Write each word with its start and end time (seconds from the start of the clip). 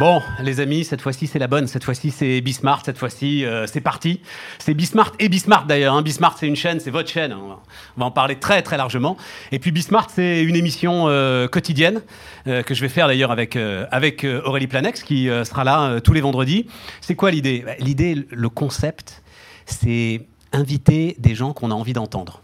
Bon, 0.00 0.22
les 0.42 0.60
amis, 0.60 0.84
cette 0.86 1.02
fois-ci 1.02 1.26
c'est 1.26 1.38
la 1.38 1.46
bonne. 1.46 1.66
Cette 1.66 1.84
fois-ci 1.84 2.10
c'est 2.10 2.40
Bismart. 2.40 2.86
Cette 2.86 2.96
fois-ci 2.96 3.44
euh, 3.44 3.66
c'est 3.66 3.82
parti. 3.82 4.22
C'est 4.58 4.72
Bismart 4.72 5.12
et 5.18 5.28
Bismart 5.28 5.66
d'ailleurs. 5.66 5.92
Hein. 5.92 6.00
Bismart 6.00 6.38
c'est 6.38 6.46
une 6.46 6.56
chaîne, 6.56 6.80
c'est 6.80 6.90
votre 6.90 7.10
chaîne. 7.10 7.34
On 7.34 7.58
va, 7.98 8.06
en 8.06 8.10
parler 8.10 8.36
très 8.36 8.62
très 8.62 8.78
largement. 8.78 9.18
Et 9.52 9.58
puis 9.58 9.72
Bismart 9.72 10.08
c'est 10.08 10.42
une 10.42 10.56
émission 10.56 11.08
euh, 11.08 11.48
quotidienne 11.48 12.00
euh, 12.46 12.62
que 12.62 12.72
je 12.72 12.80
vais 12.80 12.88
faire 12.88 13.08
d'ailleurs 13.08 13.30
avec, 13.30 13.58
avec 13.90 14.24
Aurélie 14.24 14.68
Planex 14.68 15.02
qui 15.02 15.26
sera 15.26 15.64
là 15.64 16.00
tous 16.00 16.14
les 16.14 16.22
vendredis. 16.22 16.66
C'est 17.02 17.14
quoi 17.14 17.30
l'idée? 17.30 17.62
Bah, 17.66 17.72
L'idée, 17.78 18.26
le 18.30 18.48
concept, 18.48 19.22
c'est 19.66 20.26
inviter 20.54 21.14
des 21.18 21.34
gens 21.34 21.52
qu'on 21.52 21.70
a 21.70 21.74
envie 21.74 21.92
d'entendre. 21.92 22.40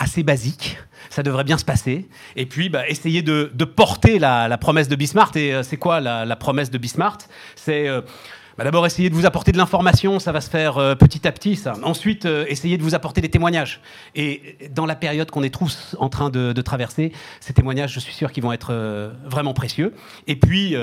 Assez 0.00 0.24
basique 0.24 0.78
ça 1.10 1.22
devrait 1.22 1.44
bien 1.44 1.58
se 1.58 1.64
passer. 1.64 2.08
Et 2.36 2.46
puis, 2.46 2.68
bah, 2.68 2.88
essayer 2.88 3.22
de, 3.22 3.50
porter 3.64 4.18
la, 4.18 4.56
promesse 4.58 4.88
de 4.88 4.96
Bismarck. 4.96 5.36
Et 5.36 5.52
euh, 5.52 5.62
c'est 5.62 5.76
quoi 5.76 6.00
la, 6.00 6.36
promesse 6.36 6.70
de 6.70 6.78
Bismarck? 6.78 7.22
C'est 7.56 7.88
euh, 7.88 8.00
bah, 8.56 8.64
d'abord 8.64 8.86
essayer 8.86 9.10
de 9.10 9.14
vous 9.14 9.26
apporter 9.26 9.52
de 9.52 9.56
l'information, 9.58 10.18
ça 10.18 10.32
va 10.32 10.40
se 10.40 10.48
faire 10.48 10.78
euh, 10.78 10.94
petit 10.94 11.26
à 11.26 11.32
petit. 11.32 11.60
Ensuite, 11.82 12.26
essayer 12.26 12.78
de 12.78 12.82
vous 12.82 12.94
apporter 12.94 13.20
des 13.20 13.28
témoignages. 13.28 13.80
Et 14.14 14.56
dans 14.70 14.86
la 14.86 14.94
période 14.94 15.30
qu'on 15.30 15.42
est 15.42 15.54
tous 15.54 15.96
en 15.98 16.08
train 16.08 16.30
de, 16.30 16.52
de, 16.52 16.62
traverser, 16.62 17.12
ces 17.40 17.52
témoignages, 17.52 17.92
je 17.92 18.00
suis 18.00 18.14
sûr 18.14 18.30
qu'ils 18.32 18.42
vont 18.42 18.52
être 18.52 19.10
vraiment 19.24 19.54
précieux. 19.54 19.94
Et 20.26 20.36
puis, 20.36 20.76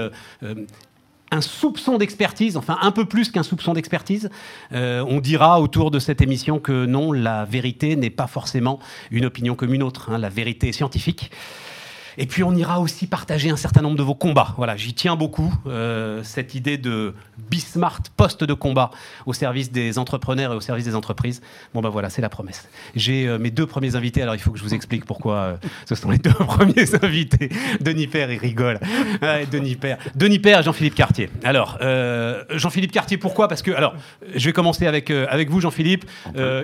un 1.32 1.42
soupçon 1.42 1.98
d'expertise, 1.98 2.58
enfin 2.58 2.78
un 2.82 2.92
peu 2.92 3.06
plus 3.06 3.32
qu'un 3.32 3.44
soupçon 3.44 3.74
d'expertise. 3.74 4.30
Euh, 4.72 5.04
on 5.08 5.20
dira 5.20 5.62
autour 5.62 5.92
de 5.92 6.00
cette 6.00 6.22
émission 6.22 6.60
que 6.60 6.86
non, 6.86 7.12
la 7.12 7.46
vérité 7.46 7.96
n'est 7.96 8.10
pas 8.10 8.28
forcément 8.28 8.80
une 9.12 9.26
opinion 9.26 9.56
comme 9.56 9.74
une 9.74 9.84
autre. 9.84 10.12
Hein. 10.12 10.18
la 10.18 10.30
vérité 10.30 10.72
scientifique. 10.72 11.32
Et 12.18 12.26
puis 12.26 12.44
on 12.44 12.56
ira 12.56 12.80
aussi 12.80 13.06
partager 13.06 13.52
un 13.52 13.58
certain 13.58 13.82
nombre 13.82 13.96
de 13.96 14.02
vos 14.02 14.16
combats. 14.16 14.56
Voilà, 14.58 14.76
j'y 14.76 14.94
tiens 14.96 15.16
beaucoup, 15.16 15.54
euh, 15.68 16.24
cette 16.24 16.56
idée 16.56 16.78
de 16.80 17.14
Bismarck 17.50 18.08
poste 18.18 18.44
de 18.44 18.54
combat 18.56 18.90
au 19.28 19.34
service 19.34 19.72
des 19.72 20.00
entrepreneurs 20.00 20.54
et 20.54 20.56
au 20.56 20.62
service 20.62 20.86
des 20.86 20.96
entreprises. 20.96 21.42
Bon 21.76 21.82
ben 21.82 21.90
voilà, 21.90 22.10
c'est 22.10 22.24
la 22.24 22.30
promesse. 22.30 22.68
J'ai 22.96 23.28
euh, 23.28 23.38
mes 23.38 23.52
deux 23.52 23.68
premiers 23.68 23.96
invités, 23.96 24.24
alors 24.24 24.34
il 24.34 24.40
faut 24.40 24.52
que 24.52 24.58
je 24.58 24.64
vous 24.64 24.74
explique 24.74 25.06
pourquoi 25.06 25.36
euh, 25.36 25.58
ce 25.86 25.94
sont 25.94 26.10
les 26.10 26.18
deux 26.18 26.32
premiers 26.32 26.96
invités. 27.04 27.50
Denis 27.82 28.08
Père, 28.08 28.32
il 28.32 28.40
rigole. 28.40 28.80
Denis 29.52 29.76
Père. 29.76 30.00
Denis 30.16 30.40
Père 30.40 30.60
et 30.60 30.64
Jean-Philippe 30.64 30.96
Cartier. 30.96 31.30
Alors, 31.44 31.78
Jean-Philippe 32.50 32.92
Cartier, 32.92 33.18
pourquoi? 33.18 33.48
Parce 33.48 33.62
que, 33.62 33.72
alors, 33.72 33.96
je 34.36 34.46
vais 34.46 34.54
commencer 34.54 34.88
avec, 34.88 35.12
avec 35.12 35.50
vous, 35.50 35.62
Jean-Philippe. 35.62 36.06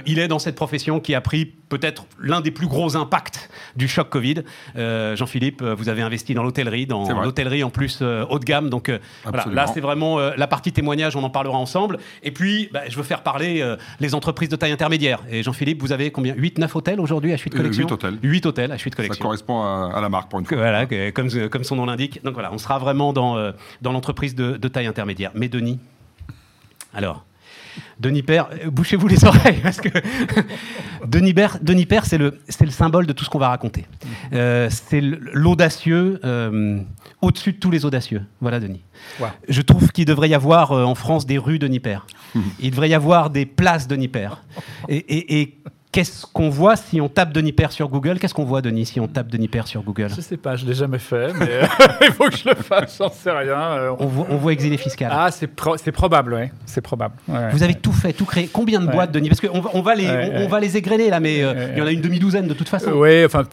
il 0.05 0.19
est 0.19 0.27
dans 0.27 0.39
cette 0.39 0.55
profession 0.55 0.99
qui 0.99 1.13
a 1.13 1.21
pris 1.21 1.45
peut-être 1.45 2.05
l'un 2.19 2.41
des 2.41 2.51
plus 2.51 2.67
gros 2.67 2.95
impacts 2.95 3.49
du 3.75 3.87
choc 3.87 4.09
Covid. 4.09 4.43
Jean-Philippe, 4.75 5.42
euh, 5.61 5.75
vous 5.75 5.89
avez 5.89 6.01
investi 6.01 6.33
dans 6.33 6.43
l'hôtellerie, 6.43 6.85
dans 6.85 7.21
l'hôtellerie 7.21 7.63
en 7.63 7.69
plus 7.69 7.99
euh, 8.01 8.25
haut 8.29 8.39
de 8.39 8.45
gamme. 8.45 8.69
Donc 8.69 8.89
euh, 8.89 8.99
voilà, 9.23 9.45
là, 9.51 9.67
c'est 9.67 9.81
vraiment 9.81 10.19
la 10.19 10.47
partie 10.47 10.71
témoignage, 10.71 11.15
on 11.15 11.23
en 11.23 11.29
parlera 11.29 11.57
ensemble. 11.57 11.97
Et 12.21 12.31
puis, 12.31 12.69
bah, 12.71 12.81
je 12.87 12.95
veux 12.95 13.03
faire 13.03 13.23
parler 13.23 13.63
les 13.99 14.15
entreprises 14.15 14.49
de 14.49 14.55
taille 14.55 14.71
intermédiaire. 14.71 15.21
Et 15.29 15.43
Jean-Philippe, 15.43 15.81
vous 15.81 15.91
avez 15.91 16.11
combien? 16.11 16.33
8, 16.35 16.59
9 16.59 16.75
hôtels 16.75 16.99
aujourd'hui 16.99 17.33
à 17.33 17.37
Chute 17.37 17.55
Collection? 17.55 17.87
8 17.87 17.91
hôtels. 17.91 18.19
8 18.21 18.45
hôtels 18.45 18.71
à 18.71 18.77
Chute 18.77 18.95
Collection. 18.95 19.15
Ça 19.17 19.23
correspond 19.23 19.61
à, 19.63 19.99
la 20.01 20.09
marque 20.09 20.29
pour 20.29 20.39
une 20.39 20.45
fois. 20.45 20.57
Voilà, 20.57 20.85
comme, 21.11 21.29
comme 21.49 21.63
son 21.63 21.75
nom 21.75 21.85
l'indique. 21.85 22.23
Donc 22.23 22.33
voilà, 22.33 22.51
on 22.53 22.57
sera 22.57 22.79
vraiment 22.79 23.13
dans, 23.13 23.51
dans 23.81 23.91
l'entreprise 23.91 24.35
de, 24.35 24.57
de 24.57 24.67
taille 24.67 24.87
intermédiaire. 24.87 25.31
Mais 25.35 25.49
Denis, 25.49 25.79
alors? 26.93 27.25
Denis 27.99 28.23
Père, 28.23 28.49
euh, 28.51 28.69
bouchez-vous 28.69 29.07
les 29.07 29.23
oreilles, 29.25 29.59
parce 29.61 29.79
que 29.81 29.89
Denis, 31.07 31.33
Père, 31.33 31.57
Denis 31.61 31.85
Père 31.85 32.05
c'est 32.05 32.17
le, 32.17 32.39
le 32.59 32.69
symbole 32.71 33.05
de 33.05 33.13
tout 33.13 33.23
ce 33.23 33.29
qu'on 33.29 33.39
va 33.39 33.49
raconter. 33.49 33.85
Euh, 34.33 34.69
c'est 34.69 35.01
l'audacieux 35.01 36.19
euh, 36.23 36.79
au-dessus 37.21 37.53
de 37.53 37.57
tous 37.57 37.71
les 37.71 37.85
audacieux. 37.85 38.23
Voilà, 38.41 38.59
Denis. 38.59 38.81
Je 39.47 39.61
trouve 39.61 39.91
qu'il 39.91 40.05
devrait 40.05 40.29
y 40.29 40.33
avoir 40.33 40.71
en 40.71 40.95
France 40.95 41.25
des 41.25 41.37
rues 41.37 41.59
Denis 41.59 41.79
Père. 41.79 42.05
Il 42.59 42.71
devrait 42.71 42.89
y 42.89 42.93
avoir 42.93 43.29
des 43.29 43.45
places 43.45 43.87
Denis 43.87 44.07
Père. 44.07 44.43
Et, 44.89 45.41
et 45.41 45.57
Qu'est-ce 45.93 46.25
qu'on 46.25 46.49
voit 46.49 46.75
si 46.75 46.99
on 47.01 47.07
tape 47.07 47.31
Denis 47.33 47.51
Père 47.51 47.71
sur 47.71 47.87
Google? 47.87 48.17
Qu'est-ce 48.17 48.33
qu'on 48.33 48.45
voit, 48.45 48.63
Denis, 48.63 48.87
si 48.87 48.99
on 48.99 49.07
tape 49.07 49.27
Denis 49.27 49.47
Père 49.47 49.67
sur 49.67 49.83
Google? 49.83 50.07
Je 50.09 50.21
sais 50.21 50.37
pas, 50.37 50.55
je 50.55 50.65
l'ai 50.65 50.73
jamais 50.73 50.97
fait, 50.97 51.31
mais 51.33 51.47
euh, 51.47 51.65
il 52.01 52.11
faut 52.11 52.29
que 52.29 52.35
je 52.35 52.49
le 52.49 52.55
fasse, 52.55 52.97
j'en 52.97 53.11
sais 53.11 53.29
rien. 53.29 53.61
Euh, 53.61 53.95
on, 53.99 54.07
voit, 54.07 54.53
exilé 54.53 54.77
fiscal. 54.77 55.11
Ah, 55.13 55.29
c'est 55.29 55.45
probable, 55.91 56.33
oui. 56.33 56.47
C'est 56.65 56.81
probable. 56.81 57.13
Vous 57.27 57.61
avez 57.61 57.75
tout 57.75 57.91
fait, 57.91 58.11
tout 58.11 58.25
créé. 58.25 58.49
Combien 58.51 58.81
de 58.81 58.87
boîtes, 58.87 59.11
Denis? 59.11 59.29
Parce 59.29 59.39
qu'on 59.39 59.61
va, 59.61 59.69
on 59.75 59.83
va, 59.83 59.93
les, 59.93 60.09
on, 60.33 60.47
va 60.47 60.59
les 60.59 60.77
égrener, 60.77 61.11
là, 61.11 61.19
mais 61.19 61.43
euh, 61.43 61.67
il 61.73 61.77
y 61.77 61.81
en 61.83 61.85
a 61.85 61.91
une 61.91 62.01
demi-douzaine 62.01 62.47
de 62.47 62.55
toute 62.55 62.69
façon. 62.69 62.89
Oui, 62.93 63.23
enfin, 63.23 63.43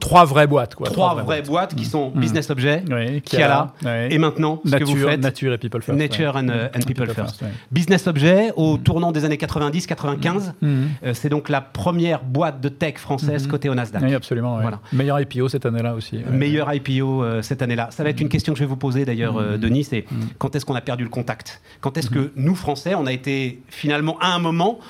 trois 0.00 0.24
vraies 0.24 0.46
boîtes. 0.46 0.76
Quoi. 0.76 0.86
Trois, 0.86 1.14
vraies, 1.22 1.42
boîtes, 1.42 1.74
qui 1.74 1.84
sont 1.84 2.12
mm. 2.14 2.18
Business 2.18 2.48
Objet, 2.48 2.82
qui 3.26 3.42
a 3.42 3.68
là, 3.82 4.08
et 4.08 4.16
maintenant, 4.16 4.62
ce 4.64 4.70
nature, 4.70 4.86
que 4.86 4.92
vous 4.92 5.06
faites. 5.06 5.20
Nature 5.20 5.52
et 5.52 5.58
People 5.58 5.82
First. 5.82 5.98
Nature 5.98 6.34
and, 6.34 6.80
People, 6.86 7.12
First. 7.12 7.44
Business 7.70 8.06
Objet, 8.06 8.52
au 8.56 8.78
mm. 8.78 8.82
tournant 8.84 9.12
des 9.12 9.26
années 9.26 9.36
90-95, 9.36 10.52
mm. 10.62 10.86
c'est 11.12 11.28
donc 11.28 11.50
la 11.50 11.60
première 11.60 11.89
boîte 12.22 12.60
de 12.60 12.68
tech 12.68 12.96
française 12.96 13.44
mhm. 13.44 13.50
côté 13.50 13.68
au 13.68 13.74
Nasdaq. 13.74 14.02
Oui, 14.02 14.14
absolument. 14.14 14.60
Voilà. 14.60 14.80
Meilleur 14.92 15.20
IPO 15.20 15.48
cette 15.48 15.66
année-là 15.66 15.94
aussi. 15.94 16.18
Meilleur 16.30 16.72
IPO 16.72 17.22
euh, 17.22 17.42
cette 17.42 17.62
année-là. 17.62 17.88
Ça 17.90 18.02
va 18.02 18.10
être 18.10 18.20
une 18.20 18.26
mhm. 18.26 18.32
question 18.32 18.52
que 18.52 18.58
je 18.58 18.64
vais 18.64 18.68
vous 18.68 18.76
poser 18.76 19.04
d'ailleurs, 19.04 19.36
euh, 19.36 19.52
mhm. 19.52 19.58
Denis, 19.58 19.84
c'est 19.84 20.04
quand 20.38 20.54
est-ce 20.54 20.64
qu'on 20.64 20.74
a 20.74 20.80
perdu 20.80 21.04
le 21.04 21.10
contact? 21.10 21.60
Quand 21.80 21.96
est-ce 21.96 22.10
que 22.10 22.32
nous, 22.36 22.54
Français, 22.54 22.94
on 22.94 23.06
a 23.06 23.12
été 23.12 23.62
finalement 23.68 24.18
à 24.20 24.34
un 24.34 24.38
moment... 24.38 24.80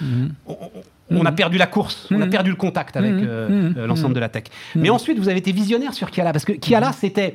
On, 1.12 1.26
a 1.26 1.32
perdu 1.32 1.58
la 1.58 1.66
course, 1.66 2.06
on 2.12 2.20
a 2.20 2.26
perdu 2.28 2.50
le 2.50 2.56
contact 2.56 2.96
avec 2.96 3.12
euh, 3.12 3.86
l'ensemble 3.86 4.14
de 4.14 4.20
la 4.20 4.28
tech. 4.28 4.44
Mais 4.76 4.90
ensuite, 4.90 5.18
vous 5.18 5.28
avez 5.28 5.38
été 5.38 5.50
visionnaire 5.50 5.92
sur 5.92 6.10
Kiala, 6.10 6.32
parce 6.32 6.44
que 6.44 6.52
Kiala, 6.52 6.92
c'était, 6.92 7.34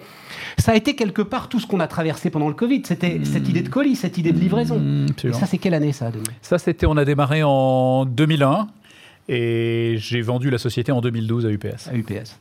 ça 0.57 0.71
a 0.71 0.75
été 0.75 0.95
quelque 0.95 1.21
part 1.21 1.49
tout 1.49 1.59
ce 1.59 1.67
qu'on 1.67 1.81
a 1.81 1.87
traversé 1.87 2.29
pendant 2.29 2.47
le 2.47 2.53
Covid. 2.53 2.83
C'était 2.85 3.19
cette 3.25 3.49
idée 3.49 3.61
de 3.61 3.69
colis, 3.69 3.97
cette 3.97 4.17
idée 4.17 4.31
de 4.31 4.39
livraison. 4.39 4.81
Et 5.23 5.33
ça, 5.33 5.45
c'est 5.45 5.57
quelle 5.57 5.73
année, 5.73 5.91
ça, 5.91 6.09
Denis? 6.09 6.23
Ça, 6.41 6.57
c'était, 6.57 6.85
on 6.85 6.95
a 6.95 7.03
démarré 7.03 7.43
en 7.43 8.05
2001. 8.05 8.67
Et 9.27 9.95
j'ai 9.97 10.21
vendu 10.21 10.49
la 10.49 10.57
société 10.57 10.91
en 10.91 11.01
2012 11.01 11.45
à 11.45 11.49
UPS. 11.49 11.87
À 11.87 11.95
UPS. 11.95 12.37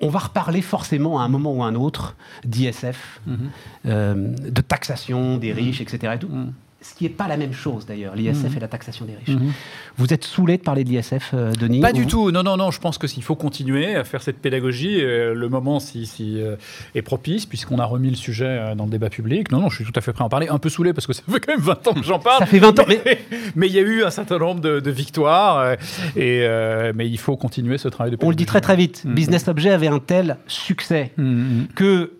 On 0.00 0.08
va 0.08 0.20
reparler 0.20 0.62
forcément 0.62 1.20
à 1.20 1.24
un 1.24 1.28
moment 1.28 1.52
ou 1.52 1.62
à 1.62 1.66
un 1.66 1.74
autre 1.74 2.16
d'ISF, 2.44 3.20
mhm. 3.26 3.38
euh, 3.86 4.14
de 4.14 4.60
taxation 4.60 5.36
des 5.38 5.52
riches, 5.52 5.80
etc. 5.80 6.14
Et 6.14 6.18
tout. 6.18 6.28
Mhm 6.28 6.52
ce 6.80 6.94
qui 6.94 7.04
n'est 7.04 7.10
pas 7.10 7.26
la 7.26 7.36
même 7.36 7.52
chose 7.52 7.86
d'ailleurs, 7.86 8.14
l'ISF 8.14 8.50
mhm. 8.50 8.56
et 8.56 8.60
la 8.60 8.68
taxation 8.68 9.04
des 9.04 9.16
riches. 9.16 9.40
Mhm. 9.40 9.52
Vous 9.96 10.12
êtes 10.12 10.24
saoulé 10.24 10.58
de 10.58 10.62
parler 10.62 10.84
de 10.84 10.90
l'ISF, 10.90 11.30
euh, 11.34 11.52
Denis 11.52 11.80
Pas 11.80 11.92
du 11.92 12.06
tout, 12.06 12.30
non, 12.30 12.44
non, 12.44 12.56
non, 12.56 12.70
je 12.70 12.78
pense 12.78 12.98
qu'il 12.98 13.22
faut 13.22 13.34
continuer 13.34 13.96
à 13.96 14.04
faire 14.04 14.22
cette 14.22 14.38
pédagogie. 14.38 15.00
Euh, 15.00 15.34
le 15.34 15.48
moment 15.48 15.80
si, 15.80 16.06
si 16.06 16.40
euh, 16.40 16.54
est 16.94 17.02
propice, 17.02 17.46
puisqu'on 17.46 17.80
a 17.80 17.84
remis 17.84 18.10
le 18.10 18.16
sujet 18.16 18.74
dans 18.76 18.84
le 18.84 18.90
débat 18.90 19.10
public. 19.10 19.50
Non, 19.50 19.60
non, 19.60 19.68
je 19.70 19.76
suis 19.76 19.84
tout 19.84 19.92
à 19.96 20.00
fait 20.00 20.12
prêt 20.12 20.22
à 20.22 20.26
en 20.26 20.28
parler. 20.28 20.48
Un 20.48 20.58
peu 20.58 20.68
saoulé, 20.68 20.92
parce 20.92 21.06
que 21.06 21.12
ça 21.12 21.22
fait 21.28 21.40
quand 21.40 21.52
même 21.52 21.64
20 21.64 21.88
ans 21.88 21.94
que 21.94 22.04
j'en 22.04 22.20
parle. 22.20 22.38
Ça 22.38 22.46
fait 22.46 22.60
20 22.60 22.78
ans, 22.78 22.84
mais... 22.86 23.02
mais 23.56 23.66
il 23.66 23.72
y 23.72 23.78
a 23.78 23.82
eu 23.82 24.04
un 24.04 24.10
certain 24.10 24.38
nombre 24.38 24.60
de, 24.60 24.90
victoires, 24.90 25.74
et, 26.16 26.46
mais 26.94 27.08
il 27.08 27.18
faut 27.18 27.36
continuer 27.36 27.78
ce 27.78 27.88
travail 27.88 28.12
de 28.12 28.16
pédagogie. 28.16 28.26
On 28.26 28.30
le 28.30 28.36
dit 28.36 28.46
très 28.46 28.60
très 28.60 28.76
vite, 28.76 29.04
mhm. 29.04 29.14
Business 29.14 29.48
Objet 29.48 29.70
avait 29.70 29.88
un 29.88 29.98
tel 29.98 30.36
succès 30.46 31.12
que 31.74 32.12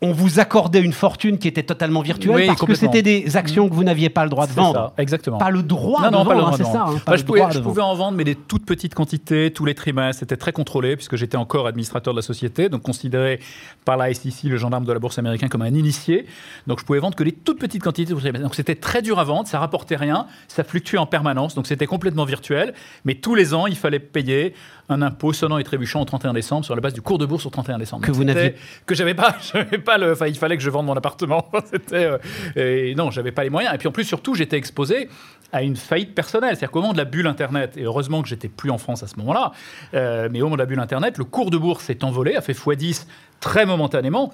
on 0.00 0.12
vous 0.12 0.38
accordait 0.38 0.80
une 0.80 0.92
fortune 0.92 1.38
qui 1.38 1.48
était 1.48 1.64
totalement 1.64 2.02
virtuelle 2.02 2.46
parce 2.46 2.60
que 2.60 2.74
c'était 2.74 3.02
des 3.02 3.36
actions 3.36 3.68
que 3.68 3.74
vous 3.74 3.82
n'aviez 3.82 4.10
pas 4.10 4.22
le 4.22 4.30
droit 4.30 4.46
de 4.46 4.52
vendre. 4.52 4.92
Ça, 4.96 5.02
exactement. 5.02 5.38
Pas 5.38 5.50
le 5.50 5.62
droit 5.64 6.08
de 6.08 6.14
vendre, 6.14 6.54
c'est 6.56 6.64
ça. 6.64 6.86
Hein, 6.86 7.16
je, 7.16 7.24
pouvais, 7.24 7.82
en 7.82 7.94
vendre, 7.94 8.16
mais 8.16 8.22
des 8.22 8.36
toutes 8.36 8.64
petites 8.64 8.94
quantités, 8.94 9.50
tous 9.50 9.64
les 9.64 9.74
trimestres. 9.74 10.20
C'était 10.20 10.36
très 10.36 10.52
contrôlé 10.52 10.94
puisque 10.94 11.16
j'étais 11.16 11.36
encore 11.36 11.66
administrateur 11.66 12.14
de 12.14 12.18
la 12.18 12.22
société, 12.22 12.68
donc 12.68 12.82
considéré 12.82 13.40
par 13.84 13.96
la 13.96 14.14
SEC, 14.14 14.44
le 14.44 14.56
gendarme 14.56 14.84
de 14.84 14.92
la 14.92 15.00
bourse 15.00 15.18
américaine, 15.18 15.48
comme 15.48 15.62
un 15.62 15.74
initié. 15.74 16.26
Donc 16.68 16.78
je 16.78 16.84
pouvais 16.84 17.00
vendre 17.00 17.16
que 17.16 17.24
des 17.24 17.32
toutes 17.32 17.58
petites 17.58 17.82
quantités. 17.82 18.14
Donc 18.14 18.54
c'était 18.54 18.76
très 18.76 19.02
dur 19.02 19.18
à 19.18 19.24
vendre, 19.24 19.48
ça 19.48 19.58
rapportait 19.58 19.96
rien, 19.96 20.26
ça 20.46 20.62
fluctuait 20.62 20.98
en 20.98 21.06
permanence, 21.06 21.56
donc 21.56 21.66
c'était 21.66 21.86
complètement 21.86 22.24
virtuel. 22.24 22.72
Mais 23.04 23.16
tous 23.16 23.34
les 23.34 23.52
ans, 23.52 23.66
il 23.66 23.76
fallait 23.76 23.98
payer 23.98 24.54
un 24.88 25.02
impôt 25.02 25.32
sonnant 25.32 25.58
et 25.58 25.64
trébuchant 25.64 26.00
au 26.00 26.04
31 26.04 26.32
décembre 26.32 26.64
sur 26.64 26.74
la 26.74 26.80
base 26.80 26.94
du 26.94 27.02
cours 27.02 27.18
de 27.18 27.26
bourse 27.26 27.44
au 27.46 27.50
31 27.50 27.78
décembre. 27.78 28.06
Que 28.06 28.12
vous 28.12 28.24
n'aviez 28.24 28.54
que 28.86 28.94
j'avais 28.94 29.14
pas, 29.14 29.36
j'avais 29.52 29.78
pas 29.78 29.98
le, 29.98 30.12
enfin 30.12 30.26
il 30.26 30.36
fallait 30.36 30.56
que 30.56 30.62
je 30.62 30.70
vende 30.70 30.86
mon 30.86 30.96
appartement. 30.96 31.50
C'était 31.70 32.06
euh, 32.06 32.18
et 32.56 32.94
non, 32.94 33.10
j'avais 33.10 33.32
pas 33.32 33.44
les 33.44 33.50
moyens. 33.50 33.74
Et 33.74 33.78
puis 33.78 33.88
en 33.88 33.92
plus 33.92 34.04
surtout, 34.04 34.34
j'étais 34.34 34.56
exposé 34.56 35.08
à 35.52 35.62
une 35.62 35.76
faillite 35.76 36.14
personnelle. 36.14 36.50
C'est-à-dire 36.50 36.70
qu'au 36.70 36.80
moment 36.80 36.92
de 36.92 36.98
la 36.98 37.04
bulle 37.04 37.26
Internet, 37.26 37.76
et 37.76 37.82
heureusement 37.82 38.22
que 38.22 38.28
j'étais 38.28 38.48
plus 38.48 38.70
en 38.70 38.78
France 38.78 39.02
à 39.02 39.06
ce 39.06 39.16
moment-là, 39.16 39.52
euh, 39.94 40.28
mais 40.30 40.40
au 40.40 40.44
moment 40.44 40.56
de 40.56 40.62
la 40.62 40.66
bulle 40.66 40.80
Internet, 40.80 41.18
le 41.18 41.24
cours 41.24 41.50
de 41.50 41.58
bourse 41.58 41.84
s'est 41.84 42.04
envolé, 42.04 42.36
a 42.36 42.40
fait 42.40 42.52
x10 42.52 43.06
très 43.40 43.66
momentanément. 43.66 44.32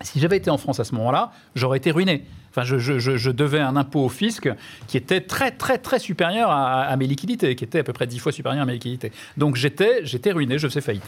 Si 0.00 0.20
j'avais 0.20 0.36
été 0.36 0.50
en 0.50 0.58
France 0.58 0.80
à 0.80 0.84
ce 0.84 0.94
moment-là, 0.96 1.30
j'aurais 1.54 1.78
été 1.78 1.90
ruiné. 1.90 2.24
Enfin, 2.56 2.62
je, 2.62 3.30
devais 3.30 3.58
un 3.58 3.74
impôt 3.74 4.04
au 4.04 4.08
fisc 4.08 4.48
qui 4.86 4.96
était 4.96 5.20
très, 5.20 5.50
très, 5.50 5.76
très 5.78 5.98
supérieur 5.98 6.50
à, 6.52 6.94
mes 6.96 7.08
liquidités, 7.08 7.56
qui 7.56 7.64
était 7.64 7.80
à 7.80 7.82
peu 7.82 7.92
près 7.92 8.06
dix 8.06 8.20
fois 8.20 8.30
supérieur 8.30 8.62
à 8.62 8.66
mes 8.66 8.74
liquidités. 8.74 9.10
Donc 9.36 9.56
j'étais, 9.56 10.04
j'étais 10.04 10.30
ruiné, 10.30 10.56
je 10.56 10.68
faisais 10.68 10.80
faillite. 10.80 11.02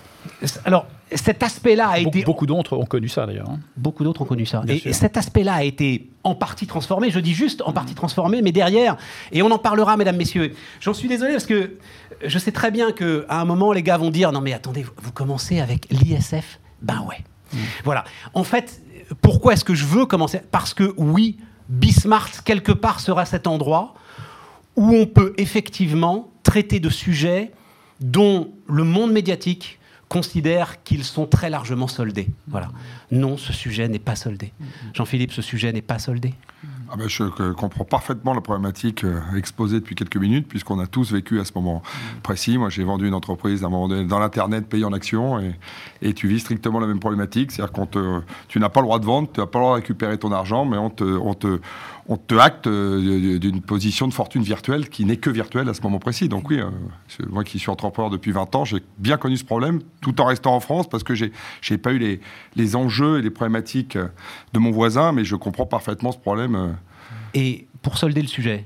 Alors, 0.64 0.86
cet 1.12 1.44
aspect-là 1.44 1.88
a 1.90 1.98
été... 2.00 2.24
Beaucoup 2.24 2.46
d'autres 2.46 2.76
ont 2.76 2.84
connu 2.84 3.08
ça, 3.08 3.26
d'ailleurs. 3.26 3.48
Hein. 3.48 3.60
Beaucoup 3.76 4.02
d'autres 4.02 4.22
ont 4.22 4.24
connu 4.24 4.44
ça. 4.44 4.64
et, 4.66 4.92
cet 4.92 5.16
aspect-là 5.16 5.54
a 5.54 5.62
été 5.62 6.10
en 6.24 6.34
partie 6.34 6.66
transformé, 6.66 7.10
je 7.10 7.20
dis 7.20 7.34
juste 7.34 7.62
en 7.64 7.72
partie 7.72 7.94
transformé, 7.94 8.42
mais 8.42 8.50
derrière, 8.50 8.96
et 9.30 9.42
on 9.42 9.50
en 9.52 9.58
parlera, 9.58 9.96
mesdames, 9.96 10.16
messieurs, 10.16 10.52
j'en 10.80 10.94
suis 10.94 11.06
désolé 11.06 11.32
parce 11.32 11.46
que 11.46 11.76
je 12.24 12.38
sais 12.40 12.50
très 12.50 12.72
bien 12.72 12.90
qu'à 12.90 13.22
un 13.28 13.44
moment, 13.44 13.72
les 13.72 13.84
gars 13.84 13.98
vont 13.98 14.10
dire, 14.10 14.32
non 14.32 14.40
mais 14.40 14.52
attendez, 14.52 14.84
vous 14.96 15.12
commencez 15.12 15.60
avec 15.60 15.86
l'ISF 15.90 16.58
Ben 16.82 17.04
ouais. 17.08 17.22
Mmh. 17.52 17.58
Voilà. 17.84 18.04
En 18.34 18.42
fait, 18.42 18.82
pourquoi 19.22 19.52
est-ce 19.52 19.64
que 19.64 19.74
je 19.74 19.84
veux 19.84 20.06
commencer? 20.06 20.40
Parce 20.50 20.74
que 20.74 20.94
oui, 20.96 21.38
Bismarck, 21.68 22.42
quelque 22.44 22.72
part, 22.72 23.00
sera 23.00 23.24
cet 23.24 23.46
endroit 23.46 23.94
où 24.76 24.94
on 24.94 25.06
peut 25.06 25.32
effectivement 25.38 26.30
traiter 26.42 26.80
de 26.80 26.90
sujets 26.90 27.52
dont 28.00 28.52
le 28.68 28.84
monde 28.84 29.12
médiatique 29.12 29.78
considère 30.08 30.82
qu'ils 30.84 31.04
sont 31.04 31.26
très 31.26 31.50
largement 31.50 31.88
soldés. 31.88 32.28
Voilà. 32.46 32.68
Non, 33.10 33.36
ce 33.36 33.52
sujet 33.52 33.88
n'est 33.88 33.98
pas 33.98 34.14
soldé. 34.14 34.52
Jean-Philippe, 34.94 35.32
ce 35.32 35.42
sujet 35.42 35.72
n'est 35.72 35.82
pas 35.82 35.98
soldé. 35.98 36.34
Ah 36.88 36.94
ben, 36.96 37.08
je 37.08 37.24
comprends 37.52 37.84
parfaitement 37.84 38.32
la 38.32 38.40
problématique 38.40 39.02
euh, 39.02 39.20
exposée 39.36 39.80
depuis 39.80 39.96
quelques 39.96 40.16
minutes, 40.16 40.46
puisqu'on 40.46 40.78
a 40.78 40.86
tous 40.86 41.12
vécu 41.12 41.40
à 41.40 41.44
ce 41.44 41.50
moment 41.54 41.82
précis. 42.22 42.58
Moi, 42.58 42.70
j'ai 42.70 42.84
vendu 42.84 43.08
une 43.08 43.14
entreprise 43.14 43.60
dans 43.60 43.88
l'Internet, 43.88 44.68
payé 44.68 44.84
en 44.84 44.92
actions, 44.92 45.40
et, 45.40 45.56
et, 46.02 46.14
tu 46.14 46.28
vis 46.28 46.40
strictement 46.40 46.80
la 46.80 46.86
même 46.86 47.00
problématique. 47.00 47.52
C'est-à-dire 47.52 47.72
que 47.72 48.20
tu 48.48 48.58
n'as 48.58 48.68
pas 48.68 48.80
le 48.80 48.86
droit 48.86 48.98
de 48.98 49.04
vendre, 49.04 49.28
tu 49.32 49.40
n'as 49.40 49.46
pas 49.46 49.58
le 49.58 49.64
droit 49.64 49.76
de 49.76 49.82
récupérer 49.82 50.18
ton 50.18 50.32
argent, 50.32 50.64
mais 50.64 50.76
on 50.76 50.90
te, 50.90 51.04
on 51.04 51.34
te, 51.34 51.60
on 52.08 52.16
te 52.16 52.34
acte 52.34 52.66
euh, 52.66 53.38
d'une 53.38 53.60
position 53.60 54.08
de 54.08 54.14
fortune 54.14 54.42
virtuelle 54.42 54.88
qui 54.88 55.04
n'est 55.04 55.16
que 55.16 55.30
virtuelle 55.30 55.68
à 55.68 55.74
ce 55.74 55.82
moment 55.82 55.98
précis. 55.98 56.28
Donc 56.28 56.50
oui, 56.50 56.60
euh, 56.60 56.70
moi 57.28 57.44
qui 57.44 57.58
suis 57.58 57.70
entrepreneur 57.70 58.10
depuis 58.10 58.32
20 58.32 58.54
ans, 58.54 58.64
j'ai 58.64 58.82
bien 58.98 59.16
connu 59.16 59.36
ce 59.36 59.44
problème, 59.44 59.80
tout 60.00 60.20
en 60.20 60.26
restant 60.26 60.54
en 60.54 60.60
France, 60.60 60.88
parce 60.88 61.02
que 61.02 61.14
j'ai 61.14 61.32
n'ai 61.70 61.78
pas 61.78 61.92
eu 61.92 61.98
les, 61.98 62.20
les, 62.54 62.76
enjeux 62.76 63.18
et 63.18 63.22
les 63.22 63.30
problématiques 63.30 63.98
de 64.52 64.58
mon 64.58 64.70
voisin, 64.70 65.12
mais 65.12 65.24
je 65.24 65.36
comprends 65.36 65.66
parfaitement 65.66 66.12
ce 66.12 66.18
problème. 66.18 66.76
Et 67.34 67.66
pour 67.82 67.98
solder 67.98 68.22
le 68.22 68.28
sujet, 68.28 68.64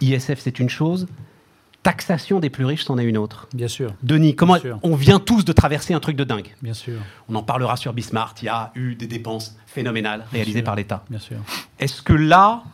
ISF 0.00 0.38
c'est 0.38 0.58
une 0.58 0.68
chose, 0.68 1.06
taxation 1.84 2.40
des 2.40 2.50
plus 2.50 2.64
riches, 2.64 2.84
c'en 2.84 2.98
est 2.98 3.04
une 3.04 3.16
autre. 3.16 3.46
Bien 3.54 3.68
sûr. 3.68 3.94
Denis, 4.02 4.34
comment 4.34 4.56
on 4.82 4.96
vient 4.96 5.20
tous 5.20 5.44
de 5.44 5.52
traverser 5.52 5.94
un 5.94 6.00
truc 6.00 6.16
de 6.16 6.24
dingue? 6.24 6.48
Bien 6.62 6.74
sûr. 6.74 6.98
On 7.28 7.36
en 7.36 7.44
parlera 7.44 7.76
sur 7.76 7.92
Bismarck. 7.92 8.42
Il 8.42 8.46
y 8.46 8.48
a 8.48 8.72
eu 8.74 8.96
des 8.96 9.06
dépenses 9.06 9.56
phénoménales 9.66 10.24
réalisées 10.32 10.62
par 10.62 10.74
l'État. 10.74 11.04
Bien 11.08 11.20
sûr. 11.20 11.36
Est-ce 11.78 12.02
que 12.02 12.14
là, 12.14 12.64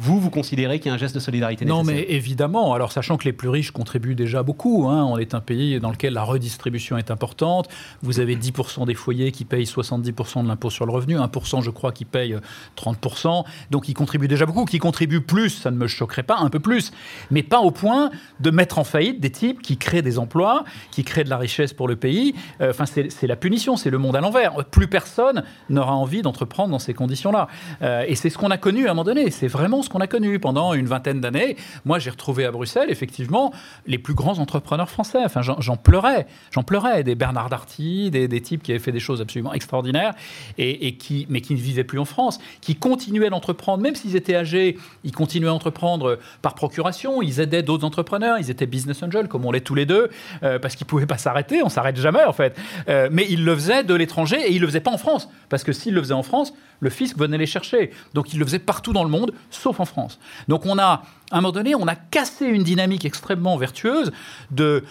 vous, 0.00 0.18
vous 0.18 0.30
considérez 0.30 0.78
qu'il 0.78 0.88
y 0.88 0.90
a 0.90 0.94
un 0.94 0.98
geste 0.98 1.14
de 1.14 1.20
solidarité 1.20 1.66
nécessaire 1.66 1.84
Non, 1.84 1.90
mais 1.90 2.06
évidemment. 2.08 2.72
Alors, 2.72 2.90
sachant 2.90 3.18
que 3.18 3.24
les 3.24 3.34
plus 3.34 3.50
riches 3.50 3.70
contribuent 3.70 4.14
déjà 4.14 4.42
beaucoup, 4.42 4.88
hein, 4.88 5.04
on 5.04 5.18
est 5.18 5.34
un 5.34 5.40
pays 5.40 5.78
dans 5.78 5.90
lequel 5.90 6.14
la 6.14 6.22
redistribution 6.22 6.96
est 6.96 7.10
importante. 7.10 7.68
Vous 8.00 8.18
avez 8.18 8.34
10% 8.34 8.86
des 8.86 8.94
foyers 8.94 9.30
qui 9.30 9.44
payent 9.44 9.66
70% 9.66 10.42
de 10.42 10.48
l'impôt 10.48 10.70
sur 10.70 10.86
le 10.86 10.92
revenu, 10.92 11.18
1% 11.18 11.62
je 11.62 11.68
crois 11.68 11.92
qui 11.92 12.06
payent 12.06 12.38
30%. 12.78 13.44
Donc, 13.70 13.90
ils 13.90 13.94
contribuent 13.94 14.26
déjà 14.26 14.46
beaucoup. 14.46 14.64
Qui 14.64 14.78
contribuent 14.78 15.20
plus, 15.20 15.50
ça 15.50 15.70
ne 15.70 15.76
me 15.76 15.86
choquerait 15.86 16.22
pas, 16.22 16.38
un 16.38 16.48
peu 16.48 16.60
plus. 16.60 16.92
Mais 17.30 17.42
pas 17.42 17.60
au 17.60 17.70
point 17.70 18.10
de 18.40 18.50
mettre 18.50 18.78
en 18.78 18.84
faillite 18.84 19.20
des 19.20 19.30
types 19.30 19.60
qui 19.60 19.76
créent 19.76 20.00
des 20.00 20.18
emplois, 20.18 20.64
qui 20.92 21.04
créent 21.04 21.24
de 21.24 21.30
la 21.30 21.36
richesse 21.36 21.74
pour 21.74 21.88
le 21.88 21.96
pays. 21.96 22.34
Euh, 22.62 22.70
enfin, 22.70 22.86
c'est 22.86 23.26
la 23.26 23.36
punition, 23.36 23.76
c'est 23.76 23.90
le 23.90 23.98
monde 23.98 24.16
à 24.16 24.22
l'envers. 24.22 24.64
Plus 24.64 24.88
personne 24.88 25.44
n'aura 25.68 25.94
envie 25.94 26.22
d'entreprendre 26.22 26.70
dans 26.70 26.78
ces 26.78 26.94
conditions-là. 26.94 27.48
Euh, 27.82 28.04
et 28.08 28.14
c'est 28.14 28.30
ce 28.30 28.38
qu'on 28.38 28.50
a 28.50 28.56
connu 28.56 28.86
à 28.86 28.92
un 28.92 28.94
moment 28.94 29.04
donné. 29.04 29.30
C'est 29.30 29.46
vraiment 29.46 29.82
ce 29.82 29.89
qu'on 29.90 30.00
a 30.00 30.06
connu 30.06 30.38
pendant 30.38 30.72
une 30.72 30.86
vingtaine 30.86 31.20
d'années. 31.20 31.56
Moi, 31.84 31.98
j'ai 31.98 32.10
retrouvé 32.10 32.44
à 32.46 32.50
Bruxelles, 32.50 32.90
effectivement, 32.90 33.52
les 33.86 33.98
plus 33.98 34.14
grands 34.14 34.38
entrepreneurs 34.38 34.88
français. 34.88 35.20
Enfin, 35.24 35.42
j'en 35.42 35.76
pleurais. 35.76 36.26
J'en 36.52 36.62
pleurais. 36.62 37.04
Des 37.04 37.14
Bernard 37.14 37.50
Darty, 37.50 38.10
des, 38.10 38.40
types 38.40 38.62
qui 38.62 38.72
avaient 38.72 38.80
fait 38.80 38.92
des 38.92 39.00
choses 39.00 39.20
absolument 39.20 39.52
extraordinaires, 39.52 40.14
et, 40.56 40.96
qui, 40.96 41.26
mais 41.28 41.40
qui 41.40 41.54
ne 41.54 41.58
vivaient 41.58 41.84
plus 41.84 41.98
en 41.98 42.04
France, 42.04 42.38
qui 42.60 42.76
continuaient 42.76 43.30
d'entreprendre, 43.30 43.82
même 43.82 43.94
s'ils 43.94 44.16
étaient 44.16 44.36
âgés, 44.36 44.78
ils 45.04 45.12
continuaient 45.12 45.48
à 45.48 45.54
entreprendre 45.54 46.18
par 46.40 46.54
procuration, 46.54 47.20
ils 47.20 47.40
aidaient 47.40 47.62
d'autres 47.62 47.84
entrepreneurs, 47.84 48.38
ils 48.38 48.50
étaient 48.50 48.66
business 48.66 49.02
angels, 49.02 49.28
comme 49.28 49.44
on 49.44 49.52
l'est 49.52 49.60
tous 49.60 49.74
les 49.74 49.86
deux, 49.86 50.08
euh, 50.42 50.58
parce 50.58 50.76
qu'ils 50.76 50.86
ne 50.86 50.90
pouvaient 50.90 51.06
pas 51.06 51.18
s'arrêter, 51.18 51.62
on 51.62 51.68
s'arrête 51.68 51.96
jamais, 51.96 52.24
en 52.24 52.32
fait. 52.32 52.56
Euh, 52.88 53.08
mais 53.10 53.26
ils 53.28 53.44
le 53.44 53.54
faisaient 53.54 53.84
de 53.84 53.94
l'étranger, 53.94 54.38
et 54.40 54.52
ils 54.52 54.56
ne 54.56 54.60
le 54.60 54.66
faisaient 54.68 54.80
pas 54.80 54.92
en 54.92 54.98
France, 54.98 55.28
parce 55.48 55.64
que 55.64 55.72
s'ils 55.72 55.94
le 55.94 56.00
faisaient 56.00 56.14
en 56.14 56.22
France, 56.22 56.54
le 56.80 56.90
fisc 56.90 57.16
venait 57.16 57.38
les 57.38 57.46
chercher. 57.46 57.90
Donc 58.14 58.32
ils 58.32 58.38
le 58.38 58.44
faisaient 58.44 58.58
partout 58.58 58.92
dans 58.92 59.04
le 59.04 59.10
monde, 59.10 59.32
sauf 59.50 59.79
en 59.80 59.84
France. 59.84 60.18
Donc 60.48 60.66
on 60.66 60.78
a 60.78 61.02
à 61.30 61.38
un 61.38 61.40
moment 61.40 61.52
donné, 61.52 61.74
on 61.74 61.86
a 61.86 61.94
cassé 61.94 62.46
une 62.46 62.64
dynamique 62.64 63.04
extrêmement 63.04 63.56
vertueuse 63.56 64.10
de, 64.50 64.82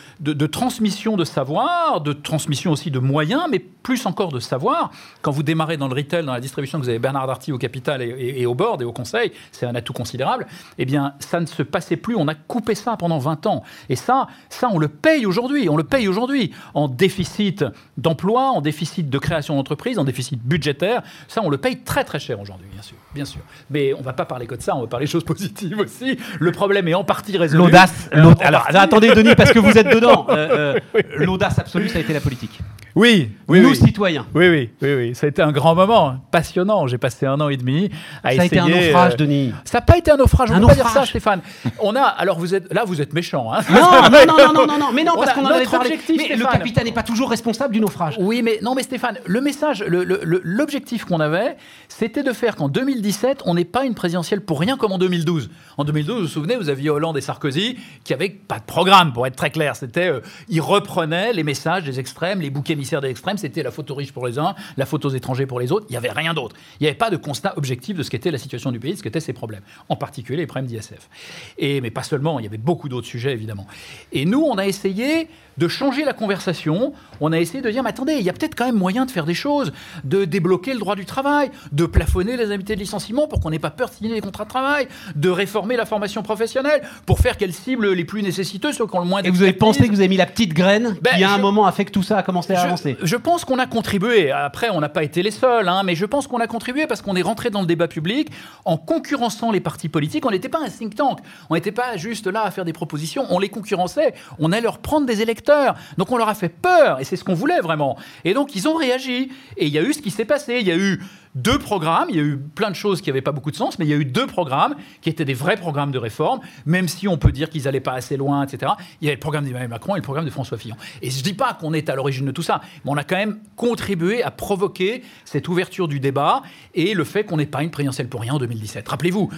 transmission 0.47 1.17
de 1.17 1.25
savoir, 1.25 2.01
de 2.01 2.13
transmission 2.13 2.71
aussi 2.71 2.91
de 2.91 2.99
moyens, 2.99 3.43
mais 3.51 3.59
plus 3.59 4.05
encore 4.05 4.31
de 4.31 4.39
savoir. 4.39 4.91
Quand 5.21 5.31
vous 5.31 5.43
démarrez 5.43 5.75
dans 5.75 5.89
le 5.89 5.95
retail, 5.95 6.25
dans 6.25 6.33
la 6.33 6.39
distribution, 6.39 6.79
que 6.79 6.83
vous 6.83 6.89
avez 6.89 6.99
Bernard 6.99 7.27
Darty 7.27 7.51
au 7.51 7.57
capital 7.57 8.01
et, 8.01 8.45
au 8.45 8.55
board 8.55 8.81
et 8.81 8.85
au 8.85 8.93
conseil, 8.93 9.33
c'est 9.51 9.65
un 9.65 9.75
atout 9.75 9.93
considérable, 9.93 10.47
eh 10.77 10.85
bien, 10.85 11.13
ça 11.19 11.41
ne 11.41 11.45
se 11.45 11.61
passait 11.63 11.97
plus. 11.97 12.15
On 12.15 12.27
a 12.29 12.35
coupé 12.35 12.73
ça 12.73 12.95
pendant 12.95 13.17
20 13.17 13.45
ans. 13.45 13.63
Et 13.89 13.97
ça, 13.97 14.27
ça 14.49 14.69
on 14.71 14.77
le 14.77 14.87
paye 14.87 15.25
aujourd'hui. 15.25 15.67
On 15.67 15.75
le 15.75 15.83
paye 15.83 16.07
aujourd'hui 16.07 16.51
en 16.73 16.87
déficit 16.87 17.65
d'emploi, 17.97 18.51
en 18.51 18.61
déficit 18.61 19.09
de 19.09 19.17
création 19.17 19.55
d'entreprise, 19.55 19.99
en 19.99 20.05
déficit 20.05 20.41
budgétaire. 20.41 21.03
Ça, 21.27 21.41
on 21.43 21.49
le 21.49 21.57
paye 21.57 21.79
très 21.79 22.05
très 22.05 22.19
cher 22.19 22.39
aujourd'hui, 22.39 22.67
bien 22.71 22.81
sûr. 22.81 22.97
Bien 23.13 23.25
sûr. 23.25 23.41
Mais 23.69 23.93
on 23.93 23.99
ne 23.99 24.03
va 24.03 24.13
pas 24.13 24.25
parler 24.25 24.45
que 24.45 24.55
de 24.55 24.61
ça, 24.61 24.75
on 24.75 24.81
va 24.81 24.87
parler 24.87 25.05
de 25.05 25.11
choses 25.11 25.23
positives 25.23 25.79
aussi. 25.79 26.17
Le 26.39 26.51
problème 26.51 26.87
est 26.87 26.93
en 26.93 27.03
partie 27.03 27.37
résolu. 27.37 27.63
L'audace. 27.63 28.09
alors, 28.11 28.67
attendez, 28.73 29.13
Denis, 29.13 29.35
parce 29.35 29.51
que 29.51 29.59
vous 29.59 29.77
êtes 29.77 29.87
dedans. 29.87 30.27
Euh, 30.39 30.79
euh, 30.95 31.01
l'audace 31.17 31.59
absolue, 31.59 31.89
ça 31.89 31.97
a 31.97 32.01
été 32.01 32.13
la 32.13 32.19
politique. 32.21 32.59
Oui, 32.95 33.29
oui, 33.47 33.61
nous 33.61 33.73
citoyens. 33.75 34.25
Oui, 34.33 34.49
oui, 34.49 34.69
oui, 34.81 34.93
oui. 34.95 35.15
Ça 35.15 35.27
a 35.27 35.29
été 35.29 35.41
un 35.41 35.51
grand 35.51 35.75
moment, 35.75 36.17
passionnant. 36.31 36.87
J'ai 36.87 36.97
passé 36.97 37.25
un 37.25 37.39
an 37.39 37.49
et 37.49 37.57
demi 37.57 37.89
à 38.23 38.35
ça 38.35 38.45
essayer. 38.45 38.49
Ça 38.49 38.63
a 38.63 38.67
été 38.67 38.75
un 38.75 38.81
naufrage, 38.81 39.13
euh, 39.13 39.17
Denis. 39.17 39.53
Ça 39.63 39.77
n'a 39.77 39.81
pas 39.81 39.97
été 39.97 40.11
un 40.11 40.17
naufrage. 40.17 40.51
On 40.51 40.55
ne 40.55 40.61
peut 40.61 40.67
pas 40.67 40.75
dire 40.75 40.89
ça, 40.89 41.05
Stéphane. 41.05 41.41
On 41.81 41.95
a. 41.95 42.01
Alors 42.01 42.39
vous 42.39 42.55
êtes 42.55 42.73
là, 42.73 42.83
vous 42.85 43.01
êtes 43.01 43.13
méchant. 43.13 43.53
Hein 43.53 43.61
non, 43.69 43.79
non, 43.79 44.25
non, 44.25 44.53
non, 44.53 44.67
non, 44.67 44.77
non, 44.79 44.91
mais 44.93 45.03
non, 45.03 45.13
parce 45.15 45.33
qu'on 45.33 45.45
en 45.45 45.49
avait 45.49 45.65
parlé. 45.65 45.99
Mais 46.09 46.35
le 46.35 46.45
capitaine 46.45 46.85
n'est 46.85 46.91
pas 46.91 47.03
toujours 47.03 47.29
responsable 47.29 47.73
du 47.73 47.79
naufrage. 47.79 48.15
Oui, 48.19 48.41
mais 48.41 48.59
non, 48.61 48.75
mais 48.75 48.83
Stéphane, 48.83 49.17
le 49.25 49.41
message, 49.41 49.83
l'objectif 49.83 51.05
qu'on 51.05 51.19
avait, 51.19 51.57
c'était 51.87 52.23
de 52.23 52.33
faire 52.33 52.55
qu'en 52.55 52.69
2017, 52.69 53.43
on 53.45 53.53
n'ait 53.53 53.65
pas 53.65 53.85
une 53.85 53.95
présidentielle 53.95 54.41
pour 54.41 54.59
rien 54.59 54.77
comme 54.77 54.91
en 54.91 54.97
2012. 54.97 55.49
En 55.77 55.83
2012, 55.83 56.15
vous 56.15 56.21
vous 56.21 56.27
souvenez, 56.27 56.55
vous 56.55 56.69
aviez 56.69 56.89
Hollande 56.89 57.17
et 57.17 57.21
Sarkozy 57.21 57.77
qui 58.03 58.13
n'avaient 58.13 58.29
pas 58.29 58.59
de 58.59 58.63
programme, 58.63 59.13
pour 59.13 59.27
être 59.27 59.35
très 59.35 59.49
clair. 59.49 59.75
C'était, 59.75 60.09
euh, 60.09 60.21
ils 60.47 60.61
reprenaient 60.61 61.33
les 61.33 61.43
messages 61.43 61.83
des 61.83 61.99
extrêmes, 61.99 62.41
les 62.41 62.49
boucs 62.49 62.69
émissaires 62.79 63.01
des 63.01 63.09
extrêmes. 63.09 63.37
C'était 63.37 63.63
la 63.63 63.71
photo 63.71 63.93
riche 63.93 64.11
pour 64.11 64.25
les 64.25 64.39
uns, 64.39 64.55
la 64.77 64.85
photo 64.85 65.09
aux 65.09 65.13
étrangers 65.13 65.45
pour 65.45 65.59
les 65.59 65.71
autres. 65.71 65.85
Il 65.89 65.93
n'y 65.93 65.97
avait 65.97 66.11
rien 66.11 66.33
d'autre. 66.33 66.55
Il 66.79 66.83
n'y 66.83 66.87
avait 66.87 66.97
pas 66.97 67.09
de 67.09 67.17
constat 67.17 67.53
objectif 67.57 67.97
de 67.97 68.03
ce 68.03 68.09
qu'était 68.09 68.31
la 68.31 68.37
situation 68.37 68.71
du 68.71 68.79
pays, 68.79 68.93
de 68.93 68.97
ce 68.97 69.03
qu'étaient 69.03 69.19
ses 69.19 69.33
problèmes. 69.33 69.61
En 69.89 69.95
particulier 69.95 70.37
les 70.37 70.47
problèmes 70.47 70.67
d'ISF. 70.67 71.09
Et, 71.57 71.81
mais 71.81 71.91
pas 71.91 72.03
seulement, 72.03 72.39
il 72.39 72.43
y 72.43 72.47
avait 72.47 72.57
beaucoup 72.57 72.89
d'autres 72.89 73.07
sujets, 73.07 73.33
évidemment. 73.33 73.67
Et 74.11 74.25
nous, 74.25 74.41
on 74.41 74.57
a 74.57 74.65
essayé 74.65 75.27
de 75.59 75.67
changer 75.67 76.05
la 76.05 76.13
conversation. 76.13 76.93
On 77.19 77.33
a 77.33 77.37
essayé 77.37 77.61
de 77.61 77.69
dire, 77.69 77.83
mais 77.83 77.89
attendez, 77.89 78.13
il 78.13 78.23
y 78.23 78.29
a 78.29 78.33
peut-être 78.33 78.55
quand 78.55 78.65
même 78.65 78.77
moyen 78.77 79.05
de 79.05 79.11
faire 79.11 79.25
des 79.25 79.33
choses, 79.33 79.73
de 80.05 80.23
débloquer 80.23 80.73
le 80.73 80.79
droit 80.79 80.95
du 80.95 81.05
travail, 81.05 81.51
de 81.73 81.85
plafonner 81.85 82.37
les 82.37 82.45
indemnités 82.45 82.75
de 82.75 82.79
licenciement 82.79 83.27
pour 83.27 83.41
qu'on 83.41 83.49
n'ait 83.49 83.59
pas 83.59 83.69
peur 83.69 83.89
de 83.89 83.95
signer 83.95 84.13
des 84.13 84.21
contrats 84.21 84.45
de 84.45 84.49
travail, 84.49 84.87
de 85.15 85.29
réformer 85.29 85.75
la 85.75 85.85
formation 85.85 86.23
professionnelle 86.23 86.81
pour 87.05 87.19
faire 87.19 87.35
qu'elle 87.35 87.53
cible 87.53 87.91
les 87.91 88.05
plus 88.05 88.23
nécessiteux, 88.23 88.71
ceux 88.71 88.87
qui 88.87 88.95
ont 88.95 89.01
le 89.01 89.05
moins 89.05 89.21
Et 89.21 89.29
vous 89.29 89.43
avez 89.43 89.53
pensé 89.53 89.87
que 89.87 89.91
vous 89.91 89.99
avez 89.99 90.07
mis 90.07 90.17
la 90.17 90.25
petite 90.25 90.53
graine 90.53 90.95
ben, 91.01 91.17
qui, 91.17 91.23
à 91.25 91.33
un 91.33 91.37
moment, 91.37 91.65
a 91.65 91.73
fait 91.73 91.83
que 91.83 91.91
tout 91.91 92.03
ça 92.03 92.17
a 92.17 92.23
commencé 92.23 92.53
à 92.53 92.61
avancer? 92.61 92.95
Je 93.03 93.17
pense 93.17 93.43
qu'on 93.43 93.59
a 93.59 93.67
contribué. 93.67 94.31
Après, 94.31 94.69
on 94.69 94.79
n'a 94.79 94.89
pas 94.89 95.03
été 95.03 95.21
les 95.21 95.31
seuls, 95.31 95.67
hein, 95.67 95.83
mais 95.83 95.95
je 95.95 96.05
pense 96.05 96.27
qu'on 96.27 96.39
a 96.39 96.47
contribué 96.47 96.87
parce 96.87 97.01
qu'on 97.01 97.17
est 97.17 97.21
rentré 97.21 97.49
dans 97.49 97.61
le 97.61 97.67
débat 97.67 97.89
public 97.89 98.29
en 98.63 98.77
concurrençant 98.77 99.51
les 99.51 99.59
partis 99.59 99.89
politiques. 99.89 100.25
On 100.25 100.31
n'était 100.31 100.47
pas 100.47 100.59
un 100.63 100.69
think 100.69 100.95
tank. 100.95 101.19
On 101.49 101.55
n'était 101.55 101.73
pas 101.73 101.97
juste 101.97 102.27
là 102.27 102.43
à 102.43 102.51
faire 102.51 102.63
des 102.63 102.73
propositions. 102.73 103.25
On 103.29 103.39
les 103.39 103.49
concurrençait. 103.49 104.13
On 104.39 104.53
allait 104.53 104.61
leur 104.61 104.77
prendre 104.77 105.05
des 105.05 105.21
électeurs 105.21 105.48
donc 105.97 106.11
on 106.11 106.17
leur 106.17 106.29
a 106.29 106.35
fait 106.35 106.49
peur, 106.49 106.99
et 106.99 107.03
c'est 107.03 107.15
ce 107.15 107.23
qu'on 107.23 107.33
voulait 107.33 107.59
vraiment. 107.59 107.97
Et 108.23 108.33
donc 108.33 108.55
ils 108.55 108.67
ont 108.67 108.75
réagi. 108.75 109.31
Et 109.57 109.67
il 109.67 109.73
y 109.73 109.77
a 109.77 109.81
eu 109.81 109.93
ce 109.93 110.01
qui 110.01 110.11
s'est 110.11 110.25
passé. 110.25 110.59
Il 110.59 110.67
y 110.67 110.71
a 110.71 110.77
eu 110.77 111.01
deux 111.35 111.59
programmes. 111.59 112.07
Il 112.09 112.15
y 112.15 112.19
a 112.19 112.23
eu 112.23 112.37
plein 112.37 112.69
de 112.69 112.75
choses 112.75 113.01
qui 113.01 113.09
n'avaient 113.09 113.21
pas 113.21 113.31
beaucoup 113.31 113.51
de 113.51 113.55
sens, 113.55 113.79
mais 113.79 113.85
il 113.85 113.89
y 113.89 113.93
a 113.93 113.97
eu 113.97 114.05
deux 114.05 114.27
programmes 114.27 114.75
qui 115.01 115.09
étaient 115.09 115.25
des 115.25 115.33
vrais 115.33 115.57
programmes 115.57 115.91
de 115.91 115.97
réforme, 115.97 116.39
même 116.65 116.87
si 116.87 117.07
on 117.07 117.17
peut 117.17 117.31
dire 117.31 117.49
qu'ils 117.49 117.63
n'allaient 117.63 117.79
pas 117.79 117.93
assez 117.93 118.17
loin, 118.17 118.45
etc. 118.45 118.73
Il 119.01 119.05
y 119.05 119.07
avait 119.07 119.15
le 119.15 119.19
programme 119.19 119.45
d'Emmanuel 119.45 119.69
Macron 119.69 119.95
et 119.95 119.99
le 119.99 120.03
programme 120.03 120.25
de 120.25 120.29
François 120.29 120.57
Fillon. 120.57 120.75
Et 121.01 121.09
je 121.09 121.19
ne 121.19 121.23
dis 121.23 121.33
pas 121.33 121.53
qu'on 121.53 121.73
est 121.73 121.89
à 121.89 121.95
l'origine 121.95 122.25
de 122.25 122.31
tout 122.31 122.41
ça, 122.41 122.61
mais 122.83 122.91
on 122.91 122.97
a 122.97 123.03
quand 123.03 123.15
même 123.15 123.39
contribué 123.55 124.23
à 124.23 124.31
provoquer 124.31 125.03
cette 125.25 125.47
ouverture 125.47 125.87
du 125.87 125.99
débat 125.99 126.41
et 126.73 126.93
le 126.93 127.03
fait 127.03 127.23
qu'on 127.23 127.37
n'ait 127.37 127.45
pas 127.45 127.63
une 127.63 127.71
présidentielle 127.71 128.09
pour 128.09 128.21
rien 128.21 128.33
en 128.33 128.39
2017. 128.39 128.87
Rappelez-vous, 128.87 129.29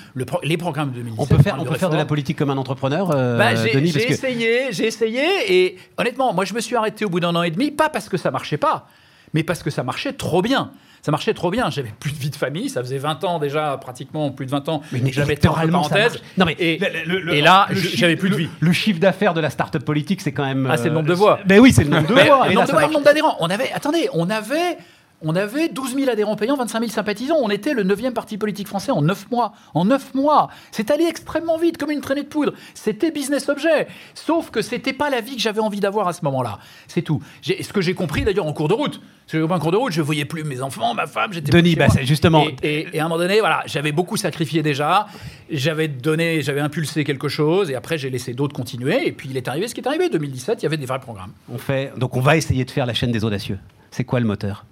les 0.43 0.57
programmes 0.57 0.91
de 0.91 0.95
2017. 0.95 1.19
On 1.19 1.36
peut 1.36 1.41
faire, 1.41 1.57
on 1.60 1.65
peut 1.65 1.75
faire 1.75 1.89
de 1.89 1.98
la 1.98 2.05
politique 2.05 2.38
comme 2.38 2.50
un 2.50 2.57
entrepreneur, 2.57 3.12
euh, 3.13 3.38
bah, 3.38 3.55
J'ai 3.55 4.12
essayé, 4.12 4.71
j'ai 4.71 4.88
essayé, 4.88 5.24
et 5.48 5.77
honnêtement, 5.98 6.33
moi 6.33 6.45
je 6.45 6.53
me 6.53 6.60
suis 6.60 6.75
arrêté 6.75 7.05
au 7.05 7.10
bout 7.10 7.19
d'un 7.19 7.36
an 7.36 7.43
et 7.43 7.51
demi, 7.51 7.71
pas 7.71 7.89
parce 7.89 8.10
que 8.10 8.17
ça 8.17 8.31
marchait 8.31 8.57
pas, 8.57 8.88
mais 9.33 9.43
parce 9.43 9.63
que 9.63 9.69
ça 9.69 9.83
marchait 9.83 10.13
trop 10.13 10.41
bien 10.41 10.71
ça 11.01 11.12
marchait 11.12 11.34
trop 11.34 11.50
bien. 11.50 11.70
J'avais 11.70 11.93
plus 12.00 12.12
de 12.12 12.17
vie 12.17 12.29
de 12.29 12.36
famille, 12.36 12.70
ça 12.70 12.81
faisait 12.81 12.98
20 12.98 13.24
ans 13.24 13.39
déjà, 13.39 13.77
pratiquement 13.81 14.31
plus 14.31 14.46
de 14.46 14.51
20 14.51 14.70
ans. 14.70 14.81
Mais 14.91 15.01
j'avais 15.12 15.34
été 15.34 15.48
en 15.48 15.53
parenthèse. 15.53 16.22
Non 16.38 16.46
mais 16.46 16.55
et, 16.60 17.41
là, 17.41 17.67
j'avais 17.72 18.15
plus 18.15 18.29
de 18.29 18.36
vie. 18.36 18.50
Le, 18.60 18.72
chiffre 18.72 19.00
d'affaires 19.00 19.34
de 19.34 19.41
la 19.41 19.50
start-up 19.50 19.84
politique, 19.84 20.22
c'est 20.22 20.31
quand 20.31 20.46
même. 20.46 20.67
Ah, 20.70 20.77
c'est 20.77 20.89
le 20.89 20.93
nombre 20.93 21.08
de 21.08 21.13
voix. 21.13 21.39
Mais 21.48 21.60
oui, 21.60 21.72
c'est 21.72 21.84
le 21.84 21.89
nombre 21.89 22.08
de 22.08 22.13
voix. 22.13 22.48
Le 22.48 22.93
nombre 22.93 23.03
d'adhérents. 23.03 23.36
On 23.39 23.50
avait, 23.50 23.72
attendez, 23.72 24.10
on 24.13 24.29
avait 24.29 24.77
on 25.23 25.35
avait 25.35 25.69
12 25.69 25.95
000 25.95 26.09
adhérents 26.09 26.35
payants, 26.35 26.55
25 26.57 26.79
000 26.79 26.91
sympathisants. 26.91 27.37
On 27.41 27.49
était 27.49 27.73
le 27.73 27.83
9e 27.83 28.11
parti 28.13 28.37
politique 28.37 28.67
français 28.67 28.91
en 28.91 29.01
9 29.01 29.29
mois. 29.31 29.53
En 29.73 29.85
9 29.85 30.13
mois. 30.15 30.49
C'est 30.71 30.91
allé 30.91 31.05
extrêmement 31.05 31.57
vite, 31.57 31.77
comme 31.77 31.91
une 31.91 32.01
traînée 32.01 32.23
de 32.23 32.27
poudre. 32.27 32.53
C'était 32.73 33.11
business 33.11 33.47
objet. 33.49 33.87
Sauf 34.15 34.49
que 34.51 34.61
c'était 34.61 34.93
pas 34.93 35.09
la 35.09 35.21
vie 35.21 35.35
que 35.35 35.41
j'avais 35.41 35.59
envie 35.61 35.79
d'avoir 35.79 36.07
à 36.07 36.13
ce 36.13 36.23
moment-là. 36.25 36.59
C'est 36.87 37.01
tout. 37.01 37.21
J'ai- 37.41 37.61
Ce 37.63 37.71
que 37.73 37.81
j'ai 37.81 37.93
compris 37.93 38.23
d'ailleurs 38.23 38.45
en 38.47 38.53
cours 38.53 38.67
de 38.67 38.73
route. 38.73 38.99
Parce 39.27 39.43
que 39.47 39.53
En 39.53 39.59
cours 39.59 39.71
de 39.71 39.77
route, 39.77 39.93
je 39.93 40.01
voyais 40.01 40.25
plus 40.25 40.43
mes 40.43 40.61
enfants, 40.61 40.93
ma 40.93 41.07
femme, 41.07 41.31
j'étais 41.31 41.51
Denis, 41.51 41.75
bah, 41.75 41.87
c'est 41.89 42.05
justement- 42.05 42.45
Et, 42.63 42.79
et- 42.81 42.87
et 42.93 42.99
à 42.99 43.05
un 43.05 43.07
moment 43.07 43.17
donné, 43.21 43.39
voilà, 43.39 43.63
j'avais 43.65 43.91
beaucoup 43.93 44.17
sacrifié 44.17 44.61
déjà. 44.61 45.05
J'avais 45.49 45.87
donné, 45.87 46.41
j'avais 46.41 46.59
impulsé 46.59 47.03
quelque 47.05 47.29
chose, 47.29 47.69
et 47.69 47.75
après 47.75 47.97
j'ai 47.97 48.09
laissé 48.09 48.33
d'autres 48.33 48.53
continuer. 48.55 49.07
Et 49.07 49.11
puis 49.13 49.29
il 49.29 49.37
est 49.37 49.47
arrivé 49.47 49.67
ce 49.69 49.75
qui 49.75 49.79
est 49.81 49.87
arrivé. 49.87 50.09
2017, 50.09 50.59
il 50.61 50.63
y 50.63 50.65
avait 50.65 50.75
des 50.77 50.85
vrais 50.85 50.99
programmes. 50.99 51.31
On 51.49 51.57
fait, 51.57 51.93
donc 51.97 52.17
on 52.17 52.21
va 52.21 52.35
essayer 52.35 52.65
de 52.65 52.71
faire 52.71 52.85
la 52.85 52.93
chaîne 52.93 53.11
des 53.11 53.23
audacieux. 53.23 53.59
C'est 53.91 54.03
quoi 54.03 54.19
le 54.19 54.25
moteur? 54.25 54.65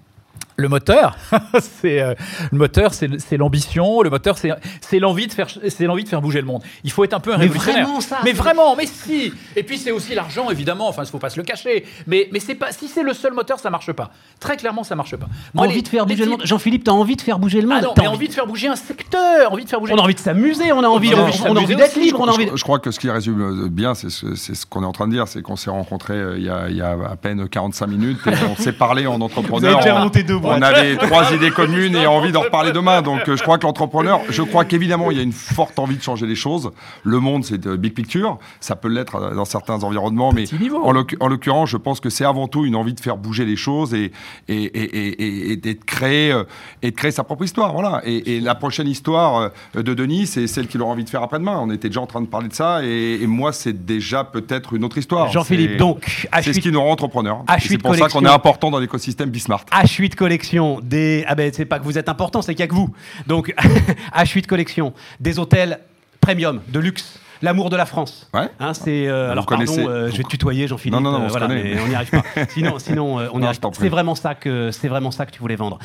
Le 0.59 0.67
moteur, 0.67 1.15
c'est 1.81 2.01
euh, 2.01 2.13
le 2.51 2.57
moteur, 2.57 2.93
c'est 2.93 3.37
l'ambition. 3.37 4.01
Le 4.01 4.09
moteur, 4.09 4.37
c'est 4.37 4.99
l'envie 4.99 5.27
de 5.27 5.31
faire, 5.33 5.47
c'est 5.67 5.85
l'envie 5.85 6.03
de 6.03 6.09
faire 6.09 6.21
bouger 6.21 6.41
le 6.41 6.47
monde. 6.47 6.61
Il 6.83 6.91
faut 6.91 7.03
être 7.03 7.13
un 7.13 7.19
peu 7.19 7.33
un 7.33 7.37
Mais 7.37 7.43
révolutionnaire. 7.43 7.83
vraiment, 7.85 8.01
ça, 8.01 8.17
mais 8.23 8.33
vraiment, 8.33 8.75
mais 8.75 8.85
si. 8.85 9.33
Et 9.55 9.63
puis 9.63 9.77
c'est 9.77 9.91
aussi 9.91 10.13
l'argent, 10.15 10.49
évidemment. 10.49 10.87
Enfin, 10.89 11.03
il 11.03 11.09
faut 11.09 11.17
pas 11.17 11.29
se 11.29 11.37
le 11.37 11.43
cacher. 11.43 11.85
Mais 12.07 12.27
mais 12.31 12.39
c'est 12.39 12.55
pas 12.55 12.71
si 12.71 12.87
c'est 12.87 13.03
le 13.03 13.13
seul 13.13 13.33
moteur, 13.33 13.59
ça 13.59 13.69
marche 13.69 13.91
pas. 13.93 14.11
Très 14.39 14.57
clairement, 14.57 14.83
ça 14.83 14.95
marche 14.95 15.15
pas. 15.15 15.27
Moi, 15.53 15.65
Envie 15.65 15.75
les- 15.77 15.81
de 15.81 15.87
faire 15.87 16.05
bouger 16.05 16.25
le 16.25 16.31
monde. 16.31 16.41
Jean-Philippe, 16.45 16.83
t'as 16.83 16.91
envie 16.91 17.15
de 17.15 17.21
faire 17.21 17.39
bouger 17.39 17.61
le 17.61 17.67
monde? 17.67 17.77
Ah 17.81 17.85
non, 17.85 17.93
mais 17.97 18.07
envie 18.07 18.27
de 18.27 18.33
faire 18.33 18.47
bouger 18.47 18.67
un 18.67 18.75
secteur, 18.75 19.51
envie 19.53 19.63
de 19.63 19.69
faire 19.69 19.79
bouger. 19.79 19.93
On 19.93 19.97
a 19.97 20.01
envie 20.01 20.15
de 20.15 20.19
s'amuser, 20.19 20.71
on 20.71 20.83
a 20.83 20.87
envie, 20.87 21.11
On 21.13 21.19
on 21.51 21.55
a 21.55 21.59
envie 21.61 21.75
d'être 21.75 21.95
libre, 21.95 22.19
on 22.21 22.27
a 22.27 22.31
envie. 22.31 22.45
de- 22.45 22.51
Je, 22.51 22.57
je 22.57 22.63
crois 22.63 22.79
que 22.79 22.91
ce 22.91 22.99
qui 22.99 23.09
résume 23.09 23.41
euh, 23.65 23.69
bien, 23.69 23.93
c'est 23.95 24.09
ce, 24.09 24.65
qu'on 24.65 24.83
est 24.83 24.85
en 24.85 24.91
train 24.91 25.07
de 25.07 25.13
dire, 25.13 25.27
c'est 25.27 25.41
qu'on 25.41 25.55
s'est 25.55 25.69
rencontrés 25.69 26.13
euh, 26.15 26.37
il 26.37 26.43
y, 26.45 26.49
a, 26.49 26.69
il 26.69 26.75
y 26.77 26.81
a 26.81 26.91
à 27.09 27.15
peine 27.15 27.47
45 27.47 27.87
minutes 27.87 28.19
et 28.27 28.31
on 28.49 28.55
s'est 28.61 28.73
parlé 28.73 29.07
en 29.07 29.21
entrepreneur. 29.21 29.59
Vous 29.59 29.65
avez 29.65 29.75
déjà 29.83 29.95
On- 29.97 30.03
monté 30.03 30.23
deux 30.23 30.37
boîtes. 30.37 30.48
On 30.49 30.61
avait 30.61 30.97
trois 30.97 31.31
idées 31.33 31.51
communes 31.51 31.95
et 31.95 32.05
envie 32.07 32.31
d'en 32.31 32.41
reparler 32.41 32.71
demain. 32.71 33.01
Donc 33.01 33.27
euh, 33.27 33.35
je 33.35 33.43
crois 33.43 33.57
que 33.57 33.63
l'entrepreneur, 33.65 34.21
je 34.29 34.41
crois 34.41 34.65
qu'évidemment 34.65 35.11
il 35.11 35.17
y 35.17 35.19
a 35.19 35.23
une 35.23 35.31
forte 35.31 35.79
envie 35.79 35.97
de 35.97 36.01
changer 36.03 36.25
les 36.25 36.35
choses. 36.35 36.71
Le 37.03 37.19
monde, 37.19 37.43
c'est 37.45 37.57
de 37.57 37.75
big 37.75 37.93
picture. 37.93 38.37
Ça 38.59 38.75
peut 38.75 38.87
l'être 38.87 39.15
euh, 39.15 39.35
dans 39.35 39.45
certains 39.45 39.83
environnements, 39.83 40.31
mais 40.31 40.45
niveau. 40.59 40.83
en 40.83 40.91
l'oc- 40.91 41.15
en 41.19 41.27
l'occurrence, 41.27 41.69
je 41.69 41.77
pense 41.77 41.99
que 41.99 42.09
c'est 42.09 42.25
avant 42.25 42.47
tout 42.47 42.65
une 42.65 42.75
envie 42.75 42.93
de 42.93 42.99
faire 42.99 43.17
bouger 43.17 43.45
les 43.45 43.55
choses 43.55 43.93
et, 43.93 44.11
et, 44.47 44.63
et, 44.63 45.51
et, 45.51 45.55
de 45.57 45.73
créer 45.85 46.31
euh, 46.31 46.43
et 46.81 46.91
de 46.91 46.95
créer 46.95 47.11
sa 47.11 47.23
propre 47.23 47.43
histoire. 47.43 47.73
Voilà. 47.73 48.01
Et, 48.05 48.39
la 48.39 48.55
prochaine 48.55 48.87
histoire 48.87 49.51
euh, 49.75 49.81
de 49.83 49.93
Denis, 49.93 50.27
c'est 50.27 50.47
celle 50.47 50.67
qu'il 50.67 50.81
aura 50.81 50.91
envie 50.91 51.03
de 51.03 51.09
faire 51.09 51.21
après-demain. 51.23 51.59
On 51.61 51.69
était 51.71 51.89
déjà 51.89 52.01
en 52.01 52.07
train 52.07 52.21
de 52.21 52.27
parler 52.27 52.47
de 52.47 52.53
ça, 52.53 52.81
et, 52.83 53.25
moi, 53.27 53.51
c'est 53.53 53.85
déjà 53.85 54.23
peut-être 54.23 54.73
une 54.73 54.83
autre 54.83 54.97
histoire. 54.97 55.29
Jean-Philippe, 55.31 55.77
donc, 55.77 56.27
c'est 56.41 56.53
ce 56.53 56.59
H8 56.59 56.61
qui 56.61 56.71
nous 56.71 56.81
rend 56.81 56.91
entrepreneurs. 56.91 57.43
H8 57.47 57.55
Et 57.57 57.67
C'est 57.67 57.77
pour 57.77 57.95
ça 57.95 58.07
qu'on 58.07 58.23
est 58.25 58.29
important 58.29 58.71
dans 58.71 58.79
l'écosystème 58.79 59.29
Bismart. 59.29 59.65
H8 59.71 60.15
collection 60.15 60.38
des 60.81 61.23
ah 61.27 61.35
ben 61.35 61.51
c'est 61.53 61.65
pas 61.65 61.79
que 61.79 61.83
vous 61.83 61.97
êtes 61.97 62.09
important 62.09 62.41
c'est 62.41 62.53
qu'il 62.53 62.61
y 62.61 62.63
a 62.63 62.67
que 62.67 62.75
vous. 62.75 62.93
Donc 63.27 63.53
H8 64.15 64.45
collection 64.45 64.93
des 65.19 65.39
hôtels 65.39 65.79
premium 66.21 66.61
de 66.67 66.79
luxe 66.79 67.19
l'amour 67.41 67.69
de 67.69 67.75
la 67.75 67.85
France. 67.85 68.29
Ouais. 68.33 68.49
Hein, 68.59 68.73
c'est 68.73 69.07
euh, 69.07 69.31
alors 69.31 69.45
pardon 69.45 69.65
euh, 69.77 70.09
je 70.11 70.17
vais 70.17 70.23
te 70.23 70.29
tutoyer 70.29 70.67
Jean-Philippe 70.67 70.93
Non, 70.93 71.01
non, 71.01 71.11
non, 71.11 71.21
euh, 71.21 71.25
on 71.25 71.29
voilà, 71.29 71.47
mais 71.47 71.75
n'y 71.87 71.95
arrive 71.95 72.09
pas. 72.09 72.23
Sinon 72.49 72.79
sinon 72.79 73.19
euh, 73.19 73.27
on 73.31 73.37
n'y 73.37 73.41
Non, 73.41 73.47
arrive 73.47 73.59
c'est 73.73 73.89
vraiment 73.89 74.15
ça 74.15 74.35
que 74.35 74.71
c'est 74.71 74.87
vraiment 74.87 75.11
ça 75.11 75.25
que 75.25 75.31
tu 75.31 75.39
voulais 75.39 75.55
vendre. 75.55 75.79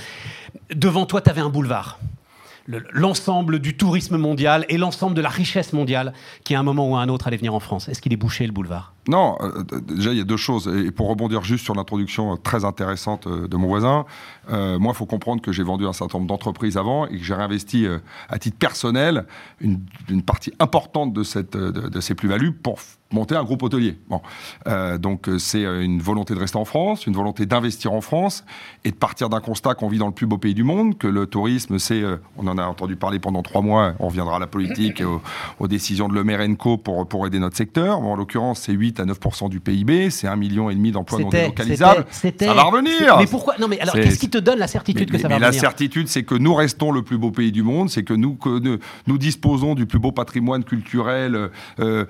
Devant 0.75 1.07
toi 1.07 1.21
tu 1.21 1.31
avais 1.31 1.41
un 1.41 1.51
boulevard 1.51 1.99
Le- 2.67 2.85
l'ensemble 2.93 3.59
du 3.59 3.77
tourisme 3.77 4.17
mondial 4.17 4.65
et 4.69 4.79
l'ensemble 4.79 5.15
de 5.15 5.21
la 5.21 5.29
richesse 5.29 5.73
mondiale 5.73 6.13
qui 6.45 6.55
à 6.55 6.61
un 6.61 6.63
moment 6.63 6.91
ou 6.91 6.97
à 6.97 7.01
un 7.01 7.09
autre 7.09 7.27
allait 7.27 7.37
venir 7.37 7.55
en 7.55 7.61
France 7.61 7.89
est-ce 7.89 8.01
qu'il 8.01 8.13
est 8.13 8.17
bouché 8.17 8.47
le 8.47 8.53
boulevard? 8.53 8.95
Non, 9.09 9.37
euh, 9.41 9.63
déjà, 9.83 10.13
il 10.13 10.19
y 10.19 10.21
a 10.21 10.25
deux 10.25 10.37
choses. 10.37 10.69
Et 10.69 10.91
pour 10.91 11.09
rebondir 11.09 11.43
juste 11.43 11.65
sur 11.65 11.75
l'introduction 11.75 12.33
euh, 12.33 12.37
très 12.37 12.65
intéressante 12.65 13.27
euh, 13.27 13.49
de 13.49 13.57
mon 13.57 13.69
voisin, 13.69 14.05
moi, 14.49 14.93
il 14.93 14.95
faut 14.95 15.07
comprendre 15.07 15.41
que 15.41 15.53
j'ai 15.53 15.63
vendu 15.63 15.87
un 15.87 15.95
certain 15.95 16.19
nombre 16.19 16.29
d'entreprises 16.29 16.77
avant 16.77 17.07
et 17.07 17.17
que 17.17 17.25
j'ai 17.25 17.35
réinvesti 17.35 17.87
à 18.29 18.39
titre 18.39 18.59
personnel 18.59 19.25
une, 19.61 19.81
partie 20.23 20.53
importante 20.59 21.15
de, 21.15 21.23
cette, 21.23 21.57
de, 21.57 22.01
ces 22.01 22.15
plus-values 22.15 22.53
pour 22.53 22.79
monter 23.13 23.37
un 23.37 23.45
groupe 23.45 23.63
hôtelier. 23.63 23.97
Bon. 24.09 24.21
Euh, 24.67 24.99
donc, 24.99 25.29
euh, 25.29 25.39
c'est 25.39 25.65
euh, 25.65 25.83
une 25.85 26.01
volonté 26.01 26.35
de 26.35 26.39
rester 26.41 26.59
en 26.59 26.65
France, 26.65 27.07
une 27.07 27.13
volonté 27.15 27.47
d'investir 27.47 27.93
en 27.93 28.01
France 28.01 28.45
et 28.85 28.91
de 28.91 28.97
partir 28.97 29.29
d'un 29.29 29.41
constat 29.41 29.75
qu'on 29.75 29.89
vit 29.89 29.99
dans 29.99 30.07
le 30.09 30.13
plus 30.13 30.27
beau 30.27 30.37
pays 30.39 30.55
du 30.55 30.65
monde, 30.65 30.99
que 30.99 31.07
le 31.07 31.27
tourisme, 31.27 31.79
c'est, 31.79 32.03
euh, 32.03 32.17
on 32.37 32.47
en 32.49 32.59
a 32.59 32.65
entendu 32.65 32.97
parler 32.97 33.21
pendant 33.21 33.43
trois 33.43 33.63
mois, 33.63 33.95
on 34.01 34.09
reviendra 34.09 34.37
à 34.37 34.39
la 34.41 34.47
politique 34.49 35.01
et 35.01 35.05
aux, 35.05 35.23
aux 35.61 35.69
décisions 35.69 36.09
de 36.09 36.15
Le 36.15 36.25
Maire 36.25 36.41
Co 36.59 36.77
pour, 36.77 37.07
pour 37.07 37.27
aider 37.27 37.39
notre 37.39 37.57
secteur. 37.57 38.01
Bon, 38.01 38.13
en 38.13 38.17
l'occurrence, 38.17 38.61
c'est 38.61 38.73
8 38.73 38.99
à 39.01 39.05
9% 39.05 39.49
du 39.49 39.61
PIB, 39.61 40.11
c'est 40.11 40.27
un 40.27 40.37
million 40.37 40.69
et 40.71 40.75
demi 40.75 40.91
d'emplois 40.91 41.21
non 41.21 41.29
délocalisables. 41.29 42.07
c'était- 42.11 42.47
Ça 42.47 42.55
va 42.55 42.65
revenir. 42.65 43.17
mais 43.19 43.27
pourquoi 43.27 43.55
non 43.61 43.69
mais 43.69 43.79
alors 43.81 43.95
qu'est-ce 43.95 44.19
qui 44.19 44.29
te 44.31 44.39
donne 44.39 44.59
la 44.59 44.67
certitude 44.67 45.09
Mais, 45.11 45.17
que 45.17 45.23
ça 45.23 45.29
mais 45.29 45.35
va 45.35 45.41
la 45.41 45.47
revenir 45.49 45.61
certitude, 45.61 46.09
c'est 46.09 46.25
que 46.25 46.35
nous 46.35 46.55
restons 46.55 46.91
le 46.91 47.03
plus 47.03 47.19
beau 47.19 47.31
pays 47.31 47.53
du 47.53 47.63
monde, 47.63 47.91
c'est 47.91 48.03
que 48.03 48.15
nous, 48.15 48.35
que 48.35 48.59
nous, 48.59 48.79
nous 49.07 49.19
disposons 49.19 49.75
du 49.75 49.87
plus 49.87 49.99
beau 50.01 50.11
patrimoine 50.11 50.65
culturel 50.65 51.51
euh, 51.79 52.05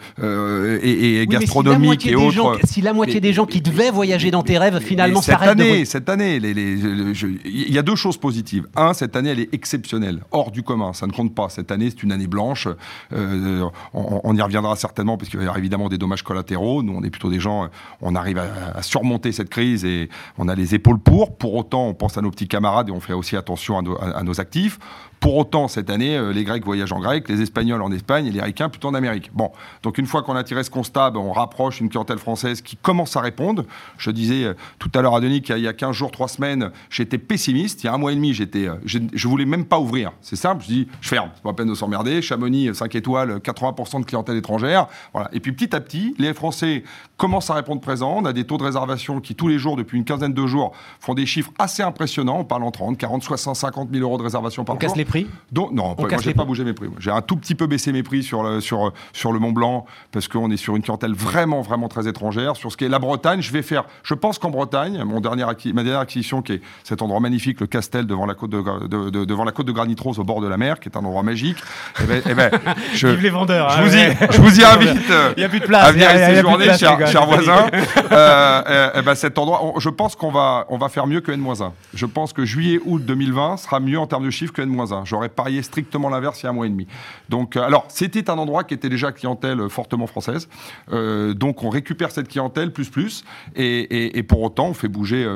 et, 0.90 1.16
et 1.16 1.20
Oui, 1.20 1.26
mais 1.30 1.38
gastronomique 1.38 2.02
si 2.02 2.10
la 2.10 2.12
moitié 2.12 2.12
et 2.12 2.14
des 2.16 2.22
autres. 2.22 2.32
gens, 2.34 2.52
si 2.64 2.80
la 2.80 2.92
moitié 2.92 3.14
Mais- 3.16 3.20
des 3.20 3.32
gens 3.32 3.46
qui 3.46 3.60
devaient 3.60 3.90
voyager 3.90 4.30
dans 4.30 4.42
tes 4.42 4.58
rêves 4.58 4.80
finalement 4.80 5.20
cette 5.22 5.32
s'arrêtent 5.34 5.56
de 5.58 5.62
année, 5.62 5.84
cette 5.84 6.08
année, 6.08 6.36
il 6.36 7.72
y 7.72 7.78
a 7.78 7.82
deux 7.82 7.96
choses 7.96 8.16
positives. 8.16 8.66
Un, 8.76 8.92
cette 8.94 9.16
année, 9.16 9.30
elle 9.30 9.40
est 9.40 9.52
exceptionnelle, 9.54 10.20
hors 10.30 10.50
du 10.50 10.62
commun. 10.62 10.92
Ça 10.92 11.06
ne 11.06 11.12
compte 11.12 11.34
pas. 11.34 11.48
Cette 11.48 11.70
année, 11.70 11.90
c'est 11.90 12.02
une 12.02 12.12
année 12.12 12.26
blanche. 12.26 12.68
Euh, 13.12 13.64
on, 13.92 14.20
on 14.24 14.36
y 14.36 14.42
reviendra 14.42 14.76
certainement 14.76 15.16
parce 15.16 15.28
qu'il 15.28 15.38
va 15.38 15.44
y 15.44 15.46
avoir 15.46 15.58
évidemment 15.58 15.88
des 15.88 15.98
dommages 15.98 16.22
collatéraux. 16.22 16.82
Nous, 16.82 16.92
on 16.92 17.02
est 17.02 17.10
plutôt 17.10 17.30
des 17.30 17.40
gens, 17.40 17.64
euh, 17.64 17.68
on 18.00 18.14
arrive 18.14 18.38
à, 18.38 18.46
à 18.76 18.82
surmonter 18.82 19.32
cette 19.32 19.50
crise 19.50 19.84
et 19.84 20.08
on 20.38 20.48
a 20.48 20.54
les 20.54 20.74
épaules 20.74 20.98
pour. 20.98 21.36
Pour 21.36 21.54
autant, 21.54 21.88
on 21.88 21.94
pense 21.94 22.18
à 22.18 22.22
nos 22.22 22.30
petits 22.30 22.48
camarades 22.48 22.88
et 22.88 22.92
on 22.92 23.00
fait 23.00 23.12
aussi 23.12 23.36
attention 23.36 23.78
à 23.78 23.82
nos, 23.82 23.96
à- 23.96 24.18
à 24.18 24.22
nos 24.22 24.40
actifs. 24.40 24.78
Pour 25.24 25.38
autant, 25.38 25.68
cette 25.68 25.88
année, 25.88 26.18
euh, 26.18 26.34
les 26.34 26.44
Grecs 26.44 26.66
voyagent 26.66 26.92
en 26.92 27.00
Grèce, 27.00 27.22
les 27.28 27.40
Espagnols 27.40 27.80
en 27.80 27.90
Espagne 27.92 28.26
et 28.26 28.30
les 28.30 28.42
Ricains 28.42 28.68
plutôt 28.68 28.88
en 28.88 28.94
Amérique. 28.94 29.30
Bon, 29.32 29.52
donc 29.82 29.96
une 29.96 30.04
fois 30.04 30.22
qu'on 30.22 30.36
a 30.36 30.44
tiré 30.44 30.62
ce 30.62 30.68
constat, 30.68 31.12
ben, 31.12 31.20
on 31.20 31.32
rapproche 31.32 31.80
une 31.80 31.88
clientèle 31.88 32.18
française 32.18 32.60
qui 32.60 32.76
commence 32.76 33.16
à 33.16 33.22
répondre. 33.22 33.64
Je 33.96 34.10
disais 34.10 34.44
euh, 34.44 34.52
tout 34.78 34.90
à 34.94 35.00
l'heure 35.00 35.14
à 35.14 35.22
Denis 35.22 35.40
qu'il 35.40 35.56
y 35.56 35.66
a 35.66 35.72
15 35.72 35.96
jours, 35.96 36.10
3 36.10 36.28
semaines, 36.28 36.70
j'étais 36.90 37.16
pessimiste. 37.16 37.82
Il 37.82 37.86
y 37.86 37.88
a 37.88 37.94
un 37.94 37.96
mois 37.96 38.12
et 38.12 38.16
demi, 38.16 38.34
j'étais, 38.34 38.68
euh, 38.68 38.74
je, 38.84 38.98
je 39.14 39.26
voulais 39.26 39.46
même 39.46 39.64
pas 39.64 39.78
ouvrir. 39.78 40.12
C'est 40.20 40.36
simple, 40.36 40.62
je 40.62 40.66
dis, 40.66 40.88
je 41.00 41.08
ferme, 41.08 41.30
c'est 41.34 41.42
pas 41.42 41.48
la 41.48 41.54
peine 41.54 41.70
de 41.70 41.74
s'emmerder. 41.74 42.20
Chamonix, 42.20 42.74
5 42.74 42.94
étoiles, 42.94 43.38
80% 43.38 44.00
de 44.00 44.04
clientèle 44.04 44.36
étrangère. 44.36 44.88
Voilà. 45.14 45.30
Et 45.32 45.40
puis 45.40 45.52
petit 45.52 45.74
à 45.74 45.80
petit, 45.80 46.14
les 46.18 46.34
Français 46.34 46.84
commencent 47.16 47.48
à 47.48 47.54
répondre 47.54 47.80
présent. 47.80 48.14
On 48.18 48.26
a 48.26 48.34
des 48.34 48.44
taux 48.44 48.58
de 48.58 48.64
réservation 48.64 49.22
qui, 49.22 49.34
tous 49.34 49.48
les 49.48 49.58
jours, 49.58 49.76
depuis 49.76 49.96
une 49.96 50.04
quinzaine 50.04 50.34
de 50.34 50.46
jours, 50.46 50.72
font 51.00 51.14
des 51.14 51.24
chiffres 51.24 51.52
assez 51.58 51.82
impressionnants. 51.82 52.40
On 52.40 52.44
parle 52.44 52.64
en 52.64 52.70
30, 52.70 52.98
40, 52.98 53.22
60, 53.22 53.56
50 53.56 53.88
000 53.90 54.02
euros 54.02 54.18
de 54.18 54.22
réservation 54.22 54.66
par 54.66 54.76
On 54.76 54.78
jour. 54.78 54.88
casse 54.88 54.98
les 54.98 55.13
prix 55.22 55.26
Donc, 55.52 55.72
non, 55.72 55.94
moi, 55.98 56.08
casse 56.08 56.22
j'ai 56.22 56.34
pas 56.34 56.44
bougé 56.44 56.64
mes 56.64 56.72
prix. 56.72 56.88
moi. 56.88 56.96
J'ai 56.98 57.10
un 57.10 57.20
tout 57.22 57.36
petit 57.36 57.54
peu 57.54 57.66
baissé 57.66 57.92
mes 57.92 58.02
prix 58.02 58.22
sur 58.22 58.42
le, 58.42 58.60
sur, 58.60 58.92
sur 59.12 59.32
le 59.32 59.38
Mont 59.38 59.52
Blanc 59.52 59.86
parce 60.12 60.28
qu'on 60.28 60.50
est 60.50 60.56
sur 60.56 60.74
une 60.76 60.82
clientèle 60.82 61.12
vraiment, 61.14 61.60
vraiment 61.62 61.88
très 61.88 62.08
étrangère. 62.08 62.56
Sur 62.56 62.72
ce 62.72 62.76
qui 62.76 62.84
est 62.84 62.88
la 62.88 62.98
Bretagne, 62.98 63.40
je 63.42 63.52
vais 63.52 63.62
faire. 63.62 63.84
Je 64.02 64.14
pense 64.14 64.38
qu'en 64.38 64.50
Bretagne, 64.50 65.02
mon 65.04 65.14
ma 65.16 65.82
dernière 65.82 66.00
acquisition, 66.00 66.42
qui 66.42 66.54
est 66.54 66.60
cet 66.82 67.00
endroit 67.02 67.20
magnifique, 67.20 67.60
le 67.60 67.66
Castel 67.66 68.06
devant 68.06 68.26
la 68.26 68.34
côte 68.34 68.50
de, 68.50 68.60
Gra- 68.60 68.86
de- 68.88 69.10
de- 69.10 69.24
devant 69.24 69.44
la 69.44 69.52
côte 69.52 69.66
de 69.66 69.72
Granit 69.72 69.96
Rose 70.00 70.18
au 70.18 70.24
bord 70.24 70.40
de 70.40 70.48
la 70.48 70.56
mer, 70.56 70.80
qui 70.80 70.88
est 70.88 70.96
un 70.96 71.00
endroit 71.04 71.22
magique. 71.22 71.58
Eh 72.02 72.04
ben, 72.04 72.22
eh 72.28 72.34
ben, 72.34 72.50
je, 72.94 73.08
Vive 73.08 73.22
les 73.22 73.30
vendeurs 73.30 73.70
je 73.70 73.78
hein, 73.78 73.82
vous 73.84 73.94
y, 73.94 73.96
ouais. 73.98 74.16
je 74.30 74.40
vous 74.40 74.60
y 74.60 74.64
invite. 74.64 75.10
euh, 75.10 75.32
Il 75.36 75.40
y 75.42 75.44
a 75.44 75.48
plus 75.48 75.60
de 75.60 75.66
place, 75.66 75.86
à 75.88 75.92
venir 75.92 76.08
il 76.12 76.18
y 76.18 76.22
a- 76.22 76.28
y 76.28 76.32
il 76.32 76.36
y 76.36 76.38
a 76.38 76.42
plus 76.42 76.52
de 76.52 76.62
séjourner, 76.62 76.64
place, 76.66 76.80
cher, 76.80 76.92
les 76.92 76.98
gars, 77.04 77.06
cher 77.06 77.20
c'est 77.22 77.26
voisin. 77.34 77.66
Euh, 78.12 78.62
euh, 78.68 78.90
eh 78.96 79.02
ben, 79.02 79.14
cet 79.14 79.38
endroit, 79.38 79.60
on- 79.64 79.78
je 79.80 79.88
pense 79.88 80.16
qu'on 80.16 80.30
va, 80.30 80.66
on 80.68 80.78
va 80.78 80.88
faire 80.88 81.06
mieux 81.06 81.20
que 81.20 81.32
N-1. 81.32 81.70
Je 81.94 82.06
pense 82.06 82.32
que 82.32 82.44
juillet-août 82.44 83.02
2020 83.04 83.56
sera 83.58 83.80
mieux 83.80 83.98
en 83.98 84.06
termes 84.06 84.24
de 84.24 84.30
chiffres 84.30 84.52
que 84.52 84.62
N-1. 84.62 84.93
J'aurais 85.04 85.28
parié 85.28 85.62
strictement 85.62 86.08
l'inverse 86.08 86.42
il 86.42 86.44
y 86.44 86.46
a 86.46 86.50
un 86.50 86.52
mois 86.52 86.66
et 86.66 86.70
demi. 86.70 86.86
Donc, 87.28 87.56
euh, 87.56 87.62
alors, 87.62 87.86
c'était 87.88 88.30
un 88.30 88.38
endroit 88.38 88.64
qui 88.64 88.74
était 88.74 88.88
déjà 88.88 89.12
clientèle 89.12 89.60
euh, 89.60 89.68
fortement 89.68 90.06
française. 90.06 90.48
Euh, 90.92 91.34
donc, 91.34 91.64
on 91.64 91.70
récupère 91.70 92.10
cette 92.10 92.28
clientèle 92.28 92.72
plus 92.72 92.90
plus, 92.90 93.24
et, 93.56 94.22
pour 94.28 94.42
autant, 94.42 94.68
on 94.68 94.74
fait 94.74 94.88
bouger 94.88 95.26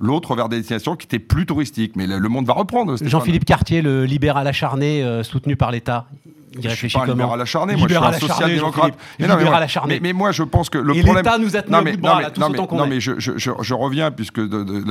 l'autre 0.00 0.34
vers 0.34 0.48
des 0.48 0.56
destinations 0.56 0.96
qui 0.96 1.06
étaient 1.06 1.18
plus 1.18 1.46
touristiques. 1.46 1.96
Mais 1.96 2.06
le, 2.06 2.28
monde 2.28 2.46
va 2.46 2.54
reprendre. 2.54 2.96
Jean-Philippe 3.00 3.44
Cartier, 3.44 3.82
le 3.82 4.04
libéral 4.04 4.46
acharné 4.46 5.22
soutenu 5.22 5.56
par 5.56 5.70
l'État. 5.70 6.06
Il 6.56 6.58
Je 6.58 6.60
suis 6.62 6.68
réfléchit 6.68 6.96
pas 6.98 7.04
un 7.04 7.06
libéral 7.08 7.40
acharné, 7.40 7.74
moi 7.76 7.88
je 7.88 7.94
suis 7.94 8.04
un 8.04 8.12
social-démocrate. 8.12 8.94
Mais 9.18 9.26
mais. 9.86 10.00
Mais, 10.00 10.12
moi 10.12 10.32
je 10.32 10.42
pense 10.44 10.70
que 10.70 10.78
le 10.78 10.96
Et 10.96 11.02
problème. 11.02 11.24
l'État 11.24 11.38
nous 11.38 11.56
a 11.56 11.62
tenu 11.62 11.72
non, 11.72 11.78
au 11.80 11.82
mais, 11.82 11.90
bout 11.92 11.96
de 11.96 12.02
non, 12.02 12.08
bras, 12.08 12.16
mais- 12.18 12.22
là, 12.24 12.30
tous 12.30 12.40
non, 12.40 12.48
mais- 12.50 12.76
non, 12.76 12.86
mais 12.86 13.00
je, 13.00 13.18
je- 13.18 13.36
je- 13.36 13.50
je 13.60 13.74
reviens, 13.74 14.10
puisque 14.10 14.38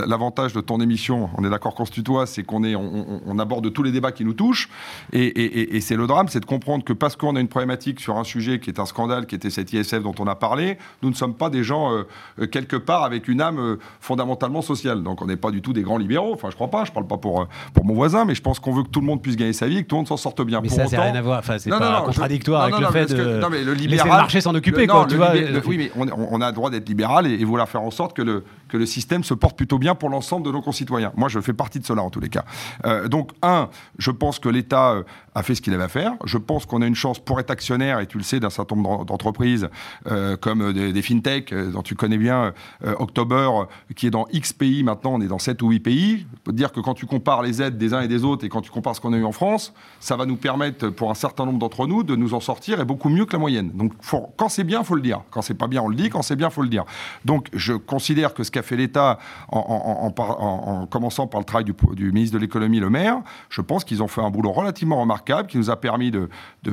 l'avantage 0.07 0.53
de 0.53 0.61
ton 0.61 0.79
émission, 0.81 1.29
on 1.37 1.43
est 1.45 1.49
d'accord 1.49 1.73
qu'on 1.75 1.85
se 1.85 1.91
tutoie, 1.91 2.25
c'est 2.25 2.43
qu'on 2.43 2.63
est, 2.63 2.75
on, 2.75 3.39
aborde 3.39 3.71
tous 3.73 3.83
les 3.83 3.91
débats 3.91 4.11
qui 4.11 4.23
nous 4.25 4.33
touchent. 4.33 4.69
Et, 5.11 5.23
et- 5.25 5.59
et- 5.59 5.75
et 5.77 5.81
c'est 5.81 5.95
le 5.95 6.07
drame, 6.07 6.27
c'est 6.29 6.39
de 6.39 6.45
comprendre 6.45 6.83
que 6.83 6.93
parce 6.93 7.15
qu'on 7.15 7.35
a 7.35 7.39
une 7.39 7.47
problématique 7.47 7.99
sur 7.99 8.17
un 8.17 8.23
sujet 8.23 8.59
qui 8.59 8.69
est 8.69 8.79
un 8.79 8.85
scandale, 8.85 9.25
qui 9.25 9.35
était 9.35 9.49
cette 9.49 9.73
ISF 9.73 10.01
dont 10.03 10.15
on 10.19 10.27
a 10.27 10.35
parlé, 10.35 10.77
nous 11.01 11.09
ne 11.09 11.15
sommes 11.15 11.33
pas 11.33 11.49
des 11.49 11.63
gens 11.63 11.91
euh, 11.93 12.03
euh, 12.39 12.47
quelque 12.47 12.75
part 12.75 13.03
avec 13.03 13.27
une 13.27 13.41
âme 13.41 13.59
euh, 13.59 13.79
fondamentalement 13.99 14.61
sociale. 14.61 15.03
Donc 15.03 15.21
on 15.21 15.25
n'est 15.25 15.35
pas 15.37 15.51
du 15.51 15.61
tout 15.61 15.73
des 15.73 15.81
grands 15.81 15.97
libéraux. 15.97 16.33
Enfin, 16.33 16.49
je 16.49 16.55
crois 16.55 16.69
pas, 16.69 16.85
je 16.85 16.91
parle 16.91 17.07
pas 17.07 17.17
pour, 17.17 17.47
pour 17.73 17.85
mon 17.85 17.93
voisin, 17.93 18.25
mais 18.25 18.35
je 18.35 18.41
pense 18.41 18.59
qu'on 18.59 18.73
veut 18.73 18.83
que 18.83 18.89
tout 18.89 19.01
le 19.01 19.07
monde 19.07 19.21
puisse 19.21 19.35
gagner 19.35 19.53
sa 19.53 19.67
vie 19.67 19.83
que 19.83 19.87
tout 19.87 19.95
le 19.95 19.99
monde 19.99 20.07
s'en 20.07 20.17
sorte 20.17 20.41
bien. 20.43 20.61
Mais 20.61 20.67
Pour 20.67 20.77
ça, 20.77 20.85
autant- 20.85 21.01
rien 21.01 21.15
à 21.15 21.21
voir. 21.21 21.39
Enfin, 21.39 21.52
c'est 21.59 21.69
Non, 21.69 21.79
pas 21.79 21.85
non, 21.85 21.91
non, 21.91 21.99
je- 21.99 22.05
contradictoire 22.05 22.61
avec 22.63 22.79
le 22.79 22.87
fait 22.87 23.05
de 23.05 23.15
que- 23.15 23.39
non, 23.39 23.49
mais 23.49 23.63
le 23.63 23.73
laisser 23.73 23.87
libéral, 23.87 24.09
le 24.11 24.17
marché 24.17 24.41
s'en 24.41 24.55
occuper, 24.55 24.81
le- 24.81 24.87
quoi. 24.87 25.05
tu 25.07 25.15
le 25.15 25.17
vois, 25.17 25.31
oui, 25.65 25.77
mais 25.77 25.91
on, 25.95 26.07
on- 26.07 26.27
on 26.31 26.41
a 26.41 26.47
le 26.47 26.53
droit 26.53 26.69
d'être 26.69 26.87
libéral 26.87 27.27
et, 27.27 27.33
et 27.33 27.43
vouloir 27.45 27.67
faire 27.69 27.81
en 27.81 27.91
sorte 27.91 28.15
que 28.15 28.21
le, 28.21 28.43
que 28.73 28.77
le 28.79 28.87
système 28.87 29.23
se 29.23 29.35
porte 29.35 29.55
plutôt 29.55 29.77
bien 29.77 29.93
pour 29.93 30.09
l'ensemble 30.09 30.43
de 30.47 30.51
nos 30.51 30.63
concitoyens. 30.63 31.11
Moi, 31.15 31.29
je 31.29 31.39
fais 31.39 31.53
partie 31.53 31.79
de 31.79 31.85
cela 31.85 32.01
en 32.01 32.09
tous 32.09 32.19
les 32.19 32.29
cas. 32.29 32.43
Euh, 32.85 33.07
donc, 33.07 33.29
un, 33.43 33.69
je 33.99 34.09
pense 34.09 34.39
que 34.39 34.49
l'État 34.49 34.93
euh, 34.93 35.03
a 35.35 35.43
fait 35.43 35.53
ce 35.53 35.61
qu'il 35.61 35.75
avait 35.75 35.83
à 35.83 35.87
faire. 35.87 36.13
Je 36.25 36.39
pense 36.39 36.65
qu'on 36.65 36.81
a 36.81 36.87
une 36.87 36.95
chance 36.95 37.19
pour 37.19 37.39
être 37.39 37.51
actionnaire, 37.51 37.99
et 37.99 38.07
tu 38.07 38.17
le 38.17 38.23
sais, 38.23 38.39
d'un 38.39 38.49
certain 38.49 38.75
nombre 38.75 39.05
d'entreprises 39.05 39.69
euh, 40.07 40.37
comme 40.37 40.73
des, 40.73 40.91
des 40.91 41.01
fintech, 41.03 41.53
dont 41.53 41.83
tu 41.83 41.93
connais 41.93 42.17
bien 42.17 42.53
October, 42.97 43.47
qui 43.95 44.07
est 44.07 44.09
dans 44.09 44.25
X 44.31 44.53
pays 44.53 44.81
maintenant, 44.81 45.13
on 45.13 45.21
est 45.21 45.27
dans 45.27 45.37
7 45.37 45.61
ou 45.61 45.69
8 45.69 45.79
pays. 45.79 46.25
Je 46.33 46.39
peux 46.43 46.51
dire 46.51 46.71
que 46.71 46.79
quand 46.79 46.95
tu 46.95 47.05
compares 47.05 47.43
les 47.43 47.61
aides 47.61 47.77
des 47.77 47.93
uns 47.93 48.01
et 48.01 48.07
des 48.07 48.23
autres 48.23 48.43
et 48.43 48.49
quand 48.49 48.61
tu 48.61 48.71
compares 48.71 48.95
ce 48.95 49.01
qu'on 49.01 49.13
a 49.13 49.17
eu 49.17 49.23
en 49.23 49.31
France, 49.31 49.71
ça 49.99 50.15
va 50.15 50.25
nous 50.25 50.35
permettre, 50.35 50.89
pour 50.89 51.11
un 51.11 51.15
certain 51.15 51.45
nombre 51.45 51.59
d'entre 51.59 51.85
nous, 51.85 52.01
de 52.01 52.15
nous 52.15 52.33
en 52.33 52.39
sortir 52.39 52.79
et 52.79 52.85
beaucoup 52.85 53.09
mieux 53.09 53.25
que 53.25 53.33
la 53.33 53.39
moyenne. 53.39 53.69
Donc, 53.75 53.93
quand 54.35 54.49
c'est 54.49 54.63
bien, 54.63 54.79
il 54.79 54.85
faut 54.85 54.95
le 54.95 55.01
dire. 55.01 55.21
Quand 55.29 55.43
c'est 55.43 55.53
pas 55.53 55.67
bien, 55.67 55.83
on 55.83 55.89
le 55.89 55.95
dit. 55.95 56.09
Quand 56.09 56.23
c'est 56.23 56.35
bien, 56.35 56.47
il 56.47 56.53
faut 56.53 56.63
le 56.63 56.69
dire. 56.69 56.85
Donc, 57.23 57.49
je 57.53 57.73
considère 57.73 58.33
que 58.33 58.43
ce 58.43 58.49
qu'a 58.49 58.62
fait 58.63 58.75
l'État 58.75 59.19
en, 59.49 60.87
commençant 60.89 61.27
par 61.27 61.39
le 61.39 61.45
travail 61.45 61.65
du, 61.65 62.11
ministre 62.11 62.35
de 62.35 62.41
l'économie, 62.41 62.79
le 62.79 62.89
maire, 62.89 63.21
je 63.49 63.61
pense 63.61 63.83
qu'ils 63.83 64.01
ont 64.01 64.07
fait 64.07 64.21
un 64.21 64.29
boulot 64.29 64.51
relativement 64.51 64.99
remarquable 64.99 65.47
qui 65.47 65.57
nous 65.57 65.69
a 65.69 65.75
permis, 65.75 66.11
de, 66.11 66.29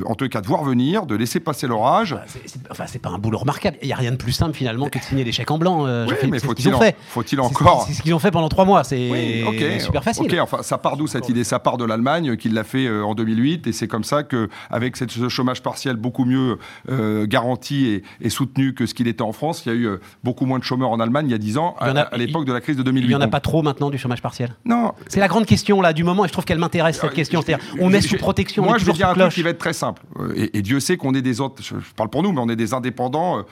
en 0.07 0.15
tout 0.15 0.29
cas, 0.29 0.41
de 0.41 0.47
voir 0.47 0.65
venir, 0.65 1.07
de 1.07 1.15
laisser 1.15 1.41
passer 1.41 1.67
l'orage. 1.67 2.17
enfin, 2.71 2.85
c'est 2.87 2.99
pas 2.99 3.11
un 3.11 3.19
boulot 3.19 3.39
remarquable. 3.39 3.77
Il 3.83 3.87
n'y 3.87 3.93
a 3.93 3.97
rien 3.97 4.13
de 4.13 4.17
plus 4.17 4.33
simple 4.33 4.55
finalement 4.55 4.89
que 4.89 4.99
de 4.99 5.05
signer 5.05 5.25
des 5.25 5.33
chèques 5.33 5.51
en 5.51 5.59
blanc. 5.59 5.87
Euh, 5.87 6.07
oui, 6.09 6.31
mais 6.31 6.39
faut-il 6.39 7.41
encore 7.41 7.85
C'est 7.87 7.95
ce 7.95 8.03
qu'ils 8.03 8.15
ont 8.15 8.19
fait 8.19 8.31
pendant 8.31 8.49
trois 8.49 8.65
mois. 8.65 8.85
C'est 8.85 9.45
super 9.81 10.05
facile. 10.05 10.27
Ok, 10.27 10.37
enfin, 10.41 10.63
ça 10.63 10.79
part 10.79 10.97
d'où 10.97 11.07
cette 11.07 11.29
idée? 11.29 11.45
Ça 11.45 11.59
part 11.59 11.77
de 11.77 11.85
l'Allemagne 11.85 12.37
qui 12.37 12.49
l'a 12.49 12.65
fait 12.65 12.87
euh, 12.87 13.05
en 13.05 13.15
2008, 13.15 13.67
et 13.67 13.73
c'est 13.73 13.89
comme 13.89 14.05
ça 14.05 14.23
que, 14.23 14.49
avec 14.71 14.97
ce 14.97 15.29
chômage 15.29 15.63
partiel 15.63 15.97
beaucoup 15.97 16.25
mieux 16.25 16.59
euh, 16.89 17.27
garanti 17.27 18.03
et, 18.21 18.31
soutenu 18.31 18.75
que 18.75 18.87
ce 18.87 18.95
qu'il 18.95 19.09
était 19.09 19.23
en 19.23 19.33
France, 19.33 19.67
il 19.67 19.69
y 19.69 19.73
a 19.73 19.75
eu 19.75 19.99
beaucoup 20.23 20.47
moins 20.47 20.59
de 20.59 20.65
chômeurs 20.65 20.91
en 20.91 21.01
Allemagne 21.01 21.27
il 21.27 21.33
y 21.33 21.35
a 21.35 21.39
10 21.39 21.59
ans, 21.59 21.70
à, 21.79 22.17
l'époque 22.17 22.45
de 22.45 22.53
la 22.53 22.61
crise 22.61 22.77
de 22.77 22.83
2008. 22.83 23.07
Il 23.07 23.09
n'y 23.09 23.15
en 23.15 23.21
a 23.21 23.29
pas 23.29 23.41
trop 23.41 23.63
maintenant 23.63 23.91
du 23.91 23.99
chômage 23.99 24.23
partiel 24.23 24.55
Non. 24.65 24.93
C'est 25.09 25.21
la 25.21 25.29
grande 25.29 25.47
question 25.47 25.81
là 25.81 25.93
du 25.93 26.05
moment, 26.05 26.25
et 26.25 26.29
je 26.29 26.33
trouve 26.33 26.45
qu'elle 26.45 26.59
m'intéresse 26.59 26.99
cette 27.01 27.13
question. 27.13 27.43
C'est-à-dire, 27.43 27.65
on 27.81 27.93
est 27.93 28.01
sous 28.01 28.17
protection. 28.17 28.65
Moi, 28.65 28.79
je 28.79 28.85
vais 28.85 28.93
dire 28.93 29.09
un 29.09 29.15
truc 29.15 29.33
qui 29.33 29.43
va 29.43 29.51
être 29.51 29.59
très 29.59 29.73
simple. 29.73 30.03
Et, 30.35 30.63
Dieu 30.63 30.79
sait 30.81 30.97
qu'on 30.97 31.15
est 31.15 31.23
des 31.23 31.41
autres. 31.41 31.63
Je 31.63 31.75
parle 31.97 32.11
pour 32.11 32.23
nous, 32.23 32.33
mais 32.33 32.41
on 32.41 32.49
est 32.49 32.57
des 32.57 32.75
indépendants 32.75 33.45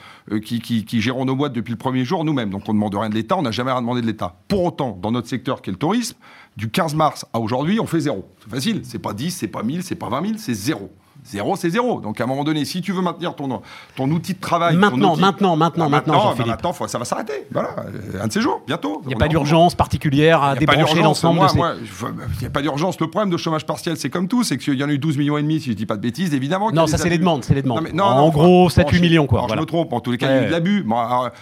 qui, 0.45 0.61
qui, 0.61 0.85
qui 0.85 1.01
gérons 1.01 1.25
nos 1.25 1.35
boîtes 1.35 1.53
depuis 1.53 1.71
le 1.71 1.77
premier 1.77 2.05
jour 2.05 2.23
nous-mêmes. 2.23 2.49
Donc 2.49 2.63
on 2.67 2.73
ne 2.73 2.77
demande 2.77 2.95
rien 2.95 3.09
de 3.09 3.15
l'État, 3.15 3.37
on 3.37 3.41
n'a 3.41 3.51
jamais 3.51 3.71
rien 3.71 3.81
demandé 3.81 4.01
de 4.01 4.07
l'État. 4.07 4.35
Pour 4.47 4.63
autant, 4.63 4.97
dans 5.01 5.11
notre 5.11 5.27
secteur 5.27 5.61
qui 5.61 5.69
est 5.69 5.73
le 5.73 5.79
tourisme, 5.79 6.15
du 6.57 6.69
15 6.69 6.95
mars 6.95 7.25
à 7.33 7.39
aujourd'hui, 7.39 7.79
on 7.79 7.85
fait 7.85 8.01
zéro. 8.01 8.29
C'est 8.43 8.49
facile, 8.49 8.81
c'est 8.83 8.99
pas 8.99 9.13
10, 9.13 9.31
c'est 9.31 9.47
pas 9.47 9.63
1000, 9.63 9.83
c'est 9.83 9.95
pas 9.95 10.09
20 10.09 10.21
000, 10.21 10.33
c'est 10.37 10.53
zéro. 10.53 10.91
Zéro, 11.25 11.55
c'est 11.55 11.69
zéro. 11.69 11.99
Donc 11.99 12.19
à 12.19 12.23
un 12.23 12.27
moment 12.27 12.43
donné, 12.43 12.65
si 12.65 12.81
tu 12.81 12.91
veux 12.91 13.01
maintenir 13.01 13.35
ton, 13.35 13.61
ton 13.95 14.09
outil 14.09 14.33
de 14.33 14.39
travail. 14.39 14.75
Maintenant, 14.75 15.15
maintenant, 15.15 15.55
maintenant, 15.55 15.85
ah, 15.85 15.89
maintenant, 15.89 15.89
maintenant, 15.89 16.45
maintenant 16.45 16.87
ça 16.87 16.97
va 16.97 17.05
s'arrêter. 17.05 17.45
Voilà, 17.51 17.75
un 18.21 18.27
de 18.27 18.31
ces 18.31 18.41
jours, 18.41 18.61
bientôt. 18.65 19.01
Il 19.03 19.09
n'y 19.09 19.13
a 19.13 19.17
pas 19.17 19.27
d'urgence 19.27 19.75
particulière 19.75 20.41
à 20.41 20.55
débrancher 20.55 21.01
l'ensemble 21.01 21.47
ces... 21.49 21.57
Il 21.57 22.39
n'y 22.41 22.47
a 22.47 22.49
pas 22.49 22.61
d'urgence. 22.61 22.99
Le 22.99 23.07
problème 23.09 23.29
de 23.29 23.37
chômage 23.37 23.65
partiel, 23.65 23.97
c'est 23.97 24.09
comme 24.09 24.27
tout, 24.27 24.43
c'est 24.43 24.57
qu'il 24.57 24.75
y 24.75 24.83
en 24.83 24.89
a 24.89 24.91
eu 24.91 24.97
12 24.97 25.17
millions 25.17 25.37
et 25.37 25.41
demi, 25.41 25.59
si 25.59 25.67
je 25.67 25.71
ne 25.71 25.75
dis 25.75 25.85
pas 25.85 25.95
de 25.95 26.01
bêtises, 26.01 26.33
évidemment. 26.33 26.71
Non, 26.71 26.87
ça 26.87 26.97
c'est 26.97 27.09
les 27.09 27.17
demandes, 27.17 27.43
c'est 27.43 27.53
les 27.53 27.61
demandes. 27.61 27.89
Non, 27.93 28.05
en 28.05 28.29
gros, 28.29 28.69
7-8 28.69 29.01
millions, 29.01 29.27
quoi. 29.27 29.45
Je 29.49 29.55
me 29.55 29.65
trompe, 29.65 29.93
en 29.93 29.99
tous 29.99 30.11
les 30.11 30.17
cas, 30.17 30.27
il 30.27 30.35
y 30.35 30.39
a 30.39 30.43
eu 30.43 30.47
de 30.47 30.51
l'abus. 30.51 30.85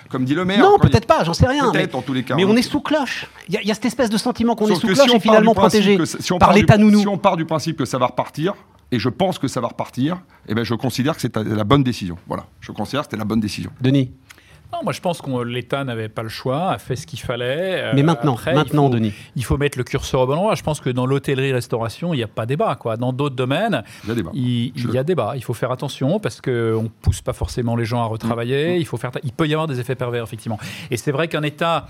Comme 0.09 0.25
dit 0.25 0.35
le 0.35 0.45
maire. 0.45 0.59
Non, 0.59 0.77
peut-être 0.79 1.07
pas, 1.07 1.23
j'en 1.23 1.33
sais 1.33 1.47
rien. 1.47 1.71
Peut-être, 1.71 1.95
en 1.95 2.01
tous 2.01 2.13
les 2.13 2.23
cas. 2.23 2.35
Mais 2.35 2.45
on 2.45 2.55
est 2.55 2.61
sous 2.61 2.81
cloche. 2.81 3.27
Il 3.49 3.59
y 3.63 3.71
a 3.71 3.73
cette 3.73 3.85
espèce 3.85 4.09
de 4.09 4.17
sentiment 4.17 4.55
qu'on 4.55 4.67
est 4.67 4.75
sous 4.75 4.87
cloche 4.87 5.13
et 5.13 5.19
finalement 5.19 5.53
protégé 5.53 5.97
par 6.39 6.53
l'État 6.53 6.77
nounou. 6.77 6.99
Si 6.99 7.07
on 7.07 7.17
part 7.17 7.37
du 7.37 7.45
principe 7.45 7.77
que 7.77 7.85
ça 7.85 7.97
va 7.97 8.07
repartir, 8.07 8.53
et 8.91 8.99
je 8.99 9.09
pense 9.09 9.39
que 9.39 9.47
ça 9.47 9.61
va 9.61 9.67
repartir, 9.67 10.21
eh 10.47 10.53
ben 10.53 10.63
je 10.63 10.73
considère 10.73 11.15
que 11.15 11.21
c'est 11.21 11.35
la 11.35 11.63
bonne 11.63 11.83
décision. 11.83 12.17
Voilà, 12.27 12.45
je 12.59 12.71
considère 12.71 13.01
que 13.01 13.07
c'était 13.07 13.17
la 13.17 13.25
bonne 13.25 13.41
décision. 13.41 13.71
Denis 13.81 14.11
non, 14.73 14.79
moi 14.83 14.91
je 14.91 14.99
pense 14.99 15.21
que 15.21 15.43
l'État 15.43 15.85
n'avait 15.85 16.09
pas 16.09 16.23
le 16.23 16.29
choix, 16.29 16.71
a 16.71 16.77
fait 16.77 16.97
ce 16.97 17.07
qu'il 17.07 17.19
fallait. 17.19 17.83
Euh, 17.83 17.91
Mais 17.95 18.03
maintenant, 18.03 18.37
maintenant, 18.53 18.89
Denis. 18.89 19.13
Il 19.37 19.45
faut 19.45 19.57
mettre 19.57 19.77
le 19.77 19.85
curseur 19.85 20.21
au 20.21 20.27
bon 20.27 20.33
endroit. 20.33 20.55
Je 20.55 20.63
pense 20.63 20.81
que 20.81 20.89
dans 20.89 21.05
l'hôtellerie-restauration, 21.05 22.13
il 22.13 22.17
n'y 22.17 22.23
a 22.23 22.27
pas 22.27 22.45
débat. 22.45 22.75
Quoi. 22.75 22.97
Dans 22.97 23.13
d'autres 23.13 23.35
domaines, 23.35 23.83
il 24.03 24.09
y 24.09 24.11
a 24.11 24.15
débat. 24.15 24.31
Il, 24.33 24.91
y 24.91 24.97
a 24.97 25.03
débat. 25.05 25.33
Il 25.35 25.43
faut 25.43 25.53
faire 25.53 25.71
attention 25.71 26.19
parce 26.19 26.41
qu'on 26.41 26.83
ne 26.83 26.87
pousse 27.01 27.21
pas 27.21 27.31
forcément 27.31 27.77
les 27.77 27.85
gens 27.85 28.01
à 28.01 28.05
retravailler. 28.05 28.75
Mm. 28.75 28.81
Il, 28.81 28.85
faut 28.85 28.97
faire 28.97 29.11
il 29.23 29.31
peut 29.31 29.47
y 29.47 29.53
avoir 29.53 29.67
des 29.67 29.79
effets 29.79 29.95
pervers, 29.95 30.23
effectivement. 30.23 30.59
Et 30.91 30.97
c'est 30.97 31.11
vrai 31.11 31.29
qu'un 31.29 31.43
État 31.43 31.87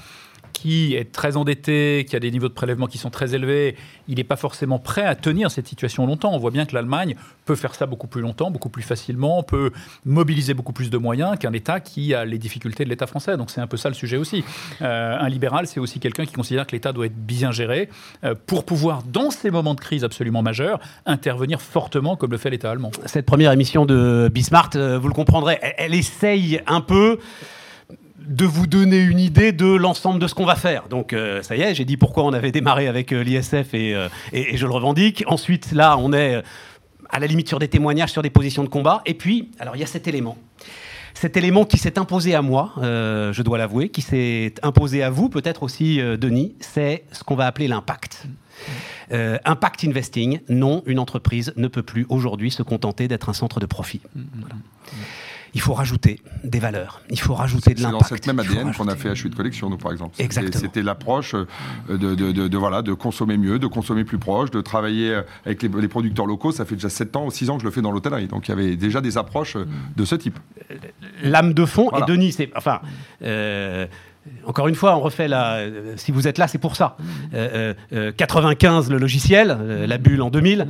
qui 0.57 0.95
est 0.95 1.11
très 1.11 1.37
endetté, 1.37 2.03
qui 2.09 2.15
a 2.15 2.19
des 2.19 2.31
niveaux 2.31 2.47
de 2.47 2.53
prélèvement 2.53 2.87
qui 2.87 2.97
sont 2.97 3.11
très 3.11 3.35
élevés, 3.35 3.75
il 4.07 4.15
n'est 4.15 4.23
pas 4.23 4.35
forcément 4.35 4.79
prêt 4.79 5.05
à 5.05 5.13
tenir 5.13 5.51
cette 5.51 5.67
situation 5.67 6.07
longtemps. 6.07 6.33
On 6.33 6.39
voit 6.39 6.49
bien 6.49 6.65
que 6.65 6.73
l'Allemagne 6.73 7.15
peut 7.45 7.55
faire 7.55 7.75
ça 7.75 7.85
beaucoup 7.85 8.07
plus 8.07 8.21
longtemps, 8.21 8.49
beaucoup 8.49 8.69
plus 8.69 8.81
facilement, 8.81 9.43
peut 9.43 9.69
mobiliser 10.03 10.55
beaucoup 10.55 10.73
plus 10.73 10.89
de 10.89 10.97
moyens 10.97 11.37
qu'un 11.37 11.53
État 11.53 11.79
qui 11.79 12.15
a 12.15 12.25
les 12.25 12.39
difficultés 12.39 12.85
de 12.85 12.89
l'État 12.89 13.05
français. 13.05 13.37
Donc 13.37 13.51
c'est 13.51 13.61
un 13.61 13.67
peu 13.67 13.77
ça 13.77 13.89
le 13.89 13.93
sujet 13.93 14.17
aussi. 14.17 14.43
Euh, 14.81 15.17
un 15.19 15.29
libéral, 15.29 15.67
c'est 15.67 15.79
aussi 15.79 15.99
quelqu'un 15.99 16.25
qui 16.25 16.33
considère 16.33 16.65
que 16.65 16.71
l'État 16.71 16.91
doit 16.91 17.05
être 17.05 17.15
bien 17.15 17.51
géré 17.51 17.89
euh, 18.23 18.33
pour 18.47 18.65
pouvoir, 18.65 19.03
dans 19.03 19.29
ces 19.29 19.51
moments 19.51 19.75
de 19.75 19.79
crise 19.79 20.03
absolument 20.03 20.41
majeurs, 20.41 20.79
intervenir 21.05 21.61
fortement 21.61 22.15
comme 22.15 22.31
le 22.31 22.37
fait 22.37 22.49
l'État 22.49 22.71
allemand. 22.71 22.89
Cette 23.05 23.27
première 23.27 23.51
émission 23.51 23.85
de 23.85 24.27
Bismarck, 24.33 24.75
euh, 24.75 24.97
vous 24.97 25.07
le 25.07 25.13
comprendrez, 25.13 25.59
elle 25.77 25.93
essaye 25.93 26.61
un 26.65 26.81
peu 26.81 27.19
de 28.27 28.45
vous 28.45 28.67
donner 28.67 28.99
une 28.99 29.19
idée 29.19 29.51
de 29.51 29.65
l'ensemble 29.65 30.19
de 30.19 30.27
ce 30.27 30.35
qu'on 30.35 30.45
va 30.45 30.55
faire. 30.55 30.87
Donc 30.89 31.13
euh, 31.13 31.41
ça 31.41 31.55
y 31.55 31.61
est, 31.61 31.73
j'ai 31.73 31.85
dit 31.85 31.97
pourquoi 31.97 32.23
on 32.23 32.33
avait 32.33 32.51
démarré 32.51 32.87
avec 32.87 33.13
euh, 33.13 33.23
l'ISF 33.23 33.73
euh, 33.73 34.09
et, 34.33 34.53
et, 34.53 34.57
je 34.57 34.65
le 34.65 34.73
revendique. 34.73 35.23
Ensuite, 35.27 35.71
là, 35.71 35.97
on 35.97 36.13
est 36.13 36.43
à 37.09 37.19
la 37.19 37.27
limite 37.27 37.47
sur 37.47 37.59
des 37.59 37.69
témoignages, 37.69 38.11
sur 38.11 38.21
des 38.21 38.29
positions 38.29 38.63
de 38.63 38.69
combat. 38.69 39.01
Et 39.05 39.13
puis, 39.13 39.51
alors 39.59 39.75
il 39.75 39.79
y 39.79 39.83
a 39.83 39.87
cet 39.87 40.07
élément. 40.07 40.37
Cet 41.13 41.35
élément 41.35 41.65
qui 41.65 41.77
s'est 41.77 41.97
imposé 41.97 42.35
à 42.35 42.43
moi, 42.43 42.73
je 42.77 43.41
dois 43.41 43.57
l'avouer, 43.57 43.89
qui 43.89 44.03
s'est 44.03 44.53
imposé 44.61 45.01
à 45.01 45.09
vous, 45.09 45.29
peut-être 45.29 45.63
aussi, 45.63 45.97
Denis, 45.97 46.55
c'est 46.59 47.05
ce 47.11 47.23
qu'on 47.23 47.33
va 47.33 47.47
appeler 47.47 47.67
l'impact. 47.67 48.27
impact 49.09 49.83
investing, 49.85 50.41
non, 50.47 50.83
une 50.85 50.99
entreprise 50.99 51.53
ne 51.55 51.67
peut 51.67 51.81
plus 51.81 52.05
aujourd'hui 52.09 52.51
se 52.51 52.61
contenter 52.61 53.07
d'être 53.07 53.29
un 53.29 53.33
centre 53.33 53.59
de 53.59 53.65
profit. 53.65 54.01
Voilà 54.13 54.57
il 55.57 55.61
faut 55.61 55.73
rajouter 55.73 56.19
des 56.43 56.59
valeurs, 56.59 57.01
il 57.09 57.19
faut 57.19 57.33
rajouter 57.33 57.73
de 57.73 57.81
l'impact. 57.81 58.03
C'est 58.03 58.09
dans 58.09 58.15
cette 58.15 58.27
même 58.27 58.39
ADN 58.39 58.75
qu'on 58.75 58.87
a 58.87 58.95
fait 58.95 59.11
H8 59.11 59.33
Collection, 59.33 59.71
nous, 59.71 59.77
par 59.77 59.91
exemple. 59.91 60.13
Exactement. 60.19 60.61
C'était 60.61 60.83
l'approche 60.83 61.33
euh, 61.33 61.47
de, 61.89 62.13
de, 62.13 62.57
voilà, 62.57 62.83
de 62.83 62.93
consommer 62.93 63.37
mieux, 63.37 63.57
de 63.57 63.65
consommer 63.65 64.03
plus 64.03 64.19
proche, 64.19 64.51
de 64.51 64.61
travailler 64.61 65.19
avec 65.47 65.63
les, 65.63 65.87
producteurs 65.87 66.27
locaux. 66.27 66.51
Ça 66.51 66.63
fait 66.63 66.75
déjà 66.75 66.89
7 66.89 67.15
ans 67.15 67.25
ou 67.25 67.31
6 67.31 67.49
ans 67.49 67.55
que 67.55 67.61
je 67.61 67.65
le 67.65 67.71
fais 67.71 67.81
dans 67.81 67.91
l'hôtellerie. 67.91 68.27
Donc 68.27 68.47
il 68.47 68.51
y 68.51 68.53
avait 68.53 68.75
déjà 68.75 69.01
des 69.01 69.17
approches 69.17 69.55
euh, 69.55 69.65
de 69.95 70.05
ce 70.05 70.13
type. 70.13 70.37
L'âme 71.23 71.55
de 71.55 71.65
fond, 71.65 71.89
et 71.97 72.05
Denis, 72.05 72.33
c'est. 72.33 72.51
Enfin. 72.55 72.79
Euh, 73.23 73.87
encore 74.45 74.67
une 74.67 74.75
fois, 74.75 74.95
on 74.95 75.01
refait 75.01 75.27
la. 75.27 75.61
Si 75.97 76.11
vous 76.11 76.27
êtes 76.27 76.37
là, 76.37 76.47
c'est 76.47 76.57
pour 76.57 76.75
ça. 76.75 76.97
95, 78.17 78.89
le 78.89 78.97
logiciel, 78.97 79.57
la 79.87 79.97
bulle 79.97 80.21
en 80.21 80.29
2000, 80.29 80.67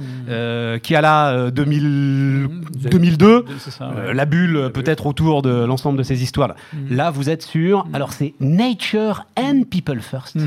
qui 0.81 0.95
a 0.95 1.01
là 1.01 1.49
2002, 1.51 3.45
la 4.13 4.25
bulle 4.25 4.71
peut-être 4.73 5.05
autour 5.05 5.41
de 5.41 5.65
l'ensemble 5.65 5.97
de 5.97 6.03
ces 6.03 6.23
histoires. 6.23 6.49
-là. 6.49 6.55
là, 6.89 7.11
vous 7.11 7.29
êtes 7.29 7.43
sûr. 7.43 7.85
Alors, 7.93 8.13
c'est 8.13 8.33
Nature 8.39 9.25
and 9.37 9.63
People 9.69 10.01
First 10.01 10.37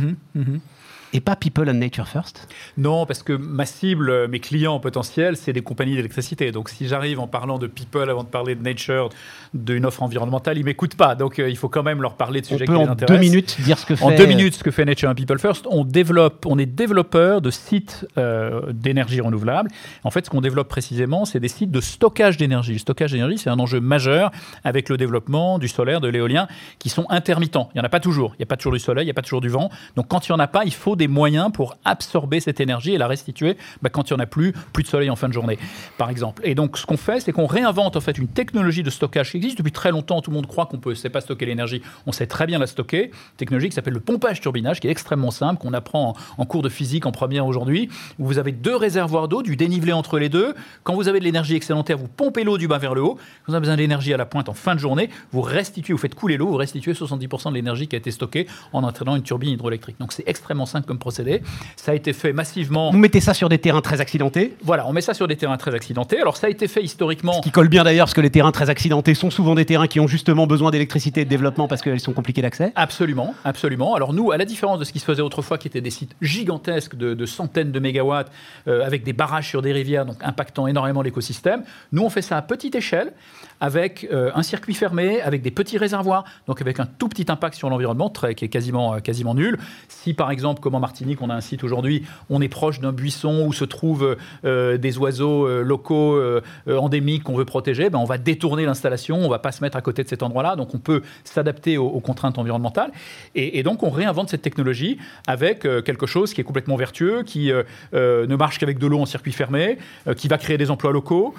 et 1.12 1.20
pas 1.20 1.36
People 1.36 1.68
and 1.68 1.74
Nature 1.74 2.08
First 2.08 2.48
Non, 2.76 3.06
parce 3.06 3.22
que 3.22 3.32
ma 3.32 3.66
cible, 3.66 4.28
mes 4.28 4.40
clients 4.40 4.78
potentiels, 4.80 5.36
c'est 5.36 5.52
des 5.52 5.62
compagnies 5.62 5.96
d'électricité. 5.96 6.52
Donc 6.52 6.68
si 6.68 6.86
j'arrive 6.88 7.20
en 7.20 7.26
parlant 7.26 7.58
de 7.58 7.66
People 7.66 8.08
avant 8.08 8.22
de 8.22 8.28
parler 8.28 8.54
de 8.54 8.62
Nature, 8.62 9.10
d'une 9.54 9.84
offre 9.86 10.02
environnementale, 10.02 10.58
ils 10.58 10.64
m'écoutent 10.64 10.94
pas. 10.94 11.14
Donc 11.14 11.38
euh, 11.38 11.48
il 11.48 11.56
faut 11.56 11.68
quand 11.68 11.82
même 11.82 12.02
leur 12.02 12.14
parler 12.14 12.40
de 12.40 12.46
sujets 12.46 12.66
qui 12.66 12.72
les 12.72 12.78
intéressent. 12.78 13.10
En 13.10 13.14
deux 13.14 13.18
minutes 13.18 13.60
dire 13.60 13.78
ce 13.78 13.86
que 13.86 13.96
fait. 13.96 14.04
En 14.04 14.14
deux 14.14 14.26
minutes, 14.26 14.54
ce 14.54 14.64
que 14.64 14.70
fait 14.70 14.84
Nature 14.84 15.10
and 15.10 15.14
People 15.14 15.38
First. 15.38 15.66
On 15.70 15.84
développe, 15.84 16.46
on 16.46 16.58
est 16.58 16.66
développeur 16.66 17.40
de 17.40 17.50
sites 17.50 18.06
euh, 18.18 18.72
d'énergie 18.72 19.20
renouvelable. 19.20 19.70
En 20.04 20.10
fait, 20.10 20.26
ce 20.26 20.30
qu'on 20.30 20.40
développe 20.40 20.68
précisément, 20.68 21.24
c'est 21.24 21.40
des 21.40 21.48
sites 21.48 21.70
de 21.70 21.80
stockage 21.80 22.36
d'énergie. 22.36 22.74
Le 22.74 22.78
stockage 22.78 23.12
d'énergie, 23.12 23.38
c'est 23.38 23.50
un 23.50 23.58
enjeu 23.58 23.80
majeur 23.80 24.30
avec 24.64 24.88
le 24.88 24.96
développement 24.96 25.58
du 25.58 25.68
solaire, 25.68 26.00
de 26.00 26.08
l'éolien, 26.08 26.46
qui 26.78 26.88
sont 26.88 27.06
intermittents. 27.08 27.70
Il 27.74 27.78
y 27.78 27.80
en 27.80 27.84
a 27.84 27.88
pas 27.88 28.00
toujours. 28.00 28.32
Il 28.34 28.40
n'y 28.40 28.44
a 28.44 28.46
pas 28.46 28.56
toujours 28.56 28.72
du 28.72 28.78
soleil, 28.78 29.04
il 29.04 29.06
n'y 29.06 29.12
a 29.12 29.14
pas 29.14 29.22
toujours 29.22 29.40
du 29.40 29.48
vent. 29.48 29.70
Donc 29.96 30.08
quand 30.08 30.26
il 30.26 30.30
y 30.30 30.32
en 30.32 30.38
a 30.38 30.46
pas, 30.46 30.64
il 30.64 30.72
faut 30.74 30.96
des 31.00 31.08
moyens 31.08 31.50
pour 31.52 31.76
absorber 31.84 32.38
cette 32.40 32.60
énergie 32.60 32.92
et 32.92 32.98
la 32.98 33.08
restituer 33.08 33.56
bah, 33.82 33.90
quand 33.90 34.10
il 34.10 34.14
n'y 34.14 34.20
en 34.20 34.22
a 34.22 34.26
plus, 34.26 34.52
plus 34.72 34.84
de 34.84 34.88
soleil 34.88 35.10
en 35.10 35.16
fin 35.16 35.28
de 35.28 35.32
journée, 35.32 35.58
par 35.98 36.10
exemple. 36.10 36.42
Et 36.44 36.54
donc, 36.54 36.78
ce 36.78 36.86
qu'on 36.86 36.96
fait, 36.98 37.20
c'est 37.20 37.32
qu'on 37.32 37.46
réinvente 37.46 37.96
en 37.96 38.00
fait 38.00 38.16
une 38.18 38.28
technologie 38.28 38.82
de 38.82 38.90
stockage 38.90 39.30
qui 39.30 39.38
existe 39.38 39.58
depuis 39.58 39.72
très 39.72 39.90
longtemps. 39.90 40.20
Tout 40.20 40.30
le 40.30 40.36
monde 40.36 40.46
croit 40.46 40.66
qu'on 40.66 40.78
ne 40.84 40.94
sait 40.94 41.10
pas 41.10 41.20
stocker 41.20 41.46
l'énergie. 41.46 41.82
On 42.06 42.12
sait 42.12 42.26
très 42.26 42.46
bien 42.46 42.58
la 42.58 42.66
stocker. 42.66 43.10
technologie 43.36 43.70
qui 43.70 43.74
s'appelle 43.74 43.94
le 43.94 44.00
pompage-turbinage, 44.00 44.80
qui 44.80 44.88
est 44.88 44.90
extrêmement 44.90 45.30
simple, 45.30 45.60
qu'on 45.60 45.72
apprend 45.72 46.14
en, 46.36 46.44
cours 46.44 46.62
de 46.62 46.68
physique 46.68 47.06
en 47.06 47.12
première 47.12 47.46
aujourd'hui, 47.46 47.88
vous 48.18 48.38
avez 48.38 48.52
deux 48.52 48.76
réservoirs 48.76 49.28
d'eau, 49.28 49.42
du 49.42 49.56
dénivelé 49.56 49.92
entre 49.92 50.18
les 50.18 50.28
deux. 50.28 50.54
Quand 50.84 50.94
vous 50.94 51.08
avez 51.08 51.18
de 51.18 51.24
l'énergie 51.24 51.56
excédentaire, 51.56 51.96
vous 51.96 52.08
pompez 52.08 52.44
l'eau 52.44 52.58
du 52.58 52.68
bas 52.68 52.78
vers 52.78 52.94
le 52.94 53.02
haut. 53.02 53.14
Quand 53.14 53.48
vous 53.48 53.54
avez 53.54 53.60
besoin 53.60 53.76
d'énergie 53.76 54.12
à 54.12 54.16
la 54.18 54.26
pointe 54.26 54.48
en 54.48 54.54
fin 54.54 54.74
de 54.74 54.80
journée, 54.80 55.08
vous 55.32 55.40
restituez, 55.40 55.92
vous 55.92 55.98
faites 55.98 56.14
couler 56.14 56.36
l'eau, 56.36 56.48
vous 56.48 56.56
restituez 56.56 56.92
70% 56.92 57.50
de 57.50 57.54
l'énergie 57.54 57.88
qui 57.88 57.96
a 57.96 57.98
été 57.98 58.10
stockée 58.10 58.46
en 58.72 58.82
entraînant 58.82 59.16
une 59.16 59.22
turbine 59.22 59.50
hydroélectrique. 59.50 59.96
Donc 59.98 60.12
c'est 60.12 60.24
extrêmement 60.26 60.66
simple 60.66 60.86
comme 60.90 60.98
procédé. 60.98 61.40
Ça 61.76 61.92
a 61.92 61.94
été 61.94 62.12
fait 62.12 62.32
massivement. 62.32 62.90
Vous 62.90 62.98
mettez 62.98 63.20
ça 63.20 63.32
sur 63.32 63.48
des 63.48 63.58
terrains 63.58 63.80
très 63.80 64.00
accidentés 64.00 64.56
Voilà, 64.64 64.88
on 64.88 64.92
met 64.92 65.00
ça 65.00 65.14
sur 65.14 65.28
des 65.28 65.36
terrains 65.36 65.56
très 65.56 65.72
accidentés. 65.72 66.20
Alors 66.20 66.36
ça 66.36 66.48
a 66.48 66.50
été 66.50 66.66
fait 66.66 66.82
historiquement. 66.82 67.34
Ce 67.34 67.42
qui 67.42 67.52
colle 67.52 67.68
bien 67.68 67.84
d'ailleurs, 67.84 68.06
parce 68.06 68.14
que 68.14 68.20
les 68.20 68.30
terrains 68.30 68.50
très 68.50 68.70
accidentés 68.70 69.14
sont 69.14 69.30
souvent 69.30 69.54
des 69.54 69.64
terrains 69.64 69.86
qui 69.86 70.00
ont 70.00 70.08
justement 70.08 70.48
besoin 70.48 70.72
d'électricité 70.72 71.20
et 71.20 71.24
de 71.24 71.30
développement 71.30 71.68
parce 71.68 71.80
qu'elles 71.80 72.00
sont 72.00 72.12
compliquées 72.12 72.42
d'accès. 72.42 72.72
Absolument, 72.74 73.36
absolument. 73.44 73.94
Alors 73.94 74.12
nous, 74.12 74.32
à 74.32 74.36
la 74.36 74.44
différence 74.44 74.80
de 74.80 74.84
ce 74.84 74.92
qui 74.92 74.98
se 74.98 75.04
faisait 75.04 75.22
autrefois, 75.22 75.58
qui 75.58 75.68
étaient 75.68 75.80
des 75.80 75.90
sites 75.90 76.16
gigantesques 76.20 76.96
de, 76.96 77.14
de 77.14 77.26
centaines 77.26 77.70
de 77.70 77.78
mégawatts, 77.78 78.32
euh, 78.66 78.84
avec 78.84 79.04
des 79.04 79.12
barrages 79.12 79.48
sur 79.48 79.62
des 79.62 79.72
rivières, 79.72 80.06
donc 80.06 80.16
impactant 80.22 80.66
énormément 80.66 81.02
l'écosystème, 81.02 81.62
nous 81.92 82.02
on 82.02 82.10
fait 82.10 82.22
ça 82.22 82.36
à 82.36 82.42
petite 82.42 82.74
échelle, 82.74 83.12
avec 83.60 84.08
euh, 84.10 84.30
un 84.34 84.42
circuit 84.42 84.74
fermé, 84.74 85.20
avec 85.20 85.42
des 85.42 85.50
petits 85.50 85.78
réservoirs, 85.78 86.24
donc 86.46 86.60
avec 86.60 86.80
un 86.80 86.86
tout 86.86 87.08
petit 87.08 87.26
impact 87.28 87.54
sur 87.54 87.68
l'environnement, 87.68 88.10
qui 88.10 88.44
est 88.44 88.48
quasiment, 88.48 88.94
euh, 88.94 88.98
quasiment 89.00 89.34
nul. 89.34 89.58
Si 89.88 90.14
par 90.14 90.30
exemple, 90.30 90.60
comme 90.60 90.74
en 90.74 90.80
Martinique, 90.80 91.20
on 91.20 91.30
a 91.30 91.34
un 91.34 91.40
site 91.40 91.62
aujourd'hui, 91.62 92.04
on 92.30 92.40
est 92.40 92.48
proche 92.48 92.80
d'un 92.80 92.92
buisson 92.92 93.44
où 93.46 93.52
se 93.52 93.64
trouvent 93.64 94.16
euh, 94.44 94.78
des 94.78 94.98
oiseaux 94.98 95.62
locaux 95.62 96.20
endémiques 96.66 97.24
qu'on 97.24 97.36
veut 97.36 97.44
protéger, 97.44 97.90
ben, 97.90 97.98
on 97.98 98.04
va 98.04 98.18
détourner 98.18 98.64
l'installation, 98.64 99.18
on 99.18 99.28
va 99.28 99.38
pas 99.38 99.52
se 99.52 99.62
mettre 99.62 99.76
à 99.76 99.82
côté 99.82 100.02
de 100.02 100.08
cet 100.08 100.22
endroit-là, 100.22 100.56
donc 100.56 100.74
on 100.74 100.78
peut 100.78 101.02
s'adapter 101.24 101.76
aux, 101.76 102.00
contraintes 102.00 102.38
environnementales. 102.38 102.90
Et, 103.34 103.62
donc 103.62 103.82
on 103.82 103.90
réinvente 103.90 104.30
cette 104.30 104.42
technologie 104.42 104.98
avec 105.26 105.60
quelque 105.60 106.06
chose 106.06 106.32
qui 106.32 106.40
est 106.40 106.44
complètement 106.44 106.76
vertueux, 106.76 107.22
qui 107.22 107.52
ne 107.92 108.36
marche 108.36 108.58
qu'avec 108.58 108.78
de 108.78 108.86
l'eau 108.86 109.00
en 109.00 109.06
circuit 109.06 109.32
fermé, 109.32 109.78
qui 110.16 110.28
va 110.28 110.38
créer 110.38 110.56
des 110.56 110.70
emplois 110.70 110.92
locaux, 110.92 111.34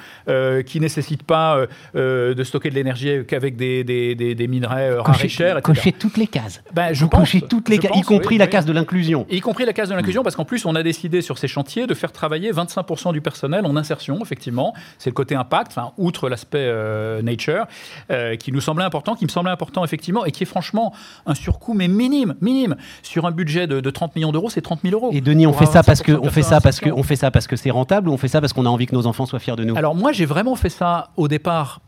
qui 0.66 0.80
nécessite 0.80 1.24
pas 1.24 1.66
euh, 2.12 2.34
de 2.34 2.44
stocker 2.44 2.70
de 2.70 2.76
l'énergie 2.76 3.26
qu'avec 3.28 3.56
des, 3.56 3.84
des, 3.84 4.16
des- 4.16 4.36
des 4.36 4.48
minerais 4.48 4.92
euh, 4.92 5.02
rares 5.02 5.24
et 5.24 5.30
chers, 5.30 5.58
etc. 5.58 5.62
cocher 5.62 5.92
toutes 5.92 6.18
les 6.18 6.28
cases. 6.28 6.62
Ben, 6.74 6.94
je 6.94 7.06
pense, 7.06 7.20
cochez 7.22 7.42
toutes 7.42 7.70
les 7.70 7.78
je 7.78 7.82
cases, 7.82 7.92
y 7.92 8.00
pense, 8.00 8.06
compris 8.06 8.36
oui, 8.36 8.40
la 8.40 8.46
oui. 8.46 8.52
case 8.52 8.66
de 8.66 8.74
l'inclusion. 8.74 9.26
Y 9.30 9.40
compris 9.40 9.66
la 9.66 9.74
case 9.74 9.90
de 9.90 9.96
l'inclusion, 9.96 10.24
parce 10.24 10.36
qu'en 10.36 10.46
plus, 10.46 10.66
on 10.66 10.76
a 10.76 10.84
décidé 10.84 11.22
sur 11.22 11.38
ces 11.38 11.48
chantiers 11.48 11.88
de 11.88 11.94
faire 11.94 12.12
travailler 12.12 12.52
25% 12.52 13.14
du 13.14 13.22
personnel 13.22 13.66
en 13.66 13.76
insertion, 13.78 14.20
effectivement. 14.22 14.74
C'est 14.98 15.10
le 15.10 15.14
côté 15.16 15.36
impact, 15.36 15.72
enfin, 15.72 15.92
outre 15.98 16.30
l'aspect 16.30 16.60
euh, 16.60 17.22
nature, 17.22 17.66
euh, 18.12 18.36
qui 18.36 18.52
nous 18.52 18.62
semblait 18.62 18.86
important, 18.86 19.16
qui 19.16 19.26
me 19.26 19.30
semblait 19.30 19.52
important, 19.52 19.84
effectivement, 19.84 20.26
et 20.26 20.32
qui 20.32 20.44
est 20.44 20.48
franchement 20.48 20.94
un 21.26 21.36
surcoût, 21.36 21.74
mais 21.74 21.88
minime, 21.88 22.36
minime. 22.42 22.76
Sur 23.02 23.26
un 23.26 23.32
budget 23.32 23.68
de, 23.68 23.80
de 23.80 23.90
30 23.90 24.16
millions 24.16 24.32
d'euros, 24.32 24.50
c'est 24.50 24.62
30 24.62 24.82
000 24.84 24.94
euros. 24.96 25.10
Et 25.14 25.22
Denis, 25.22 25.48
on 25.48 25.54
fait 25.54 25.66
ça 25.66 25.84
parce 25.84 26.02
que 26.02 26.12
25% 26.12 26.20
on 26.24 26.30
fait 26.30 26.42
ça 26.44 26.62
parce 26.62 26.80
que 26.80 26.90
on 26.90 27.04
fait 27.04 27.16
ça 27.16 27.32
parce 27.32 27.48
que 27.48 27.56
c'est 27.56 27.72
rentable 27.72 28.10
ou 28.10 28.14
on 28.14 28.18
fait 28.18 28.28
ça 28.28 28.42
parce 28.42 28.54
qu'on 28.54 28.66
a 28.66 28.70
envie 28.70 28.86
que 28.88 28.96
nos 28.96 29.08
enfants 29.08 29.26
soient 29.26 29.40
fiers 29.40 29.56
de 29.56 29.64
nous? 29.64 29.76
Alors 29.78 29.96
moi, 29.96 30.12
j'ai 30.12 30.26
vraiment 30.26 30.56
fait 30.56 30.70
ça 30.70 31.10
au 31.18 31.28
départ 31.28 31.80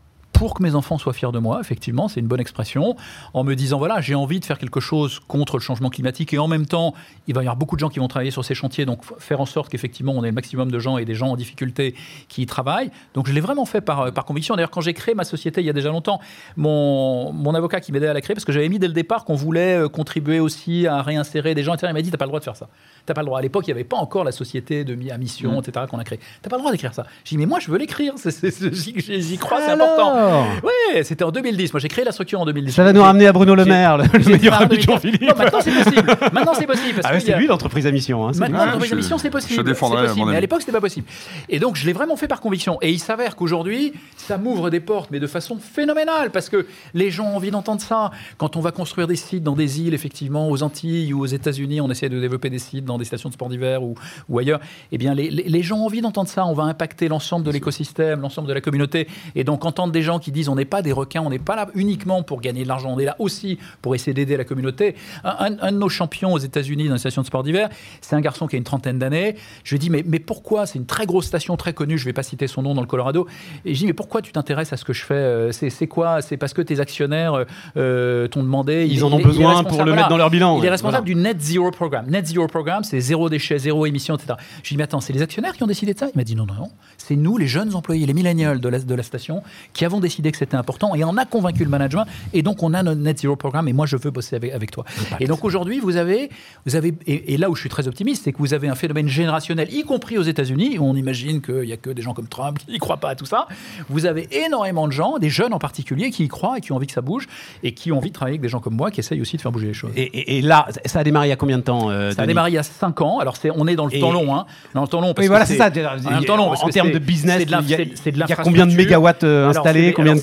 pour 0.44 0.52
que 0.52 0.62
mes 0.62 0.74
enfants 0.74 0.98
soient 0.98 1.14
fiers 1.14 1.32
de 1.32 1.38
moi, 1.38 1.58
effectivement, 1.58 2.06
c'est 2.06 2.20
une 2.20 2.26
bonne 2.26 2.38
expression, 2.38 2.96
en 3.32 3.44
me 3.44 3.54
disant, 3.54 3.78
voilà, 3.78 4.02
j'ai 4.02 4.14
envie 4.14 4.40
de 4.40 4.44
faire 4.44 4.58
quelque 4.58 4.78
chose 4.78 5.18
contre 5.26 5.56
le 5.56 5.62
changement 5.62 5.88
climatique 5.88 6.34
et 6.34 6.38
en 6.38 6.48
même 6.48 6.66
temps, 6.66 6.92
il 7.26 7.34
va 7.34 7.40
y 7.40 7.44
avoir 7.44 7.56
beaucoup 7.56 7.76
de 7.76 7.80
gens 7.80 7.88
qui 7.88 7.98
vont 7.98 8.08
travailler 8.08 8.30
sur 8.30 8.44
ces 8.44 8.54
chantiers, 8.54 8.84
donc 8.84 9.00
faire 9.18 9.40
en 9.40 9.46
sorte 9.46 9.70
qu'effectivement, 9.70 10.12
on 10.14 10.22
ait 10.22 10.28
le 10.28 10.34
maximum 10.34 10.70
de 10.70 10.78
gens 10.78 10.98
et 10.98 11.06
des 11.06 11.14
gens 11.14 11.28
en 11.28 11.36
difficulté 11.36 11.94
qui 12.28 12.42
y 12.42 12.46
travaillent. 12.46 12.90
Donc 13.14 13.26
je 13.26 13.32
l'ai 13.32 13.40
vraiment 13.40 13.64
fait 13.64 13.80
par, 13.80 14.12
par 14.12 14.26
conviction. 14.26 14.54
D'ailleurs, 14.54 14.70
quand 14.70 14.82
j'ai 14.82 14.92
créé 14.92 15.14
ma 15.14 15.24
société 15.24 15.62
il 15.62 15.66
y 15.66 15.70
a 15.70 15.72
déjà 15.72 15.88
longtemps, 15.88 16.20
mon, 16.58 17.32
mon 17.32 17.54
avocat 17.54 17.80
qui 17.80 17.90
m'aidait 17.92 18.08
à 18.08 18.12
la 18.12 18.20
créer, 18.20 18.34
parce 18.34 18.44
que 18.44 18.52
j'avais 18.52 18.68
mis 18.68 18.78
dès 18.78 18.88
le 18.88 18.92
départ 18.92 19.24
qu'on 19.24 19.36
voulait 19.36 19.78
euh, 19.78 19.88
contribuer 19.88 20.40
aussi 20.40 20.86
à 20.86 21.00
réinsérer 21.00 21.54
des 21.54 21.62
gens, 21.62 21.72
etc., 21.72 21.86
il 21.88 21.94
m'a 21.94 22.02
dit, 22.02 22.10
t'as 22.10 22.18
pas 22.18 22.26
le 22.26 22.30
droit 22.30 22.40
de 22.40 22.44
faire 22.44 22.56
ça. 22.56 22.68
T'as 23.06 23.14
pas 23.14 23.22
le 23.22 23.26
droit. 23.26 23.38
À 23.38 23.42
l'époque, 23.42 23.64
il 23.66 23.70
n'y 23.70 23.78
avait 23.78 23.84
pas 23.84 23.96
encore 23.96 24.24
la 24.24 24.32
société 24.32 24.84
de 24.84 24.94
à 25.10 25.16
mission, 25.16 25.62
etc., 25.62 25.86
qu'on 25.90 25.98
a 25.98 26.04
créée. 26.04 26.20
T'as 26.42 26.50
pas 26.50 26.56
le 26.56 26.60
droit 26.60 26.70
d'écrire 26.70 26.92
ça. 26.92 27.06
J'ai 27.24 27.36
dit, 27.36 27.38
mais 27.38 27.46
moi, 27.46 27.60
je 27.60 27.70
veux 27.70 27.78
l'écrire. 27.78 28.12
J'y 28.18 29.38
crois, 29.38 29.62
c'est 29.62 29.72
important. 29.72 30.33
Alors 30.34 30.46
Ouais, 30.94 31.02
c'était 31.04 31.24
en 31.24 31.30
2010. 31.30 31.72
Moi, 31.72 31.80
j'ai 31.80 31.88
créé 31.88 32.04
la 32.04 32.12
structure 32.12 32.40
en 32.40 32.44
2010. 32.46 32.72
Ça 32.72 32.84
va 32.84 32.92
nous 32.92 33.02
ramener 33.02 33.26
à 33.26 33.32
Bruno 33.32 33.54
Le 33.54 33.64
Maire, 33.64 33.98
le, 33.98 34.04
le 34.12 34.18
meilleur 34.36 34.54
ami 34.54 34.64
de 34.68 34.74
2015. 34.76 34.84
Jean-Philippe. 34.94 35.22
Non, 35.22 35.34
maintenant 35.36 35.58
c'est 35.62 35.70
possible. 35.84 36.16
Maintenant 36.32 36.52
c'est 36.54 36.66
possible. 36.66 36.94
Parce 36.94 37.06
Ah 37.06 37.12
ouais, 37.14 37.18
qu'il 37.18 37.28
y 37.28 37.30
c'est 37.30 37.34
a- 37.34 37.38
lui 37.38 37.46
l'entreprise 37.46 37.86
à 37.86 37.90
mission. 37.90 38.26
hein, 38.28 38.32
Maintenant, 38.36 38.64
l'entreprise 38.64 38.90
je- 38.90 38.94
à 38.94 38.96
mission, 38.96 39.18
c'est 39.18 39.30
possible. 39.30 39.54
je 39.54 39.62
défendrai, 39.62 40.06
à 40.08 40.14
Mais 40.26 40.36
à 40.36 40.40
l'époque, 40.40 40.60
c'était 40.60 40.72
pas 40.72 40.80
possible. 40.80 41.06
Et 41.48 41.58
donc, 41.58 41.76
je 41.76 41.86
l'ai 41.86 41.92
vraiment 41.92 42.16
fait 42.16 42.28
par 42.28 42.40
conviction. 42.40 42.78
Et 42.82 42.90
il 42.90 42.98
s'avère 42.98 43.36
qu'aujourd'hui, 43.36 43.92
ça 44.16 44.36
m'ouvre 44.38 44.70
des 44.70 44.80
portes, 44.80 45.10
mais 45.10 45.20
de 45.20 45.26
façon 45.26 45.58
phénoménale, 45.58 46.30
parce 46.30 46.48
que 46.48 46.66
les 46.94 47.10
gens 47.10 47.26
ont 47.26 47.36
envie 47.36 47.50
d'entendre 47.50 47.80
ça. 47.80 48.10
Quand 48.38 48.56
on 48.56 48.60
va 48.60 48.70
construire 48.72 49.06
des 49.06 49.16
sites 49.16 49.42
dans 49.42 49.54
des 49.54 49.80
îles, 49.80 49.94
effectivement, 49.94 50.48
aux 50.48 50.62
Antilles 50.62 51.12
ou 51.12 51.20
aux 51.20 51.26
États-Unis, 51.26 51.80
on 51.80 51.90
essaie 51.90 52.08
de 52.08 52.20
développer 52.20 52.50
des 52.50 52.58
sites 52.58 52.84
dans 52.84 52.98
des 52.98 53.04
stations 53.04 53.28
de 53.28 53.34
sport 53.34 53.48
d'hiver 53.48 53.82
ou, 53.82 53.94
ou 54.28 54.38
ailleurs. 54.38 54.60
Eh 54.92 54.98
bien, 54.98 55.14
les, 55.14 55.30
les- 55.30 55.44
les 55.48 55.62
gens 55.62 55.78
ont 55.78 55.86
envie 55.86 56.00
d'entendre 56.00 56.28
ça. 56.28 56.46
On 56.46 56.54
va 56.54 56.64
impacter 56.64 57.08
l'ensemble 57.08 57.44
de 57.44 57.50
l'écosystème, 57.50 58.20
l'ensemble 58.20 58.48
de 58.48 58.52
la 58.52 58.60
communauté. 58.60 59.08
Et 59.34 59.44
donc, 59.44 59.64
entendre 59.64 59.92
des 59.92 60.02
gens 60.02 60.13
qui 60.18 60.32
disent 60.32 60.48
on 60.48 60.54
n'est 60.54 60.64
pas 60.64 60.82
des 60.82 60.92
requins, 60.92 61.22
on 61.22 61.30
n'est 61.30 61.38
pas 61.38 61.56
là 61.56 61.68
uniquement 61.74 62.22
pour 62.22 62.40
gagner 62.40 62.62
de 62.62 62.68
l'argent, 62.68 62.90
on 62.92 62.98
est 62.98 63.04
là 63.04 63.16
aussi 63.18 63.58
pour 63.82 63.94
essayer 63.94 64.14
d'aider 64.14 64.36
la 64.36 64.44
communauté. 64.44 64.94
Un, 65.24 65.56
un- 65.60 65.72
de 65.72 65.76
nos 65.78 65.88
champions 65.88 66.32
aux 66.32 66.38
États-Unis 66.38 66.86
dans 66.88 66.94
les 66.94 66.98
stations 66.98 67.22
de 67.22 67.26
sport 67.26 67.42
d'hiver, 67.42 67.68
c'est 68.00 68.14
un 68.16 68.20
garçon 68.20 68.46
qui 68.46 68.56
a 68.56 68.58
une 68.58 68.64
trentaine 68.64 68.98
d'années. 68.98 69.36
Je 69.64 69.70
lui 69.70 69.76
ai 69.76 69.78
dit 69.78 69.90
mais, 69.90 70.04
mais 70.06 70.18
pourquoi? 70.18 70.66
C'est 70.66 70.78
une 70.78 70.86
très 70.86 71.06
grosse 71.06 71.26
station, 71.26 71.56
très 71.56 71.72
connue, 71.72 71.98
je 71.98 72.04
ne 72.04 72.08
vais 72.08 72.12
pas 72.12 72.22
citer 72.22 72.46
son 72.46 72.62
nom 72.62 72.74
dans 72.74 72.80
le 72.80 72.86
Colorado. 72.86 73.26
Et 73.64 73.74
je 73.74 73.78
dis 73.80 73.86
mais 73.86 73.92
pourquoi 73.92 74.22
tu 74.22 74.32
t'intéresses 74.32 74.72
à 74.72 74.76
ce 74.76 74.84
que 74.84 74.92
je 74.92 75.04
fais? 75.04 75.14
Euh, 75.14 75.52
C'est 75.52 75.86
quoi? 75.86 76.22
C'est 76.22 76.36
parce 76.36 76.52
que 76.54 76.62
tes 76.62 76.80
actionnaires 76.80 77.34
euh, 77.34 77.44
euh, 77.76 78.28
t'ont 78.28 78.42
demandé. 78.42 78.86
Ils 78.86 78.94
il- 78.98 79.04
en 79.04 79.12
ont 79.12 79.18
il 79.18 79.20
est- 79.20 79.22
il 79.22 79.24
est 79.24 79.28
besoin 79.28 79.64
pour 79.64 79.78
le 79.84 79.92
mettre 79.92 79.94
voilà. 79.94 80.08
dans 80.08 80.16
leur 80.16 80.30
bilan. 80.30 80.56
Il 80.56 80.60
est 80.60 80.62
ouais, 80.64 80.70
responsable 80.70 81.06
voilà. 81.06 81.20
du 81.20 81.22
Net 81.22 81.40
Zero 81.40 81.70
Programme. 81.70 82.06
Net 82.08 82.26
Zero 82.26 82.46
Programme, 82.46 82.84
c'est 82.84 83.00
zéro 83.00 83.28
déchet, 83.28 83.58
zéro 83.58 83.86
émission, 83.86 84.14
etc. 84.16 84.34
Je 84.62 84.68
lui 84.68 84.68
ai 84.68 84.68
dit, 84.70 84.76
mais 84.78 84.82
attends, 84.84 85.00
c'est 85.00 85.12
les 85.12 85.22
actionnaires 85.22 85.54
qui 85.56 85.62
ont 85.62 85.66
décidé 85.66 85.94
de 85.94 85.98
ça? 85.98 86.08
Il 86.14 86.16
m'a 86.16 86.24
dit, 86.24 86.34
non, 86.36 86.46
non, 86.46 86.54
non. 86.54 86.70
C'est 86.98 87.16
nous, 87.16 87.36
les 87.38 87.46
jeunes 87.46 87.74
employés, 87.74 88.06
les 88.06 88.14
millennials 88.14 88.60
de 88.60 88.68
la, 88.68 88.78
de 88.78 88.94
la 88.94 89.02
station, 89.02 89.42
qui 89.72 89.84
avons 89.84 90.00
décidé 90.04 90.30
que 90.30 90.38
c'était 90.38 90.56
important 90.56 90.94
et 90.94 91.02
on 91.04 91.16
a 91.16 91.24
convaincu 91.24 91.64
le 91.64 91.70
management. 91.70 92.06
Et 92.32 92.42
donc, 92.42 92.62
on 92.62 92.72
a 92.74 92.82
notre 92.82 93.00
Net 93.00 93.18
Zero 93.20 93.34
Programme 93.36 93.66
et 93.68 93.72
moi, 93.72 93.86
je 93.86 93.96
veux 93.96 94.10
bosser 94.10 94.36
avec, 94.36 94.52
avec 94.52 94.70
toi. 94.70 94.84
Et 95.20 95.26
donc, 95.26 95.44
aujourd'hui, 95.44 95.80
vous 95.80 95.96
avez, 95.96 96.30
vous 96.66 96.76
avez 96.76 96.94
et, 97.06 97.34
et 97.34 97.36
là 97.36 97.50
où 97.50 97.54
je 97.56 97.60
suis 97.60 97.68
très 97.68 97.88
optimiste, 97.88 98.22
c'est 98.24 98.32
que 98.32 98.38
vous 98.38 98.54
avez 98.54 98.68
un 98.68 98.74
phénomène 98.76 99.08
générationnel, 99.08 99.72
y 99.74 99.82
compris 99.82 100.18
aux 100.18 100.22
États-Unis, 100.22 100.78
où 100.78 100.84
on 100.84 100.94
imagine 100.94 101.40
qu'il 101.42 101.60
n'y 101.62 101.72
a 101.72 101.76
que 101.76 101.90
des 101.90 102.02
gens 102.02 102.14
comme 102.14 102.28
Trump 102.28 102.58
qui 102.58 102.70
n'y 102.70 102.78
croient 102.78 102.98
pas 102.98 103.10
à 103.10 103.14
tout 103.16 103.26
ça. 103.26 103.48
Vous 103.88 104.06
avez 104.06 104.28
énormément 104.44 104.86
de 104.86 104.92
gens, 104.92 105.18
des 105.18 105.30
jeunes 105.30 105.52
en 105.54 105.58
particulier, 105.58 106.10
qui 106.10 106.24
y 106.24 106.28
croient 106.28 106.58
et 106.58 106.60
qui 106.60 106.70
ont 106.72 106.76
envie 106.76 106.86
que 106.86 106.92
ça 106.92 107.00
bouge 107.00 107.26
et 107.62 107.72
qui 107.72 107.90
ont 107.92 107.98
envie 107.98 108.10
de 108.10 108.14
travailler 108.14 108.34
avec 108.34 108.42
des 108.42 108.48
gens 108.48 108.60
comme 108.60 108.74
moi 108.76 108.90
qui 108.90 109.00
essayent 109.00 109.20
aussi 109.20 109.36
de 109.36 109.42
faire 109.42 109.52
bouger 109.52 109.66
les 109.68 109.74
choses. 109.74 109.90
Et, 109.96 110.02
et- 110.02 110.38
et 110.38 110.42
là, 110.42 110.66
ça 110.86 111.00
a 111.00 111.04
démarré 111.04 111.26
il 111.26 111.30
y 111.30 111.32
a 111.32 111.36
combien 111.36 111.58
de 111.58 111.62
temps 111.62 111.90
euh, 111.90 112.10
Ça 112.12 112.22
a 112.22 112.26
démarré 112.26 112.50
il 112.50 112.54
y 112.54 112.58
a 112.58 112.62
5 112.62 113.00
ans. 113.00 113.18
Alors, 113.18 113.36
c'est, 113.36 113.50
on 113.50 113.66
est 113.66 113.76
dans 113.76 113.86
le 113.86 113.92
temps 114.00 114.12
long. 114.12 114.34
Hein. 114.36 114.46
Dans 114.74 114.82
le 114.82 114.88
temps 114.88 115.00
long. 115.00 115.14
Parce 115.14 115.24
Oui, 115.24 115.28
voilà, 115.28 115.46
c'est 115.46 115.56
ça. 115.56 115.70
En, 116.06 116.22
temps 116.22 116.36
long, 116.36 116.52
en 116.52 116.68
termes 116.68 116.90
de 116.90 116.98
business, 116.98 117.38
c'est 117.38 117.44
de 117.46 117.50
l'inf- 117.50 117.64
il 117.66 117.70
y 117.70 117.74
a- 117.74 117.78
y 118.26 118.34
combien 118.44 118.66
de 118.66 118.74
mégawatts 118.74 119.24
euh, 119.24 119.48
installés 119.48 119.92
combien 119.94 120.14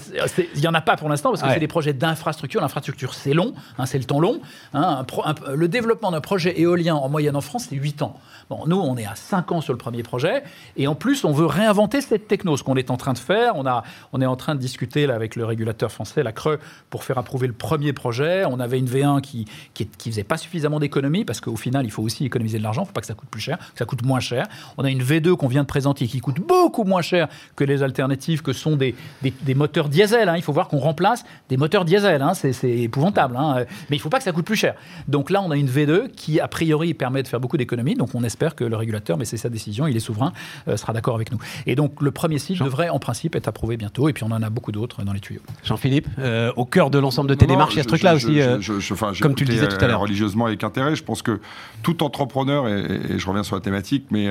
Il 0.55 0.59
n'y 0.61 0.67
en 0.67 0.73
a 0.73 0.81
pas 0.81 0.95
pour 0.97 1.09
l'instant 1.09 1.29
parce 1.29 1.41
que 1.41 1.47
Ouais. 1.47 1.53
c'est 1.55 1.59
des 1.59 1.67
projets 1.67 1.93
d'infrastructure. 1.93 2.61
L'infrastructure, 2.61 3.13
c'est 3.13 3.33
long, 3.33 3.53
hein, 3.77 3.85
c'est 3.85 3.97
le 3.97 4.03
temps 4.05 4.19
long. 4.19 4.41
hein. 4.73 4.97
Un 4.99 5.03
pro- 5.03 5.25
un- 5.25 5.35
le 5.55 5.67
développement 5.67 6.11
d'un 6.11 6.21
projet 6.21 6.59
éolien 6.59 6.95
en 6.95 7.09
moyenne 7.09 7.35
en 7.35 7.41
France, 7.41 7.67
c'est 7.69 7.75
8 7.75 8.01
ans. 8.01 8.19
Nous, 8.67 8.77
on 8.79 8.97
est 8.97 9.05
à 9.05 9.15
5 9.15 9.51
ans 9.51 9.61
sur 9.61 9.73
le 9.73 9.77
premier 9.77 10.03
projet. 10.03 10.43
Et 10.77 10.87
en 10.87 10.95
plus, 10.95 11.23
on 11.25 11.31
veut 11.31 11.45
réinventer 11.45 12.01
cette 12.01 12.27
techno, 12.27 12.57
ce 12.57 12.63
qu'on 12.63 12.75
est 12.75 12.91
en 12.91 12.97
train 12.97 13.13
de 13.13 13.17
faire. 13.17 13.55
On, 13.55 13.65
a, 13.65 13.83
on 14.13 14.21
est 14.21 14.25
en 14.25 14.35
train 14.35 14.55
de 14.55 14.59
discuter 14.59 15.09
avec 15.09 15.35
le 15.35 15.45
régulateur 15.45 15.91
français, 15.91 16.23
la 16.23 16.31
CRE, 16.31 16.57
pour 16.89 17.03
faire 17.03 17.17
approuver 17.17 17.47
le 17.47 17.53
premier 17.53 17.93
projet. 17.93 18.43
On 18.45 18.59
avait 18.59 18.79
une 18.79 18.87
V1 18.87 19.21
qui 19.21 19.45
qui, 19.73 19.87
faisait 20.11 20.23
pas 20.23 20.37
suffisamment 20.37 20.79
d'économies 20.79 21.25
parce 21.25 21.39
qu'au 21.41 21.55
final, 21.55 21.85
il 21.85 21.91
faut 21.91 22.03
aussi 22.03 22.25
économiser 22.25 22.57
de 22.57 22.63
l'argent. 22.63 22.81
Il 22.81 22.85
ne 22.85 22.87
faut 22.87 22.93
pas 22.93 23.01
que 23.01 23.07
ça 23.07 23.13
coûte 23.13 23.29
plus 23.29 23.41
cher, 23.41 23.57
que 23.57 23.77
ça 23.77 23.85
coûte 23.85 24.03
moins 24.03 24.19
cher. 24.19 24.47
On 24.77 24.83
a 24.83 24.89
une 24.89 25.01
V2 25.01 25.35
qu'on 25.35 25.47
vient 25.47 25.61
de 25.61 25.67
présenter 25.67 26.07
qui 26.07 26.19
coûte 26.19 26.39
beaucoup 26.39 26.83
moins 26.83 27.01
cher 27.01 27.27
que 27.55 27.63
les 27.63 27.83
alternatives 27.83 28.41
que 28.41 28.53
sont 28.53 28.75
des, 28.75 28.95
des, 29.21 29.55
moteurs 29.55 29.89
diesel. 29.89 30.27
hein. 30.29 30.35
Il 30.35 30.41
faut 30.43 30.53
voir 30.53 30.67
qu'on 30.67 30.79
remplace 30.79 31.23
des 31.49 31.57
moteurs 31.57 31.85
diesel. 31.85 32.21
hein. 32.21 32.33
C'est 32.33 32.53
c'est 32.53 32.71
épouvantable. 32.71 33.35
hein. 33.37 33.65
Mais 33.89 33.95
il 33.97 33.99
ne 33.99 34.01
faut 34.01 34.09
pas 34.09 34.17
que 34.17 34.23
ça 34.23 34.31
coûte 34.31 34.45
plus 34.45 34.55
cher. 34.55 34.75
Donc 35.07 35.29
là, 35.29 35.41
on 35.41 35.51
a 35.51 35.57
une 35.57 35.69
V2 35.69 36.09
qui, 36.09 36.39
a 36.39 36.47
priori, 36.47 36.93
permet 36.93 37.23
de 37.23 37.27
faire 37.27 37.39
beaucoup 37.39 37.57
d'économies. 37.57 37.95
Donc 37.95 38.09
on 38.15 38.23
espère 38.23 38.40
que 38.49 38.63
le 38.63 38.75
régulateur, 38.75 39.17
mais 39.17 39.25
c'est 39.25 39.37
sa 39.37 39.49
décision, 39.49 39.87
il 39.87 39.95
est 39.95 39.99
souverain, 40.01 40.33
euh, 40.67 40.75
sera 40.77 40.93
d'accord 40.93 41.15
avec 41.15 41.31
nous. 41.31 41.37
Et 41.67 41.75
donc 41.75 42.01
le 42.01 42.11
premier 42.11 42.39
site 42.39 42.61
devrait 42.63 42.89
en 42.89 42.99
principe 42.99 43.35
être 43.35 43.47
approuvé 43.47 43.77
bientôt. 43.77 44.09
Et 44.09 44.13
puis 44.13 44.23
on 44.23 44.31
en 44.31 44.41
a 44.41 44.49
beaucoup 44.49 44.71
d'autres 44.71 45.03
dans 45.03 45.13
les 45.13 45.19
tuyaux. 45.19 45.41
Jean-Philippe, 45.63 46.07
euh, 46.19 46.51
au 46.55 46.65
cœur 46.65 46.89
de 46.89 46.97
l'ensemble 46.99 47.29
de 47.29 47.35
tes 47.35 47.45
Non, 47.45 47.53
démarches, 47.53 47.73
il 47.73 47.77
y 47.77 47.79
a 47.79 47.83
ce 47.83 47.87
truc-là 47.87 48.15
aussi. 48.15 48.35
je- 48.35 48.39
euh, 48.41 48.57
je- 48.61 48.79
je- 48.79 48.93
enfin, 48.93 49.11
j'ai 49.13 49.21
comme 49.21 49.35
tu 49.35 49.45
le 49.45 49.53
disais 49.53 49.67
tout 49.67 49.83
à 49.83 49.87
l'heure. 49.87 49.99
Religieusement 50.01 50.45
avec 50.47 50.63
intérêt. 50.63 50.95
Je 50.95 51.03
pense 51.03 51.21
que 51.21 51.39
tout 51.83 52.03
entrepreneur, 52.03 52.67
et, 52.67 53.17
je 53.19 53.27
reviens 53.27 53.43
sur 53.43 53.55
la 53.55 53.61
thématique, 53.61 54.05
mais 54.11 54.29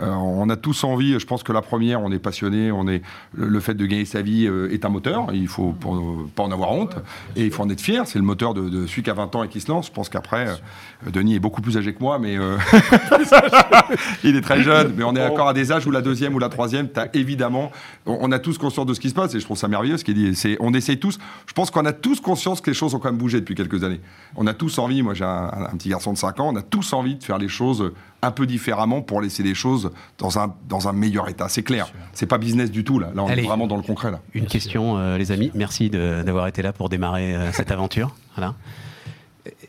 on 0.00 0.48
a 0.48 0.56
tous 0.56 0.84
envie, 0.84 1.18
je 1.18 1.26
pense 1.26 1.42
que 1.42 1.52
la 1.52 1.62
première, 1.62 2.00
on 2.00 2.10
est 2.12 2.18
passionné, 2.18 2.70
on 2.72 2.88
est, 2.88 3.02
le, 3.34 3.48
le 3.48 3.60
fait 3.60 3.74
de 3.74 3.84
gagner 3.86 4.04
sa 4.04 4.22
vie 4.22 4.46
euh, 4.46 4.72
est 4.72 4.84
un 4.84 4.88
moteur, 4.88 5.26
il 5.32 5.48
faut 5.48 5.72
pour- 5.72 6.26
pas 6.34 6.42
en 6.42 6.50
avoir 6.52 6.72
honte, 6.72 6.94
et 7.36 7.44
il 7.44 7.50
faut 7.50 7.62
en 7.62 7.68
être 7.70 7.80
fier, 7.80 8.06
c'est 8.06 8.18
le 8.18 8.24
moteur 8.24 8.54
de, 8.54 8.68
de 8.68 8.86
celui 8.86 9.02
qui 9.02 9.10
a 9.10 9.14
20 9.14 9.34
ans 9.34 9.42
et 9.42 9.48
qui 9.48 9.60
se 9.60 9.70
lance. 9.70 9.86
Je 9.88 9.92
pense 9.92 10.08
qu'après, 10.08 10.48
euh, 10.48 11.10
Denis 11.10 11.34
est 11.34 11.38
beaucoup 11.40 11.60
plus 11.62 11.76
âgé 11.76 11.92
que 11.94 12.00
moi, 12.00 12.18
mais 12.18 12.36
euh, 12.38 12.56
il 14.24 14.36
est 14.36 14.40
très 14.40 14.62
jeune, 14.62 14.94
mais 14.96 15.04
on 15.04 15.14
est 15.14 15.24
encore 15.24 15.48
à 15.48 15.54
des 15.54 15.72
âges 15.72 15.86
où 15.86 15.90
la 15.90 16.02
deuxième 16.02 16.34
ou 16.34 16.38
la 16.38 16.48
troisième, 16.48 16.88
as 16.96 17.08
évidemment, 17.14 17.70
on, 18.06 18.30
a 18.32 18.38
tous 18.38 18.58
conscience 18.58 18.86
de 18.86 18.94
ce 18.94 19.00
qui 19.00 19.10
se 19.10 19.14
passe, 19.14 19.34
et 19.34 19.40
je 19.40 19.44
trouve 19.44 19.58
ça 19.58 19.68
merveilleux 19.68 19.96
ce 19.96 20.04
qu'il 20.04 20.14
dit. 20.14 20.34
C'est, 20.34 20.56
on 20.60 20.72
essaye 20.74 20.98
tous, 20.98 21.18
je 21.46 21.52
pense 21.52 21.70
qu'on 21.70 21.84
a 21.86 21.92
tous 21.92 22.20
conscience 22.20 22.60
que 22.60 22.70
les 22.70 22.74
choses 22.74 22.94
ont 22.94 22.98
quand 22.98 23.10
même 23.10 23.18
bougé 23.18 23.40
depuis 23.40 23.54
quelques 23.54 23.84
années. 23.84 24.00
On 24.36 24.46
a 24.46 24.54
tous 24.54 24.78
envie, 24.78 25.02
moi 25.02 25.14
j'ai 25.14 25.24
un, 25.24 25.50
un 25.72 25.76
petit 25.76 25.88
garçon 25.88 26.12
de 26.12 26.18
5 26.18 26.40
ans, 26.40 26.50
on 26.52 26.56
a 26.56 26.62
tous 26.62 26.92
envie 26.92 27.16
de 27.16 27.24
faire 27.24 27.38
les 27.38 27.48
choses 27.48 27.92
un 28.22 28.30
peu 28.30 28.46
différemment 28.46 29.02
pour 29.02 29.20
laisser 29.20 29.42
les 29.42 29.54
choses 29.54 29.90
dans 30.18 30.38
un, 30.38 30.54
dans 30.68 30.88
un 30.88 30.92
meilleur 30.92 31.28
état. 31.28 31.48
C'est 31.48 31.62
clair. 31.62 31.90
C'est 32.12 32.26
pas 32.26 32.38
business 32.38 32.70
du 32.70 32.84
tout, 32.84 32.98
là. 32.98 33.10
Là, 33.14 33.22
on 33.22 33.28
Allez. 33.28 33.42
est 33.42 33.46
vraiment 33.46 33.66
dans 33.66 33.76
le 33.76 33.82
concret, 33.82 34.10
là. 34.10 34.20
Une 34.34 34.46
question, 34.46 34.98
euh, 34.98 35.16
les 35.16 35.32
amis. 35.32 35.50
Merci 35.54 35.90
d'avoir 35.90 36.46
été 36.46 36.62
là 36.62 36.72
pour 36.72 36.88
démarrer 36.88 37.34
euh, 37.34 37.52
cette 37.52 37.70
aventure. 37.70 38.14
Voilà. 38.36 38.54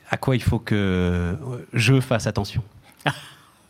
À 0.10 0.18
quoi 0.18 0.36
il 0.36 0.44
faut 0.44 0.60
que 0.60 0.76
euh, 0.76 1.34
je 1.74 2.00
fasse 2.02 2.28
attention? 2.28 2.62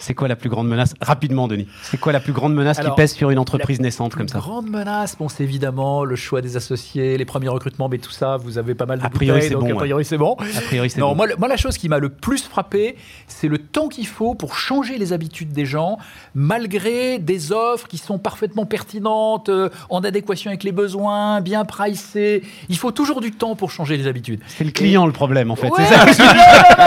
C'est 0.02 0.14
quoi 0.14 0.28
la 0.28 0.36
plus 0.36 0.50
grande 0.50 0.68
menace? 0.68 0.94
Rapidement, 1.00 1.48
Denis. 1.48 1.68
C'est 1.84 1.98
quoi 2.00 2.12
la 2.12 2.20
plus 2.20 2.34
grande 2.34 2.54
menace 2.54 2.80
Alors, 2.80 2.96
qui 2.96 3.02
pèse 3.02 3.14
sur 3.14 3.30
une 3.30 3.40
entreprise 3.40 3.80
naissante 3.80 4.16
comme 4.16 4.28
ça? 4.28 4.40
Grande 4.40 4.70
menace, 4.70 5.16
bon, 5.18 5.30
c'est 5.30 5.44
évidemment 5.44 6.04
le 6.04 6.16
choix 6.16 6.42
des 6.42 6.58
associés, 6.58 7.18
les 7.18 7.26
premiers 7.26 7.48
recrutements, 7.50 7.88
mais 7.88 8.00
tout 8.00 8.12
ça, 8.12 8.38
vous 8.38 8.58
avez 8.58 8.76
pas 8.76 8.86
mal 8.86 9.00
de 9.00 9.06
A 9.06 9.10
priori, 9.10 9.50
donc 9.50 9.64
bon, 9.70 9.72
a 9.74 9.76
priori 9.76 10.04
c'est 10.04 10.18
bon. 10.18 10.36
A 10.58 10.62
priori, 10.62 10.90
c'est 10.90 11.00
bon. 11.00 11.16
moi, 11.16 11.28
le- 11.28 11.36
moi, 11.38 11.48
la 11.48 11.58
chose 11.58 11.78
qui 11.78 11.88
m'a 11.88 12.00
le 12.00 12.10
plus 12.10 12.44
frappé, 12.44 12.96
c'est 13.28 13.48
le 13.48 13.58
temps 13.60 13.88
qu'il 13.88 14.08
faut 14.08 14.34
pour 14.36 14.56
changer 14.58 14.98
les 14.98 15.14
habitudes 15.14 15.52
des 15.54 15.66
gens, 15.66 15.98
malgré 16.36 17.20
des 17.20 17.52
offres 17.52 17.88
qui 17.88 17.98
sont 17.98 18.18
parfaitement 18.18 18.66
pertinentes, 18.66 19.50
euh, 19.50 19.70
en 19.90 20.04
adéquation 20.04 20.50
avec 20.50 20.64
les 20.64 20.72
besoins, 20.72 21.42
bien 21.42 21.64
pricées. 21.66 22.42
Il 22.70 22.78
faut 22.78 22.92
toujours 22.92 23.22
du 23.22 23.32
temps 23.32 23.56
pour 23.56 23.70
changer 23.72 23.98
les 23.98 24.08
habitudes. 24.08 24.40
C'est 24.48 24.64
le 24.64 24.72
client 24.72 25.06
le 25.06 25.12
problème, 25.14 25.52
en 25.52 25.56
fait. 25.56 25.70
Ouais, 25.70 25.84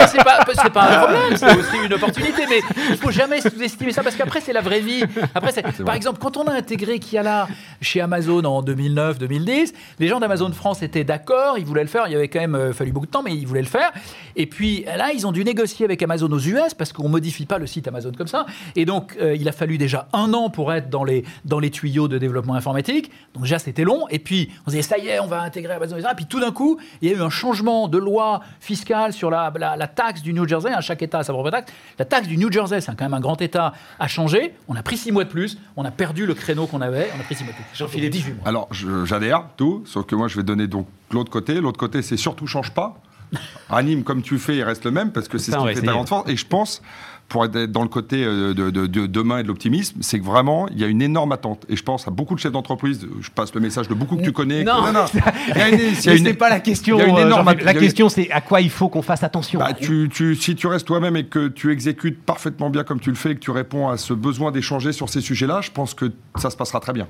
c'est 0.07 0.17
pas, 0.23 0.43
pas 0.73 0.83
un 0.83 0.97
problème, 0.99 1.37
c'est 1.37 1.57
aussi 1.57 1.77
une 1.85 1.93
opportunité, 1.93 2.43
mais 2.49 2.95
faut 3.05 3.11
jamais 3.11 3.41
sous-estimer 3.41 3.91
ça 3.93 4.03
parce 4.03 4.15
qu'après 4.15 4.41
c'est 4.41 4.53
la 4.53 4.61
vraie 4.61 4.79
vie. 4.81 5.03
Après, 5.33 5.51
c'est- 5.51 5.83
par 5.83 5.95
exemple, 5.95 6.19
quand 6.19 6.37
on 6.37 6.43
a 6.47 6.53
intégré 6.53 6.99
Kiala 6.99 7.47
chez 7.85 8.01
Amazon 8.01 8.43
en 8.43 8.61
2009-2010, 8.63 9.73
les 9.99 10.07
gens 10.07 10.19
d'Amazon 10.19 10.51
France 10.51 10.83
étaient 10.83 11.03
d'accord, 11.03 11.57
ils 11.57 11.65
voulaient 11.65 11.83
le 11.83 11.87
faire. 11.87 12.07
Il 12.07 12.13
y 12.13 12.15
avait 12.15 12.27
quand 12.27 12.39
même 12.39 12.55
euh, 12.55 12.73
fallu 12.73 12.91
beaucoup 12.91 13.05
de 13.05 13.11
temps, 13.11 13.23
mais 13.23 13.33
ils 13.33 13.47
voulaient 13.47 13.61
le 13.61 13.67
faire. 13.67 13.91
Et 14.35 14.47
puis 14.47 14.83
là, 14.85 15.11
ils 15.13 15.25
ont 15.25 15.31
dû 15.31 15.43
négocier 15.43 15.85
avec 15.85 16.01
Amazon 16.01 16.31
aux 16.31 16.39
US 16.39 16.73
parce 16.77 16.91
qu'on 16.91 17.07
modifie 17.07 17.45
pas 17.45 17.57
le 17.57 17.67
site 17.67 17.87
Amazon 17.87 18.11
comme 18.17 18.27
ça. 18.27 18.45
Et 18.75 18.85
donc, 18.85 19.15
euh, 19.21 19.35
il 19.35 19.47
a 19.47 19.51
fallu 19.51 19.77
déjà 19.77 20.07
un 20.13 20.33
an 20.33 20.49
pour 20.49 20.73
être 20.73 20.89
dans 20.89 21.03
les 21.03 21.71
tuyaux 21.71 22.07
de 22.07 22.17
développement 22.17 22.55
informatique. 22.55 23.11
Donc 23.33 23.43
déjà, 23.43 23.59
c'était 23.59 23.83
long. 23.83 24.07
Et 24.09 24.19
puis 24.19 24.49
on 24.65 24.71
se 24.71 24.75
disait 24.75 24.81
ça 24.87 24.97
y 24.97 25.07
est, 25.07 25.19
on 25.19 25.27
va 25.27 25.41
intégrer 25.41 25.73
Amazon. 25.73 25.97
Et 25.97 26.15
puis 26.15 26.25
tout 26.25 26.39
d'un 26.39 26.51
coup, 26.51 26.79
il 27.01 27.09
y 27.09 27.13
a 27.13 27.17
eu 27.17 27.21
un 27.21 27.29
changement 27.29 27.87
de 27.87 27.97
loi 27.97 28.41
fiscale 28.59 29.13
sur 29.13 29.29
la, 29.29 29.51
taxe 29.93 30.21
du 30.21 30.33
New 30.33 30.47
Jersey. 30.47 30.69
chaque 30.81 31.01
État 31.01 31.19
a 31.19 31.23
sa 31.23 31.33
propre 31.33 31.51
taxe. 31.51 31.71
La 31.99 32.05
taxe 32.05 32.27
du 32.27 32.37
New 32.37 32.51
Jersey, 32.51 32.81
c'est 32.81 32.95
quand 32.95 33.05
même 33.05 33.13
un 33.13 33.19
grand 33.19 33.41
État, 33.41 33.73
a 33.99 34.07
changé. 34.07 34.53
On 34.67 34.75
a 34.75 34.83
pris 34.83 34.97
six 34.97 35.11
mois 35.11 35.23
de 35.23 35.29
plus. 35.29 35.57
On 35.75 35.85
a 35.85 35.91
perdu 35.91 36.25
le 36.25 36.33
créneau 36.33 36.67
qu'on 36.67 36.81
avait. 36.81 37.09
On 37.15 37.19
a 37.19 37.23
pris 37.23 37.35
six 37.35 37.43
mois 37.43 37.53
de 37.53 37.57
plus. 37.57 37.74
Jean-Philippe. 37.75 38.11
18 38.11 38.33
mois. 38.33 38.43
Alors, 38.47 38.69
j'adhère, 39.05 39.45
tout, 39.57 39.83
sauf 39.85 40.05
que 40.05 40.15
moi, 40.15 40.27
je 40.27 40.37
vais 40.37 40.43
donner 40.43 40.67
donc 40.67 40.87
l'autre 41.11 41.31
côté. 41.31 41.59
L'autre 41.61 41.79
côté, 41.79 42.01
c'est 42.01 42.17
surtout 42.17 42.47
change 42.47 42.71
pas. 42.71 42.95
Anime 43.69 44.03
comme 44.03 44.21
tu 44.21 44.37
fais, 44.37 44.57
il 44.57 44.63
reste 44.63 44.85
le 44.85 44.91
même, 44.91 45.11
parce 45.11 45.27
que 45.27 45.37
c'est 45.37 45.51
ce 45.51 45.57
qui 45.57 45.63
fait 45.75 45.81
ta 45.81 45.91
grande 45.93 46.07
force. 46.07 46.29
Et 46.29 46.37
je 46.37 46.45
pense, 46.45 46.81
pour 47.27 47.43
être 47.43 47.65
dans 47.65 47.81
le 47.81 47.87
côté 47.89 48.23
euh, 48.23 48.53
de, 48.53 48.69
de- 48.69 48.85
de 48.85 49.07
demain 49.07 49.39
et 49.39 49.43
de 49.43 49.47
l'optimisme, 49.47 49.97
c'est 50.01 50.19
que 50.19 50.23
vraiment, 50.23 50.67
il 50.69 50.79
y 50.79 50.83
a 50.83 50.87
une 50.87 51.01
énorme 51.01 51.31
attente. 51.31 51.65
Et 51.67 51.75
je 51.75 51.81
pense 51.81 52.07
à 52.07 52.11
beaucoup 52.11 52.35
de 52.35 52.39
chefs 52.39 52.51
d'entreprise, 52.51 53.07
je 53.19 53.29
passe 53.31 53.53
le 53.55 53.61
message 53.61 53.87
de 53.87 53.95
beaucoup 53.95 54.15
que 54.15 54.21
tu 54.21 54.31
connais. 54.31 54.63
que- 54.63 54.69
Non, 54.69 54.83
Il 55.49 55.57
y 55.57 55.59
a 55.61 55.69
une- 55.69 55.79
il 55.79 56.05
y 56.05 56.09
a 56.09 56.13
une- 56.29 56.35
pas 56.35 56.49
la 56.49 56.59
question. 56.59 56.97
il 56.97 56.99
y 56.99 57.03
a 57.03 57.07
une 57.07 57.17
euh, 57.17 57.25
énorme- 57.25 57.55
la 57.63 57.73
question, 57.73 58.09
c'est 58.09 58.29
à 58.29 58.41
quoi 58.41 58.61
il 58.61 58.69
faut 58.69 58.89
qu'on 58.89 59.01
fasse 59.01 59.23
attention. 59.23 59.59
Bah, 59.59 59.73
tu, 59.73 60.07
tu- 60.13 60.35
si 60.35 60.55
tu 60.55 60.67
restes 60.67 60.85
toi-même 60.85 61.15
et 61.17 61.25
que 61.25 61.47
tu 61.47 61.71
exécutes 61.71 62.21
parfaitement 62.21 62.69
bien 62.69 62.83
comme 62.83 62.99
tu 62.99 63.09
le 63.09 63.15
fais 63.15 63.31
et 63.31 63.35
que 63.35 63.39
tu 63.39 63.51
réponds 63.51 63.89
à 63.89 63.97
ce 63.97 64.13
besoin 64.13 64.51
d'échanger 64.51 64.91
sur 64.93 65.09
ces 65.09 65.19
sujets-là, 65.21 65.61
je 65.61 65.71
pense 65.71 65.95
que 65.95 66.11
ça 66.35 66.51
se 66.51 66.55
passera 66.55 66.79
très 66.79 66.93
bien. 66.93 67.07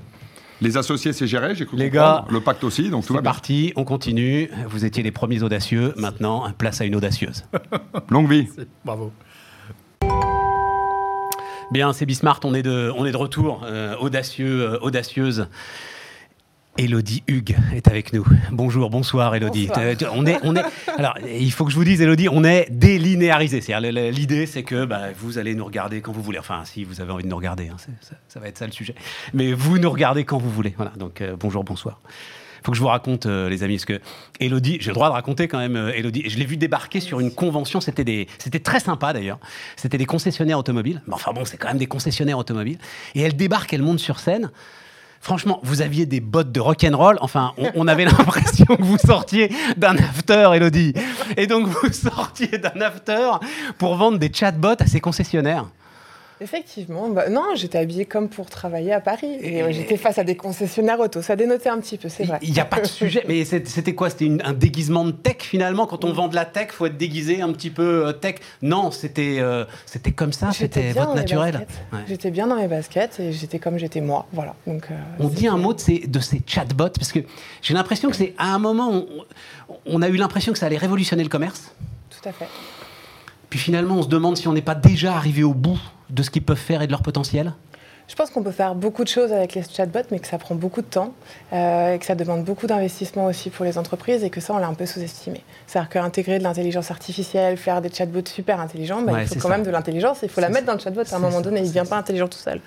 Les 0.62 0.78
associés, 0.78 1.12
c'est 1.14 1.28
géré, 1.28 1.54
j'ai 1.56 1.66
cru 1.66 1.76
Les 1.78 1.90
comprendre. 1.90 2.26
gars, 2.28 2.32
le 2.34 2.40
pacte 2.42 2.64
aussi, 2.64 2.90
donc 2.90 3.06
tout 3.06 3.14
va 3.14 3.20
C'est 3.20 3.24
bien. 3.24 3.32
parti, 3.32 3.74
on 3.76 3.84
continue. 3.84 4.50
Vous 4.70 4.86
étiez 4.86 5.04
les 5.04 5.12
premiers 5.12 5.44
audacieux. 5.44 5.94
Maintenant, 5.98 6.46
place 6.58 6.80
à 6.82 6.86
une 6.86 6.96
audacieuse. 6.96 7.44
Longue 8.10 8.30
vie. 8.32 8.48
Bravo. 8.86 9.12
Bien, 11.72 11.94
c'est 11.94 12.06
Bismart, 12.06 12.40
on 12.44 12.54
est 12.54 12.62
de, 12.62 12.92
on 12.96 13.06
est 13.06 13.12
de 13.12 13.18
retour. 13.18 13.64
euh, 13.66 13.96
audacieux, 13.98 14.62
euh, 14.62 14.80
audacieuse. 14.82 15.48
Elodie 16.78 17.24
Hugues 17.28 17.56
est 17.74 17.88
avec 17.88 18.12
nous. 18.12 18.26
Bonjour, 18.52 18.90
bonsoir 18.90 19.34
Elodie. 19.34 19.68
Bonsoir. 19.68 19.86
Euh, 19.86 19.96
On 20.12 20.26
est, 20.26 20.38
on 20.44 20.56
est, 20.56 20.64
alors, 20.98 21.18
il 21.26 21.52
faut 21.52 21.64
que 21.64 21.72
je 21.72 21.78
vous 21.78 21.86
dise, 21.86 22.02
Elodie, 22.02 22.28
on 22.30 22.44
est 22.44 22.68
délinéarisé. 22.70 23.62
C'est-à-dire, 23.62 23.92
l'idée, 24.12 24.46
c'est 24.46 24.64
que 24.64 24.84
bah, 24.84 25.04
vous 25.18 25.38
allez 25.38 25.56
nous 25.56 25.64
regarder 25.64 26.02
quand 26.02 26.12
vous 26.12 26.22
voulez. 26.22 26.40
Enfin, 26.40 26.64
si 26.66 26.84
vous 26.84 27.00
avez 27.00 27.14
envie 27.14 27.24
de 27.24 27.30
nous 27.30 27.36
regarder, 27.38 27.70
hein, 27.70 27.78
ça, 28.02 28.16
ça 28.28 28.40
va 28.42 28.50
être 28.50 28.58
ça 28.58 28.66
le 28.66 28.74
sujet. 28.74 28.94
Mais 29.34 29.54
vous 29.54 29.78
nous 29.80 29.90
regardez 29.90 30.26
quand 30.26 30.38
vous 30.38 30.50
voulez. 30.50 30.74
Voilà, 30.76 30.92
donc 30.98 31.22
euh, 31.22 31.38
bonjour, 31.40 31.64
bonsoir. 31.64 32.02
faut 32.66 32.72
que 32.72 32.78
je 32.78 32.82
vous 32.82 32.90
raconte, 32.90 33.26
euh, 33.26 33.48
les 33.48 33.64
amis, 33.64 33.76
parce 33.76 33.86
que 33.86 34.02
Elodie, 34.42 34.78
j'ai 34.82 34.90
le 34.90 34.96
droit 34.96 35.08
de 35.08 35.14
raconter 35.14 35.48
quand 35.48 35.60
même, 35.60 35.78
euh, 35.78 35.94
Elodie. 35.96 36.24
Je 36.30 36.38
l'ai 36.38 36.46
vu 36.46 36.58
débarquer 36.58 37.00
sur 37.00 37.22
une 37.22 37.34
convention, 37.34 37.80
c'était 37.80 38.04
des, 38.04 38.28
c'était 38.38 38.60
très 38.60 38.82
sympa 38.82 39.14
d'ailleurs. 39.14 39.40
C'était 39.78 39.98
des 39.98 40.06
concessionnaires 40.06 40.60
automobiles. 40.60 41.02
Mais 41.08 41.14
enfin 41.14 41.32
bon, 41.32 41.46
c'est 41.46 41.58
quand 41.58 41.70
même 41.70 41.78
des 41.78 41.88
concessionnaires 41.88 42.38
automobiles. 42.38 42.80
Et 43.14 43.22
elle 43.22 43.38
débarque, 43.38 43.72
elle 43.72 43.82
monte 43.82 44.00
sur 44.00 44.20
scène. 44.20 44.52
Franchement, 45.26 45.60
vous 45.64 45.82
aviez 45.82 46.06
des 46.06 46.20
bottes 46.20 46.52
de 46.52 46.60
rock'n'roll. 46.60 47.18
Enfin, 47.20 47.54
on, 47.58 47.72
on 47.74 47.88
avait 47.88 48.06
l'impression 48.06 48.66
que 48.66 48.84
vous 48.84 49.00
sortiez 49.00 49.52
d'un 49.76 49.98
after, 49.98 50.52
Elodie. 50.54 50.94
Et 51.36 51.48
donc, 51.48 51.66
vous 51.66 51.92
sortiez 51.92 52.60
d'un 52.60 52.80
after 52.80 53.32
pour 53.80 53.96
vendre 53.96 54.20
des 54.20 54.32
chatbots 54.32 54.80
à 54.80 54.86
ces 54.86 55.00
concessionnaires. 55.00 55.66
Effectivement, 56.42 57.10
bah, 57.10 57.30
non, 57.30 57.56
j'étais 57.56 57.78
habillée 57.78 58.06
comme 58.06 58.28
pour 58.28 58.50
travailler 58.50 58.92
à 58.92 59.00
Paris. 59.00 59.38
Et 59.40 59.72
j'étais 59.72 59.96
face 59.96 60.18
à 60.18 60.24
des 60.24 60.36
concessionnaires 60.36 61.00
auto. 61.00 61.22
Ça 61.22 61.36
dénotait 61.36 61.70
un 61.70 61.80
petit 61.80 61.98
peu, 61.98 62.10
c'est 62.10 62.26
vrai. 62.26 62.40
Il 62.42 62.52
n'y 62.52 62.60
a 62.60 62.66
pas 62.66 62.82
de 62.82 62.86
sujet. 62.88 63.24
Mais 63.28 63.46
c'était 63.46 63.96
quoi? 63.96 64.10
C'était 64.10 64.30
un 64.44 64.54
déguisement 64.54 65.06
de 65.06 65.12
tech 65.12 65.38
finalement? 65.40 65.88
Quand 65.88 66.04
on 66.04 66.12
vend 66.12 66.28
de 66.28 66.36
la 66.36 66.46
tech, 66.46 66.72
faut 66.72 66.88
être 66.88 66.98
déguisé 66.98 67.42
un 67.42 67.52
petit 67.54 67.70
peu 67.70 68.08
euh, 68.08 68.12
tech. 68.12 68.36
Non, 68.62 68.92
c'était 68.92 69.38
euh, 69.40 69.64
c'était 69.86 70.12
comme 70.12 70.34
ça, 70.34 70.52
c'était 70.52 70.92
votre 70.92 71.16
naturel. 71.16 71.68
Ouais. 71.94 72.00
J'étais 72.08 72.32
bien 72.32 72.48
dans 72.48 72.58
mes 72.58 72.68
baskets 72.68 73.20
et 73.20 73.32
j'étais 73.32 73.60
comme 73.60 73.78
j'étais 73.78 74.02
moi. 74.02 74.28
Voilà. 74.34 74.56
Donc, 74.68 74.88
euh, 74.92 74.96
On 75.20 75.28
dit 75.28 75.48
un 75.48 75.58
mot 75.58 75.74
de 75.74 75.80
ces, 75.80 76.00
de 76.00 76.20
ces 76.20 76.42
chatbots 76.46 76.90
parce 76.90 77.12
que 77.14 77.20
j'ai 77.62 77.74
l'impression 77.74 78.10
que 78.10 78.16
c'est 78.16 78.34
à 78.38 78.54
un 78.54 78.60
moment, 78.60 78.92
on, 78.92 79.26
on 79.86 80.02
a 80.02 80.10
eu 80.10 80.18
l'impression 80.18 80.52
que 80.52 80.60
ça 80.60 80.66
allait 80.66 80.78
révolutionner 80.78 81.24
le 81.24 81.30
commerce. 81.30 81.74
Tout 82.10 82.28
à 82.28 82.34
fait. 82.34 82.48
Puis 83.50 83.60
finalement, 83.60 83.96
on 83.96 84.04
se 84.04 84.10
demande 84.10 84.36
si 84.36 84.48
on 84.50 84.54
n'est 84.54 84.62
pas 84.62 84.76
déjà 84.76 85.16
arrivé 85.16 85.44
au 85.44 85.54
bout 85.54 85.80
de 86.10 86.24
ce 86.24 86.30
qu'ils 86.30 86.44
peuvent 86.44 86.58
faire 86.58 86.82
et 86.82 86.88
de 86.88 86.92
leur 86.92 87.02
potentiel? 87.02 87.54
Je 88.08 88.14
pense 88.14 88.30
qu'on 88.30 88.44
peut 88.44 88.52
faire 88.52 88.76
beaucoup 88.76 89.04
de 89.04 89.10
choses 89.10 89.34
avec 89.34 89.56
les 89.56 89.64
chatbots, 89.64 90.00
mais 90.12 90.20
que 90.20 90.28
ça 90.28 90.38
prend 90.38 90.54
beaucoup 90.54 90.82
de 90.82 90.86
temps 90.86 91.12
euh, 91.54 91.96
et 91.96 92.00
que 92.00 92.06
ça 92.06 92.14
demande 92.14 92.44
beaucoup 92.44 92.68
d'investissement 92.68 93.26
aussi 93.26 93.50
pour 93.50 93.66
les 93.66 93.80
entreprises 93.80 94.24
et 94.24 94.30
que 94.30 94.40
ça, 94.40 94.54
on 94.54 94.58
l'a 94.60 94.68
un 94.68 94.76
peu 94.76 94.86
sous-estimé. 94.86 95.42
C'est-à-dire 95.66 95.90
qu'intégrer 95.90 96.38
de 96.38 96.44
l'intelligence 96.44 96.92
artificielle, 96.92 97.58
faire 97.58 97.82
des 97.82 97.90
chatbots 97.92 98.22
super 98.26 98.60
intelligents, 98.60 99.02
bah, 99.02 99.14
Ouais, 99.14 99.24
il 99.24 99.28
faut 99.28 99.36
quand 99.36 99.50
ça. 99.50 99.58
même 99.58 99.64
de 99.66 99.72
l'intelligence. 99.72 100.20
Il 100.22 100.30
faut 100.30 100.40
la 100.40 100.50
mettre 100.50 100.62
ça. 100.62 100.66
dans 100.68 100.74
le 100.74 100.80
chatbot 100.80 101.02
à 101.12 101.16
un 101.16 101.20
moment 101.20 101.38
ça, 101.38 101.42
donné. 101.42 101.62
Il 101.62 101.68
ne 101.68 101.72
vient 101.72 101.86
pas 101.86 101.98
intelligent 101.98 102.28
tout 102.28 102.38
seul. 102.38 102.62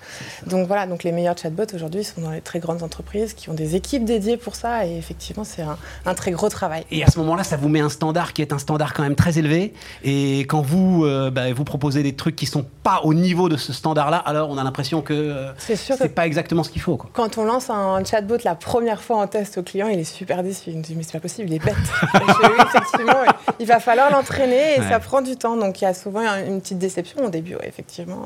Donc 0.45 0.67
voilà, 0.67 0.85
donc 0.87 1.03
les 1.03 1.13
meilleurs 1.13 1.37
chatbots 1.37 1.73
aujourd'hui 1.73 2.03
sont 2.03 2.19
dans 2.19 2.31
les 2.31 2.41
très 2.41 2.59
grandes 2.59 2.83
entreprises 2.83 3.33
qui 3.33 3.49
ont 3.49 3.53
des 3.53 3.75
équipes 3.77 4.03
dédiées 4.03 4.35
pour 4.37 4.55
ça 4.55 4.85
et 4.85 4.97
effectivement, 4.97 5.45
c'est 5.45 5.61
un, 5.61 5.77
un 6.05 6.13
très 6.15 6.31
gros 6.31 6.49
travail. 6.49 6.83
Et 6.91 7.01
à 7.03 7.07
ce 7.09 7.17
moment-là, 7.19 7.43
ça 7.45 7.55
vous 7.55 7.69
met 7.69 7.79
un 7.79 7.89
standard 7.89 8.33
qui 8.33 8.41
est 8.41 8.51
un 8.51 8.59
standard 8.59 8.93
quand 8.93 9.03
même 9.03 9.15
très 9.15 9.39
élevé. 9.39 9.73
Et 10.03 10.39
quand 10.41 10.61
vous, 10.61 11.05
euh, 11.05 11.31
bah, 11.31 11.51
vous 11.53 11.63
proposez 11.63 12.03
des 12.03 12.13
trucs 12.13 12.35
qui 12.35 12.45
sont 12.45 12.65
pas 12.83 12.99
au 13.05 13.13
niveau 13.13 13.47
de 13.47 13.55
ce 13.55 13.71
standard-là, 13.71 14.17
alors 14.17 14.49
on 14.49 14.57
a 14.57 14.63
l'impression 14.65 15.01
que 15.01 15.28
que 15.29 15.75
c'est 15.97 16.09
pas 16.15 16.25
exactement 16.25 16.63
ce 16.63 16.69
qu'il 16.69 16.81
faut. 16.81 16.97
Quoi. 16.97 17.09
Quand 17.13 17.37
on 17.37 17.43
lance 17.45 17.69
un 17.69 18.03
chatbot 18.03 18.37
la 18.43 18.55
première 18.55 19.01
fois 19.01 19.17
en 19.17 19.27
test 19.27 19.57
au 19.57 19.63
client, 19.63 19.87
il 19.87 19.99
est 19.99 20.03
super 20.03 20.43
déçu. 20.43 20.71
Il 20.71 20.77
me 20.77 20.83
dit 20.83 20.95
mais 20.95 21.03
c'est 21.03 21.13
pas 21.13 21.19
possible, 21.19 21.49
il 21.49 21.55
est 21.55 21.63
bête. 21.65 21.75
Oui, 22.13 22.55
effectivement, 22.67 23.13
il 23.59 23.65
va 23.67 23.79
falloir 23.79 24.11
l'entraîner 24.11 24.75
et 24.75 24.79
Ouais. 24.79 24.89
ça 24.89 24.99
prend 24.99 25.21
du 25.21 25.35
temps. 25.35 25.55
Donc 25.57 25.81
il 25.81 25.83
y 25.83 25.87
a 25.87 25.93
souvent 25.93 26.21
une 26.47 26.61
petite 26.61 26.77
déception 26.79 27.23
au 27.25 27.29
début, 27.29 27.55
ouais, 27.55 27.67
effectivement. 27.67 28.23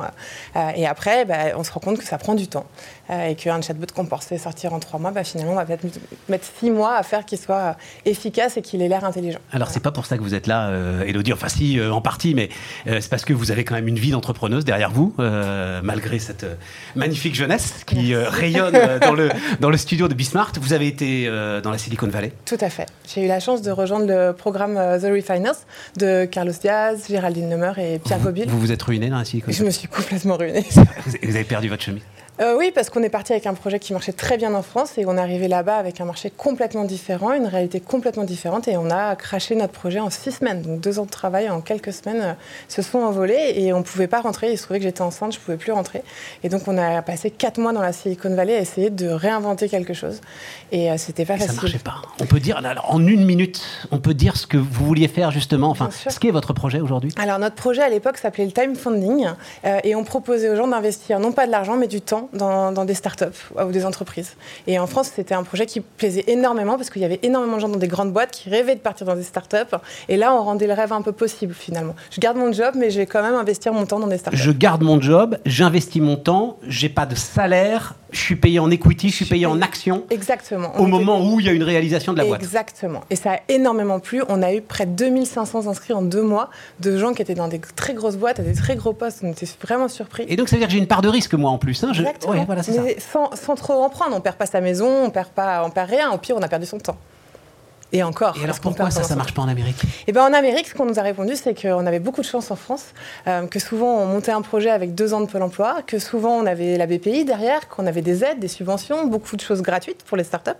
Euh, 0.56 0.70
et 0.76 0.86
après, 0.88 1.26
bah, 1.26 1.36
on 1.58 1.64
se 1.64 1.72
rend 1.72 1.80
compte 1.80 1.98
que 1.98 2.04
ça 2.06 2.18
prend 2.18 2.36
du 2.36 2.48
temps 2.48 2.66
Euh, 3.03 3.03
et 3.10 3.36
qu'un 3.36 3.62
chatbot 3.62 3.86
qu'on 3.94 4.06
pensait 4.06 4.38
sortir 4.38 4.74
en 4.74 4.80
trois 4.80 5.00
mois, 5.00 5.12
bah, 5.12 5.24
finalement, 5.24 5.52
on 5.54 5.56
va 5.56 5.66
peut-être 5.66 5.86
mettre 6.30 6.46
six 6.60 6.72
mois 6.72 6.96
à 6.96 7.04
faire 7.04 7.26
qu'il 7.26 7.38
soit 7.38 7.76
efficace 8.06 8.58
et 8.58 8.62
qu'il 8.62 8.82
ait 8.82 8.88
l'air 8.88 9.04
intelligent. 9.04 9.40
Alors 9.52 9.70
c'est 9.70 9.82
pas 9.82 9.92
pour 9.92 10.06
ça 10.06 10.18
que 10.18 10.24
vous 10.24 10.34
êtes 10.36 10.48
là, 10.48 10.68
euh, 10.70 11.04
Elodie. 11.04 11.34
Enfin 11.34 11.50
si, 11.50 11.80
euh, 11.80 11.92
en 11.92 12.02
partie, 12.02 12.34
mais 12.34 12.50
euh, 12.88 13.00
c'est 13.02 13.10
parce 13.10 13.26
que 13.26 13.34
vous 13.34 13.52
avez 13.52 13.64
quand 13.66 13.76
même 13.76 13.88
une 13.88 14.00
vie 14.00 14.12
d'entrepreneuse 14.12 14.64
derrière 14.66 14.92
vous, 14.92 15.14
euh, 15.20 15.82
malgré 15.84 16.18
cette 16.20 16.44
euh, 16.44 16.56
magnifique 16.96 17.36
jeunesse 17.36 17.84
qui 17.86 18.14
euh, 18.14 18.30
rayonne 18.30 18.76
euh, 18.76 19.00
dans 19.00 19.14
le 19.14 19.30
dans 19.60 19.70
le 19.70 19.78
studio 19.78 20.08
de 20.08 20.14
Bismart. 20.14 20.54
Vous 20.62 20.74
avez 20.74 20.88
été 20.88 21.26
euh, 21.28 21.62
dans 21.62 21.72
la 21.72 21.78
Silicon 21.78 22.08
Valley. 22.08 22.32
Tout 22.46 22.58
à 22.62 22.70
fait. 22.70 22.88
J'ai 23.14 23.26
eu 23.26 23.28
la 23.28 23.40
chance 23.40 23.62
de 23.62 23.72
rejoindre 23.72 24.08
le 24.08 24.32
programme 24.34 24.78
euh, 24.78 24.98
The 25.00 25.14
Refiners 25.14 25.58
de 25.98 26.26
Carlos 26.26 26.54
Diaz, 26.60 27.06
Géraldine 27.10 27.50
Lemer 27.50 27.74
et 27.78 28.00
Pierre 28.00 28.20
Gobil. 28.20 28.48
vous 28.48 28.60
vous 28.60 28.72
êtes 28.72 28.82
ruiné 28.84 29.10
dans 29.10 29.18
la 29.18 29.26
Silicon 29.26 29.52
Je 29.52 29.58
Valley. 29.58 29.66
me 29.68 29.72
suis 29.72 29.88
complètement 29.88 30.38
ruinée. 30.38 30.66
Vous 30.72 30.84
vous 31.24 31.36
avez 31.36 31.44
perdu 31.44 31.68
votre 31.70 31.84
chemise. 31.84 32.04
Euh, 32.42 32.56
oui, 32.58 32.72
parce 32.74 32.90
qu'on 32.90 33.04
est 33.04 33.10
parti 33.10 33.32
avec 33.32 33.46
un 33.46 33.54
projet 33.54 33.78
qui 33.78 33.94
marchait 33.94 34.12
très 34.12 34.38
bien 34.38 34.56
en 34.56 34.64
France 34.64 34.98
et 34.98 35.06
on 35.06 35.18
est 35.18 35.22
arrivé 35.22 35.48
là-bas 35.48 35.76
avec 35.78 36.02
un 36.02 36.06
marché 36.06 36.32
complètement 36.36 36.84
différent, 36.84 37.32
une 37.32 37.46
réalité 37.46 37.80
complètement 37.80 38.24
différente 38.24 38.68
et 38.68 38.76
on 38.76 38.90
a 38.90 39.16
craché 39.16 39.54
notre 39.54 39.74
projet 39.74 40.00
en 40.00 40.10
six 40.10 40.32
semaines. 40.32 40.64
Donc 40.64 40.80
deux 40.80 40.98
ans 40.98 41.06
de 41.06 41.12
travail 41.12 41.48
en 41.52 41.62
quelques 41.62 41.94
semaines 41.94 42.22
euh, 42.22 42.34
se 42.68 42.82
sont 42.82 42.98
envolés 43.00 43.54
et 43.58 43.72
on 43.72 43.80
ne 43.80 43.84
pouvait 43.84 44.08
pas 44.08 44.20
rentrer. 44.22 44.52
Il 44.52 44.58
se 44.58 44.64
trouvait 44.64 44.80
que 44.80 44.86
j'étais 44.86 45.04
enceinte, 45.04 45.34
je 45.34 45.38
ne 45.38 45.44
pouvais 45.44 45.58
plus 45.58 45.72
rentrer. 45.72 46.02
Et 46.44 46.50
donc 46.50 46.68
on 46.68 46.76
a 46.80 47.04
passé 47.04 47.30
quatre 47.30 47.60
mois 47.60 47.72
dans 47.72 47.82
la 47.84 47.94
Silicon 47.94 48.34
Valley 48.34 48.56
à 48.56 48.60
essayer 48.62 48.90
de 48.90 49.08
réinventer 49.10 49.70
quelque 49.70 49.94
chose. 49.94 50.20
Et 50.72 50.90
euh, 50.92 50.96
c'était 50.98 51.26
pas 51.26 51.36
Et 51.36 51.40
ça 51.40 51.46
facile. 51.48 51.62
marchait 51.62 51.78
pas. 51.80 52.02
On 52.20 52.26
peut 52.26 52.40
dire, 52.40 52.58
alors, 52.58 52.92
en 52.92 53.06
une 53.06 53.26
minute, 53.26 53.62
on 53.92 54.00
peut 54.00 54.16
dire 54.16 54.38
ce 54.38 54.48
que 54.48 54.58
vous 54.58 54.86
vouliez 54.86 55.08
faire 55.08 55.30
justement. 55.30 55.70
Enfin, 55.70 55.90
ce 55.92 56.20
qu'est 56.20 56.32
votre 56.32 56.54
projet 56.54 56.80
aujourd'hui? 56.80 57.14
Alors 57.18 57.38
notre 57.38 57.56
projet 57.56 57.84
à 57.84 57.90
l'époque 57.90 58.18
s'appelait 58.18 58.46
le 58.46 58.52
time 58.52 58.76
funding 58.76 59.28
euh, 59.66 59.80
et 59.84 59.94
on 59.94 60.04
proposait 60.04 60.50
aux 60.50 60.56
gens 60.56 60.68
d'investir 60.68 61.20
non 61.20 61.32
pas 61.32 61.46
de 61.46 61.52
l'argent 61.52 61.78
mais 61.78 61.88
du 61.88 62.02
temps 62.02 62.23
dans, 62.34 62.86
des 62.86 62.94
startups 62.94 63.26
ou 63.58 63.72
des 63.72 63.86
entreprises. 63.86 64.36
Et 64.68 64.80
en 64.80 64.88
France, 64.88 65.12
c'était 65.16 65.36
un 65.36 65.44
projet 65.44 65.66
qui 65.66 65.82
plaisait 65.82 66.24
énormément 66.28 66.78
parce 66.78 66.90
qu'il 66.90 67.02
y 67.02 67.06
avait 67.06 67.20
énormément 67.24 67.56
de 67.56 67.62
gens 67.62 67.70
dans 67.70 67.80
des 67.80 67.88
grandes 67.88 68.12
boîtes 68.12 68.32
qui 68.32 68.50
rêvaient 68.50 68.76
de 68.76 68.80
partir 68.80 69.06
dans 69.06 69.16
des 69.16 69.24
startups. 69.24 69.76
Et 70.10 70.18
là, 70.18 70.34
on 70.34 70.44
rendait 70.44 70.68
le 70.68 70.74
rêve 70.74 70.94
un 70.94 71.02
peu 71.02 71.12
possible 71.12 71.54
finalement. 71.54 71.96
Je 72.12 72.20
garde 72.20 72.38
mon 72.38 72.52
job, 72.52 72.76
mais 72.78 72.90
je 72.90 73.00
vais 73.00 73.06
quand 73.06 73.22
même 73.22 73.36
investir 73.36 73.74
mon 73.74 73.86
temps 73.86 74.00
dans 74.00 74.08
des 74.08 74.18
startups. 74.18 74.40
Je 74.40 74.52
garde 74.52 74.82
mon 74.82 75.00
job, 75.02 75.38
j'investis 75.46 76.02
mon 76.02 76.16
temps, 76.16 76.58
j'ai 76.68 76.90
pas 76.90 77.06
de 77.06 77.16
salaire, 77.16 77.96
je 78.14 78.20
suis 78.20 78.36
payé 78.36 78.60
en 78.60 78.70
equity, 78.72 79.10
je 79.10 79.16
suis 79.16 79.26
payé 79.26 79.46
en 79.46 79.62
action. 79.62 80.04
Exactement. 80.10 80.76
Au 80.78 80.86
moment 80.86 81.26
où 81.26 81.40
il 81.40 81.46
y 81.46 81.50
a 81.50 81.52
une 81.52 81.64
réalisation 81.64 82.14
de 82.14 82.20
la 82.20 82.26
boîte. 82.26 82.42
Exactement. 82.42 83.02
Et 83.10 83.16
ça 83.16 83.34
a 83.34 83.40
énormément 83.50 84.00
plu. 84.00 84.24
On 84.30 84.42
a 84.42 84.54
eu 84.54 84.62
près 84.62 84.86
de 84.86 84.92
2500 84.92 85.68
inscrits 85.68 85.94
en 85.94 86.02
deux 86.02 86.22
mois 86.22 86.50
de 86.80 86.98
gens 86.98 87.14
qui 87.14 87.22
étaient 87.22 87.36
dans 87.36 87.48
des 87.48 87.60
très 87.60 87.94
grosses 87.94 88.18
boîtes, 88.18 88.40
à 88.40 88.44
des 88.44 88.54
très 88.54 88.76
gros 88.76 88.94
postes. 88.94 89.22
On 89.24 89.32
était 89.32 89.48
vraiment 89.62 89.88
surpris. 89.88 90.26
Et 90.28 90.36
donc 90.36 90.50
ça 90.50 90.56
veut 90.56 90.60
dire 90.60 90.68
que 90.68 90.74
j'ai 90.74 90.80
une 90.80 90.88
part 90.88 91.02
de 91.02 91.10
risque 91.10 91.34
moi 91.34 91.52
en 91.52 91.58
plus. 91.58 91.84
Hein. 91.84 91.92
Je... 91.94 92.02
Exactement. 92.02 92.46
voilà, 92.46 92.62
Mais 92.84 92.98
sans, 93.00 93.36
sans, 93.36 93.56
trop 93.56 93.74
en 93.74 93.90
prendre. 93.90 94.16
On 94.16 94.22
perd 94.22 94.36
pas 94.36 94.46
sa 94.46 94.62
maison, 94.62 95.06
on 95.06 95.10
perd 95.10 95.30
pas, 95.30 95.64
on 95.66 95.70
perd 95.70 95.90
rien. 95.90 96.12
Au 96.12 96.18
pire, 96.18 96.36
on 96.38 96.42
a 96.42 96.48
perdu 96.48 96.66
son 96.66 96.80
temps. 96.80 96.98
Et 97.94 98.02
encore. 98.02 98.36
Et 98.38 98.44
alors 98.44 98.60
pourquoi 98.60 98.90
ça, 98.90 99.04
ça 99.04 99.16
marche 99.16 99.36
pas 99.36 99.44
en 99.44 99.48
Amérique? 99.48 99.82
Eh 100.08 100.12
ben 100.12 100.24
en 100.24 100.34
Amérique, 100.34 100.68
ce 100.68 100.74
qu'on 100.74 100.86
nous 100.86 100.98
a 101.00 101.04
répondu, 101.04 101.36
c'est 101.36 101.54
qu'on 101.54 101.86
avait 101.86 102.00
beaucoup 102.00 102.22
de 102.22 102.26
chance 102.26 102.50
en 102.50 102.56
France, 102.56 102.88
euh, 103.28 103.46
que 103.46 103.60
souvent 103.60 104.00
on 104.00 104.08
montait 104.08 104.32
un 104.32 104.42
projet 104.42 104.72
avec 104.72 104.96
deux 104.96 105.14
ans 105.14 105.22
de 105.22 105.28
Pôle 105.28 105.44
Emploi, 105.44 105.78
que 105.86 106.00
souvent 106.00 106.32
on 106.32 106.48
avait 106.48 106.76
la 106.76 106.88
BPI 106.88 107.24
derrière, 107.24 107.70
qu'on 107.70 107.86
avait 107.86 108.02
des 108.02 108.24
aides, 108.24 108.40
des 108.40 108.48
subventions, 108.48 109.06
beaucoup 109.06 109.36
de 109.36 109.42
choses 109.42 109.62
gratuites 109.62 110.04
pour 110.04 110.18
les 110.18 110.24
startups. 110.24 110.52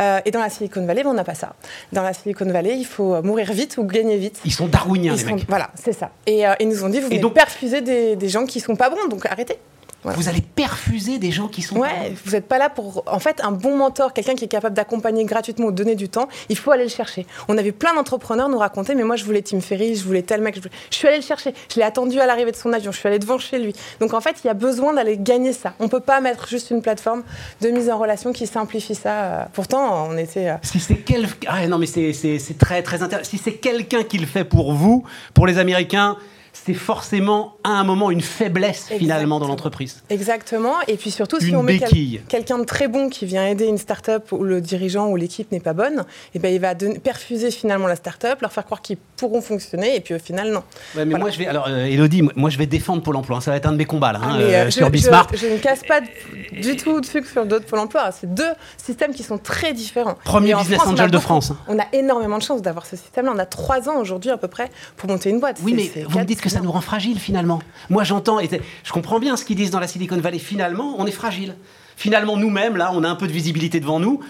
Euh, 0.00 0.20
et 0.24 0.30
dans 0.30 0.40
la 0.40 0.48
Silicon 0.48 0.86
Valley, 0.86 1.02
ben, 1.02 1.10
on 1.10 1.14
n'a 1.14 1.24
pas 1.24 1.34
ça. 1.34 1.54
Dans 1.92 2.02
la 2.02 2.14
Silicon 2.14 2.46
Valley, 2.46 2.78
il 2.78 2.86
faut 2.86 3.22
mourir 3.22 3.52
vite 3.52 3.76
ou 3.76 3.84
gagner 3.84 4.16
vite. 4.16 4.40
Ils 4.46 4.52
sont 4.52 4.66
darwiniens, 4.66 5.12
ils 5.12 5.18
les 5.18 5.28
sont, 5.28 5.34
mecs. 5.34 5.48
Voilà, 5.48 5.70
c'est 5.74 5.92
ça. 5.92 6.10
Et 6.26 6.48
euh, 6.48 6.54
ils 6.60 6.68
nous 6.68 6.82
ont 6.82 6.88
dit, 6.88 7.00
vous 7.00 7.08
venez 7.08 7.18
donc 7.18 7.34
perfuser 7.34 7.82
des, 7.82 8.16
des 8.16 8.28
gens 8.30 8.46
qui 8.46 8.58
sont 8.58 8.74
pas 8.74 8.88
bons, 8.88 9.06
donc 9.10 9.26
arrêtez. 9.26 9.58
Voilà. 10.02 10.16
Vous 10.16 10.28
allez 10.28 10.40
perfuser 10.40 11.18
des 11.18 11.30
gens 11.30 11.48
qui 11.48 11.60
sont. 11.60 11.76
Ouais, 11.76 12.14
vous 12.24 12.32
n'êtes 12.32 12.46
pas 12.46 12.58
là 12.58 12.70
pour. 12.70 13.02
En 13.06 13.18
fait, 13.18 13.40
un 13.44 13.52
bon 13.52 13.76
mentor, 13.76 14.12
quelqu'un 14.14 14.34
qui 14.34 14.44
est 14.44 14.48
capable 14.48 14.74
d'accompagner 14.74 15.24
gratuitement 15.24 15.66
ou 15.66 15.72
donner 15.72 15.94
du 15.94 16.08
temps, 16.08 16.28
il 16.48 16.56
faut 16.56 16.70
aller 16.70 16.84
le 16.84 16.90
chercher. 16.90 17.26
On 17.48 17.58
avait 17.58 17.72
plein 17.72 17.94
d'entrepreneurs 17.94 18.48
nous 18.48 18.58
raconter, 18.58 18.94
mais 18.94 19.04
moi 19.04 19.16
je 19.16 19.24
voulais 19.24 19.42
Tim 19.42 19.60
Ferry, 19.60 19.96
je 19.96 20.04
voulais 20.04 20.22
tel 20.22 20.40
mec. 20.40 20.54
Je, 20.54 20.60
voulais... 20.60 20.72
je 20.90 20.96
suis 20.96 21.06
allée 21.06 21.18
le 21.18 21.22
chercher. 21.22 21.52
Je 21.70 21.76
l'ai 21.76 21.82
attendu 21.82 22.18
à 22.18 22.26
l'arrivée 22.26 22.50
de 22.50 22.56
son 22.56 22.72
avion. 22.72 22.92
Je 22.92 22.98
suis 22.98 23.08
allée 23.08 23.18
devant 23.18 23.38
chez 23.38 23.58
lui. 23.58 23.74
Donc 24.00 24.14
en 24.14 24.20
fait, 24.20 24.36
il 24.42 24.46
y 24.46 24.50
a 24.50 24.54
besoin 24.54 24.94
d'aller 24.94 25.18
gagner 25.18 25.52
ça. 25.52 25.74
On 25.80 25.88
peut 25.88 26.00
pas 26.00 26.20
mettre 26.20 26.48
juste 26.48 26.70
une 26.70 26.80
plateforme 26.80 27.22
de 27.60 27.68
mise 27.68 27.90
en 27.90 27.98
relation 27.98 28.32
qui 28.32 28.46
simplifie 28.46 28.94
ça. 28.94 29.48
Pourtant, 29.52 30.08
on 30.08 30.16
était. 30.16 30.54
Si 30.62 30.80
c'est 30.80 30.96
quel. 30.96 31.26
Ah, 31.46 31.66
non, 31.66 31.78
mais 31.78 31.86
c'est 31.86 32.58
très 32.58 32.82
très 32.82 33.02
intéressant. 33.02 33.28
Si 33.28 33.38
c'est 33.38 33.54
quelqu'un 33.54 34.02
qui 34.02 34.16
le 34.16 34.26
fait 34.26 34.44
pour 34.44 34.72
vous, 34.72 35.04
pour 35.34 35.46
les 35.46 35.58
Américains 35.58 36.16
c'est 36.52 36.74
forcément 36.74 37.56
à 37.64 37.70
un 37.70 37.84
moment 37.84 38.10
une 38.10 38.20
faiblesse 38.20 38.82
Exactement. 38.82 38.98
finalement 38.98 39.40
dans 39.40 39.48
l'entreprise. 39.48 40.02
Exactement. 40.10 40.74
Et 40.88 40.96
puis 40.96 41.10
surtout, 41.10 41.38
une 41.38 41.48
si 41.48 41.56
on 41.56 41.62
met 41.62 41.78
quel, 41.78 42.20
quelqu'un 42.28 42.58
de 42.58 42.64
très 42.64 42.88
bon 42.88 43.08
qui 43.08 43.26
vient 43.26 43.46
aider 43.46 43.66
une 43.66 43.78
start-up 43.78 44.30
où 44.32 44.42
le 44.42 44.60
dirigeant 44.60 45.08
ou 45.08 45.16
l'équipe 45.16 45.50
n'est 45.52 45.60
pas 45.60 45.72
bonne, 45.72 46.04
et 46.34 46.38
ben 46.38 46.52
il 46.52 46.60
va 46.60 46.74
perfuser 46.74 47.50
finalement 47.50 47.86
la 47.86 47.96
start-up, 47.96 48.40
leur 48.40 48.52
faire 48.52 48.64
croire 48.64 48.82
qu'ils 48.82 48.98
pourront 49.16 49.40
fonctionner, 49.40 49.96
et 49.96 50.00
puis 50.00 50.14
au 50.14 50.18
final, 50.18 50.50
non. 50.50 50.62
Ouais, 50.96 51.04
mais 51.04 51.10
voilà. 51.10 51.18
moi, 51.18 51.30
je 51.30 51.38
vais. 51.38 51.46
Alors, 51.46 51.66
euh, 51.68 51.84
Elodie, 51.84 52.22
moi, 52.36 52.50
je 52.50 52.58
vais 52.58 52.66
défendre 52.66 53.02
Pôle 53.02 53.16
emploi. 53.16 53.40
Ça 53.40 53.50
va 53.50 53.56
être 53.56 53.66
un 53.66 53.72
de 53.72 53.76
mes 53.76 53.84
combats, 53.84 54.12
là, 54.12 54.20
ah, 54.22 54.28
hein, 54.28 54.36
mais, 54.38 54.54
euh, 54.54 54.64
je, 54.66 54.70
sur 54.70 54.90
Bismart. 54.90 55.28
Je, 55.32 55.38
je, 55.38 55.46
ne 55.46 55.58
casse 55.58 55.82
pas 55.86 56.00
du 56.00 56.76
tout 56.76 57.00
dessus 57.00 57.24
sur 57.30 57.46
d'autres 57.46 57.66
Pôle 57.66 57.78
emploi. 57.78 58.10
C'est 58.12 58.32
deux 58.32 58.52
systèmes 58.76 59.12
qui 59.12 59.22
sont 59.22 59.38
très 59.38 59.72
différents. 59.72 60.16
Premier 60.24 60.54
business 60.54 60.78
France, 60.78 60.92
angel 60.92 61.10
de 61.10 61.18
France. 61.18 61.52
On 61.68 61.78
a 61.78 61.86
énormément 61.92 62.38
de 62.38 62.42
chance 62.42 62.62
d'avoir 62.62 62.86
ce 62.86 62.96
système-là. 62.96 63.32
On 63.34 63.38
a 63.38 63.46
trois 63.46 63.88
ans 63.88 63.98
aujourd'hui 63.98 64.30
à 64.30 64.36
peu 64.36 64.48
près 64.48 64.70
pour 64.96 65.08
monter 65.08 65.30
une 65.30 65.40
boîte. 65.40 65.58
Oui, 65.62 65.74
mais 65.74 66.04
vous 66.04 66.18
me 66.18 66.24
dites 66.24 66.39
que 66.40 66.48
ça 66.48 66.60
nous 66.60 66.72
rend 66.72 66.80
fragile 66.80 67.18
finalement. 67.18 67.60
Moi, 67.88 68.04
j'entends, 68.04 68.40
et 68.40 68.48
je 68.84 68.92
comprends 68.92 69.18
bien 69.18 69.36
ce 69.36 69.44
qu'ils 69.44 69.56
disent 69.56 69.70
dans 69.70 69.80
la 69.80 69.88
Silicon 69.88 70.18
Valley. 70.18 70.38
Finalement, 70.38 70.94
on 70.98 71.06
est 71.06 71.12
fragile. 71.12 71.54
Finalement, 71.96 72.36
nous-mêmes, 72.36 72.76
là, 72.76 72.92
on 72.94 73.04
a 73.04 73.08
un 73.08 73.14
peu 73.14 73.26
de 73.26 73.32
visibilité 73.32 73.78
devant 73.80 74.00
nous. 74.00 74.20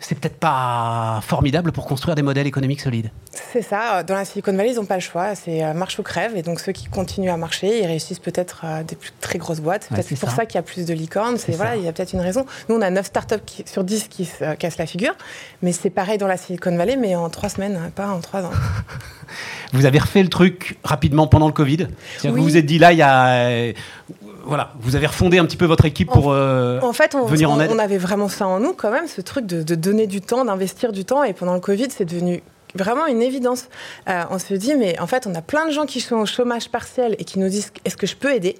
C'est 0.00 0.14
peut-être 0.18 0.36
pas 0.36 1.20
formidable 1.22 1.72
pour 1.72 1.86
construire 1.86 2.14
des 2.14 2.22
modèles 2.22 2.46
économiques 2.46 2.80
solides. 2.80 3.10
C'est 3.52 3.62
ça. 3.62 4.02
Dans 4.04 4.14
la 4.14 4.24
Silicon 4.24 4.52
Valley, 4.52 4.70
ils 4.70 4.76
n'ont 4.76 4.84
pas 4.84 4.94
le 4.94 5.00
choix. 5.00 5.34
C'est 5.34 5.64
euh, 5.64 5.74
marche 5.74 5.98
ou 5.98 6.02
crève. 6.02 6.36
Et 6.36 6.42
donc, 6.42 6.60
ceux 6.60 6.72
qui 6.72 6.86
continuent 6.86 7.30
à 7.30 7.36
marcher, 7.36 7.82
ils 7.82 7.86
réussissent 7.86 8.20
peut-être 8.20 8.64
à 8.64 8.84
des 8.84 8.94
plus, 8.94 9.10
très 9.20 9.38
grosses 9.38 9.60
boîtes. 9.60 9.86
C'est 9.88 9.94
Ouais, 9.96 10.02
peut-être 10.02 10.20
pour 10.20 10.30
ça. 10.30 10.36
ça, 10.36 10.46
qu'il 10.46 10.54
y 10.54 10.58
a 10.58 10.62
plus 10.62 10.86
de 10.86 10.94
licornes. 10.94 11.36
C'est 11.36 11.52
voilà, 11.52 11.76
il 11.76 11.82
y 11.82 11.88
a 11.88 11.92
peut-être 11.92 12.12
une 12.12 12.20
raison. 12.20 12.46
Nous, 12.68 12.76
on 12.76 12.80
a 12.80 12.90
9 12.90 13.04
startups 13.06 13.34
qui, 13.44 13.64
sur 13.66 13.82
10 13.82 14.08
qui 14.08 14.24
se 14.26 14.44
euh, 14.44 14.54
cassent 14.54 14.78
la 14.78 14.86
figure. 14.86 15.14
Mais 15.62 15.72
c'est 15.72 15.90
pareil 15.90 16.18
dans 16.18 16.28
la 16.28 16.36
Silicon 16.36 16.76
Valley, 16.76 16.96
mais 16.96 17.16
en 17.16 17.28
3 17.28 17.48
semaines, 17.48 17.76
hein, 17.76 17.90
pas 17.94 18.08
en 18.08 18.20
3 18.20 18.42
ans. 18.44 18.52
Vous 19.72 19.84
avez 19.84 19.98
refait 19.98 20.22
le 20.22 20.30
truc 20.30 20.78
rapidement 20.84 21.26
pendant 21.26 21.46
le 21.48 21.52
Covid. 21.52 21.88
Oui. 22.24 22.30
Vous 22.30 22.42
vous 22.42 22.56
êtes 22.56 22.66
dit 22.66 22.78
là, 22.78 22.92
il 22.92 22.98
y 22.98 23.02
a. 23.02 23.72
Voilà, 24.48 24.72
vous 24.80 24.96
avez 24.96 25.06
refondé 25.06 25.38
un 25.38 25.44
petit 25.44 25.58
peu 25.58 25.66
votre 25.66 25.84
équipe 25.84 26.10
pour 26.10 26.32
euh, 26.32 26.80
En 26.80 26.94
fait, 26.94 27.14
on, 27.14 27.26
venir 27.26 27.50
en 27.50 27.60
aide. 27.60 27.70
on 27.70 27.78
avait 27.78 27.98
vraiment 27.98 28.28
ça 28.28 28.46
en 28.46 28.60
nous 28.60 28.72
quand 28.72 28.90
même, 28.90 29.06
ce 29.06 29.20
truc 29.20 29.44
de, 29.44 29.62
de 29.62 29.74
donner 29.74 30.06
du 30.06 30.22
temps, 30.22 30.44
d'investir 30.44 30.90
du 30.90 31.04
temps. 31.04 31.22
Et 31.22 31.34
pendant 31.34 31.54
le 31.54 31.60
Covid, 31.60 31.88
c'est 31.90 32.06
devenu 32.06 32.42
vraiment 32.74 33.06
une 33.06 33.22
évidence. 33.22 33.68
Euh, 34.08 34.24
on 34.30 34.38
se 34.38 34.54
dit, 34.54 34.74
mais 34.74 34.98
en 35.00 35.06
fait, 35.06 35.26
on 35.26 35.34
a 35.34 35.42
plein 35.42 35.66
de 35.66 35.70
gens 35.70 35.86
qui 35.86 36.00
sont 36.00 36.16
au 36.16 36.26
chômage 36.26 36.70
partiel 36.70 37.14
et 37.18 37.24
qui 37.24 37.38
nous 37.38 37.48
disent, 37.48 37.72
est-ce 37.84 37.96
que 37.96 38.06
je 38.06 38.16
peux 38.16 38.32
aider? 38.32 38.58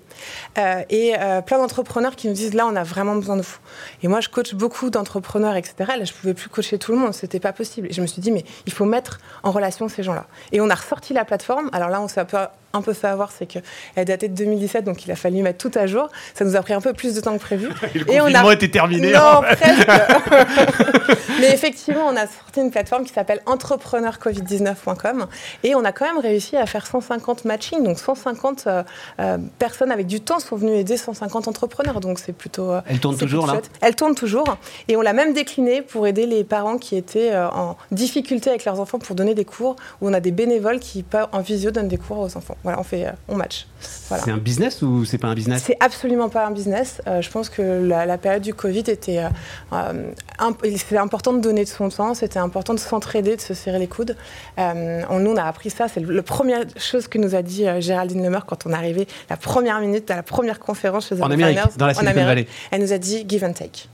Euh, 0.59 0.83
Et 0.90 1.14
euh, 1.18 1.40
plein 1.40 1.59
d'entrepreneurs 1.59 2.16
qui 2.16 2.29
nous 2.29 2.35
disent, 2.35 2.55
là, 2.55 2.66
on 2.66 2.77
a 2.77 2.85
vraiment 2.85 3.16
besoin 3.16 3.37
de 3.37 3.42
vous. 3.42 3.59
Et 4.03 4.09
moi, 4.09 4.20
je 4.20 4.29
coach 4.29 4.55
beaucoup 4.55 4.90
d'entrepreneurs, 4.90 5.57
etc. 5.57 5.74
Là, 5.98 6.05
je 6.05 6.12
pouvais 6.12 6.35
plus 6.35 6.48
coacher 6.48 6.79
tout 6.79 6.92
le 6.92 6.98
monde, 6.98 7.14
c'était 7.14 7.40
pas 7.40 7.53
possible. 7.53 7.88
Et 7.88 7.92
je 7.92 8.01
me 8.01 8.07
suis 8.07 8.20
dit, 8.20 8.31
mais 8.31 8.44
il 8.66 8.72
faut 8.72 8.85
mettre 8.85 9.18
en 9.42 9.51
relation 9.51 9.88
ces 9.88 10.03
gens-là. 10.03 10.27
Et 10.53 10.61
on 10.61 10.70
a 10.70 10.74
ressorti 10.74 11.12
la 11.12 11.24
plateforme. 11.24 11.70
Alors 11.72 11.88
là, 11.88 12.01
on 12.01 12.09
s'est 12.09 12.20
un 12.20 12.24
peu 12.24 12.38
un 12.79 12.83
peu 12.83 12.93
fait 12.95 13.07
avoir, 13.09 13.31
c'est 13.31 13.47
qu'elle 13.47 13.62
datait 14.05 14.29
de 14.29 14.35
2017, 14.35 14.85
donc 14.85 15.05
il 15.05 15.11
a 15.12 15.17
fallu 15.17 15.43
mettre 15.43 15.59
tout 15.59 15.77
à 15.79 15.87
jour. 15.87 16.09
Ça 16.35 16.45
nous 16.45 16.57
a 16.57 16.62
pris 16.62 16.73
un 16.73 16.81
peu 16.81 16.93
plus 16.93 17.14
de 17.14 17.21
temps 17.21 17.35
que 17.37 17.43
prévu. 17.43 17.69
Et 17.95 17.99
le 17.99 18.11
Et 18.12 18.21
on 18.21 18.27
a- 18.27 18.55
était 18.55 18.69
terminé. 18.69 19.12
Non, 19.12 19.21
en 19.21 19.43
fait. 19.43 19.57
presque. 19.57 19.88
Mais 21.41 21.53
effectivement, 21.53 22.07
on 22.09 22.17
a 22.17 22.27
sorti 22.27 22.61
une 22.61 22.71
plateforme 22.71 23.05
qui 23.05 23.12
s'appelle 23.12 23.41
entrepreneurcovid19.com 23.47 25.27
et 25.62 25.75
on 25.75 25.85
a 25.85 25.93
quand 25.93 26.07
même 26.07 26.19
réussi 26.19 26.57
à 26.57 26.67
faire 26.67 26.87
150 26.87 27.45
matching. 27.45 27.83
Donc 27.85 27.99
150 27.99 28.64
euh, 28.67 28.83
euh, 29.21 29.38
personnes 29.59 29.91
avec 29.93 30.07
du 30.07 30.21
temps 30.21 30.41
sont 30.41 30.57
venues 30.57 30.75
aider 30.77 30.97
150 30.97 31.49
entrepreneurs. 31.49 32.01
Donc 32.01 32.19
c'est 32.19 32.33
plutôt. 32.33 32.71
euh, 32.73 32.81
Elle 32.87 32.99
tourne 33.01 33.17
toujours, 33.17 33.47
là 33.47 33.55
chouette. 33.55 33.71
Elle 33.81 33.95
tourne 33.95 34.14
toujours. 34.14 34.57
Et 34.88 34.97
on 34.97 35.01
l'a 35.03 35.12
même 35.12 35.33
décliné 35.33 35.83
pour 35.83 36.07
aider 36.07 36.27
les 36.27 36.45
parents 36.45 36.79
qui 36.79 36.97
étaient 36.97 37.33
euh, 37.33 37.49
en 37.51 37.77
difficulté 37.91 38.51
avec 38.51 38.64
leurs 38.64 38.81
enfants 38.81 38.99
pour 38.99 39.14
donner 39.14 39.35
des 39.35 39.45
cours, 39.45 39.77
où 40.01 40.09
on 40.09 40.12
a 40.14 40.21
des 40.21 40.33
bénévoles 40.33 40.81
qui, 40.81 41.03
pas- 41.03 41.29
en 41.33 41.41
visio, 41.41 41.71
donnent 41.71 41.88
des 41.88 41.99
cours 41.99 42.19
aux 42.19 42.37
enfants. 42.37 42.57
Voilà, 42.69 42.81
on 42.81 42.85
fait, 42.85 43.07
euh, 43.07 43.13
on 43.29 43.35
match. 43.35 43.67
Voilà. 44.09 44.23
C'est 44.23 44.31
un 44.31 44.37
business 44.37 44.83
ou 44.83 45.07
c'est 45.07 45.17
pas 45.17 45.29
un 45.29 45.35
business? 45.35 45.63
C'est 45.65 45.79
absolument 45.81 46.29
pas 46.29 46.47
un 46.47 46.51
business. 46.51 47.01
Euh, 47.07 47.23
je 47.23 47.31
pense 47.31 47.49
que 47.49 47.63
la, 47.63 48.05
la 48.05 48.19
période 48.19 48.43
du 48.43 48.53
Covid 48.53 48.81
était. 48.81 49.21
euh, 49.21 49.29
euh, 49.73 50.11
imp- 50.39 50.63
c'était 50.77 50.99
important 50.99 51.33
de 51.33 51.41
donner 51.41 51.65
de 51.65 51.69
son 51.71 51.89
temps, 51.89 52.13
c'était 52.13 52.39
important 52.39 52.75
de 52.75 52.79
s'entraider, 52.79 53.37
de 53.37 53.41
se 53.41 53.55
serrer 53.55 53.79
les 53.79 53.87
coudes. 53.87 54.17
Euh, 54.59 55.01
on, 55.09 55.19
nous, 55.19 55.31
on 55.31 55.37
a 55.39 55.45
appris 55.45 55.71
ça. 55.71 55.89
C'est 55.89 56.05
la 56.07 56.23
première 56.23 56.65
chose 56.77 57.09
que 57.09 57.17
nous 57.17 57.35
a 57.35 57.41
dit 57.41 57.65
Géraldine 57.79 58.23
Lemeur 58.23 58.45
quand 58.45 58.67
on 58.67 58.71
est 58.73 58.75
arrivé, 58.77 59.09
la 59.31 59.39
première 59.39 59.81
minute 59.81 60.11
à 60.11 60.17
la 60.17 60.23
première 60.23 60.59
conférence 60.59 61.09
chez 61.09 61.17
The 61.17 61.23
En 61.23 61.31
Amérique, 61.31 61.57
Designers, 61.57 61.79
dans 61.79 61.87
la 61.87 61.95
Silicon. 61.95 62.25
Valley. 62.27 62.47
Elle 62.71 62.83
nous 62.83 62.93
a 62.93 62.99
dit 62.99 63.25
give 63.27 63.45
and 63.45 63.55
take. 63.55 63.89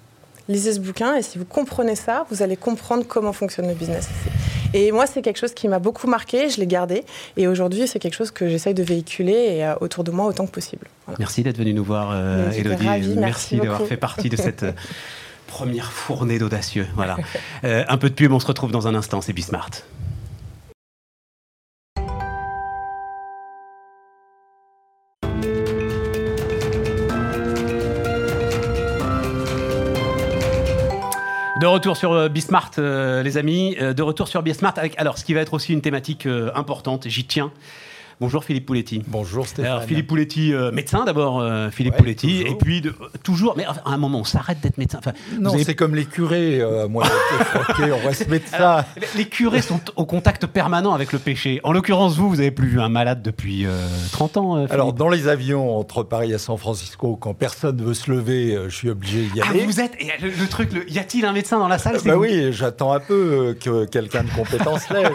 Lisez 0.48 0.72
ce 0.72 0.80
bouquin 0.80 1.14
et 1.14 1.22
si 1.22 1.38
vous 1.38 1.44
comprenez 1.44 1.94
ça, 1.94 2.26
vous 2.30 2.42
allez 2.42 2.56
comprendre 2.56 3.04
comment 3.06 3.32
fonctionne 3.32 3.68
le 3.68 3.74
business. 3.74 4.08
Et 4.74 4.90
moi, 4.90 5.06
c'est 5.06 5.22
quelque 5.22 5.38
chose 5.38 5.54
qui 5.54 5.68
m'a 5.68 5.78
beaucoup 5.78 6.08
marqué, 6.08 6.50
je 6.50 6.58
l'ai 6.58 6.66
gardé. 6.66 7.04
Et 7.36 7.46
aujourd'hui, 7.46 7.86
c'est 7.86 8.00
quelque 8.00 8.14
chose 8.14 8.32
que 8.32 8.48
j'essaye 8.48 8.74
de 8.74 8.82
véhiculer 8.82 9.32
et, 9.32 9.64
euh, 9.64 9.74
autour 9.80 10.02
de 10.02 10.10
moi 10.10 10.26
autant 10.26 10.46
que 10.46 10.50
possible. 10.50 10.88
Voilà. 11.06 11.16
Merci 11.20 11.44
d'être 11.44 11.56
venu 11.56 11.72
nous 11.72 11.84
voir, 11.84 12.10
euh, 12.12 12.50
Elodie. 12.50 12.86
ravie, 12.86 13.14
merci 13.16 13.56
d'avoir 13.56 13.78
beaucoup. 13.78 13.88
fait 13.88 13.96
partie 13.96 14.28
de 14.28 14.36
cette 14.36 14.62
euh, 14.64 14.72
première 15.46 15.92
fournée 15.92 16.38
d'audacieux. 16.38 16.86
Voilà. 16.94 17.16
Euh, 17.64 17.82
un 17.88 17.96
peu 17.96 18.10
de 18.10 18.14
pub, 18.14 18.30
on 18.30 18.40
se 18.40 18.46
retrouve 18.46 18.72
dans 18.72 18.88
un 18.88 18.94
instant. 18.94 19.22
C'est 19.22 19.32
Bismart. 19.32 19.70
De 31.64 31.68
retour 31.68 31.96
sur 31.96 32.12
euh, 32.12 32.28
Bismart, 32.28 32.72
euh, 32.76 33.22
les 33.22 33.38
amis. 33.38 33.74
Euh, 33.80 33.94
de 33.94 34.02
retour 34.02 34.28
sur 34.28 34.42
Bismart 34.42 34.74
avec 34.76 34.92
alors 34.98 35.16
ce 35.16 35.24
qui 35.24 35.32
va 35.32 35.40
être 35.40 35.54
aussi 35.54 35.72
une 35.72 35.80
thématique 35.80 36.28
importante. 36.54 37.08
J'y 37.08 37.24
tiens. 37.24 37.52
Bonjour 38.20 38.44
Philippe 38.44 38.66
Pouletti. 38.66 39.02
Bonjour 39.08 39.46
Stéphane. 39.46 39.72
Alors 39.72 39.82
Philippe 39.84 40.06
Pouletti, 40.06 40.52
euh, 40.54 40.70
médecin 40.70 41.04
d'abord, 41.04 41.40
euh, 41.40 41.70
Philippe 41.70 41.94
Ouais, 41.94 41.98
Pouletti, 41.98 42.40
toujours. 42.42 42.52
et 42.54 42.58
puis 42.58 42.80
de- 42.80 42.94
toujours, 43.22 43.54
mais 43.56 43.66
enfin, 43.66 43.80
à 43.84 43.90
un 43.90 43.96
moment 43.96 44.20
on 44.20 44.24
s'arrête 44.24 44.60
d'être 44.60 44.78
médecin. 44.78 44.98
Enfin, 44.98 45.12
Non, 45.40 45.52
avez- 45.54 45.64
c'est 45.64 45.74
comme 45.74 45.94
les 45.94 46.04
curés. 46.04 46.60
euh, 46.60 46.86
moi, 46.88 47.04
j'ai 47.04 47.34
été 47.36 47.44
froqué, 47.44 47.92
on 47.92 48.06
reste 48.06 48.28
médecin. 48.28 48.84
les- 48.96 49.22
les 49.24 49.28
curés 49.28 49.62
sont 49.62 49.80
au 49.96 50.06
contact 50.06 50.46
permanent 50.46 50.94
avec 50.94 51.12
le 51.12 51.18
péché. 51.18 51.60
En 51.64 51.72
l'occurrence, 51.72 52.16
vous, 52.16 52.28
vous 52.28 52.40
avez 52.40 52.50
plus 52.52 52.68
vu 52.68 52.80
un 52.80 52.88
malade 52.88 53.20
depuis 53.22 53.66
euh, 53.66 53.76
30 54.12 54.36
ans. 54.36 54.54
euh, 54.54 54.58
Philippe. 54.58 54.72
Alors, 54.72 54.92
dans 54.92 55.08
les 55.08 55.26
avions 55.28 55.76
entre 55.76 56.02
Paris 56.04 56.32
et 56.32 56.38
San 56.38 56.56
Francisco, 56.56 57.16
quand 57.16 57.34
personne 57.34 57.82
veut 57.82 57.94
se 57.94 58.10
lever, 58.10 58.56
je 58.68 58.74
suis 58.74 58.90
obligé 58.90 59.22
d'y 59.26 59.40
ah, 59.40 59.46
aller. 59.50 59.64
vous 59.66 59.80
êtes. 59.80 59.94
et 60.00 60.08
le, 60.22 60.28
le 60.30 60.46
truc, 60.48 60.72
le- 60.72 60.90
y 60.90 60.98
a-t-il 60.98 61.24
un 61.24 61.32
médecin 61.32 61.58
dans 61.58 61.68
la 61.68 61.78
salle? 61.78 61.96
Bah 62.04 62.14
vous- 62.14 62.22
oui, 62.22 62.52
j'attends 62.52 62.92
un 62.92 63.00
peu 63.00 63.56
que 63.60 63.84
quelqu'un 63.86 64.22
de 64.22 64.30
compétence 64.30 64.88
lève. 64.90 65.10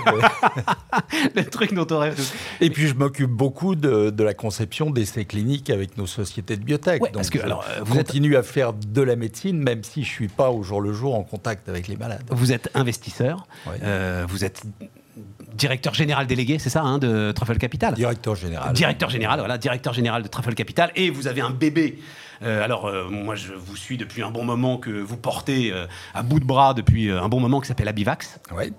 Le 1.36 1.46
truc 1.46 1.74
dont 1.74 1.88
on 1.92 2.00
rêve. 2.00 2.16
tous. 2.16 2.34
Et 2.62 2.70
puis 2.70 2.89
je 2.90 2.94
m'occupe 2.96 3.30
beaucoup 3.32 3.76
de, 3.76 4.10
de 4.10 4.24
la 4.24 4.34
conception 4.34 4.90
d'essais 4.90 5.26
cliniques 5.26 5.70
avec 5.70 5.98
nos 5.98 6.06
sociétés 6.08 6.58
de 6.58 6.64
biotech. 6.64 7.02
Ouais, 7.02 7.10
Donc, 7.10 7.16
parce 7.16 7.30
que, 7.30 7.40
je 7.40 7.44
alors, 7.46 7.64
euh, 7.70 7.80
vous 7.86 7.98
êtes- 7.98 8.08
continue 8.08 8.36
à 8.36 8.44
faire 8.44 8.74
de 8.74 9.02
la 9.02 9.16
médecine, 9.16 9.58
même 9.60 9.84
si 9.84 10.04
je 10.04 10.10
suis 10.10 10.28
pas 10.28 10.52
au 10.52 10.62
jour 10.64 10.82
le 10.82 10.92
jour 10.94 11.16
en 11.16 11.24
contact 11.24 11.70
avec 11.70 11.88
les 11.88 11.96
malades. 11.96 12.24
Vous 12.30 12.52
êtes 12.52 12.70
investisseur, 12.74 13.48
Oui. 13.68 13.74
euh, 13.84 14.26
vous 14.28 14.44
êtes 14.44 14.64
directeur 15.54 15.94
général 15.94 16.28
délégué, 16.28 16.60
c'est 16.60 16.70
ça, 16.70 16.82
hein, 16.82 16.98
de 16.98 17.32
Truffle 17.32 17.58
Capital 17.58 17.94
Directeur 17.94 18.36
général. 18.36 18.74
Directeur 18.74 19.10
général, 19.10 19.40
voilà, 19.40 19.58
directeur 19.58 19.94
général 19.94 20.24
de 20.24 20.28
Truffle 20.28 20.54
Capital, 20.54 20.92
et 20.96 21.10
vous 21.10 21.28
avez 21.28 21.42
un 21.42 21.50
bébé. 21.50 22.00
Euh, 22.42 22.64
alors, 22.64 22.86
euh, 22.86 23.10
moi, 23.10 23.36
je 23.36 23.52
vous 23.54 23.76
suis 23.76 23.98
depuis 23.98 24.22
un 24.24 24.32
bon 24.32 24.46
moment 24.46 24.78
que 24.78 24.90
vous 24.92 25.18
portez 25.18 25.74
euh, 25.74 25.88
à 26.14 26.24
bout 26.24 26.40
de 26.40 26.46
bras 26.46 26.74
depuis 26.74 27.12
un 27.12 27.28
bon 27.28 27.42
moment, 27.42 27.60
qui 27.60 27.68
s'appelle 27.68 27.90
Abivax, 27.90 28.40
Ouais. 28.56 28.72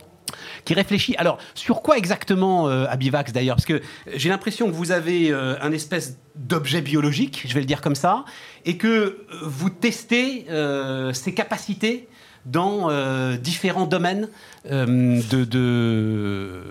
Qui 0.64 0.74
réfléchit. 0.74 1.14
Alors, 1.16 1.39
sur 1.55 1.83
quoi 1.83 1.97
exactement 1.99 2.68
euh, 2.68 2.87
Abivax 2.89 3.33
d'ailleurs? 3.33 3.57
Parce 3.57 3.66
que 3.66 3.81
j'ai 4.14 4.28
l'impression 4.28 4.66
que 4.68 4.74
vous 4.74 4.93
avez 4.93 5.31
euh, 5.31 5.55
un 5.61 5.72
espèce 5.72 6.18
d'objet 6.37 6.81
biologique, 6.81 7.45
je 7.47 7.55
vais 7.55 7.61
le 7.61 7.66
dire 7.66 7.81
comme 7.81 7.95
ça, 7.95 8.24
et 8.64 8.76
que 8.76 8.89
euh, 8.89 9.16
vous 9.43 9.70
testez 9.70 10.47
euh, 10.51 11.12
ses 11.12 11.35
capacités 11.35 12.09
dans 12.47 12.89
euh, 12.91 13.37
différents 13.37 13.87
domaines 13.87 14.28
euh, 14.70 15.20
de, 15.31 15.45
de- 15.45 16.62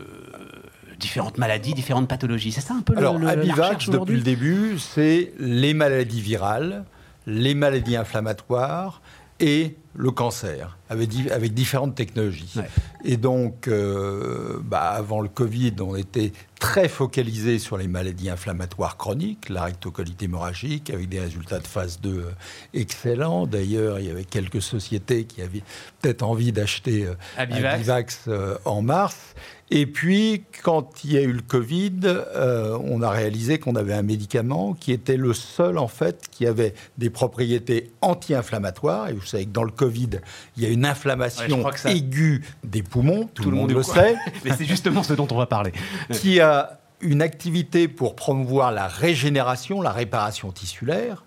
différentes 1.00 1.38
maladies, 1.38 1.74
différentes 1.74 2.08
pathologies. 2.10 2.52
C'est 2.52 2.62
ça 2.62 2.74
un 2.74 2.82
peu 2.82 2.94
le- 2.94 3.00
Alors, 3.00 3.18
le, 3.18 3.28
Abivax, 3.28 3.90
depuis 3.90 4.16
le 4.16 4.22
début, 4.22 4.80
c'est 4.80 5.34
les 5.40 5.74
maladies 5.74 6.22
virales, 6.22 6.84
les 7.28 7.54
maladies 7.54 7.96
inflammatoires 7.96 9.02
et 9.40 9.76
le 9.96 10.12
cancer, 10.12 10.78
avec, 10.90 11.10
di- 11.10 11.30
avec 11.30 11.54
différentes 11.54 11.96
technologies. 11.96 12.54
Ouais. 12.56 12.70
Et 13.04 13.18
donc, 13.18 13.68
euh, 13.68 14.60
bah, 14.64 14.90
avant 14.92 15.20
le 15.20 15.28
Covid, 15.28 15.74
on 15.82 15.96
était 15.96 16.32
très 16.60 16.88
focalisé 16.88 17.60
sur 17.60 17.78
les 17.78 17.88
maladies 17.88 18.30
inflammatoires 18.30 18.98
chroniques, 18.98 19.50
la 19.50 19.64
rectocolite 19.64 20.22
hémorragique, 20.22 20.90
avec 20.90 21.10
des 21.10 21.20
résultats 21.20 21.60
de 21.60 21.68
phase 21.68 22.00
2 22.02 22.10
euh, 22.10 22.32
excellents. 22.74 23.46
D'ailleurs, 23.48 24.00
il 24.00 24.06
y 24.06 24.10
avait 24.10 24.24
quelques 24.26 24.62
sociétés 24.62 25.26
qui 25.26 25.42
avaient 25.42 25.64
peut-être 26.02 26.24
envie 26.24 26.52
d'acheter 26.52 27.06
euh, 27.06 27.16
Abivax. 27.38 27.74
Abivax, 27.76 28.20
euh, 28.28 28.58
en 28.66 28.82
mars. 28.82 29.18
Et 29.72 29.86
puis, 29.86 30.44
quand 30.64 31.04
il 31.04 31.14
y 31.14 31.18
a 31.18 31.22
eu 31.22 31.32
le 31.32 31.42
Covid, 31.42 32.00
euh, 32.06 32.78
on 32.84 33.04
a 33.04 33.10
réalisé 33.12 33.60
qu'on 33.60 33.76
avait 33.76 33.94
un 33.94 34.02
médicament 34.02 34.74
qui 34.74 34.92
était 34.92 35.18
le 35.18 35.34
seul, 35.34 35.78
en 35.78 35.88
fait, 35.88 36.28
qui 36.32 36.48
avait 36.48 36.74
des 36.98 37.12
propriétés 37.12 37.92
anti-inflammatoires. 38.02 39.10
Et 39.10 39.14
vous 39.14 39.26
savez 39.26 39.46
que 39.46 39.52
dans 39.52 39.64
le 39.64 39.72
Covid, 39.72 40.10
il 40.58 40.64
y 40.64 40.66
a 40.66 40.70
une 40.70 40.86
inflammation 40.86 41.64
ça- 41.76 41.92
aiguë 41.92 42.44
des 42.64 42.82
poumons, 42.82 43.30
tout, 43.34 43.52
le 43.52 43.58
monde 43.58 43.72
le 43.72 43.84
sait, 43.84 44.16
Mais 44.44 44.52
c'est 44.58 44.66
justement 44.66 45.04
ce 45.04 45.14
dont 45.14 45.28
on 45.30 45.38
va 45.38 45.46
parler. 45.46 45.72
qui 46.14 46.40
a 46.40 46.80
une 47.02 47.22
activité 47.22 47.88
pour 47.88 48.16
promouvoir 48.16 48.72
la 48.72 48.88
régénération, 48.88 49.82
la 49.82 49.92
réparation 49.92 50.52
tissulaire. 50.52 51.24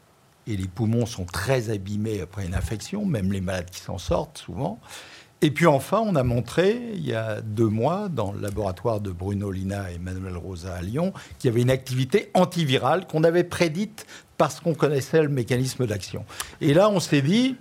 Et 0.48 0.56
les 0.56 0.66
poumons 0.66 1.06
sont 1.06 1.24
très 1.24 1.70
abîmés 1.70 2.20
après 2.20 2.44
une 2.44 2.54
infection, 2.54 3.04
même 3.04 3.32
les 3.32 3.40
malades 3.40 3.70
qui 3.70 3.80
s'en 3.80 3.98
sortent 3.98 4.38
souvent. 4.38 4.80
Et 5.44 5.50
puis 5.50 5.66
enfin, 5.66 6.00
on 6.06 6.14
a 6.14 6.22
montré, 6.22 6.80
il 6.94 7.04
y 7.04 7.14
a 7.14 7.40
deux 7.40 7.66
mois, 7.66 8.08
dans 8.08 8.30
le 8.30 8.40
laboratoire 8.40 9.00
de 9.00 9.10
Bruno 9.10 9.50
Lina 9.50 9.90
et 9.90 9.98
Manuel 9.98 10.36
Rosa 10.36 10.72
à 10.72 10.82
Lyon, 10.82 11.12
qu'il 11.40 11.50
y 11.50 11.52
avait 11.52 11.62
une 11.62 11.70
activité 11.70 12.30
antivirale 12.32 13.08
qu'on 13.08 13.24
avait 13.24 13.42
prédite 13.42 14.06
parce 14.38 14.60
qu'on 14.60 14.74
connaissait 14.74 15.20
le 15.20 15.28
mécanisme 15.28 15.84
d'action. 15.84 16.24
Et 16.60 16.72
là, 16.72 16.88
on 16.88 17.00
s'est 17.00 17.22
dit, 17.22 17.56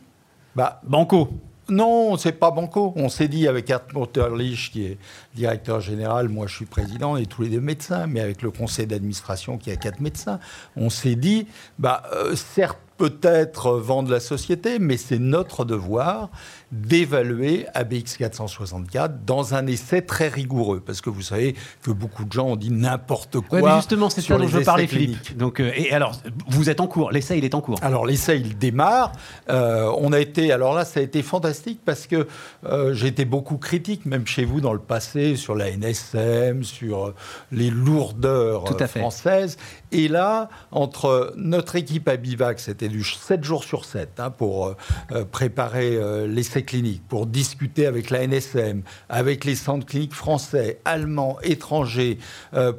bah, 0.56 0.80
Banco. 0.84 1.30
non, 1.70 2.18
c'est 2.18 2.34
pas 2.34 2.52
banco. 2.52 2.94
On 2.98 3.10
s'est 3.10 3.28
dit 3.28 3.48
avec 3.48 3.72
Art 3.72 3.88
Motterlich, 3.94 4.70
qui 4.72 4.86
est 4.86 4.98
directeur 5.34 5.80
général, 5.80 6.30
moi 6.30 6.46
je 6.46 6.56
suis 6.56 6.66
président, 6.66 7.18
et 7.18 7.26
tous 7.26 7.42
les 7.42 7.50
deux 7.50 7.62
médecins, 7.62 8.06
mais 8.06 8.20
avec 8.20 8.44
le 8.44 8.52
conseil 8.52 8.86
d'administration 8.86 9.58
qui 9.58 9.72
a 9.72 9.76
quatre 9.76 10.02
médecins, 10.02 10.40
on 10.76 10.92
s'est 10.92 11.16
dit, 11.16 11.48
bah, 11.80 12.04
euh, 12.14 12.36
certes, 12.36 12.78
peut-être 13.02 13.72
vendre 13.80 14.12
la 14.12 14.20
société, 14.20 14.78
mais 14.78 14.96
c'est 14.96 15.18
notre 15.18 15.66
devoir 15.66 16.30
d'évaluer 16.72 17.66
ABX 17.74 18.16
464 18.20 19.26
dans 19.26 19.56
un 19.56 19.66
essai 19.66 20.04
très 20.04 20.28
rigoureux. 20.28 20.84
Parce 20.86 21.02
que 21.02 21.10
vous 21.10 21.24
savez 21.24 21.56
que 21.82 21.90
beaucoup 21.90 22.26
de 22.26 22.32
gens 22.32 22.50
ont 22.50 22.56
dit 22.56 22.70
n'importe 22.70 23.40
quoi. 23.40 23.60
Ouais, 23.60 23.70
mais 23.72 23.76
justement, 23.78 24.12
c'est 24.12 24.22
sur 24.22 24.36
ça 24.36 24.42
dont 24.44 24.48
je 24.48 24.56
veux 24.56 24.64
parler, 24.64 24.84
essais 24.84 24.96
Philippe. 24.96 25.36
Donc, 25.36 25.60
euh, 25.60 25.72
et 25.76 25.92
alors, 25.92 26.16
vous 26.48 26.70
êtes 26.70 26.80
en 26.80 26.86
cours. 26.86 27.10
L'essai, 27.12 27.40
il 27.40 27.44
est 27.44 27.56
en 27.56 27.62
cours. 27.62 27.80
Alors 27.82 28.06
l'essai, 28.06 28.40
il 28.40 28.56
démarre. 28.56 29.14
Euh, 29.50 29.92
on 29.98 30.14
a 30.14 30.20
été, 30.20 30.52
alors 30.52 30.76
là, 30.76 30.86
ça 30.86 31.00
a 31.00 31.04
été 31.04 31.24
fantastique 31.24 31.80
parce 31.84 32.06
que 32.06 32.28
euh, 32.66 32.94
j'ai 32.94 33.08
été 33.08 33.26
beaucoup 33.26 33.58
critique, 33.58 34.06
même 34.06 34.28
chez 34.28 34.46
vous 34.46 34.62
dans 34.62 34.74
le 34.74 34.80
passé, 34.80 35.36
sur 35.36 35.56
la 35.56 35.72
NSM, 35.72 36.64
sur 36.64 37.08
euh, 37.08 37.16
les 37.52 37.72
lourdeurs 37.72 38.66
Tout 38.66 38.76
à 38.80 38.84
euh, 38.84 38.88
fait. 38.88 39.00
françaises. 39.00 39.58
Et 39.92 40.08
là, 40.08 40.50
entre 40.72 41.34
notre 41.36 41.76
équipe 41.76 42.08
à 42.08 42.16
Bivac, 42.16 42.60
c'était 42.60 42.88
du 42.92 43.04
7 43.04 43.44
jours 43.44 43.64
sur 43.64 43.86
7 43.86 44.20
hein, 44.20 44.30
pour 44.30 44.68
euh, 44.68 44.76
euh, 45.12 45.26
préparer 45.26 45.96
euh, 45.96 46.28
l'essai 46.28 46.64
clinique, 46.64 47.02
pour 47.08 47.26
discuter 47.26 47.86
avec 47.86 48.10
la 48.10 48.28
NSM, 48.28 48.84
avec 49.10 49.46
les 49.46 49.56
centres 49.56 49.86
cliniques 49.86 50.14
français, 50.14 50.80
allemands, 50.86 51.38
étrangers, 51.44 52.18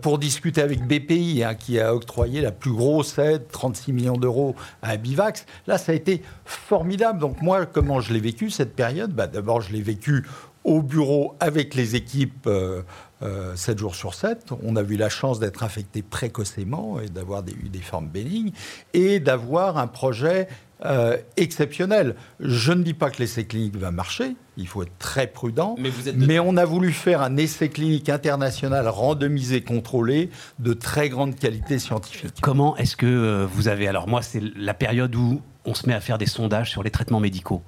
pour 0.02 0.18
discuter 0.18 0.60
avec 0.60 0.86
BPI, 0.86 1.42
hein, 1.44 1.54
qui 1.54 1.80
a 1.80 1.94
octroyé 1.94 2.40
la 2.40 2.52
plus 2.52 2.72
grosse 2.72 3.18
aide, 3.18 3.46
36 3.50 3.92
millions 3.92 4.16
d'euros 4.16 4.54
à 4.82 4.96
Bivax. 4.96 5.46
Là, 5.66 5.78
ça 5.78 5.92
a 5.92 5.94
été 5.94 6.22
formidable. 6.44 7.18
Donc 7.18 7.40
moi, 7.40 7.66
comment 7.66 8.00
je 8.00 8.12
l'ai 8.12 8.20
vécu 8.20 8.50
cette 8.50 8.74
période? 8.74 9.12
Bah, 9.12 9.26
D'abord, 9.26 9.60
je 9.60 9.72
l'ai 9.72 9.82
vécu 9.82 10.24
au 10.64 10.82
bureau 10.82 11.34
avec 11.40 11.74
les 11.74 11.96
équipes 11.96 12.48
euh, 13.22 13.56
7 13.56 13.78
jours 13.78 13.94
sur 13.94 14.14
7. 14.14 14.50
On 14.62 14.76
a 14.76 14.82
eu 14.82 14.96
la 14.96 15.08
chance 15.08 15.38
d'être 15.38 15.62
infecté 15.62 16.02
précocement 16.02 17.00
et 17.00 17.08
d'avoir 17.08 17.42
eu 17.42 17.68
des 17.68 17.80
formes 17.80 18.08
bénignes 18.08 18.52
et 18.94 19.20
d'avoir 19.20 19.78
un 19.78 19.86
projet 19.86 20.48
euh, 20.84 21.16
exceptionnel. 21.36 22.16
Je 22.40 22.72
ne 22.72 22.82
dis 22.82 22.94
pas 22.94 23.10
que 23.10 23.18
l'essai 23.18 23.44
clinique 23.44 23.76
va 23.76 23.92
marcher, 23.92 24.34
il 24.56 24.66
faut 24.66 24.82
être 24.82 24.98
très 24.98 25.28
prudent, 25.28 25.76
Mais 25.78 25.90
vous 25.90 26.08
êtes 26.08 26.16
mais 26.16 26.40
on 26.40 26.56
a 26.56 26.64
voulu 26.64 26.92
faire 26.92 27.22
un 27.22 27.36
essai 27.36 27.68
clinique 27.68 28.08
international 28.08 28.88
randomisé, 28.88 29.62
contrôlé, 29.62 30.30
de 30.58 30.72
très 30.72 31.08
grande 31.08 31.36
qualité 31.36 31.78
scientifique. 31.78 32.34
Comment 32.42 32.76
est-ce 32.78 32.96
que 32.96 33.06
euh, 33.06 33.46
vous 33.46 33.68
avez. 33.68 33.86
Alors, 33.86 34.08
moi, 34.08 34.22
c'est 34.22 34.42
la 34.56 34.74
période 34.74 35.14
où 35.14 35.40
on 35.64 35.74
se 35.74 35.86
met 35.86 35.94
à 35.94 36.00
faire 36.00 36.18
des 36.18 36.26
sondages 36.26 36.70
sur 36.70 36.82
les 36.82 36.90
traitements 36.90 37.20
médicaux 37.20 37.62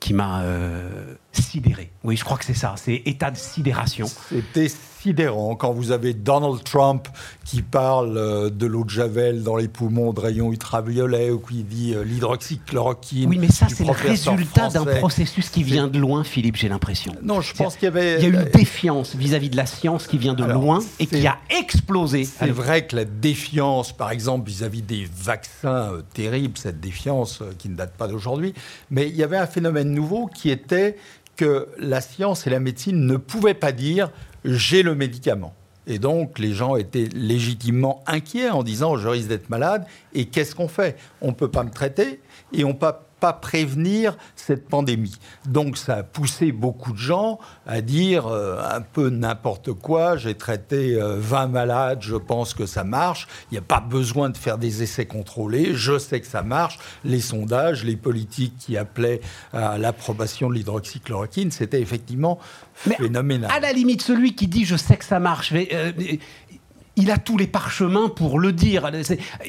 qui 0.00 0.14
m'a 0.14 0.42
euh, 0.42 1.14
sidéré. 1.32 1.90
Oui, 2.04 2.16
je 2.16 2.24
crois 2.24 2.36
que 2.38 2.44
c'est 2.44 2.54
ça. 2.54 2.74
C'est 2.76 3.02
état 3.06 3.30
de 3.30 3.36
sidération. 3.36 4.06
C'était 4.06 4.68
sidérant 5.06 5.54
quand 5.54 5.72
vous 5.72 5.92
avez 5.92 6.14
Donald 6.14 6.64
Trump 6.64 7.06
qui 7.44 7.62
parle 7.62 8.18
euh, 8.18 8.50
de 8.50 8.66
l'eau 8.66 8.82
de 8.82 8.90
Javel 8.90 9.44
dans 9.44 9.54
les 9.54 9.68
poumons 9.68 10.12
de 10.12 10.18
rayons 10.18 10.50
ultraviolets 10.50 11.30
ou 11.30 11.38
qui 11.38 11.62
dit 11.62 11.94
euh, 11.94 12.02
l'hydroxychloroquine. 12.02 13.30
Oui, 13.30 13.38
mais 13.38 13.48
ça, 13.48 13.68
c'est 13.68 13.84
le 13.84 13.92
résultat 13.92 14.68
d'un 14.68 14.84
processus 14.84 15.48
qui 15.48 15.62
vient 15.62 15.86
de 15.86 16.00
loin, 16.00 16.24
Philippe, 16.24 16.56
j'ai 16.56 16.68
l'impression. 16.68 17.14
Non, 17.22 17.40
je 17.40 17.54
pense 17.54 17.76
qu'il 17.76 17.84
y 17.84 17.86
avait. 17.86 18.16
Il 18.16 18.22
y 18.22 18.36
a 18.36 18.40
une 18.40 18.50
défiance 18.50 19.14
vis-à-vis 19.14 19.48
de 19.48 19.56
la 19.56 19.66
science 19.66 20.08
qui 20.08 20.18
vient 20.18 20.34
de 20.34 20.42
Alors, 20.42 20.60
loin 20.60 20.80
et 20.98 21.06
qui 21.06 21.24
a 21.24 21.38
explosé. 21.56 22.24
C'est 22.24 22.50
vrai 22.50 22.86
que 22.88 22.96
la 22.96 23.04
défiance, 23.04 23.92
par 23.92 24.10
exemple, 24.10 24.48
vis-à-vis 24.48 24.82
des 24.82 25.08
vaccins 25.16 25.92
euh, 25.92 26.02
terribles, 26.14 26.58
cette 26.58 26.80
défiance 26.80 27.42
euh, 27.42 27.52
qui 27.56 27.68
ne 27.68 27.76
date 27.76 27.92
pas 27.92 28.08
d'aujourd'hui, 28.08 28.54
mais 28.90 29.08
il 29.08 29.14
y 29.14 29.22
avait 29.22 29.36
un 29.36 29.46
phénomène 29.46 29.92
nouveau 29.92 30.26
qui 30.26 30.50
était 30.50 30.96
que 31.36 31.68
la 31.78 32.00
science 32.00 32.46
et 32.46 32.50
la 32.50 32.58
médecine 32.58 33.06
ne 33.06 33.16
pouvaient 33.16 33.54
pas 33.54 33.72
dire 33.72 34.10
j'ai 34.46 34.82
le 34.82 34.94
médicament. 34.94 35.54
Et 35.86 35.98
donc, 35.98 36.38
les 36.38 36.52
gens 36.52 36.76
étaient 36.76 37.08
légitimement 37.14 38.02
inquiets 38.06 38.50
en 38.50 38.62
disant 38.62 38.96
je 38.96 39.06
risque 39.08 39.28
d'être 39.28 39.50
malade 39.50 39.86
et 40.14 40.26
qu'est-ce 40.26 40.54
qu'on 40.54 40.68
fait? 40.68 40.96
On 41.20 41.28
ne 41.28 41.34
peut 41.34 41.50
pas 41.50 41.62
me 41.62 41.70
traiter 41.70 42.20
et 42.52 42.64
on 42.64 42.68
ne 42.68 42.72
peut 42.74 42.92
pas 43.20 43.32
prévenir 43.32 44.16
cette 44.34 44.68
pandémie. 44.68 45.16
Donc 45.46 45.78
ça 45.78 45.96
a 45.96 46.02
poussé 46.02 46.52
beaucoup 46.52 46.92
de 46.92 46.98
gens 46.98 47.38
à 47.66 47.80
dire 47.80 48.26
euh, 48.26 48.60
un 48.62 48.80
peu 48.80 49.08
n'importe 49.08 49.72
quoi, 49.72 50.16
j'ai 50.16 50.34
traité 50.34 50.94
euh, 50.94 51.16
20 51.18 51.46
malades, 51.48 51.98
je 52.02 52.16
pense 52.16 52.52
que 52.54 52.66
ça 52.66 52.84
marche, 52.84 53.26
il 53.50 53.54
n'y 53.54 53.58
a 53.58 53.62
pas 53.62 53.80
besoin 53.80 54.28
de 54.30 54.36
faire 54.36 54.58
des 54.58 54.82
essais 54.82 55.06
contrôlés, 55.06 55.74
je 55.74 55.98
sais 55.98 56.20
que 56.20 56.26
ça 56.26 56.42
marche, 56.42 56.78
les 57.04 57.20
sondages, 57.20 57.84
les 57.84 57.96
politiques 57.96 58.54
qui 58.58 58.76
appelaient 58.76 59.20
à 59.52 59.78
l'approbation 59.78 60.48
de 60.48 60.54
l'hydroxychloroquine, 60.54 61.50
c'était 61.50 61.80
effectivement 61.80 62.38
Mais 62.86 62.96
phénoménal. 62.96 63.50
À 63.50 63.60
la 63.60 63.72
limite, 63.72 64.02
celui 64.02 64.34
qui 64.34 64.46
dit 64.46 64.64
je 64.64 64.76
sais 64.76 64.96
que 64.96 65.04
ça 65.04 65.20
marche, 65.20 65.52
mais, 65.52 65.68
euh, 65.72 65.92
il 66.96 67.10
a 67.10 67.18
tous 67.18 67.36
les 67.36 67.46
parchemins 67.46 68.08
pour 68.08 68.38
le 68.38 68.52
dire. 68.52 68.90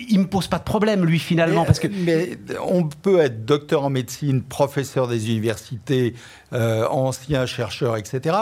Il 0.09 0.19
me 0.19 0.27
pose 0.27 0.47
pas 0.47 0.59
de 0.59 0.63
problème, 0.63 1.05
lui, 1.05 1.17
finalement, 1.17 1.61
Mais, 1.61 1.65
parce 1.65 1.79
que 1.79 1.87
mais 1.87 2.37
on 2.67 2.83
peut 2.83 3.19
être 3.19 3.45
docteur 3.45 3.85
en 3.85 3.89
médecine, 3.89 4.43
professeur 4.43 5.07
des 5.07 5.29
universités, 5.31 6.13
euh, 6.53 6.85
ancien 6.87 7.45
chercheur, 7.45 7.95
etc. 7.95 8.35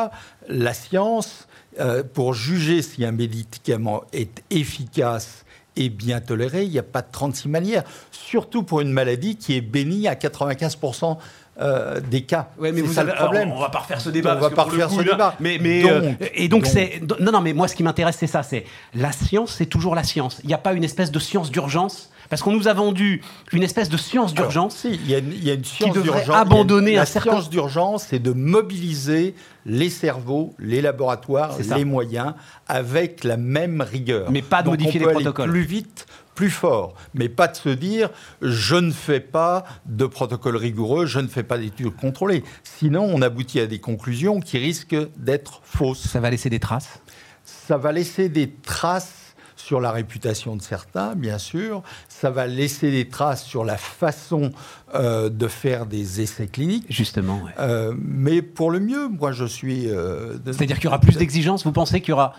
La 0.49 0.73
science, 0.73 1.47
euh, 1.79 2.03
pour 2.03 2.33
juger 2.33 2.81
si 2.81 3.05
un 3.05 3.11
médicament 3.11 4.03
est 4.11 4.43
efficace 4.49 5.45
et 5.75 5.89
bien 5.89 6.21
toléré, 6.21 6.63
il 6.63 6.71
n'y 6.71 6.79
a 6.79 6.83
pas 6.83 7.01
de 7.01 7.11
36 7.11 7.49
manières. 7.49 7.83
Surtout 8.11 8.63
pour 8.63 8.81
une 8.81 8.91
maladie 8.91 9.35
qui 9.35 9.55
est 9.55 9.61
bénie 9.61 10.07
à 10.07 10.15
95% 10.15 11.17
euh, 11.61 11.99
des 12.01 12.21
cas. 12.23 12.49
Ouais, 12.57 12.71
mais 12.71 12.81
vous 12.81 12.91
ça 12.93 13.01
avez, 13.01 13.11
le 13.11 13.17
problème. 13.17 13.43
alors, 13.43 13.57
on 13.57 13.61
va 13.61 13.69
pas 13.69 13.79
refaire 13.79 14.01
ce 14.01 14.09
débat. 14.09 14.35
On 14.37 14.41
va 14.41 14.49
pas 14.49 14.63
refaire 14.63 14.89
ce 14.91 14.97
là- 15.01 15.03
débat. 15.03 15.35
Mais, 15.39 15.57
mais, 15.61 15.81
Donc, 15.83 15.91
euh, 15.91 16.11
et 16.33 16.47
donc 16.49 16.65
c'est 16.65 17.01
non 17.21 17.31
non 17.31 17.41
mais 17.41 17.53
moi 17.53 17.67
ce 17.67 17.75
qui 17.75 17.83
m'intéresse 17.83 18.17
c'est 18.19 18.27
ça 18.27 18.43
c'est 18.43 18.65
la 18.93 19.11
science 19.11 19.53
c'est 19.57 19.65
toujours 19.65 19.95
la 19.95 20.03
science. 20.03 20.39
Il 20.43 20.47
n'y 20.47 20.53
a 20.53 20.57
pas 20.57 20.73
une 20.73 20.83
espèce 20.83 21.11
de 21.11 21.19
science 21.19 21.51
d'urgence 21.51 22.09
parce 22.29 22.41
qu'on 22.41 22.51
nous 22.53 22.67
a 22.67 22.73
vendu 22.73 23.21
une 23.53 23.61
espèce 23.63 23.87
de 23.87 23.97
science 23.97 24.33
d'urgence. 24.33 24.75
si, 24.77 24.89
il 24.95 25.09
y, 25.09 25.15
a 25.15 25.19
une- 25.19 25.33
y 25.43 25.49
a 25.49 25.53
une 25.53 25.63
science 25.63 25.93
devrait 25.95 26.19
d'urgence. 26.23 26.35
abandonner 26.35 26.97
un 26.97 27.01
une- 27.01 27.05
certain- 27.05 27.29
La 27.29 27.35
science 27.37 27.49
d'urgence, 27.51 28.05
c'est 28.09 28.19
de 28.19 28.31
mobiliser 28.31 29.35
les 29.65 29.89
cerveaux, 29.89 30.53
les 30.59 30.81
laboratoires, 30.81 31.51
les 31.75 31.85
moyens 31.85 32.33
avec 32.67 33.23
la 33.23 33.37
même 33.37 33.81
rigueur. 33.81 34.29
Mais 34.31 34.41
pas 34.41 34.61
de 34.61 34.65
Donc, 34.69 34.79
modifier 34.79 34.99
on 35.01 35.03
peut 35.03 35.09
les 35.11 35.15
aller 35.17 35.23
protocoles. 35.23 35.51
Plus 35.51 35.61
vite, 35.63 36.07
plus 36.35 36.49
fort. 36.51 36.93
Mais 37.13 37.29
pas 37.29 37.47
de 37.47 37.55
se 37.55 37.69
dire 37.69 38.09
je 38.41 38.75
ne 38.75 38.91
fais 38.91 39.19
pas 39.21 39.63
de 39.85 40.05
protocole 40.05 40.57
rigoureux, 40.57 41.05
je 41.05 41.19
ne 41.19 41.27
fais 41.27 41.43
pas 41.43 41.57
d'études 41.57 41.95
contrôlées. 41.95 42.43
Sinon, 42.63 43.09
on 43.11 43.21
aboutit 43.21 43.59
à 43.59 43.67
des 43.67 43.79
conclusions 43.79 44.39
qui 44.41 44.57
risquent 44.57 44.97
d'être 45.17 45.61
fausses 45.63 46.07
Ça 46.07 46.19
va 46.19 46.29
laisser 46.29 46.49
des 46.49 46.59
traces? 46.59 46.99
ça 47.45 47.77
va 47.77 47.91
laisser 47.91 48.27
des 48.29 48.51
traces 48.51 49.35
sur 49.55 49.79
la 49.79 49.91
réputation 49.91 50.55
de 50.55 50.61
certains, 50.61 51.15
bien 51.15 51.37
sûr. 51.39 51.81
Ça 52.09 52.29
va 52.29 52.45
laisser 52.47 52.91
des 52.91 53.07
traces 53.07 53.43
sur 53.43 53.63
la 53.65 53.77
façon 53.77 54.51
euh, 54.93 55.29
de 55.29 55.47
faire 55.47 55.85
des 55.87 56.21
essais 56.21 56.47
cliniques. 56.47 56.85
Justement. 56.89 57.41
ouais. 57.43 57.51
Euh, 57.59 57.93
mais 57.97 58.41
pour 58.41 58.69
le 58.69 58.79
mieux, 58.79 59.07
moi 59.07 59.31
je 59.31 59.45
suis. 59.45 59.89
euh, 59.89 60.37
de- 60.37 60.51
C'est-à-dire 60.51 60.75
qu'il 60.75 60.85
y 60.85 60.87
aura 60.87 60.99
plus 60.99 61.17
d'exigences? 61.17 61.63
Vous 61.63 61.71
pensez 61.71 62.01
qu'il 62.01 62.09
y 62.09 62.13
aura 62.13 62.33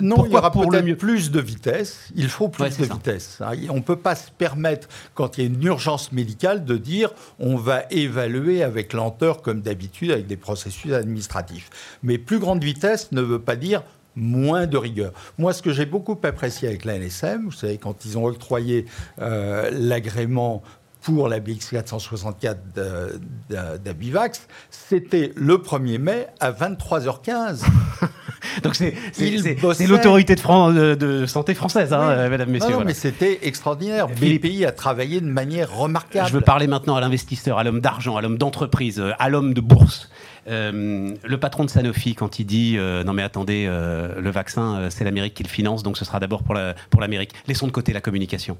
Non, 0.00 0.24
il 0.24 0.32
y 0.32 0.36
aura 0.36 0.52
pour 0.52 0.68
peut-être 0.68 0.94
plus 0.98 1.30
de 1.32 1.40
vitesse. 1.40 2.08
Il 2.14 2.28
faut 2.28 2.48
plus 2.48 2.62
Ouais, 2.64 2.70
de 2.70 2.74
ça. 2.84 2.94
vitesse. 2.94 3.38
hein. 3.40 3.52
On 3.70 3.74
ne 3.76 3.80
peut 3.80 3.96
pas 3.96 4.14
se 4.14 4.30
permettre, 4.30 4.86
quand 5.14 5.36
il 5.36 5.40
y 5.40 5.44
a 5.44 5.50
une 5.50 5.62
urgence 5.64 6.12
médicale, 6.12 6.64
de 6.64 6.76
dire 6.76 7.10
on 7.40 7.56
va 7.56 7.82
évaluer 7.90 8.62
avec 8.62 8.92
lenteur, 8.92 9.42
comme 9.42 9.62
d'habitude, 9.62 10.12
avec 10.12 10.26
des 10.28 10.36
processus 10.36 10.92
administratifs. 10.92 11.70
Mais 12.04 12.18
plus 12.18 12.38
grande 12.38 12.62
vitesse 12.62 13.10
ne 13.10 13.20
veut 13.20 13.40
pas 13.40 13.56
dire 13.56 13.82
moins 14.16 14.66
de 14.68 14.76
rigueur. 14.76 15.12
Moi, 15.38 15.52
ce 15.52 15.60
que 15.60 15.72
j'ai 15.72 15.86
beaucoup 15.86 16.16
apprécié 16.22 16.68
avec 16.68 16.84
la 16.84 16.96
NSM, 17.00 17.46
vous 17.46 17.50
savez, 17.52 17.78
quand 17.78 18.04
ils 18.04 18.16
ont 18.16 18.26
octroyé 18.26 18.86
euh, 19.20 19.70
l'agrément 19.72 20.62
pour 21.04 21.28
la 21.28 21.38
BX464 21.38 22.56
de- 22.74 23.20
de- 23.50 23.76
d'Abivax, 23.84 24.46
c'était 24.70 25.32
le 25.36 25.58
1er 25.58 25.98
mai 25.98 26.26
à 26.40 26.50
23h15. 26.50 27.62
donc 28.62 28.74
c'est 28.74 28.94
l'autorité 29.86 30.34
de, 30.34 30.40
Fran- 30.40 30.72
de- 30.72 31.26
santé 31.26 31.54
française, 31.54 31.92
hein, 31.92 32.16
Oui. 32.24 32.30
mesdames, 32.30 32.48
messieurs. 32.50 32.68
Non, 32.68 32.70
non, 32.70 32.76
voilà. 32.78 32.86
mais 32.86 32.94
c'était 32.94 33.40
extraordinaire. 33.42 34.08
Philippe. 34.16 34.42
BPI 34.42 34.64
a 34.64 34.72
travaillé 34.72 35.20
de 35.20 35.26
manière 35.26 35.70
remarquable. 35.76 36.28
Je 36.28 36.32
veux 36.32 36.40
parler 36.40 36.66
maintenant 36.66 36.96
à 36.96 37.00
l'investisseur, 37.00 37.58
à 37.58 37.64
l'homme 37.64 37.80
d'argent, 37.80 38.16
à 38.16 38.22
l'homme 38.22 38.38
d'entreprise, 38.38 39.02
à 39.18 39.28
l'homme 39.28 39.52
de 39.54 39.60
bourse. 39.60 40.08
Euh, 40.46 41.14
le 41.24 41.40
patron 41.40 41.64
de 41.64 41.70
Sanofi, 41.70 42.14
quand 42.14 42.38
il 42.38 42.44
dit 42.44 42.76
euh, 42.76 43.02
non 43.04 43.12
mais 43.14 43.22
attendez, 43.22 43.64
euh, 43.66 44.20
le 44.20 44.30
vaccin, 44.30 44.88
c'est 44.90 45.04
l'Amérique 45.04 45.34
qui 45.34 45.42
le 45.42 45.48
finance, 45.48 45.82
donc 45.82 45.96
ce 45.96 46.04
sera 46.04 46.20
d'abord 46.20 46.42
pour 46.42 46.54
la- 46.54 46.74
pour 46.90 47.00
l'Amérique. 47.00 47.32
Laissons 47.46 47.66
de 47.66 47.72
côté 47.72 47.92
la 47.92 48.00
communication. 48.00 48.58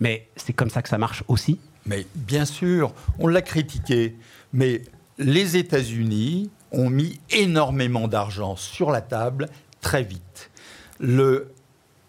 Mais 0.00 0.28
c'est 0.36 0.52
comme 0.52 0.70
ça 0.70 0.80
que 0.82 0.88
ça 0.88 0.96
marche 0.98 1.24
aussi. 1.28 1.58
Mais 1.86 2.06
bien 2.14 2.44
sûr, 2.44 2.92
on 3.18 3.26
l'a 3.26 3.42
critiqué. 3.42 4.16
Mais 4.52 4.82
les 5.18 5.56
États-Unis 5.56 6.50
ont 6.72 6.88
mis 6.90 7.18
énormément 7.30 8.08
d'argent 8.08 8.56
sur 8.56 8.90
la 8.90 9.00
table 9.00 9.48
très 9.80 10.02
vite. 10.02 10.50
Le 11.00 11.50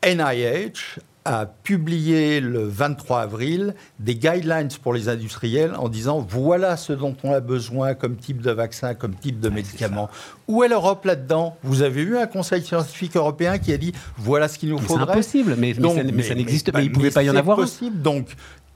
NIH 0.05 0.99
a 1.29 1.45
publié 1.45 2.39
le 2.39 2.67
23 2.67 3.21
avril 3.21 3.75
des 3.99 4.15
guidelines 4.15 4.69
pour 4.81 4.93
les 4.93 5.09
industriels 5.09 5.75
en 5.77 5.87
disant 5.87 6.25
voilà 6.27 6.75
ce 6.75 6.91
dont 6.91 7.15
on 7.23 7.31
a 7.31 7.39
besoin 7.39 7.93
comme 7.93 8.15
type 8.15 8.41
de 8.41 8.49
vaccin, 8.49 8.95
comme 8.95 9.13
type 9.13 9.39
de 9.39 9.49
médicament. 9.49 10.09
Où 10.47 10.63
est 10.63 10.67
l'Europe 10.67 11.05
là-dedans? 11.05 11.55
Vous 11.61 11.83
avez 11.83 12.01
eu 12.01 12.17
un 12.17 12.25
conseil 12.25 12.63
scientifique 12.63 13.15
européen 13.15 13.59
qui 13.59 13.71
a 13.71 13.77
dit 13.77 13.93
voilà 14.17 14.47
ce 14.47 14.57
qu'il 14.57 14.69
nous 14.69 14.79
Mais 14.79 14.87
C'est 14.87 14.97
impossible, 14.97 15.55
mais, 15.55 15.73
mais 15.75 15.81
donc, 15.81 15.97
ça, 15.97 16.03
mais 16.03 16.23
ça 16.23 16.33
n'existe 16.33 16.71
pas. 16.71 16.81
Il 16.81 16.89
ne 16.89 16.95
pouvait 16.95 17.11
pas 17.11 17.21
y 17.21 17.29
en 17.29 17.33
c'est 17.33 17.37
avoir 17.39 17.59
un. 17.59 17.61
possible. 17.61 18.01
Donc, 18.01 18.35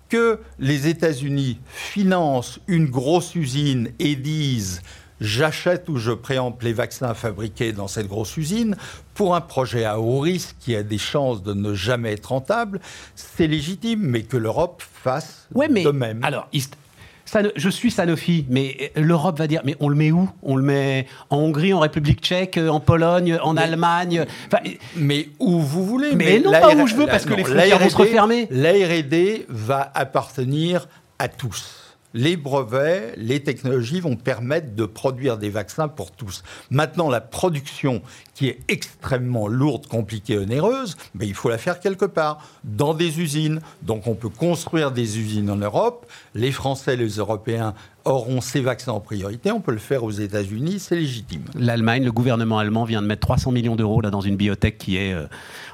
que 0.09 0.37
les 0.59 0.87
États-Unis 0.87 1.59
financent 1.71 2.59
une 2.67 2.85
grosse 2.85 3.33
usine 3.33 3.89
et 3.97 4.15
disent 4.15 4.83
j'achète 5.23 5.89
ou 5.89 5.97
je 5.97 6.11
préempte 6.11 6.61
les 6.63 6.73
vaccins 6.73 7.13
fabriqués 7.13 7.71
dans 7.71 7.87
cette 7.87 8.07
grosse 8.07 8.37
usine 8.37 8.75
pour 9.13 9.35
un 9.35 9.41
projet 9.41 9.85
à 9.85 9.99
haut 9.99 10.19
risque 10.19 10.55
qui 10.59 10.75
a 10.75 10.83
des 10.83 10.97
chances 10.97 11.41
de 11.41 11.53
ne 11.53 11.73
jamais 11.73 12.11
être 12.11 12.27
rentable, 12.27 12.79
c'est 13.15 13.47
légitime, 13.47 14.01
mais 14.01 14.23
que 14.23 14.37
l'Europe 14.37 14.83
fasse 14.83 15.47
Ouais, 15.55 15.69
mais 15.69 15.83
de 15.83 15.91
même. 15.91 16.23
alors, 16.23 16.47
je 17.55 17.69
suis 17.69 17.89
Sanofi, 17.89 18.45
mais 18.49 18.91
euh, 18.97 19.01
l'Europe 19.01 19.39
va 19.39 19.47
dire, 19.47 19.61
mais 19.63 19.75
on 19.79 19.89
le 19.89 19.95
met 19.95 20.11
où? 20.11 20.29
On 20.43 20.55
le 20.55 20.61
met 20.61 21.07
en 21.29 21.37
Hongrie, 21.37 21.73
en 21.73 21.79
République 21.79 22.21
tchèque, 22.21 22.57
euh, 22.57 22.69
en 22.69 22.79
Pologne, 22.79 23.39
en 23.41 23.57
Allemagne 23.57 24.25
Mais 24.95 25.29
où 25.39 25.59
vous 25.59 25.85
voulez. 25.85 26.15
Mais 26.15 26.39
non, 26.39 26.51
pas 26.51 26.75
où 26.75 26.85
je 26.85 26.95
veux, 26.95 27.07
parce 27.07 27.25
que 27.25 27.31
non, 27.31 27.37
les 27.37 27.43
frontières 27.43 27.79
vont 27.79 27.89
se 27.89 27.97
refermer. 27.97 28.47
La 28.51 28.71
R&D 28.71 29.45
va 29.49 29.91
appartenir 29.95 30.87
à 31.17 31.27
tous. 31.27 31.82
Les 32.13 32.37
brevets, 32.37 33.13
les 33.17 33.41
technologies 33.41 33.99
vont 33.99 34.15
permettre 34.15 34.75
de 34.75 34.85
produire 34.85 35.37
des 35.37 35.49
vaccins 35.49 35.87
pour 35.87 36.11
tous. 36.11 36.43
Maintenant, 36.69 37.09
la 37.09 37.21
production, 37.21 38.01
qui 38.35 38.47
est 38.47 38.59
extrêmement 38.67 39.47
lourde, 39.47 39.87
compliquée, 39.87 40.37
onéreuse, 40.37 40.95
ben, 41.15 41.27
il 41.27 41.33
faut 41.33 41.49
la 41.49 41.57
faire 41.57 41.79
quelque 41.79 42.05
part, 42.05 42.39
dans 42.63 42.93
des 42.93 43.19
usines. 43.19 43.61
Donc 43.81 44.07
on 44.07 44.15
peut 44.15 44.29
construire 44.29 44.91
des 44.91 45.19
usines 45.19 45.49
en 45.49 45.55
Europe. 45.55 46.05
Les 46.35 46.51
Français, 46.51 46.95
les 46.95 47.17
Européens 47.17 47.73
auront 48.05 48.41
ces 48.41 48.61
vaccins 48.61 48.91
en 48.91 48.99
priorité. 48.99 49.51
On 49.51 49.61
peut 49.61 49.71
le 49.71 49.77
faire 49.77 50.03
aux 50.03 50.11
États-Unis, 50.11 50.79
c'est 50.79 50.95
légitime. 50.95 51.45
L'Allemagne, 51.55 52.03
le 52.03 52.11
gouvernement 52.11 52.59
allemand 52.59 52.83
vient 52.83 53.01
de 53.01 53.07
mettre 53.07 53.21
300 53.21 53.51
millions 53.51 53.75
d'euros 53.75 54.01
dans 54.01 54.21
une 54.21 54.35
biotech 54.35 54.77
qui 54.77 54.97
est 54.97 55.13
euh, 55.13 55.25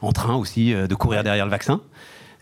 en 0.01 0.11
train 0.11 0.35
aussi 0.35 0.73
euh, 0.73 0.87
de 0.87 0.95
courir 0.95 1.23
derrière 1.23 1.45
le 1.45 1.51
vaccin. 1.51 1.81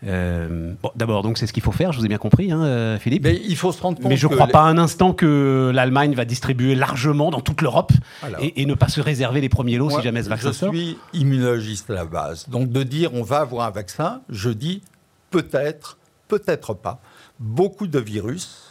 Euh, 0.06 0.74
bon, 0.80 0.90
D'abord, 0.94 1.22
donc 1.22 1.38
c'est 1.38 1.46
ce 1.48 1.52
qu'il 1.52 1.62
faut 1.62 1.72
faire, 1.72 1.90
je 1.92 1.98
vous 1.98 2.04
ai 2.04 2.08
bien 2.08 2.18
compris, 2.18 2.52
hein, 2.52 2.62
euh, 2.64 2.98
Philippe. 2.98 3.24
Mais 3.24 3.40
il 3.44 3.56
faut 3.56 3.72
se 3.72 3.82
rendre 3.82 3.98
compte 3.98 4.08
Mais 4.08 4.16
je 4.16 4.28
ne 4.28 4.32
crois 4.34 4.46
les- 4.46 4.52
pas 4.52 4.62
un 4.62 4.78
instant 4.78 5.12
que 5.12 5.72
l'Allemagne 5.74 6.14
va 6.14 6.24
distribuer 6.24 6.76
largement 6.76 7.30
dans 7.32 7.40
toute 7.40 7.62
l'Europe 7.62 7.90
Alors. 8.22 8.40
et, 8.40 8.62
et 8.62 8.66
ne 8.66 8.74
pas 8.74 8.88
se 8.88 9.00
réserver 9.00 9.40
les 9.40 9.48
premiers 9.48 9.76
lots 9.76 9.88
Moi, 9.88 9.98
si 9.98 10.04
jamais 10.04 10.22
ce 10.22 10.28
vaccin 10.28 10.48
je 10.52 10.56
sort. 10.56 10.72
suis 10.72 10.96
immunologiste 11.14 11.90
à 11.90 11.94
la 11.94 12.04
base. 12.04 12.48
Donc 12.48 12.70
de 12.70 12.82
dire 12.84 13.12
on 13.14 13.22
va 13.24 13.38
avoir 13.38 13.66
un 13.66 13.70
vaccin, 13.70 14.20
je 14.28 14.50
dis 14.50 14.82
peut-être, 15.30 15.98
peut-être 16.28 16.74
pas. 16.74 17.00
Beaucoup 17.40 17.86
de 17.88 17.98
virus, 17.98 18.66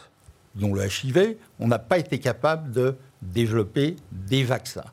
dont 0.55 0.73
le 0.73 0.83
HIV, 0.85 1.35
on 1.59 1.67
n'a 1.67 1.79
pas 1.79 1.97
été 1.97 2.19
capable 2.19 2.71
de 2.71 2.95
développer 3.21 3.97
des 4.11 4.43
vaccins. 4.43 4.85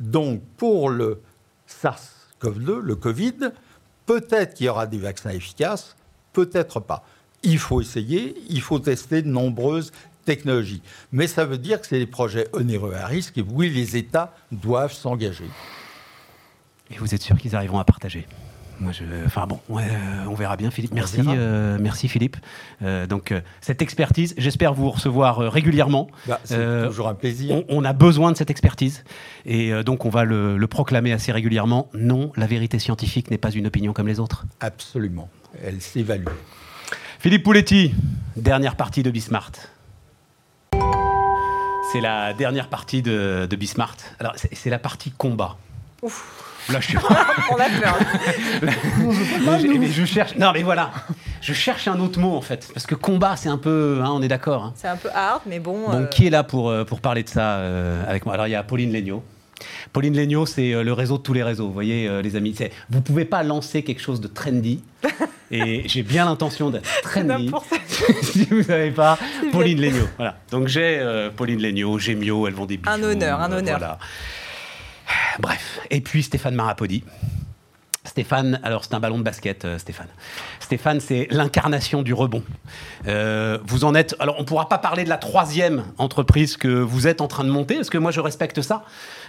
Donc 0.00 0.42
pour 0.56 0.90
le 0.90 1.20
SARS-CoV-2, 1.68 2.78
le 2.80 2.96
Covid, 2.96 3.34
peut-être 4.06 4.54
qu'il 4.54 4.66
y 4.66 4.68
aura 4.68 4.86
des 4.86 4.98
vaccins 4.98 5.30
efficaces, 5.30 5.96
peut-être 6.32 6.80
pas. 6.80 7.04
Il 7.42 7.58
faut 7.58 7.80
essayer, 7.80 8.34
il 8.48 8.60
faut 8.60 8.78
tester 8.78 9.22
de 9.22 9.28
nombreuses 9.28 9.92
technologies. 10.24 10.82
Mais 11.12 11.26
ça 11.26 11.44
veut 11.44 11.58
dire 11.58 11.80
que 11.80 11.86
c'est 11.86 11.98
des 11.98 12.06
projets 12.06 12.48
onéreux 12.52 12.94
à 12.94 13.06
risque 13.06 13.38
et 13.38 13.42
oui, 13.42 13.70
les 13.70 13.96
États 13.96 14.34
doivent 14.50 14.92
s'engager. 14.92 15.48
Et 16.90 16.98
vous 16.98 17.14
êtes 17.14 17.22
sûr 17.22 17.36
qu'ils 17.36 17.54
arriveront 17.56 17.78
à 17.78 17.84
partager? 17.84 18.26
Moi, 18.80 18.92
je, 18.92 19.04
enfin 19.24 19.46
bon, 19.46 19.60
ouais, 19.68 19.84
euh, 19.84 20.26
on 20.28 20.34
verra 20.34 20.56
bien, 20.56 20.70
Philippe. 20.70 20.92
Merci, 20.94 21.20
euh, 21.26 21.78
merci 21.80 22.08
Philippe. 22.08 22.36
Euh, 22.82 23.06
donc 23.06 23.32
euh, 23.32 23.40
cette 23.60 23.82
expertise, 23.82 24.34
j'espère 24.36 24.74
vous 24.74 24.90
recevoir 24.90 25.40
euh, 25.40 25.48
régulièrement. 25.48 26.08
Bah, 26.26 26.40
c'est 26.44 26.56
Euh, 26.56 26.86
toujours 26.88 27.08
un 27.08 27.14
plaisir. 27.14 27.54
On, 27.54 27.64
on 27.68 27.84
a 27.84 27.92
besoin 27.92 28.32
de 28.32 28.36
cette 28.36 28.50
expertise 28.50 29.04
et 29.44 29.72
euh, 29.72 29.82
donc 29.82 30.04
on 30.04 30.10
va 30.10 30.24
le, 30.24 30.56
le 30.58 30.66
proclamer 30.66 31.12
assez 31.12 31.32
régulièrement. 31.32 31.88
Non, 31.94 32.32
la 32.36 32.46
vérité 32.46 32.78
scientifique 32.78 33.30
n'est 33.30 33.38
pas 33.38 33.50
une 33.50 33.66
opinion 33.66 33.92
comme 33.92 34.08
les 34.08 34.20
autres. 34.20 34.44
Absolument. 34.60 35.28
Elle 35.64 35.80
s'évalue. 35.80 36.26
Philippe 37.18 37.44
Pouletti, 37.44 37.94
dernière 38.36 38.76
partie 38.76 39.02
de 39.02 39.10
Bismart. 39.10 39.52
C'est 41.92 42.00
la 42.00 42.34
dernière 42.34 42.68
partie 42.68 43.00
de, 43.00 43.46
de 43.48 43.56
Bismart. 43.56 43.96
Alors 44.18 44.32
c'est 44.36 44.54
c'est 44.54 44.70
la 44.70 44.78
partie 44.78 45.12
combat. 45.12 45.56
Là, 46.72 46.80
je 46.80 46.86
suis 46.88 46.98
On 47.50 47.54
a 47.56 47.68
peur. 47.80 47.96
mais, 48.62 48.72
je- 49.60 49.78
mais 49.78 49.86
je 49.88 50.04
cherche. 50.04 50.34
Non, 50.36 50.52
mais 50.52 50.62
voilà. 50.62 50.90
Je 51.40 51.52
cherche 51.52 51.86
un 51.88 51.98
autre 52.00 52.18
mot 52.18 52.34
en 52.36 52.40
fait, 52.40 52.68
parce 52.74 52.86
que 52.86 52.94
combat, 52.94 53.36
c'est 53.36 53.48
un 53.48 53.58
peu. 53.58 54.00
hein, 54.02 54.10
on 54.12 54.22
est 54.22 54.28
d'accord. 54.28 54.64
hein. 54.64 54.72
C'est 54.76 54.88
un 54.88 54.96
peu 54.96 55.08
hard, 55.14 55.42
mais 55.46 55.60
bon. 55.60 55.88
Bon, 55.88 55.92
euh, 56.02 56.06
qui 56.06 56.26
est 56.26 56.30
là 56.30 56.42
pour, 56.42 56.70
euh, 56.70 56.84
pour 56.84 57.00
parler 57.00 57.22
de 57.22 57.28
ça 57.28 57.56
euh, 57.58 58.02
avec 58.08 58.24
moi? 58.26 58.34
Alors, 58.34 58.46
il 58.48 58.50
y 58.50 58.54
a 58.56 58.62
Pauline 58.62 58.92
Legnaud. 58.92 59.22
Pauline 59.92 60.14
Legnaud, 60.16 60.44
c'est 60.44 60.72
euh, 60.74 60.82
le 60.82 60.92
réseau 60.92 61.16
de 61.18 61.22
tous 61.22 61.32
les 61.32 61.42
réseaux. 61.42 61.66
Vous 61.68 61.72
voyez, 61.72 62.08
euh, 62.08 62.20
les 62.20 62.36
amis, 62.36 62.54
c'est- 62.56 62.72
vous 62.90 63.00
pouvez 63.00 63.24
pas 63.24 63.42
lancer 63.42 63.82
quelque 63.82 64.02
chose 64.02 64.20
de 64.20 64.26
trendy. 64.28 64.82
Et 65.52 65.84
j'ai 65.86 66.02
bien 66.02 66.24
l'intention 66.24 66.70
d'être 66.70 66.90
trendy. 67.02 67.44
N'importe 67.44 67.68
si 68.22 68.44
vous 68.46 68.64
savez 68.64 68.90
pas, 68.90 69.16
Pauline 69.52 69.80
Legnaud. 69.80 70.08
Voilà. 70.16 70.36
Donc 70.50 70.66
j'ai 70.66 70.98
euh, 70.98 71.30
Pauline 71.30 71.62
Legnaud, 71.62 71.98
Gémio, 72.00 72.48
elles 72.48 72.54
vont 72.54 72.66
des 72.66 72.76
bijoux. 72.78 72.90
Un 72.90 73.02
honneur, 73.04 73.40
un 73.40 73.52
euh, 73.52 73.58
honneur. 73.58 73.78
voilà. 73.78 73.98
Bref. 75.38 75.80
Et 75.90 76.00
puis 76.00 76.22
Stéphane 76.22 76.54
Marapodi. 76.54 77.04
Stéphane, 78.04 78.60
alors 78.62 78.84
c'est 78.84 78.94
un 78.94 79.00
ballon 79.00 79.18
de 79.18 79.24
basket, 79.24 79.64
euh, 79.64 79.78
Stéphane. 79.78 80.08
Stéphane, 80.60 81.00
c'est 81.00 81.26
l'incarnation 81.30 82.02
du 82.02 82.14
rebond. 82.14 82.42
Euh, 83.06 83.58
vous 83.64 83.84
en 83.84 83.94
êtes. 83.94 84.16
Alors, 84.18 84.36
on 84.38 84.40
ne 84.40 84.46
pourra 84.46 84.68
pas 84.68 84.78
parler 84.78 85.04
de 85.04 85.08
la 85.08 85.18
troisième 85.18 85.84
entreprise 85.98 86.56
que 86.56 86.68
vous 86.68 87.06
êtes 87.06 87.20
en 87.20 87.28
train 87.28 87.44
de 87.44 87.50
monter, 87.50 87.74
parce 87.74 87.90
que 87.90 87.98
moi, 87.98 88.10
je 88.10 88.20
respecte 88.20 88.62
ça. 88.62 88.84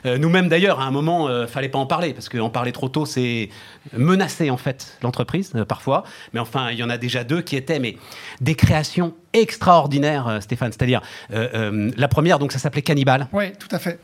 Euh, 0.05 0.17
Nous-mêmes, 0.17 0.47
d'ailleurs, 0.47 0.79
à 0.79 0.85
un 0.85 0.91
moment, 0.91 1.27
euh, 1.27 1.47
fallait 1.47 1.69
pas 1.69 1.79
en 1.79 1.85
parler, 1.85 2.13
parce 2.13 2.29
qu'en 2.29 2.49
parler 2.49 2.71
trop 2.71 2.87
tôt, 2.87 3.05
c'est 3.05 3.49
menacer 3.93 4.49
en 4.49 4.57
fait 4.57 4.97
l'entreprise 5.01 5.53
parfois. 5.67 6.03
Mais 6.33 6.39
enfin, 6.39 6.69
il 6.71 6.77
y 6.77 6.83
en 6.83 6.89
a 6.89 6.97
déjà 6.97 7.23
deux 7.23 7.41
qui 7.41 7.55
étaient, 7.55 7.79
mais 7.79 7.97
des 8.41 8.55
créations 8.55 9.13
extraordinaires, 9.33 10.37
Stéphane. 10.41 10.71
C'est-à-dire 10.71 11.01
la 11.29 12.07
première, 12.07 12.39
donc 12.39 12.51
ça 12.51 12.59
s'appelait 12.59 12.81
Cannibal. 12.81 13.27
Oui, 13.33 13.53
tout 13.59 13.69
à 13.71 13.79
fait. 13.79 13.99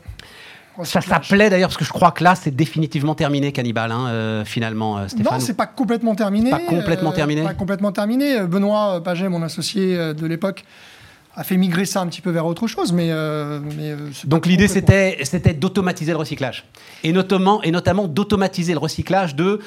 Ça 0.82 1.00
s'appelait 1.00 1.50
d'ailleurs, 1.50 1.68
parce 1.68 1.76
que 1.76 1.84
je 1.84 1.92
crois 1.92 2.10
que 2.10 2.24
là, 2.24 2.34
c'est 2.34 2.50
définitivement 2.54 3.14
terminé, 3.14 3.52
Cannibal, 3.52 3.92
hein, 3.92 4.06
euh, 4.08 4.44
finalement, 4.44 4.98
euh, 4.98 5.08
Stéphane. 5.08 5.34
Non, 5.34 5.40
c'est 5.40 5.54
pas 5.56 5.66
complètement 5.66 6.14
terminé. 6.16 6.50
Pas 6.50 6.58
complètement 6.58 7.12
terminé 7.12 7.42
Pas 7.42 7.54
complètement 7.54 7.92
terminé. 7.92 8.38
Euh, 8.40 8.46
Benoît 8.46 9.00
Paget, 9.04 9.28
mon 9.28 9.42
associé 9.42 9.96
euh, 9.96 10.14
de 10.14 10.26
l'époque, 10.26 10.64
a 11.36 11.44
fait 11.44 11.56
migrer 11.56 11.84
ça 11.84 12.00
un 12.00 12.06
petit 12.08 12.20
peu 12.20 12.30
vers 12.30 12.46
autre 12.46 12.66
chose, 12.66 12.92
mais. 12.92 13.10
euh, 13.10 13.60
euh, 13.78 13.96
Donc 14.24 14.46
l'idée, 14.46 14.66
c'était, 14.68 15.18
c'était 15.22 15.54
d'automatiser 15.54 16.12
le 16.12 16.18
recyclage. 16.18 16.64
Et 17.04 17.12
notamment, 17.12 17.62
et 17.62 17.70
notamment 17.70 18.06
d'automatiser 18.08 18.72
le 18.72 18.78
recyclage 18.80 19.34
de 19.36 19.60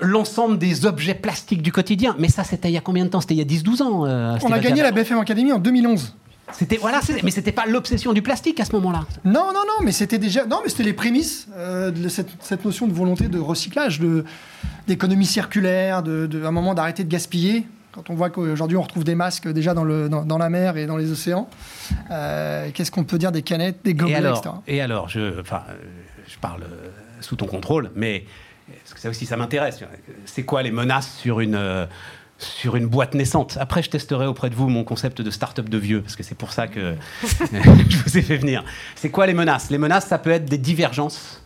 l'ensemble 0.00 0.58
des 0.58 0.84
objets 0.86 1.14
plastiques 1.14 1.62
du 1.62 1.70
quotidien. 1.70 2.16
Mais 2.18 2.28
ça, 2.28 2.42
c'était 2.44 2.68
il 2.68 2.74
y 2.74 2.76
a 2.76 2.80
combien 2.80 3.04
de 3.04 3.10
temps? 3.10 3.20
C'était 3.20 3.34
il 3.34 3.38
y 3.38 3.40
a 3.40 3.44
10-12 3.44 3.82
ans. 3.82 4.06
euh, 4.06 4.36
On 4.42 4.50
a 4.52 4.58
gagné 4.58 4.82
la 4.82 4.90
BFM 4.90 5.18
Academy 5.18 5.52
en 5.52 5.58
2011. 5.58 6.16
C'était, 6.52 6.76
voilà, 6.76 7.00
mais 7.22 7.30
c'était 7.30 7.52
pas 7.52 7.64
l'obsession 7.66 8.12
du 8.12 8.20
plastique 8.20 8.60
à 8.60 8.64
ce 8.64 8.72
moment-là. 8.72 9.04
Non, 9.24 9.46
non, 9.54 9.62
non, 9.66 9.84
mais 9.84 9.92
c'était 9.92 10.18
déjà. 10.18 10.44
Non, 10.44 10.60
mais 10.62 10.68
c'était 10.68 10.82
les 10.82 10.92
prémices 10.92 11.46
euh, 11.56 11.90
de 11.90 12.08
cette, 12.08 12.28
cette 12.40 12.64
notion 12.64 12.86
de 12.86 12.92
volonté 12.92 13.28
de 13.28 13.38
recyclage, 13.38 14.00
de- 14.00 14.24
d'économie 14.86 15.24
circulaire, 15.26 16.02
de, 16.02 16.28
un 16.44 16.50
moment 16.50 16.74
d'arrêter 16.74 17.04
de 17.04 17.08
gaspiller. 17.08 17.66
Quand 17.92 18.10
on 18.10 18.14
voit 18.14 18.30
qu'aujourd'hui 18.30 18.76
on 18.76 18.82
retrouve 18.82 19.04
des 19.04 19.14
masques 19.14 19.48
déjà 19.48 19.72
dans, 19.74 19.84
le, 19.84 20.08
dans, 20.08 20.24
dans 20.24 20.38
la 20.38 20.48
mer 20.50 20.76
et 20.76 20.86
dans 20.86 20.96
les 20.96 21.10
océans, 21.12 21.48
Euh, 22.10 22.68
qu'est-ce 22.74 22.90
qu'on 22.90 23.04
peut 23.04 23.18
dire 23.18 23.32
des 23.32 23.42
canettes, 23.42 23.78
des 23.84 23.90
Et 23.90 23.94
gobelets, 23.94 24.16
alors, 24.16 24.38
etc. 24.38 24.54
et 24.66 24.80
alors 24.80 25.08
je, 25.08 25.40
enfin, 25.40 25.62
je 26.26 26.36
parle 26.38 26.62
euh, 26.62 26.88
sous 27.20 27.36
ton 27.36 27.46
contrôle, 27.46 27.90
mais 27.94 28.24
parce 28.82 28.94
que 28.94 29.00
ça 29.00 29.08
aussi, 29.10 29.26
ça 29.26 29.36
m'intéresse. 29.36 29.80
C'est 30.24 30.44
quoi 30.44 30.62
les 30.62 30.70
menaces 30.70 31.14
sur 31.18 31.40
une, 31.40 31.54
sur 32.44 32.76
une 32.76 32.86
boîte 32.86 33.14
naissante 33.14 33.56
Après, 33.60 33.82
je 33.82 33.90
testerai 33.90 34.26
auprès 34.26 34.50
de 34.50 34.54
vous 34.54 34.68
mon 34.68 34.84
concept 34.84 35.20
de 35.22 35.30
start-up 35.30 35.68
de 35.68 35.78
vieux, 35.78 36.02
parce 36.02 36.16
que 36.16 36.22
c'est 36.22 36.34
pour 36.34 36.52
ça 36.52 36.66
que 36.66 36.94
je 37.22 37.96
vous 37.98 38.18
ai 38.18 38.22
fait 38.22 38.36
venir. 38.36 38.64
C'est 38.96 39.10
quoi 39.10 39.26
les 39.26 39.34
menaces? 39.34 39.70
Les 39.70 39.78
menaces, 39.78 40.06
ça 40.06 40.18
peut 40.18 40.30
être 40.30 40.46
des 40.46 40.58
divergences 40.58 41.42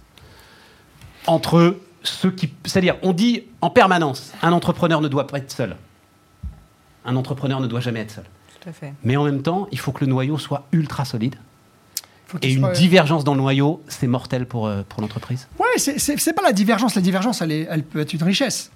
entre 1.27 1.77
ceux 2.03 2.31
qui... 2.31 2.53
C'est-à-dire, 2.65 2.97
on 3.03 3.13
dit 3.13 3.45
en 3.61 3.71
permanence, 3.71 4.33
un 4.43 4.53
entrepreneur 4.53 5.01
ne 5.01 5.09
doit 5.09 5.27
pas 5.27 5.39
être 5.39 5.51
seul. 5.51 5.77
Un 7.05 7.17
entrepreneur 7.17 7.61
ne 7.61 7.67
doit 7.67 7.81
jamais 7.81 8.01
être 8.01 8.11
seul. 8.13 8.25
Tout 8.61 8.69
à 8.69 8.73
fait. 8.73 8.93
Mais 9.05 9.17
en 9.17 9.25
même 9.25 9.43
temps, 9.43 9.67
il 9.73 9.79
faut 9.79 9.93
que 9.93 10.05
le 10.05 10.11
noyau 10.11 10.39
soit 10.39 10.67
ultra 10.73 11.05
solide. 11.05 11.37
Et 12.43 12.53
une 12.53 12.61
soit- 12.61 12.73
divergence 12.73 13.23
dans 13.23 13.35
le 13.35 13.41
noyau, 13.41 13.83
c'est 13.87 14.09
mortel 14.09 14.47
pour, 14.47 14.67
euh, 14.67 14.83
pour 14.89 15.01
l'entreprise. 15.01 15.47
Ouais, 15.61 15.67
c'est 15.79 16.33
pas 16.33 16.43
la 16.43 16.53
divergence. 16.53 16.97
La 16.97 17.03
divergence, 17.03 17.41
elle, 17.43 17.53
est- 17.53 17.69
elle 17.71 17.85
peut 17.85 18.01
être 18.01 18.13
une 18.13 18.23
richesse. 18.25 18.71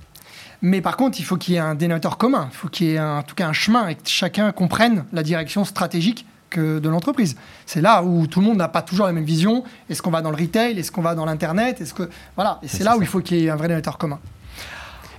Mais 0.62 0.80
par 0.80 0.96
contre, 0.96 1.18
il 1.18 1.24
faut 1.24 1.36
qu'il 1.36 1.54
y 1.54 1.56
ait 1.56 1.61
un 1.61 1.74
dénominateur 1.74 2.18
commun. 2.18 2.48
Il 2.52 2.56
faut 2.56 2.68
qu'il 2.68 2.86
y 2.88 2.94
ait 2.94 2.98
un- 2.98 3.18
en 3.18 3.22
tout 3.22 3.34
cas 3.34 3.48
un 3.48 3.52
chemin 3.52 3.88
et 3.88 3.94
que 3.94 4.02
chacun 4.04 4.52
comprenne 4.52 5.04
la 5.12 5.22
direction 5.22 5.64
stratégique 5.64 6.26
que 6.50 6.78
de 6.80 6.88
l'entreprise. 6.88 7.36
C'est 7.64 7.80
là 7.80 8.02
où 8.02 8.26
tout 8.26 8.40
le 8.40 8.46
monde 8.46 8.56
n'a 8.58 8.68
pas 8.68 8.82
toujours 8.82 9.06
la 9.06 9.12
même 9.12 9.24
vision. 9.24 9.62
Est-ce 9.88 10.02
qu'on 10.02 10.11
va 10.11 10.20
dans 10.20 10.30
le 10.30 10.36
retail? 10.36 10.78
Est-ce 10.78 10.90
qu'on 10.92 11.00
va 11.02 11.14
dans 11.14 11.24
l'internet? 11.24 11.80
Est-ce 11.80 11.94
que 11.94 12.11
voilà 12.36 12.58
Et 12.62 12.68
c'est 12.68 12.82
là 12.84 12.96
où 12.96 13.00
il 13.02 13.06
faut 13.06 13.20
qu'il 13.20 13.38
y 13.38 13.46
ait 13.46 13.50
un 13.50 13.54
vrai 13.56 13.68
dénominateur 13.68 13.96
commun. 13.98 14.18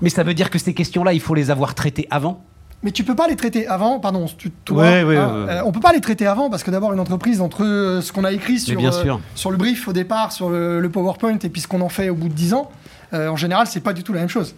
Mais 0.02 0.10
ça 0.10 0.24
veut 0.24 0.34
dire 0.34 0.50
que 0.50 0.60
ces 0.60 0.74
questions-là, 0.74 1.14
il 1.14 1.22
faut 1.22 1.34
les 1.36 1.50
avoir 1.52 1.74
traitées 1.76 2.08
avant? 2.12 2.44
Mais 2.84 2.92
tu 2.92 3.04
peux 3.04 3.16
pas 3.16 3.28
les 3.28 3.36
traiter 3.36 3.68
avant, 3.68 4.00
pardon, 4.00 4.26
tu, 4.38 4.50
toi, 4.50 4.82
Ouais, 4.84 5.04
ouais, 5.04 5.16
hein, 5.16 5.28
ouais. 5.46 5.52
euh, 5.54 5.62
on 5.66 5.72
peut 5.72 5.80
pas 5.80 5.94
les 5.94 6.02
traiter 6.02 6.26
avant 6.26 6.50
parce 6.50 6.64
que 6.64 6.72
d'abord 6.72 6.92
une 6.94 7.00
entreprise 7.00 7.40
entre 7.40 7.64
euh, 7.64 8.02
ce 8.02 8.12
qu'on 8.12 8.24
a 8.24 8.32
écrit 8.32 8.60
sur, 8.60 8.76
bien 8.76 8.92
euh, 8.92 9.14
sur 9.36 9.52
le 9.52 9.58
brief 9.58 9.88
au 9.88 9.94
départ, 9.94 10.32
sur 10.32 10.50
le, 10.50 10.80
le 10.80 10.90
PowerPoint 10.90 11.38
et 11.38 11.50
puis 11.50 11.62
ce 11.62 11.68
qu'on 11.68 11.82
en 11.82 11.90
fait 11.90 12.10
au 12.10 12.16
bout 12.16 12.28
de 12.28 12.34
10 12.34 12.56
ans, 12.56 12.72
euh, 13.14 13.28
en 13.30 13.36
général 13.36 13.68
c'est 13.68 13.82
pas 13.82 13.94
du 13.94 14.02
tout 14.04 14.14
la 14.14 14.22
même 14.22 14.30
chose. 14.30 14.56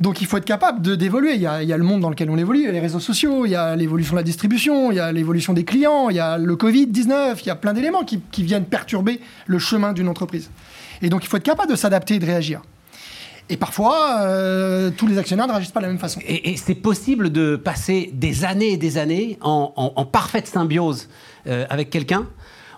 Donc 0.00 0.20
il 0.20 0.26
faut 0.26 0.36
être 0.36 0.44
capable 0.44 0.82
de 0.82 0.94
d'évoluer. 0.94 1.34
Il 1.34 1.40
y, 1.40 1.46
a, 1.46 1.62
il 1.62 1.68
y 1.68 1.72
a 1.72 1.76
le 1.76 1.84
monde 1.84 2.00
dans 2.00 2.10
lequel 2.10 2.28
on 2.30 2.36
évolue, 2.36 2.60
il 2.60 2.64
y 2.66 2.68
a 2.68 2.72
les 2.72 2.80
réseaux 2.80 3.00
sociaux, 3.00 3.46
il 3.46 3.50
y 3.50 3.54
a 3.56 3.76
l'évolution 3.76 4.12
de 4.14 4.18
la 4.18 4.22
distribution, 4.24 4.90
il 4.90 4.96
y 4.96 5.00
a 5.00 5.12
l'évolution 5.12 5.52
des 5.52 5.64
clients, 5.64 6.08
il 6.10 6.16
y 6.16 6.20
a 6.20 6.36
le 6.38 6.56
Covid-19, 6.56 7.36
il 7.42 7.46
y 7.46 7.50
a 7.50 7.54
plein 7.56 7.72
d'éléments 7.74 8.04
qui, 8.04 8.20
qui 8.32 8.42
viennent 8.42 8.64
perturber 8.64 9.20
le 9.46 9.58
chemin 9.58 9.92
d'une 9.92 10.08
entreprise. 10.08 10.50
Et 11.02 11.08
donc 11.08 11.24
il 11.24 11.28
faut 11.28 11.36
être 11.36 11.42
capable 11.44 11.70
de 11.70 11.76
s'adapter 11.76 12.14
et 12.14 12.18
de 12.18 12.26
réagir. 12.26 12.60
Et 13.50 13.56
parfois, 13.58 14.20
euh, 14.22 14.90
tous 14.96 15.06
les 15.06 15.18
actionnaires 15.18 15.46
ne 15.46 15.52
réagissent 15.52 15.70
pas 15.70 15.80
de 15.80 15.84
la 15.84 15.90
même 15.90 15.98
façon. 16.00 16.18
Et, 16.26 16.50
et 16.52 16.56
c'est 16.56 16.74
possible 16.74 17.30
de 17.30 17.56
passer 17.56 18.10
des 18.14 18.44
années 18.46 18.72
et 18.72 18.76
des 18.78 18.96
années 18.96 19.38
en, 19.42 19.72
en- 19.76 19.92
en 19.96 20.04
parfaite 20.06 20.46
symbiose 20.46 21.08
euh, 21.46 21.66
avec 21.68 21.90
quelqu'un. 21.90 22.26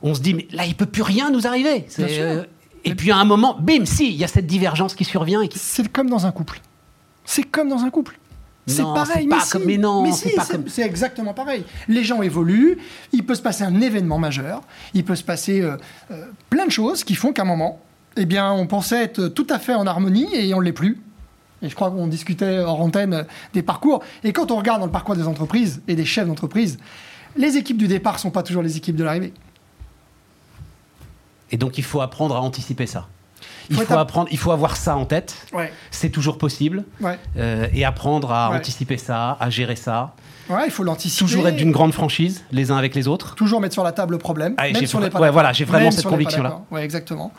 On 0.02 0.12
se 0.14 0.20
dit, 0.20 0.34
mais 0.34 0.48
là, 0.52 0.66
il 0.66 0.74
peut 0.74 0.86
plus 0.86 1.02
rien 1.02 1.30
nous 1.30 1.46
arriver. 1.46 1.84
C'est, 1.88 2.04
Bien 2.06 2.14
sûr. 2.14 2.24
euh, 2.24 2.42
et 2.84 2.96
puis 2.96 3.12
à 3.12 3.16
un 3.16 3.24
moment, 3.24 3.56
bim, 3.60 3.84
si, 3.84 4.08
il 4.08 4.16
y 4.16 4.24
a 4.24 4.28
cette 4.28 4.46
divergence 4.48 4.94
qui 4.96 5.04
survient 5.04 5.40
et 5.40 5.46
qui... 5.48 5.58
C'est 5.60 5.86
comme 5.90 6.10
dans 6.10 6.26
un 6.26 6.32
couple. 6.32 6.60
C'est 7.26 7.42
comme 7.44 7.68
dans 7.68 7.80
un 7.84 7.90
couple. 7.90 8.18
C'est 8.68 8.82
pareil, 8.82 9.26
mais 9.28 9.36
pas 9.36 9.44
si. 9.44 9.52
comme- 9.52 9.64
mais 9.64 9.76
non, 9.78 10.10
si, 10.12 10.30
pas 10.34 10.42
c'est 10.44 10.52
comme- 10.54 10.68
c'est 10.68 10.82
exactement 10.82 11.34
pareil. 11.34 11.64
Les 11.86 12.02
gens 12.02 12.20
évoluent, 12.22 12.78
il 13.12 13.24
peut 13.24 13.36
se 13.36 13.42
passer 13.42 13.62
un 13.62 13.80
événement 13.80 14.18
majeur, 14.18 14.62
il 14.92 15.04
peut 15.04 15.14
se 15.14 15.22
passer 15.22 15.60
euh, 15.60 15.76
euh, 16.10 16.24
plein 16.50 16.66
de 16.66 16.72
choses 16.72 17.04
qui 17.04 17.14
font 17.14 17.32
qu'à 17.32 17.42
un 17.42 17.44
moment, 17.44 17.80
eh 18.16 18.24
bien, 18.26 18.50
on 18.50 18.66
pensait 18.66 19.04
être 19.04 19.28
tout 19.28 19.46
à 19.50 19.60
fait 19.60 19.74
en 19.74 19.86
harmonie 19.86 20.26
et 20.34 20.52
on 20.54 20.58
ne 20.58 20.64
l'est 20.64 20.72
plus. 20.72 21.00
Et 21.62 21.68
je 21.68 21.74
crois 21.76 21.90
qu'on 21.92 22.08
discutait 22.08 22.58
hors 22.58 22.80
antenne 22.80 23.14
euh, 23.14 23.22
des 23.52 23.62
parcours. 23.62 24.02
Et 24.24 24.32
quand 24.32 24.50
on 24.50 24.56
regarde 24.56 24.80
dans 24.80 24.86
le 24.86 24.92
parcours 24.92 25.14
des 25.14 25.28
entreprises 25.28 25.80
et 25.86 25.94
des 25.94 26.04
chefs 26.04 26.26
d'entreprise, 26.26 26.76
les 27.36 27.56
équipes 27.56 27.78
du 27.78 27.86
départ 27.86 28.14
ne 28.14 28.18
sont 28.18 28.30
pas 28.32 28.42
toujours 28.42 28.62
les 28.64 28.76
équipes 28.76 28.96
de 28.96 29.04
l'arrivée. 29.04 29.32
Et 31.52 31.56
donc, 31.56 31.78
il 31.78 31.84
faut 31.84 32.00
apprendre 32.00 32.34
à 32.34 32.40
anticiper 32.40 32.86
ça. 32.86 33.06
Il 33.70 33.76
Faut 33.76 33.94
apprendre, 33.94 34.28
il 34.30 34.38
faut 34.38 34.52
avoir 34.52 34.76
ça 34.76 34.96
en 34.96 35.04
tête. 35.04 35.34
Ouais. 35.52 35.72
C'est 35.90 36.10
toujours 36.10 36.38
possible. 36.38 36.84
Ouais. 37.00 37.18
euh, 37.36 37.66
et 37.74 37.84
apprendre 37.84 38.32
à 38.32 38.50
Ouais. 38.50 38.56
anticiper 38.56 38.96
ça, 38.96 39.36
à 39.40 39.50
gérer 39.50 39.76
ça. 39.76 40.14
Ouais, 40.48 40.62
il 40.66 40.70
faut 40.70 40.84
l'anticiper. 40.84 41.24
Toujours 41.24 41.48
être 41.48 41.56
d'une 41.56 41.72
grande 41.72 41.92
franchise, 41.92 42.44
les 42.52 42.70
uns 42.70 42.76
avec 42.76 42.94
les 42.94 43.08
autres. 43.08 43.34
Toujours 43.34 43.60
mettre 43.60 43.74
sur 43.74 43.82
la 43.82 43.90
table 43.92 44.12
le 44.12 44.18
problème. 44.18 44.54
Ah, 44.58 44.68
et 44.68 44.72
même 44.72 44.80
j'ai 44.80 44.86
si 44.86 44.94
on 44.94 45.00
n'est 45.00 45.08
vra- 45.08 45.10
pas 45.10 45.18
ouais, 45.18 45.22
d'accord. 45.22 45.32
voilà, 45.34 45.52
j'ai 45.52 45.64
vraiment 45.64 45.84
Même 45.86 45.92
cette 45.92 46.06
conviction-là. 46.06 46.60
Ouais, 46.70 46.84
exactement. 46.84 47.32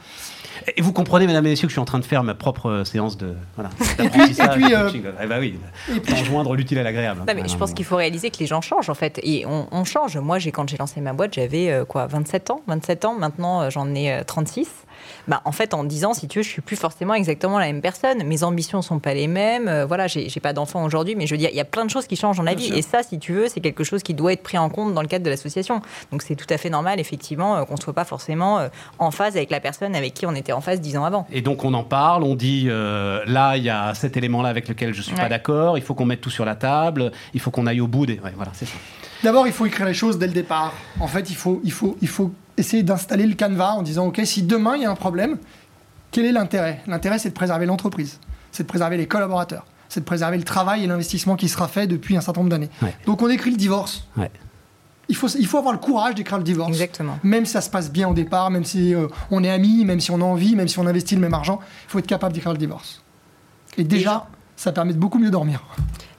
Et 0.75 0.81
vous 0.81 0.91
comprenez, 0.91 1.27
mesdames 1.27 1.45
et 1.45 1.49
messieurs, 1.51 1.67
que 1.67 1.71
je 1.71 1.75
suis 1.75 1.79
en 1.81 1.85
train 1.85 1.99
de 1.99 2.03
faire 2.05 2.23
ma 2.23 2.33
propre 2.33 2.69
euh, 2.69 2.83
séance 2.83 3.15
de 3.15 3.35
voilà, 3.55 3.69
puis- 3.79 3.87
d'apprentissage, 3.97 4.57
et 4.57 4.61
puis, 4.61 4.73
euh. 4.75 4.89
Eh 5.23 5.27
ben 5.27 5.39
oui, 5.39 5.57
et 5.95 5.99
puis- 6.01 6.25
joindre 6.25 6.53
l'utile 6.55 6.79
à 6.79 6.83
l'agréable. 6.83 7.21
hein, 7.21 7.25
Non, 7.27 7.33
mais 7.35 7.43
quand 7.43 7.47
je 7.47 7.55
pense 7.57 7.73
qu'il 7.73 7.85
faut 7.85 7.95
réaliser 7.95 8.29
que 8.31 8.39
les 8.39 8.47
gens 8.47 8.59
changent 8.59 8.89
en 8.89 8.93
fait. 8.95 9.19
Et 9.23 9.45
on, 9.45 9.67
on 9.71 9.85
change. 9.85 10.17
Moi, 10.17 10.39
j'ai 10.39 10.51
quand 10.51 10.67
j'ai 10.67 10.75
lancé 10.75 10.99
ma 10.99 11.13
boîte, 11.13 11.35
j'avais 11.35 11.69
euh, 11.71 11.85
quoi 11.85 12.07
27 12.07 12.49
ans? 12.51 12.61
27 12.67 13.05
ans. 13.05 13.15
Maintenant, 13.17 13.69
j'en 13.69 13.93
ai 13.95 14.11
euh, 14.11 14.23
36. 14.25 14.67
Bah, 15.27 15.41
en 15.45 15.51
fait, 15.51 15.73
en 15.73 15.83
10 15.83 16.05
ans, 16.05 16.13
si 16.13 16.27
tu 16.27 16.39
veux, 16.39 16.43
je 16.43 16.49
suis 16.49 16.61
plus 16.61 16.75
forcément 16.75 17.13
exactement 17.13 17.59
la 17.59 17.65
même 17.67 17.81
personne. 17.81 18.23
Mes 18.23 18.43
ambitions 18.43 18.81
sont 18.81 18.99
pas 18.99 19.13
les 19.13 19.27
mêmes. 19.27 19.67
Euh, 19.67 19.85
voilà, 19.85 20.07
j'ai 20.07 20.29
pas 20.39 20.53
d'enfant 20.53 20.83
aujourd'hui, 20.83 21.15
mais 21.15 21.27
je 21.27 21.33
veux 21.33 21.37
dire, 21.37 21.49
il 21.51 21.57
y 21.57 21.61
a 21.61 21.65
plein 21.65 21.85
de 21.85 21.89
choses 21.89 22.07
qui 22.07 22.15
changent 22.15 22.37
dans 22.37 22.43
la 22.43 22.55
Bien 22.55 22.65
vie. 22.65 22.67
sûr. 22.67 22.77
Et 22.77 22.81
ça, 22.81 23.03
si 23.03 23.19
tu 23.19 23.33
veux, 23.33 23.47
c'est 23.47 23.59
quelque 23.59 23.83
chose 23.83 24.03
qui 24.03 24.13
doit 24.13 24.33
être 24.33 24.43
pris 24.43 24.57
en 24.57 24.69
compte 24.69 24.93
dans 24.93 25.01
le 25.01 25.07
cadre 25.07 25.25
de 25.25 25.29
l'association. 25.29 25.81
Donc, 26.11 26.21
c'est 26.21 26.35
tout 26.35 26.51
à 26.51 26.57
fait 26.57 26.69
normal, 26.69 26.99
effectivement, 26.99 27.55
euh, 27.57 27.63
qu'on 27.63 27.77
soit 27.77 27.93
pas 27.93 28.05
forcément 28.05 28.59
euh, 28.59 28.69
en 28.99 29.11
phase 29.11 29.35
avec 29.35 29.49
la 29.49 29.59
personne 29.59 29.95
avec 29.95 30.13
qui 30.13 30.25
on 30.25 30.35
était 30.35 30.53
en 30.53 30.61
phase 30.61 30.81
10 30.81 30.97
ans 30.97 31.05
avant. 31.05 31.27
Et 31.31 31.41
donc 31.41 31.63
on 31.65 31.73
en 31.73 31.83
parle, 31.83 32.23
on 32.23 32.35
dit 32.35 32.67
euh, 32.67 33.21
là 33.25 33.57
il 33.57 33.63
y 33.63 33.69
a 33.69 33.93
cet 33.93 34.17
élément-là 34.17 34.49
avec 34.49 34.67
lequel 34.67 34.93
je 34.93 35.01
suis 35.01 35.15
pas 35.15 35.29
d'accord, 35.29 35.77
il 35.77 35.83
faut 35.83 35.93
qu'on 35.93 36.05
mette 36.05 36.21
tout 36.21 36.29
sur 36.29 36.45
la 36.45 36.55
table, 36.55 37.11
il 37.33 37.39
faut 37.39 37.51
qu'on 37.51 37.67
aille 37.67 37.81
au 37.81 37.87
bout 37.87 38.05
des. 38.05 38.19
Ouais, 38.19 38.33
voilà, 38.35 38.51
c'est 38.53 38.65
ça. 38.65 38.75
D'abord, 39.24 39.47
il 39.47 39.53
faut 39.53 39.65
écrire 39.65 39.86
les 39.86 39.93
choses 39.93 40.18
dès 40.18 40.28
le 40.28 40.34
départ. 40.34 40.74
En 40.99 41.07
fait, 41.07 41.30
il 41.30 41.36
faut, 41.36 41.61
il 41.63 41.72
faut, 41.72 41.97
il 42.01 42.07
faut 42.07 42.32
essayer 42.55 42.84
d'installer 42.84 43.26
le 43.26 43.36
canevas 43.36 43.74
en 43.74 43.82
disant, 43.82 44.07
OK, 44.07 44.22
si 44.24 44.43
demain 44.43 44.76
il 44.76 44.84
y 44.84 44.86
a 44.86 44.91
un 44.91 44.95
problème, 44.95 45.38
quel 46.11 46.26
est 46.26 46.32
l'intérêt? 46.32 46.82
L'intérêt, 46.88 47.20
c'est 47.20 47.30
de 47.30 47.34
préserver 47.34 47.65
l'entreprise, 47.65 48.20
c'est 48.51 48.63
de 48.63 48.68
préserver 48.68 48.97
les 48.97 49.07
collaborateurs, 49.07 49.65
c'est 49.89 49.99
de 50.01 50.05
préserver 50.05 50.38
le 50.38 50.43
travail 50.43 50.84
et 50.84 50.88
l'investissement 50.88 51.36
qui 51.36 51.49
sera 51.49 51.68
fait 51.68 51.88
depuis 51.88 52.15
un 52.15 52.22
certain 52.22 52.41
nombre 52.41 52.51
d'années. 52.51 52.70
Ouais. 52.82 52.95
Donc, 53.05 53.22
on 53.22 53.30
écrit 53.30 53.51
le 53.51 53.57
divorce. 53.57 54.07
Ouais. 54.15 54.32
Il 55.09 55.15
faut, 55.15 55.30
il 55.30 55.47
faut 55.47 55.57
avoir 55.57 55.74
le 55.74 55.80
courage 55.80 56.15
d'écrire 56.15 56.38
le 56.38 56.43
divorce. 56.43 56.70
Exactement. 56.70 57.18
Même 57.24 57.45
si 57.45 57.53
ça 57.53 57.61
se 57.61 57.70
passe 57.70 57.89
bien 57.91 58.09
au 58.09 58.13
départ, 58.13 58.51
même 58.51 58.65
si 58.65 58.93
euh, 58.93 59.07
on 59.32 59.41
est 59.43 59.49
amis, 59.49 59.86
même 59.86 60.01
si 60.01 60.11
on 60.11 60.20
a 60.20 60.26
envie, 60.26 60.55
même 60.55 60.68
si 60.68 60.80
on 60.80 60.86
investit 60.86 61.15
le 61.15 61.22
même 61.22 61.34
argent, 61.34 61.59
il 61.86 61.91
faut 61.91 61.99
être 61.99 62.07
capable 62.07 62.34
d'écrire 62.34 62.51
le 62.51 62.57
divorce. 62.57 63.01
Et 63.78 63.86
déjà, 63.86 64.28
ça 64.57 64.73
permet 64.73 64.91
de 64.91 64.97
beaucoup 64.99 65.19
mieux 65.19 65.29
dormir. 65.31 65.61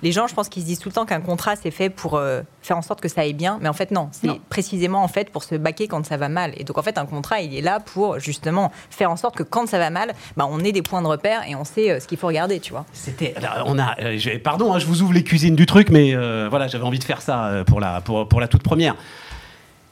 Les 0.01 0.12
gens, 0.12 0.28
je 0.28 0.34
pense 0.34 0.49
qu'ils 0.49 0.62
se 0.62 0.66
disent 0.68 0.78
tout 0.78 0.89
le 0.89 0.95
temps 0.95 1.05
qu'un 1.07 1.20
contrat 1.20 1.57
c'est 1.57 1.72
fait 1.72 1.91
pour 1.91 2.14
euh, 2.14 2.43
faire 2.62 2.76
en 2.78 2.82
sorte 2.82 3.01
que 3.01 3.09
ça 3.09 3.22
aille 3.22 3.32
bien, 3.34 3.59
mais 3.61 3.68
en 3.68 3.72
fait 3.72 3.91
non, 3.91 4.09
c'est 4.12 4.28
Non. 4.28 4.39
précisément 4.49 5.03
en 5.03 5.09
fait 5.09 5.28
pour 5.30 5.43
se 5.43 5.57
baquer 5.57 5.89
quand 5.89 6.07
ça 6.07 6.16
va 6.16 6.28
mal. 6.28 6.53
Et 6.57 6.62
donc 6.62 6.78
en 6.78 6.82
fait 6.82 6.99
un 6.99 7.05
contrat 7.05 7.41
il 7.41 7.53
est 7.55 7.61
là 7.61 7.80
pour 7.80 8.20
justement 8.20 8.70
faire 8.91 9.11
en 9.11 9.16
sorte 9.16 9.34
que 9.36 9.43
quand 9.43 9.68
ça 9.68 9.78
va 9.80 9.91
mal, 9.91 10.12
bah, 10.36 10.47
on 10.49 10.61
ait 10.61 10.70
des 10.70 10.82
points 10.82 11.03
de 11.03 11.09
repère 11.09 11.43
et 11.49 11.57
on 11.57 11.64
sait 11.64 11.91
euh, 11.91 11.99
ce 12.01 12.07
qu'il 12.07 12.16
faut 12.16 12.28
regarder, 12.28 12.61
tu 12.61 12.70
vois. 12.72 12.84
C'était, 12.93 13.34
alors, 13.36 13.64
on 13.66 13.76
a, 13.76 13.97
euh, 14.01 14.16
pardon, 14.43 14.72
hein, 14.72 14.78
je 14.78 14.86
vous 14.86 15.03
ouvre 15.03 15.12
les 15.12 15.24
cuisines 15.24 15.57
du 15.57 15.66
truc, 15.66 15.91
mais 15.91 16.14
euh, 16.14 16.47
voilà, 16.49 16.68
j'avais 16.68 16.84
envie 16.84 17.01
de 17.01 17.05
faire 17.05 17.20
ça 17.20 17.47
euh, 17.47 17.64
pour 17.64 17.80
la, 17.80 18.01
pour, 18.01 18.28
pour 18.28 18.41
la 18.41 18.47
toute 18.47 18.62
première. 18.62 18.95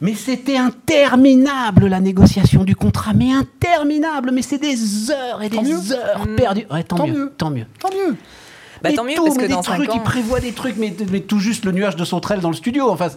Mais 0.00 0.14
c'était 0.14 0.58
interminable 0.58 1.86
la 1.86 2.00
négociation 2.00 2.64
du 2.64 2.76
contrat, 2.76 3.12
mais 3.14 3.32
interminable, 3.32 4.30
mais 4.32 4.42
c'est 4.42 4.58
des 4.58 5.10
heures 5.10 5.42
et 5.42 5.48
Tant 5.50 5.62
des 5.62 5.70
mieux. 5.72 5.92
heures 5.92 6.26
Mm. 6.26 6.36
perdues. 6.36 6.66
Ouais, 6.70 6.82
tant, 6.84 6.96
Tant 6.96 7.06
mieux, 7.06 7.12
mieux. 7.14 7.32
tant 7.38 7.50
mieux. 7.50 7.66
Tant 7.80 7.88
mieux. 7.90 8.12
Bah, 8.82 8.90
Mais 8.90 8.94
tant 8.94 9.04
mieux, 9.04 9.14
tout, 9.14 9.24
parce 9.24 9.38
que 9.38 9.46
dans 9.46 9.60
des 9.60 9.66
5 9.66 9.74
trucs, 9.76 9.90
ans. 9.90 9.94
ils 9.96 10.02
prévoient 10.02 10.40
des 10.40 10.52
trucs, 10.52 10.76
mais, 10.76 10.94
mais 11.10 11.20
tout 11.20 11.38
juste 11.38 11.64
le 11.64 11.72
nuage 11.72 11.96
de 11.96 12.04
sauterelle 12.04 12.40
dans 12.40 12.50
le 12.50 12.54
studio. 12.56 12.90
Enfin, 12.90 13.08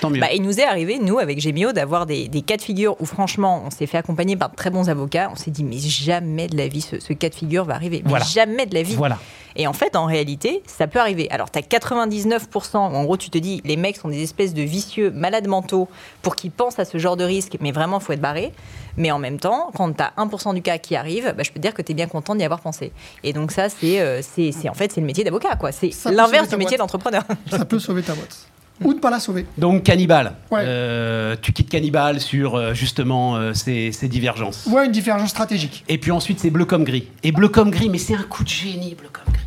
tant 0.00 0.10
mieux. 0.10 0.20
Bah, 0.20 0.28
il 0.34 0.42
nous 0.42 0.58
est 0.60 0.64
arrivé, 0.64 0.98
nous, 0.98 1.18
avec 1.18 1.40
Gemio, 1.40 1.72
d'avoir 1.72 2.06
des, 2.06 2.28
des 2.28 2.42
cas 2.42 2.56
de 2.56 2.62
figure 2.62 2.96
où, 3.00 3.04
franchement, 3.06 3.62
on 3.66 3.70
s'est 3.70 3.86
fait 3.86 3.98
accompagner 3.98 4.36
par 4.36 4.50
de 4.50 4.56
très 4.56 4.70
bons 4.70 4.88
avocats. 4.88 5.28
On 5.32 5.36
s'est 5.36 5.50
dit, 5.50 5.64
mais 5.64 5.78
jamais 5.78 6.46
de 6.46 6.56
la 6.56 6.68
vie, 6.68 6.80
ce, 6.80 7.00
ce 7.00 7.12
cas 7.12 7.28
de 7.28 7.34
figure 7.34 7.64
va 7.64 7.74
arriver. 7.74 8.02
Mais 8.04 8.10
Voilà. 8.10 8.24
jamais 8.24 8.66
de 8.66 8.74
la 8.74 8.82
vie. 8.82 8.94
voilà. 8.94 9.18
Et 9.56 9.66
en 9.66 9.72
fait, 9.72 9.96
en 9.96 10.04
réalité, 10.04 10.62
ça 10.66 10.86
peut 10.86 11.00
arriver. 11.00 11.26
Alors, 11.30 11.50
tu 11.50 11.58
as 11.58 11.62
99%, 11.62 12.76
où 12.76 12.78
en 12.78 13.04
gros, 13.04 13.16
tu 13.16 13.28
te 13.30 13.38
dis, 13.38 13.60
les 13.64 13.76
mecs 13.76 13.96
sont 13.96 14.08
des 14.08 14.22
espèces 14.22 14.54
de 14.54 14.62
vicieux, 14.62 15.10
malades 15.10 15.48
mentaux, 15.48 15.88
pour 16.22 16.36
qu'ils 16.36 16.50
pensent 16.52 16.78
à 16.78 16.84
ce 16.84 16.98
genre 16.98 17.16
de 17.16 17.24
risque, 17.24 17.56
mais 17.60 17.72
vraiment, 17.72 17.98
faut 17.98 18.12
être 18.12 18.20
barré. 18.20 18.52
Mais 18.96 19.10
en 19.10 19.18
même 19.18 19.38
temps, 19.40 19.70
quand 19.76 19.92
tu 19.92 20.02
as 20.02 20.12
1% 20.16 20.54
du 20.54 20.62
cas 20.62 20.78
qui 20.78 20.94
arrive, 20.96 21.34
bah, 21.36 21.42
je 21.42 21.50
peux 21.50 21.56
te 21.56 21.62
dire 21.62 21.74
que 21.74 21.82
tu 21.82 21.92
es 21.92 21.94
bien 21.94 22.06
content 22.06 22.34
d'y 22.36 22.44
avoir 22.44 22.60
pensé. 22.60 22.92
Et 23.24 23.32
donc, 23.32 23.50
ça, 23.52 23.68
c'est, 23.68 24.00
euh, 24.00 24.20
c'est, 24.22 24.52
en 24.68 24.74
fait, 24.74 24.92
c'est 24.92 25.00
le 25.00 25.06
métier 25.06 25.24
d'avocat, 25.24 25.56
quoi. 25.56 25.72
C'est 25.72 25.90
l'inverse 26.10 26.48
du 26.48 26.56
métier 26.56 26.76
d'entrepreneur. 26.76 27.24
Ça 27.50 27.64
peut 27.64 27.78
sauver 27.80 28.02
ta 28.02 28.14
boîte. 28.14 28.36
Ou 28.84 28.94
ne 28.94 28.98
pas 28.98 29.10
la 29.10 29.18
sauver. 29.20 29.46
Donc 29.56 29.82
Cannibal, 29.82 30.34
Ouais. 30.50 30.60
Euh, 30.64 31.36
tu 31.40 31.52
quittes 31.52 31.68
Cannibal 31.68 32.20
sur 32.20 32.54
euh, 32.54 32.74
justement 32.74 33.36
euh, 33.36 33.52
ces, 33.54 33.90
ces 33.92 34.08
divergences. 34.08 34.66
Ouais, 34.66 34.86
une 34.86 34.92
divergence 34.92 35.30
stratégique. 35.30 35.84
Et 35.88 35.98
puis 35.98 36.10
ensuite, 36.12 36.38
c'est 36.40 36.50
bleu 36.50 36.64
comme 36.64 36.84
gris. 36.84 37.08
Et 37.22 37.32
bleu 37.32 37.48
comme 37.48 37.70
gris, 37.70 37.88
mais 37.88 37.98
c'est 37.98 38.14
un 38.14 38.22
coup 38.22 38.44
de 38.44 38.48
génie, 38.48 38.94
bleu 38.94 39.08
comme 39.12 39.32
gris. 39.32 39.42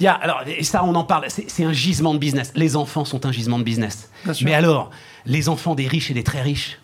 Il 0.00 0.04
y 0.04 0.08
a, 0.08 0.14
alors, 0.14 0.42
et 0.46 0.64
ça, 0.64 0.82
on 0.84 0.94
en 0.96 1.04
parle, 1.04 1.26
c'est 1.28 1.64
un 1.64 1.72
gisement 1.72 2.12
de 2.14 2.18
business. 2.18 2.50
Les 2.56 2.74
enfants 2.74 3.04
sont 3.04 3.24
un 3.26 3.30
gisement 3.32 3.58
de 3.58 3.64
business. 3.64 4.10
Bien 4.24 4.34
sûr. 4.34 4.44
Mais 4.46 4.54
alors, 4.54 4.90
les 5.26 5.48
enfants 5.48 5.74
des 5.76 5.86
riches 5.86 6.10
et 6.10 6.14
des 6.14 6.24
très 6.24 6.42
riches, 6.42 6.78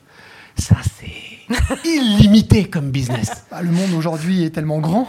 ça, 0.56 0.76
c'est 1.00 1.54
illimité 1.88 2.64
comme 2.66 2.90
business. 2.90 3.44
Bah, 3.50 3.62
le 3.62 3.70
monde 3.70 3.92
aujourd'hui 3.96 4.44
est 4.44 4.50
tellement 4.50 4.78
grand, 4.78 5.09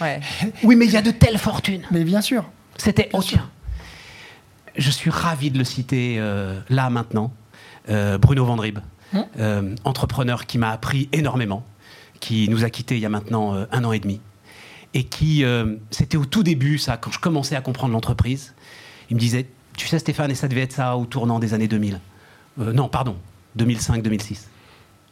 Ouais. 0.00 0.20
Oui, 0.64 0.76
mais 0.76 0.84
il 0.86 0.92
y 0.92 0.96
a 0.96 1.02
de 1.02 1.12
telles 1.12 1.38
fortunes. 1.38 1.82
mais 1.90 2.04
bien 2.04 2.20
sûr. 2.20 2.44
C'était. 2.76 3.08
Oh, 3.12 3.22
tiens. 3.22 3.48
Je 4.78 4.90
suis 4.90 5.10
ravi 5.10 5.50
de 5.50 5.58
le 5.58 5.64
citer 5.64 6.16
euh, 6.18 6.58
là, 6.68 6.88
maintenant. 6.90 7.32
Euh, 7.88 8.18
Bruno 8.18 8.44
Vandrib, 8.44 8.78
Hum. 9.14 9.24
euh, 9.38 9.74
entrepreneur 9.84 10.44
qui 10.46 10.58
m'a 10.58 10.70
appris 10.70 11.08
énormément, 11.12 11.64
qui 12.20 12.48
nous 12.50 12.64
a 12.64 12.70
quittés 12.70 12.96
il 12.96 13.00
y 13.00 13.06
a 13.06 13.08
maintenant 13.08 13.54
un 13.72 13.84
an 13.84 13.92
et 13.92 14.00
demi. 14.00 14.20
Et 14.94 15.04
qui, 15.04 15.44
c'était 15.90 16.16
au 16.16 16.24
tout 16.26 16.42
début, 16.42 16.78
ça, 16.78 16.96
quand 16.96 17.10
je 17.10 17.18
commençais 17.18 17.56
à 17.56 17.60
comprendre 17.60 17.92
l'entreprise, 17.94 18.54
il 19.10 19.16
me 19.16 19.20
disait 19.20 19.46
Tu 19.76 19.86
sais, 19.86 19.98
Stéphane, 19.98 20.30
et 20.30 20.34
ça 20.34 20.48
devait 20.48 20.62
être 20.62 20.72
ça 20.72 20.96
au 20.96 21.06
tournant 21.06 21.38
des 21.38 21.54
années 21.54 21.68
2000. 21.68 22.00
Euh, 22.60 22.72
non, 22.72 22.88
pardon, 22.88 23.16
2005-2006. 23.58 24.46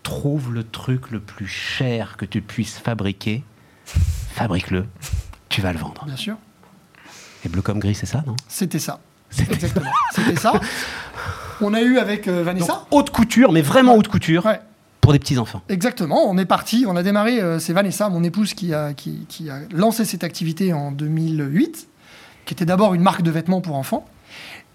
Trouve 0.03 0.53
le 0.53 0.63
truc 0.65 1.11
le 1.11 1.21
plus 1.21 1.47
cher 1.47 2.17
que 2.17 2.25
tu 2.27 2.43
puisses 2.43 2.77
fabriquer, 2.79 3.43
fabrique-le, 3.87 4.87
tu 5.49 5.61
vas 5.63 5.73
le 5.73 5.79
vendre. 5.79 6.05
Bien 6.05 6.17
sûr. 6.17 6.37
Et 7.45 7.49
bleu 7.49 7.63
comme 7.63 7.79
gris, 7.79 7.95
c'est 7.95 8.07
ça, 8.07 8.23
non? 8.27 8.37
C'était 8.49 8.79
ça. 8.79 9.01
Exactement. 9.51 9.91
C'était 10.15 10.37
ça. 10.37 10.53
On 11.61 11.73
a 11.75 11.81
eu 11.83 11.99
avec 11.99 12.29
euh, 12.29 12.37
Donc, 12.39 12.45
Vanessa. 12.47 12.87
haute 12.91 13.11
couture, 13.11 13.53
mais 13.53 13.63
vraiment 13.63 13.95
haute 13.97 14.09
couture, 14.09 14.45
Ouais. 14.45 14.61
pour 15.01 15.13
des 15.13 15.19
petits-enfants. 15.19 15.63
Exactement, 15.69 16.25
on 16.29 16.37
est 16.39 16.45
parti, 16.45 16.85
on 16.89 16.97
a 16.97 17.03
démarré, 17.03 17.41
euh, 17.41 17.59
c'est 17.59 17.73
Vanessa, 17.73 18.09
mon 18.09 18.23
épouse, 18.25 18.55
qui 18.55 18.75
a, 18.75 18.93
qui, 18.93 19.25
qui 19.29 19.49
a 19.51 19.61
lancé 19.73 20.05
cette 20.05 20.25
activité 20.25 20.73
en 20.73 20.93
2008, 20.93 21.89
qui 22.45 22.55
était 22.55 22.65
d'abord 22.67 22.95
une 22.95 23.03
marque 23.03 23.23
de 23.23 23.31
vêtements 23.31 23.61
pour 23.61 23.77
enfants. 23.77 24.05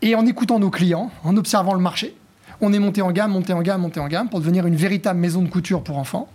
Et 0.01 0.15
en 0.15 0.25
écoutant 0.25 0.57
nos 0.59 0.71
clients, 0.71 1.11
en 1.23 1.37
observant 1.37 1.73
le 1.75 1.79
marché, 1.81 2.15
on 2.61 2.73
est 2.73 2.79
monté 2.79 3.01
en 3.01 3.11
gamme, 3.11 3.31
monté 3.31 3.53
en 3.53 3.61
gamme, 3.61 3.81
monté 3.81 3.99
en 3.99 4.07
gamme 4.07 4.29
pour 4.29 4.39
devenir 4.39 4.65
une 4.65 4.75
véritable 4.75 5.19
maison 5.19 5.41
de 5.43 5.49
couture 5.49 5.83
pour 5.83 5.97
enfants. 5.97 6.27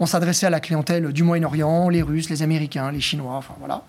On 0.00 0.06
s'adressait 0.06 0.46
à 0.46 0.50
la 0.50 0.60
clientèle 0.60 1.12
du 1.12 1.24
Moyen-Orient, 1.24 1.88
les 1.88 2.02
Russes, 2.02 2.30
les 2.30 2.42
Américains, 2.42 2.90
les 2.92 3.00
Chinois, 3.00 3.34
enfin 3.34 3.54
voilà. 3.58 3.82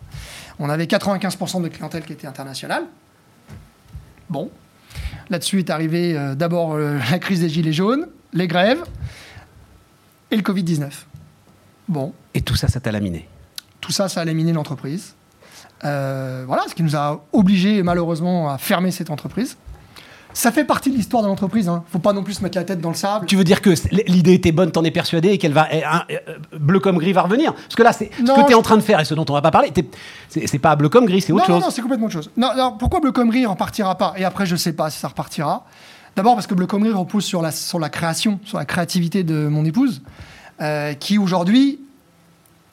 On 0.57 0.69
avait 0.69 0.85
95% 0.85 1.61
de 1.61 1.67
clientèle 1.69 2.03
qui 2.03 2.13
était 2.13 2.27
internationale. 2.27 2.83
Bon. 4.29 4.51
Là-dessus 5.29 5.59
est 5.59 5.69
arrivé 5.69 6.17
euh, 6.17 6.35
d'abord 6.35 6.73
euh, 6.73 6.99
la 7.11 7.19
crise 7.19 7.41
des 7.41 7.49
Gilets 7.49 7.73
jaunes, 7.73 8.07
les 8.33 8.47
grèves, 8.47 8.83
et 10.31 10.35
le 10.35 10.41
Covid-19. 10.43 10.89
Bon, 11.87 12.13
Et 12.33 12.41
tout 12.41 12.55
ça, 12.55 12.67
ça 12.67 12.79
t'a 12.79 12.91
laminé? 12.91 13.27
tout 13.81 13.91
ça, 13.91 14.09
ça 14.09 14.21
a 14.21 14.25
laminé 14.25 14.53
l'entreprise. 14.53 15.15
Euh, 15.85 16.43
voilà, 16.45 16.63
ce 16.67 16.75
qui 16.75 16.83
nous 16.83 16.95
a 16.95 17.23
obligés 17.31 17.81
malheureusement 17.81 18.49
à 18.49 18.57
fermer 18.57 18.91
cette 18.91 19.09
entreprise. 19.09 19.57
Ça 20.33 20.51
fait 20.51 20.63
partie 20.63 20.91
de 20.91 20.95
l'histoire 20.95 21.23
de 21.23 21.27
l'entreprise. 21.27 21.67
Hein. 21.67 21.83
Faut 21.91 21.99
pas 21.99 22.13
non 22.13 22.23
plus 22.23 22.35
se 22.35 22.43
mettre 22.43 22.57
la 22.57 22.63
tête 22.63 22.79
dans 22.79 22.89
le 22.89 22.95
sable. 22.95 23.25
Tu 23.25 23.35
veux 23.35 23.43
dire 23.43 23.61
que 23.61 23.71
l'idée 24.07 24.33
était 24.33 24.51
bonne, 24.51 24.71
t'en 24.71 24.83
es 24.83 24.91
persuadé, 24.91 25.29
et 25.29 25.37
qu'elle 25.37 25.53
va. 25.53 25.67
eh, 25.71 25.83
un, 25.83 26.03
euh, 26.11 26.17
bleu 26.59 26.79
comme 26.79 26.97
gris 26.97 27.13
va 27.13 27.23
revenir 27.23 27.53
Parce 27.53 27.75
que 27.75 27.83
là, 27.83 27.91
c'est 27.93 28.11
ce 28.15 28.21
que 28.21 28.41
tu 28.41 28.47
es 28.47 28.51
je- 28.51 28.55
en 28.55 28.61
train 28.61 28.77
de 28.77 28.81
faire 28.81 28.99
et 28.99 29.05
ce 29.05 29.15
dont 29.15 29.25
on 29.27 29.33
va 29.33 29.41
pas 29.41 29.51
parler, 29.51 29.71
t'es- 29.71 29.89
c'est 30.29 30.59
pas 30.59 30.75
bleu 30.75 30.87
comme 30.89 31.05
gris, 31.05 31.21
c'est 31.21 31.33
autre 31.33 31.41
non, 31.49 31.55
chose. 31.55 31.59
non, 31.61 31.65
non, 31.67 31.71
c'est 31.71 31.81
complètement 31.81 32.05
autre 32.05 32.13
chose. 32.13 32.29
Non, 32.37 32.51
non, 32.55 32.75
pourquoi 32.77 32.99
Bleu 32.99 33.11
Comrie 33.11 33.41
ne 33.41 33.47
repartira 33.47 33.95
pas? 33.97 34.13
Et 34.17 34.23
après, 34.23 34.45
je 34.45 34.55
sais 34.55 34.73
pas 34.73 34.89
si 34.89 34.99
ça 34.99 35.07
repartira. 35.07 35.65
D'abord 36.15 36.35
parce 36.35 36.47
que 36.47 36.53
Bleu 36.53 36.67
Comrie 36.67 36.91
repose 36.91 37.23
sur 37.25 37.41
la, 37.41 37.51
sur 37.51 37.79
la 37.79 37.89
création, 37.89 38.39
sur 38.45 38.57
la 38.59 38.65
créativité 38.65 39.23
de 39.23 39.47
mon 39.47 39.65
épouse, 39.65 40.01
euh, 40.61 40.93
qui 40.93 41.17
aujourd'hui, 41.17 41.79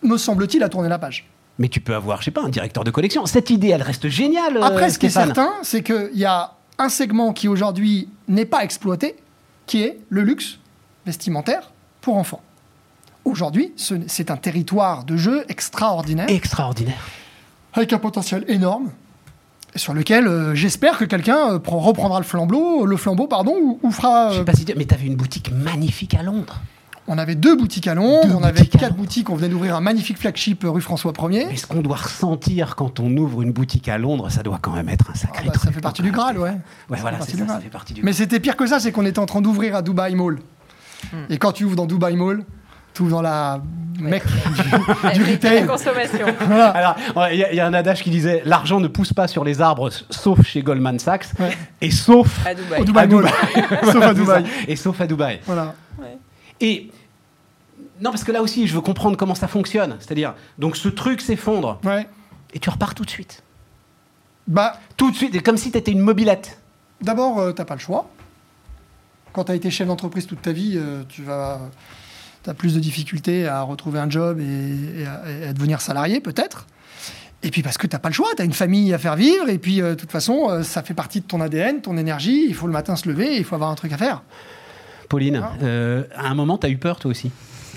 me 0.02 0.16
semble-t-il, 0.18 0.62
a 0.62 0.68
tourné 0.68 0.88
la 0.88 0.98
page. 0.98 1.26
Mais 1.58 1.68
tu 1.68 1.80
peux 1.80 1.94
avoir, 1.94 2.20
je 2.20 2.26
sais 2.26 2.30
pas, 2.30 2.42
un 2.42 2.48
directeur 2.50 2.84
de 2.84 2.90
collection. 2.90 3.24
Cette 3.24 3.48
idée, 3.50 3.68
elle 3.68 3.82
reste 3.82 4.08
géniale. 4.08 4.58
euh, 4.58 4.62
Après, 4.62 4.90
ce 4.90 4.98
qui 4.98 5.06
est 5.06 5.10
certain, 5.10 5.50
c'est 5.62 5.82
qu'il 5.82 6.10
y 6.14 6.24
a 6.26 6.52
un 6.78 6.88
segment 6.88 7.32
qui 7.32 7.48
aujourd'hui 7.48 8.08
n'est 8.28 8.44
pas 8.44 8.62
exploité, 8.64 9.16
qui 9.66 9.82
est 9.82 9.98
le 10.08 10.22
luxe 10.22 10.58
vestimentaire 11.06 11.72
pour 12.00 12.16
enfants. 12.16 12.40
Aujourd'hui, 13.24 13.72
ce 13.76 13.94
c'est 14.06 14.30
un 14.30 14.36
territoire 14.36 15.04
de 15.04 15.16
jeu 15.16 15.44
extraordinaire, 15.48 16.28
Extraordinaire. 16.30 17.06
avec 17.72 17.92
un 17.92 17.98
potentiel 17.98 18.44
énorme, 18.48 18.90
sur 19.74 19.94
lequel 19.94 20.26
euh, 20.28 20.54
j'espère 20.54 20.96
que 20.98 21.04
quelqu'un 21.04 21.54
euh, 21.54 21.58
prend- 21.58 21.80
reprendra 21.80 22.18
le 22.20 22.24
flambeau, 22.24 22.86
le 22.86 22.96
flambeau 22.96 23.26
pardon, 23.26 23.54
ou, 23.60 23.80
ou 23.82 23.90
fera. 23.90 24.30
Je 24.30 24.34
euh, 24.36 24.38
sais 24.38 24.44
pas 24.44 24.52
si 24.54 24.64
tu- 24.64 24.74
mais 24.76 24.84
t'avais 24.84 25.06
une 25.06 25.16
boutique 25.16 25.50
magnifique 25.52 26.14
à 26.14 26.22
Londres. 26.22 26.60
On 27.08 27.18
avait 27.18 27.34
deux 27.34 27.56
boutiques 27.56 27.86
à 27.88 27.94
Londres, 27.94 28.26
Deux 28.28 28.34
on 28.34 28.42
avait 28.42 28.66
quatre 28.66 28.82
Londres. 28.82 28.94
boutiques, 28.96 29.30
on 29.30 29.36
venait 29.36 29.48
d'ouvrir 29.48 29.76
un 29.76 29.80
magnifique 29.80 30.18
flagship 30.18 30.64
euh, 30.64 30.70
rue 30.70 30.80
François 30.80 31.12
1er. 31.12 31.46
Mais 31.48 31.56
ce 31.56 31.66
qu'on 31.66 31.80
doit 31.82 31.96
ressentir 31.96 32.74
quand 32.76 33.00
on 33.00 33.16
ouvre 33.16 33.42
une 33.42 33.52
boutique 33.52 33.88
à 33.88 33.98
Londres, 33.98 34.28
ça 34.30 34.42
doit 34.42 34.58
quand 34.60 34.72
même 34.72 34.88
être 34.88 35.10
un 35.10 35.12
Ah 35.14 35.18
sacré 35.18 35.46
bah, 35.46 35.52
truc. 35.52 35.64
ça 35.64 35.72
fait 35.72 35.80
partie 35.80 36.02
du 36.02 36.10
Graal, 36.10 36.38
ouais. 36.38 36.50
Ouais, 36.88 36.96
Ça 36.96 37.02
voilà, 37.02 37.18
c'est 37.20 37.36
ça, 37.36 37.46
ça 37.46 37.60
fait 37.60 37.68
partie 37.68 37.94
du 37.94 38.02
Mais 38.02 38.12
c'était 38.12 38.40
pire 38.40 38.56
que 38.56 38.66
ça, 38.66 38.80
c'est 38.80 38.92
qu'on 38.92 39.06
était 39.06 39.18
en 39.20 39.26
train 39.26 39.40
d'ouvrir 39.40 39.76
à 39.76 39.82
Dubai 39.82 40.14
Mall. 40.14 40.38
Hmm. 41.12 41.16
Et 41.30 41.38
quand 41.38 41.52
tu 41.52 41.64
ouvres 41.64 41.76
dans 41.76 41.86
Dubai 41.86 42.16
Mall, 42.16 42.42
tu 42.94 43.02
ouvres 43.02 43.10
dans 43.12 43.22
la 43.22 43.60
mec 44.00 44.22
du, 44.26 44.62
du 45.14 45.24
La 45.24 45.30
retail. 45.32 45.66
consommation. 45.66 46.26
Voilà. 46.46 46.68
Alors, 46.70 46.96
il 47.30 47.38
y, 47.38 47.44
a- 47.44 47.52
il 47.52 47.56
y 47.56 47.60
a 47.60 47.66
un 47.66 47.74
adage 47.74 48.02
qui 48.02 48.08
disait 48.10 48.40
l'argent 48.46 48.80
ne 48.80 48.88
pousse 48.88 49.12
pas 49.12 49.28
sur 49.28 49.44
les 49.44 49.60
arbres, 49.60 49.90
sauf 50.10 50.42
chez 50.46 50.62
Goldman 50.62 50.98
Sachs, 50.98 51.26
Ouais. 51.38 51.56
et 51.82 51.90
sauf 51.90 52.44
À 52.46 52.54
Dubaï. 52.54 52.80
Au 52.80 52.84
Dubai 52.84 53.00
À 53.00 53.06
Mall. 53.06 53.28
Sauf 53.92 54.02
à 54.02 54.14
Dubaï. 54.14 54.44
et 54.66 54.76
sauf 54.76 54.98
à 55.00 55.06
Dubaï. 55.06 55.40
Voilà. 55.46 55.74
Et 56.60 56.90
non, 58.00 58.10
parce 58.10 58.24
que 58.24 58.32
là 58.32 58.42
aussi, 58.42 58.66
je 58.66 58.74
veux 58.74 58.80
comprendre 58.80 59.16
comment 59.16 59.34
ça 59.34 59.48
fonctionne. 59.48 59.96
C'est-à-dire, 60.00 60.34
donc 60.58 60.76
ce 60.76 60.88
truc 60.88 61.20
s'effondre 61.20 61.78
Ouais. 61.84 62.06
et 62.54 62.58
tu 62.58 62.70
repars 62.70 62.94
tout 62.94 63.04
de 63.04 63.10
suite. 63.10 63.42
Bah, 64.46 64.78
Tout 64.96 65.10
de 65.10 65.16
suite, 65.16 65.42
comme 65.42 65.56
si 65.56 65.70
tu 65.72 65.78
étais 65.78 65.90
une 65.92 66.00
mobilette. 66.00 66.58
d'abord, 67.00 67.38
euh, 67.38 67.52
t'as 67.52 67.64
pas 67.64 67.74
le 67.74 67.80
choix. 67.80 68.08
Quand 69.32 69.44
tu 69.44 69.52
as 69.52 69.54
été 69.54 69.70
chef 69.70 69.86
d'entreprise 69.88 70.26
toute 70.26 70.40
ta 70.40 70.52
vie, 70.52 70.74
euh, 70.76 71.02
tu 71.08 71.22
vas. 71.22 71.60
as 72.46 72.54
plus 72.54 72.74
de 72.74 72.80
difficultés 72.80 73.46
à 73.48 73.62
retrouver 73.62 73.98
un 73.98 74.08
job 74.08 74.38
et, 74.40 75.00
et 75.02 75.06
à, 75.06 75.22
et 75.30 75.46
à 75.48 75.52
devenir 75.52 75.80
salarié, 75.80 76.20
peut-être. 76.20 76.66
Et 77.42 77.50
puis 77.50 77.62
parce 77.62 77.76
que 77.76 77.86
t'as 77.86 77.98
pas 77.98 78.08
le 78.08 78.14
choix, 78.14 78.28
tu 78.36 78.42
as 78.42 78.44
une 78.44 78.52
famille 78.52 78.94
à 78.94 78.98
faire 78.98 79.16
vivre, 79.16 79.48
et 79.48 79.58
puis 79.58 79.82
euh, 79.82 79.90
de 79.90 79.94
toute 79.94 80.10
façon, 80.12 80.62
ça 80.62 80.82
fait 80.82 80.94
partie 80.94 81.20
de 81.20 81.26
ton 81.26 81.40
ADN, 81.40 81.80
ton 81.82 81.96
énergie, 81.98 82.46
il 82.48 82.54
faut 82.54 82.66
le 82.66 82.72
matin 82.72 82.94
se 82.96 83.08
lever, 83.08 83.36
il 83.36 83.44
faut 83.44 83.56
avoir 83.56 83.70
un 83.70 83.74
truc 83.74 83.92
à 83.92 83.98
faire. 83.98 84.22
Pauline, 85.08 85.42
euh, 85.62 86.04
à 86.14 86.28
un 86.28 86.34
moment, 86.34 86.58
tu 86.58 86.66
eu 86.68 86.76
peur 86.76 86.98
toi 86.98 87.10
aussi? 87.10 87.30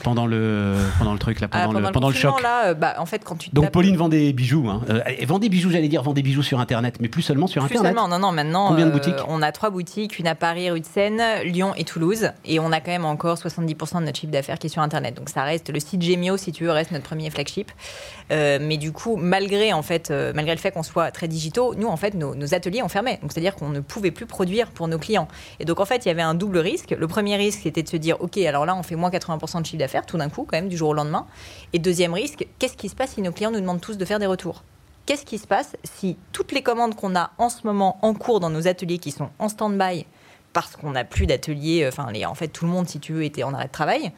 Pendant 0.04 0.26
le, 0.26 0.76
pendant 0.98 1.14
le 1.14 1.20
truc, 1.20 1.40
là, 1.40 1.48
Ah, 1.52 1.66
pendant, 1.66 1.80
le, 1.80 1.92
pendant 1.92 2.08
le 2.10 2.14
confinement, 2.14 2.36
choc. 2.36 2.44
là, 2.44 2.66
euh, 2.68 2.74
bah, 2.74 2.96
en 3.00 3.06
fait, 3.06 3.24
quand 3.24 3.36
tu 3.38 3.50
Donc 3.54 3.66
tapes- 3.66 3.74
Pauline 3.74 3.98
vend 3.98 4.10
des 4.10 4.34
bijoux. 4.34 4.68
Hein. 4.70 4.82
Euh, 4.90 5.00
vend 5.26 5.40
des 5.40 5.50
bijoux, 5.50 5.70
j'allais 5.72 5.88
dire, 5.88 6.04
vend 6.04 6.14
des 6.14 6.22
bijoux 6.22 6.44
sur 6.44 6.60
Internet, 6.60 6.96
mais 7.00 7.08
plus 7.08 7.22
seulement 7.22 7.48
sur 7.48 7.64
Plus 7.66 7.76
Internet. 7.78 7.94
seulement, 7.98 8.08
non, 8.08 8.20
non, 8.20 8.32
maintenant, 8.32 8.68
Combien 8.70 8.86
de 8.86 8.92
euh, 8.92 8.94
boutiques? 8.94 9.16
on 9.28 9.42
a 9.42 9.52
trois 9.52 9.70
boutiques, 9.70 10.20
une 10.20 10.28
à 10.28 10.36
Paris, 10.36 10.70
rue 10.70 10.80
de 10.82 10.86
Seine, 10.86 11.22
Lyon 11.44 11.74
et 11.78 11.84
Toulouse. 11.84 12.32
Et 12.46 12.60
on 12.60 12.72
a 12.72 12.80
quand 12.82 12.92
même 12.92 13.06
encore 13.06 13.38
70% 13.38 14.00
de 14.00 14.06
notre 14.06 14.20
chiffre 14.20 14.32
d'affaires 14.32 14.60
qui 14.60 14.68
est 14.68 14.70
sur 14.70 14.82
Internet. 14.82 15.16
Donc 15.16 15.30
ça 15.30 15.44
reste 15.44 15.70
le 15.70 15.80
site 15.80 16.02
Gemio, 16.02 16.38
si 16.38 16.52
tu 16.52 16.64
veux, 16.66 16.72
reste 16.72 16.92
notre 16.92 17.06
premier 17.06 17.30
flagship. 17.30 17.72
Mais 18.32 18.78
du 18.78 18.92
coup, 18.92 19.16
malgré, 19.18 19.74
en 19.74 19.82
fait, 19.82 20.12
malgré 20.36 20.54
le 20.56 20.60
fait 20.62 20.72
qu'on 20.72 20.84
soit 20.84 21.12
très 21.12 21.28
digitaux, 21.28 21.74
nous, 21.76 21.88
en 21.88 21.98
fait, 21.98 22.14
nos, 22.14 22.36
nos 22.36 22.54
ateliers 22.54 22.82
ont 22.84 22.88
fermé. 22.90 23.18
Donc 23.22 23.32
c'est-à-dire 23.32 23.56
qu'on 23.56 23.70
ne 23.70 23.80
pouvait 23.80 24.12
plus 24.12 24.26
produire 24.26 24.68
pour 24.72 24.88
nos 24.88 24.98
clients. 25.00 25.28
Et 25.60 25.66
donc, 25.66 25.80
en 25.80 25.86
fait, 25.86 26.06
il 26.06 26.10
y 26.10 26.12
avait 26.12 26.22
un 26.22 26.36
double 26.36 26.60
risque. 26.60 26.96
Le 26.98 27.08
premier 27.08 27.36
risque, 27.36 27.60
c'était 27.64 27.84
de 27.84 27.88
se 27.90 27.98
dire, 27.98 28.18
OK, 28.20 28.38
alors 28.38 28.66
là, 28.66 28.76
on 28.76 28.84
fait 28.84 28.96
moins 28.96 29.10
80% 29.10 29.62
de 29.62 29.66
chiffre 29.66 29.78
d'affaires, 29.78 29.89
tout 30.06 30.18
d'un 30.18 30.30
coup, 30.30 30.44
quand 30.44 30.58
même, 30.58 30.70
du 30.70 30.78
jour 30.78 30.90
au 30.90 30.94
lendemain. 30.94 31.26
Et 31.74 31.80
deuxième 31.80 32.14
risque, 32.14 32.48
qu'est-ce 32.58 32.78
qui 32.78 32.90
se 32.90 32.96
passe 32.96 33.12
si 33.12 33.22
nos 33.22 33.32
clients 33.32 33.52
nous 33.52 33.60
demandent 33.60 33.82
tous 33.82 33.98
de 33.98 34.06
faire 34.06 34.20
des 34.20 34.26
retours? 34.26 34.64
Qu'est-ce 35.06 35.26
qui 35.26 35.38
se 35.38 35.48
passe 35.48 35.76
si 35.84 36.18
toutes 36.32 36.52
les 36.52 36.62
commandes 36.62 36.96
qu'on 36.96 37.16
a 37.16 37.32
en 37.38 37.50
ce 37.50 37.66
moment 37.66 37.98
en 38.02 38.14
cours 38.14 38.40
dans 38.40 38.50
nos 38.50 38.68
ateliers 38.68 39.00
qui 39.00 39.12
sont 39.12 39.30
en 39.40 39.50
stand-by 39.50 40.06
parce 40.54 40.76
qu'on 40.76 40.92
n'a 40.92 41.04
plus 41.04 41.28
d'ateliers, 41.28 41.88
enfin, 41.88 42.08
en 42.28 42.36
fait, 42.36 42.48
tout 42.48 42.66
le 42.66 42.72
monde, 42.72 42.88
si 42.88 43.00
tu 43.00 43.14
veux, 43.14 43.24
était 43.24 43.44
en 43.44 43.54
arrêt 43.54 43.68
de 43.68 43.72
travail 43.72 44.12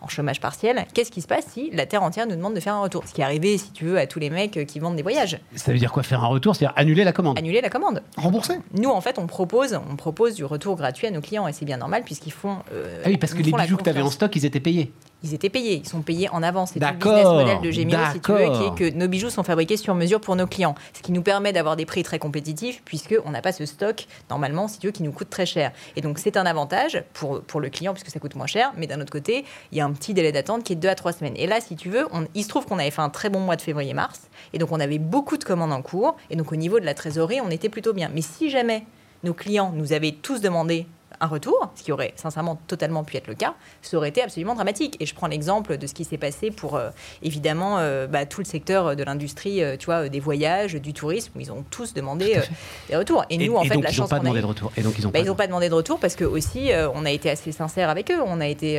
en 0.00 0.08
chômage 0.08 0.40
partiel, 0.40 0.86
qu'est-ce 0.94 1.10
qui 1.10 1.20
se 1.20 1.26
passe 1.26 1.46
si 1.52 1.70
la 1.72 1.86
Terre 1.86 2.02
entière 2.02 2.26
nous 2.26 2.36
demande 2.36 2.54
de 2.54 2.60
faire 2.60 2.74
un 2.74 2.80
retour? 2.80 3.04
Ce 3.06 3.12
qui 3.12 3.20
est 3.20 3.24
arrivé, 3.24 3.58
si 3.58 3.72
tu 3.72 3.84
veux, 3.84 3.98
à 3.98 4.06
tous 4.06 4.18
les 4.18 4.30
mecs 4.30 4.66
qui 4.66 4.78
vendent 4.78 4.96
des 4.96 5.02
voyages. 5.02 5.38
Ça 5.56 5.72
veut 5.72 5.78
dire 5.78 5.92
quoi 5.92 6.02
faire 6.02 6.22
un 6.22 6.28
retour? 6.28 6.54
C'est-à-dire 6.54 6.76
annuler 6.76 7.04
la 7.04 7.12
commande? 7.12 7.38
Annuler 7.38 7.60
la 7.60 7.70
commande. 7.70 8.02
Rembourser 8.16 8.54
Nous, 8.74 8.88
en 8.88 9.00
fait, 9.00 9.18
on 9.18 9.26
propose, 9.26 9.78
on 9.90 9.96
propose 9.96 10.34
du 10.34 10.44
retour 10.44 10.76
gratuit 10.76 11.06
à 11.06 11.10
nos 11.10 11.20
clients 11.20 11.48
et 11.48 11.52
c'est 11.52 11.64
bien 11.64 11.78
normal 11.78 12.02
puisqu'ils 12.04 12.32
font. 12.32 12.58
Euh, 12.72 13.02
ah 13.04 13.08
oui, 13.08 13.16
parce 13.16 13.34
que 13.34 13.42
les 13.42 13.52
bijoux 13.52 13.76
que 13.76 13.82
tu 13.82 13.90
avais 13.90 14.02
en 14.02 14.10
stock, 14.10 14.34
ils 14.36 14.44
étaient 14.44 14.60
payés 14.60 14.92
ils 15.22 15.34
étaient 15.34 15.48
payés, 15.48 15.82
ils 15.84 15.88
sont 15.88 16.02
payés 16.02 16.28
en 16.30 16.42
avance. 16.42 16.70
C'est 16.74 16.80
le 16.80 16.92
business 16.92 17.24
model 17.24 17.60
de 17.60 17.70
Gemini, 17.70 17.96
si 18.12 18.20
tu 18.20 18.32
veux, 18.32 18.52
qui 18.52 18.64
est 18.64 18.90
que 18.90 18.96
nos 18.96 19.08
bijoux 19.08 19.30
sont 19.30 19.42
fabriqués 19.42 19.76
sur 19.76 19.94
mesure 19.94 20.20
pour 20.20 20.36
nos 20.36 20.46
clients. 20.46 20.74
Ce 20.94 21.02
qui 21.02 21.12
nous 21.12 21.22
permet 21.22 21.52
d'avoir 21.52 21.76
des 21.76 21.86
prix 21.86 22.02
très 22.02 22.18
compétitifs, 22.18 22.82
puisqu'on 22.84 23.30
n'a 23.30 23.42
pas 23.42 23.52
ce 23.52 23.66
stock, 23.66 24.06
normalement, 24.30 24.68
si 24.68 24.78
tu 24.78 24.86
veux, 24.86 24.92
qui 24.92 25.02
nous 25.02 25.12
coûte 25.12 25.30
très 25.30 25.46
cher. 25.46 25.72
Et 25.96 26.00
donc, 26.00 26.18
c'est 26.18 26.36
un 26.36 26.46
avantage 26.46 27.02
pour, 27.14 27.42
pour 27.42 27.60
le 27.60 27.68
client, 27.68 27.94
puisque 27.94 28.10
ça 28.10 28.20
coûte 28.20 28.36
moins 28.36 28.46
cher. 28.46 28.72
Mais 28.76 28.86
d'un 28.86 29.00
autre 29.00 29.12
côté, 29.12 29.44
il 29.72 29.78
y 29.78 29.80
a 29.80 29.84
un 29.84 29.92
petit 29.92 30.14
délai 30.14 30.30
d'attente 30.30 30.62
qui 30.62 30.74
est 30.74 30.76
de 30.76 30.80
2 30.80 30.88
à 30.88 30.94
3 30.94 31.12
semaines. 31.12 31.34
Et 31.36 31.46
là, 31.46 31.60
si 31.60 31.74
tu 31.74 31.90
veux, 31.90 32.06
on, 32.12 32.26
il 32.34 32.44
se 32.44 32.48
trouve 32.48 32.66
qu'on 32.66 32.78
avait 32.78 32.90
fait 32.90 33.02
un 33.02 33.10
très 33.10 33.28
bon 33.28 33.40
mois 33.40 33.56
de 33.56 33.62
février-mars. 33.62 34.22
Et 34.52 34.58
donc, 34.58 34.70
on 34.72 34.80
avait 34.80 34.98
beaucoup 34.98 35.36
de 35.36 35.44
commandes 35.44 35.72
en 35.72 35.82
cours. 35.82 36.16
Et 36.30 36.36
donc, 36.36 36.52
au 36.52 36.56
niveau 36.56 36.78
de 36.78 36.84
la 36.84 36.94
trésorerie, 36.94 37.40
on 37.40 37.50
était 37.50 37.68
plutôt 37.68 37.92
bien. 37.92 38.10
Mais 38.14 38.22
si 38.22 38.50
jamais 38.50 38.84
nos 39.24 39.34
clients 39.34 39.72
nous 39.74 39.92
avaient 39.92 40.12
tous 40.12 40.40
demandé 40.40 40.86
un 41.20 41.26
retour, 41.26 41.70
ce 41.74 41.82
qui 41.82 41.92
aurait 41.92 42.12
sincèrement 42.16 42.58
totalement 42.66 43.04
pu 43.04 43.16
être 43.16 43.26
le 43.26 43.34
cas, 43.34 43.54
ça 43.82 43.96
aurait 43.96 44.10
été 44.10 44.22
absolument 44.22 44.54
dramatique. 44.54 44.96
Et 45.00 45.06
je 45.06 45.14
prends 45.14 45.26
l'exemple 45.26 45.78
de 45.78 45.86
ce 45.86 45.94
qui 45.94 46.04
s'est 46.04 46.18
passé 46.18 46.50
pour 46.50 46.76
euh, 46.76 46.90
évidemment 47.22 47.78
euh, 47.78 48.06
bah, 48.06 48.26
tout 48.26 48.40
le 48.40 48.46
secteur 48.46 48.94
de 48.94 49.02
l'industrie, 49.02 49.62
euh, 49.62 49.76
tu 49.76 49.86
vois, 49.86 50.08
des 50.08 50.20
voyages, 50.20 50.74
du 50.74 50.92
tourisme, 50.92 51.32
où 51.36 51.40
ils 51.40 51.50
ont 51.52 51.64
tous 51.70 51.94
demandé 51.94 52.40
des 52.88 52.96
retours. 52.96 53.24
Et, 53.30 53.38
nous, 53.38 53.56
en 53.56 53.64
fait, 53.64 53.76
la 53.76 53.90
chance. 53.90 53.96
Ils 53.96 54.00
n'ont 54.00 54.08
pas 54.08 54.18
demandé 54.20 54.40
de 54.40 54.46
retour. 54.46 54.72
Et 54.76 54.82
donc 54.82 54.94
ils 54.98 55.04
n'ont 55.04 55.10
bah, 55.10 55.24
pas, 55.24 55.34
pas, 55.34 55.46
demandé 55.46 55.68
de 55.68 55.74
retour 55.74 55.98
parce 55.98 56.14
que 56.14 56.24
aussi, 56.24 56.70
on 56.94 57.04
a 57.04 57.10
été 57.10 57.30
assez 57.30 57.52
sincère 57.52 57.88
avec 57.88 58.10
eux. 58.10 58.20
On 58.24 58.40
a 58.40 58.46
été, 58.46 58.78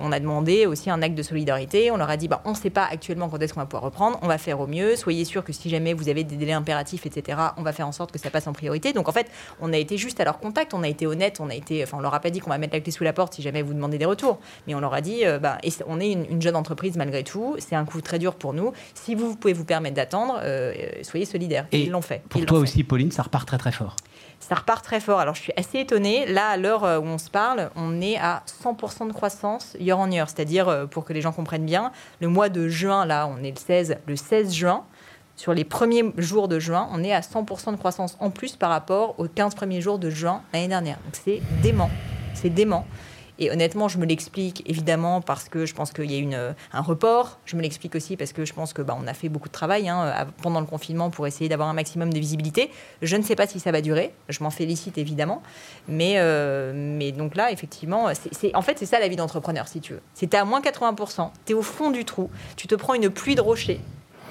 on 0.00 0.12
a 0.12 0.20
demandé 0.20 0.66
aussi 0.66 0.90
un 0.90 1.02
acte 1.02 1.14
de 1.14 1.22
solidarité. 1.22 1.90
On 1.90 1.96
leur 1.96 2.10
a 2.10 2.16
dit, 2.16 2.28
bah, 2.28 2.42
on 2.44 2.50
ne 2.50 2.56
sait 2.56 2.70
pas 2.70 2.86
actuellement 2.90 3.28
quand 3.28 3.40
est-ce 3.40 3.54
qu'on 3.54 3.60
va 3.60 3.66
pouvoir 3.66 3.84
reprendre. 3.84 4.18
On 4.22 4.28
va 4.28 4.38
faire 4.38 4.60
au 4.60 4.66
mieux. 4.66 4.96
Soyez 4.96 5.24
sûr 5.24 5.44
que 5.44 5.52
si 5.52 5.70
jamais 5.70 5.94
vous 5.94 6.08
avez 6.08 6.24
des 6.24 6.36
délais 6.36 6.52
impératifs, 6.52 7.06
etc., 7.06 7.38
on 7.56 7.62
va 7.62 7.72
faire 7.72 7.88
en 7.88 7.92
sorte 7.92 8.12
que 8.12 8.18
ça 8.18 8.30
passe 8.30 8.46
en 8.46 8.52
priorité. 8.52 8.92
Donc 8.92 9.08
en 9.08 9.12
fait, 9.12 9.26
on 9.60 9.72
a 9.72 9.76
été 9.76 9.96
juste 9.96 10.20
à 10.20 10.24
leur 10.24 10.38
contact. 10.38 10.74
On 10.74 10.82
a 10.82 10.88
été 10.88 11.06
honnête. 11.06 11.38
On 11.40 11.50
a 11.50 11.54
été, 11.54 11.69
enfin, 11.82 11.98
on 11.98 12.00
leur 12.00 12.14
a 12.14 12.20
pas 12.20 12.30
dit 12.30 12.40
qu'on 12.40 12.50
va 12.50 12.58
mettre 12.58 12.74
la 12.74 12.80
clé 12.80 12.92
sous 12.92 13.04
la 13.04 13.12
porte 13.12 13.34
si 13.34 13.42
jamais 13.42 13.62
vous 13.62 13.74
demandez 13.74 13.98
des 13.98 14.04
retours. 14.04 14.38
Mais 14.66 14.74
on 14.74 14.80
leur 14.80 14.94
a 14.94 15.00
dit, 15.00 15.24
euh, 15.24 15.38
bah, 15.38 15.58
et 15.62 15.70
on 15.86 16.00
est 16.00 16.12
une, 16.12 16.40
jeune 16.40 16.56
entreprise 16.56 16.96
malgré 16.96 17.22
tout, 17.22 17.56
c'est 17.58 17.76
un 17.76 17.84
coup 17.84 18.00
très 18.00 18.18
dur 18.18 18.34
pour 18.34 18.52
nous. 18.54 18.72
Si 18.94 19.14
vous, 19.14 19.36
pouvez 19.36 19.52
vous 19.52 19.64
permettre 19.64 19.96
d'attendre, 19.96 20.40
euh, 20.42 20.72
soyez 21.02 21.24
solidaires. 21.24 21.66
Et 21.72 21.82
ils 21.82 21.90
l'ont 21.90 22.02
fait. 22.02 22.22
Pour 22.28 22.44
toi 22.46 22.58
aussi, 22.58 22.84
Pauline, 22.84 23.10
ça 23.10 23.22
repart 23.22 23.46
très 23.46 23.58
très 23.58 23.72
fort. 23.72 23.96
Ça 24.38 24.54
repart 24.54 24.82
très 24.84 25.00
fort. 25.00 25.20
Alors 25.20 25.34
je 25.34 25.42
suis 25.42 25.52
assez 25.56 25.80
étonnée. 25.80 26.26
Là, 26.26 26.48
à 26.48 26.56
l'heure 26.56 26.84
euh, 26.84 26.98
où 26.98 27.04
on 27.04 27.18
se 27.18 27.30
parle, 27.30 27.70
on 27.76 28.00
est 28.00 28.16
à 28.16 28.42
100% 28.64 29.08
de 29.08 29.12
croissance 29.12 29.76
year 29.78 29.98
on 29.98 30.10
year. 30.10 30.28
C'est-à-dire, 30.28 30.88
pour 30.90 31.04
que 31.04 31.12
les 31.12 31.20
gens 31.20 31.32
comprennent 31.32 31.66
bien, 31.66 31.92
le 32.20 32.28
mois 32.28 32.48
de 32.48 32.68
juin, 32.68 33.04
là, 33.04 33.28
on 33.28 33.42
est 33.42 33.50
le 33.50 33.58
16, 33.58 33.96
le 34.06 34.16
16 34.16 34.54
juin 34.54 34.84
sur 35.40 35.54
les 35.54 35.64
premiers 35.64 36.04
jours 36.18 36.48
de 36.48 36.58
juin, 36.58 36.86
on 36.92 37.02
est 37.02 37.14
à 37.14 37.20
100% 37.20 37.72
de 37.72 37.76
croissance 37.76 38.18
en 38.20 38.28
plus 38.28 38.56
par 38.56 38.68
rapport 38.68 39.14
aux 39.18 39.26
15 39.26 39.54
premiers 39.54 39.80
jours 39.80 39.98
de 39.98 40.10
juin 40.10 40.42
l'année 40.52 40.68
dernière. 40.68 40.98
Donc 41.06 41.14
c'est 41.24 41.40
dément. 41.62 41.88
C'est 42.34 42.50
dément. 42.50 42.86
Et 43.38 43.50
honnêtement, 43.50 43.88
je 43.88 43.96
me 43.96 44.04
l'explique 44.04 44.62
évidemment 44.68 45.22
parce 45.22 45.48
que 45.48 45.64
je 45.64 45.72
pense 45.72 45.92
qu'il 45.92 46.12
y 46.12 46.14
a 46.14 46.18
une, 46.18 46.54
un 46.74 46.80
report. 46.82 47.38
Je 47.46 47.56
me 47.56 47.62
l'explique 47.62 47.94
aussi 47.94 48.18
parce 48.18 48.34
que 48.34 48.44
je 48.44 48.52
pense 48.52 48.74
que 48.74 48.82
bah, 48.82 48.94
on 49.00 49.06
a 49.06 49.14
fait 49.14 49.30
beaucoup 49.30 49.48
de 49.48 49.54
travail 49.54 49.88
hein, 49.88 50.26
pendant 50.42 50.60
le 50.60 50.66
confinement 50.66 51.08
pour 51.08 51.26
essayer 51.26 51.48
d'avoir 51.48 51.70
un 51.70 51.72
maximum 51.72 52.12
de 52.12 52.18
visibilité. 52.18 52.70
Je 53.00 53.16
ne 53.16 53.22
sais 53.22 53.34
pas 53.34 53.46
si 53.46 53.60
ça 53.60 53.72
va 53.72 53.80
durer. 53.80 54.12
Je 54.28 54.44
m'en 54.44 54.50
félicite 54.50 54.98
évidemment. 54.98 55.42
Mais, 55.88 56.16
euh, 56.18 56.74
mais 56.74 57.12
donc 57.12 57.34
là, 57.34 57.50
effectivement, 57.50 58.08
c'est, 58.12 58.54
en 58.54 58.60
fait, 58.60 58.78
c'est 58.78 58.84
ça 58.84 59.00
la 59.00 59.08
vie 59.08 59.16
d'entrepreneur, 59.16 59.68
si 59.68 59.80
tu 59.80 59.94
veux. 59.94 60.02
C'est 60.12 60.34
à 60.34 60.44
moins 60.44 60.60
80%, 60.60 61.30
tu 61.46 61.52
es 61.52 61.54
au 61.54 61.62
fond 61.62 61.90
du 61.90 62.04
trou, 62.04 62.28
tu 62.56 62.66
te 62.66 62.74
prends 62.74 62.92
une 62.92 63.08
pluie 63.08 63.36
de 63.36 63.40
rochers 63.40 63.80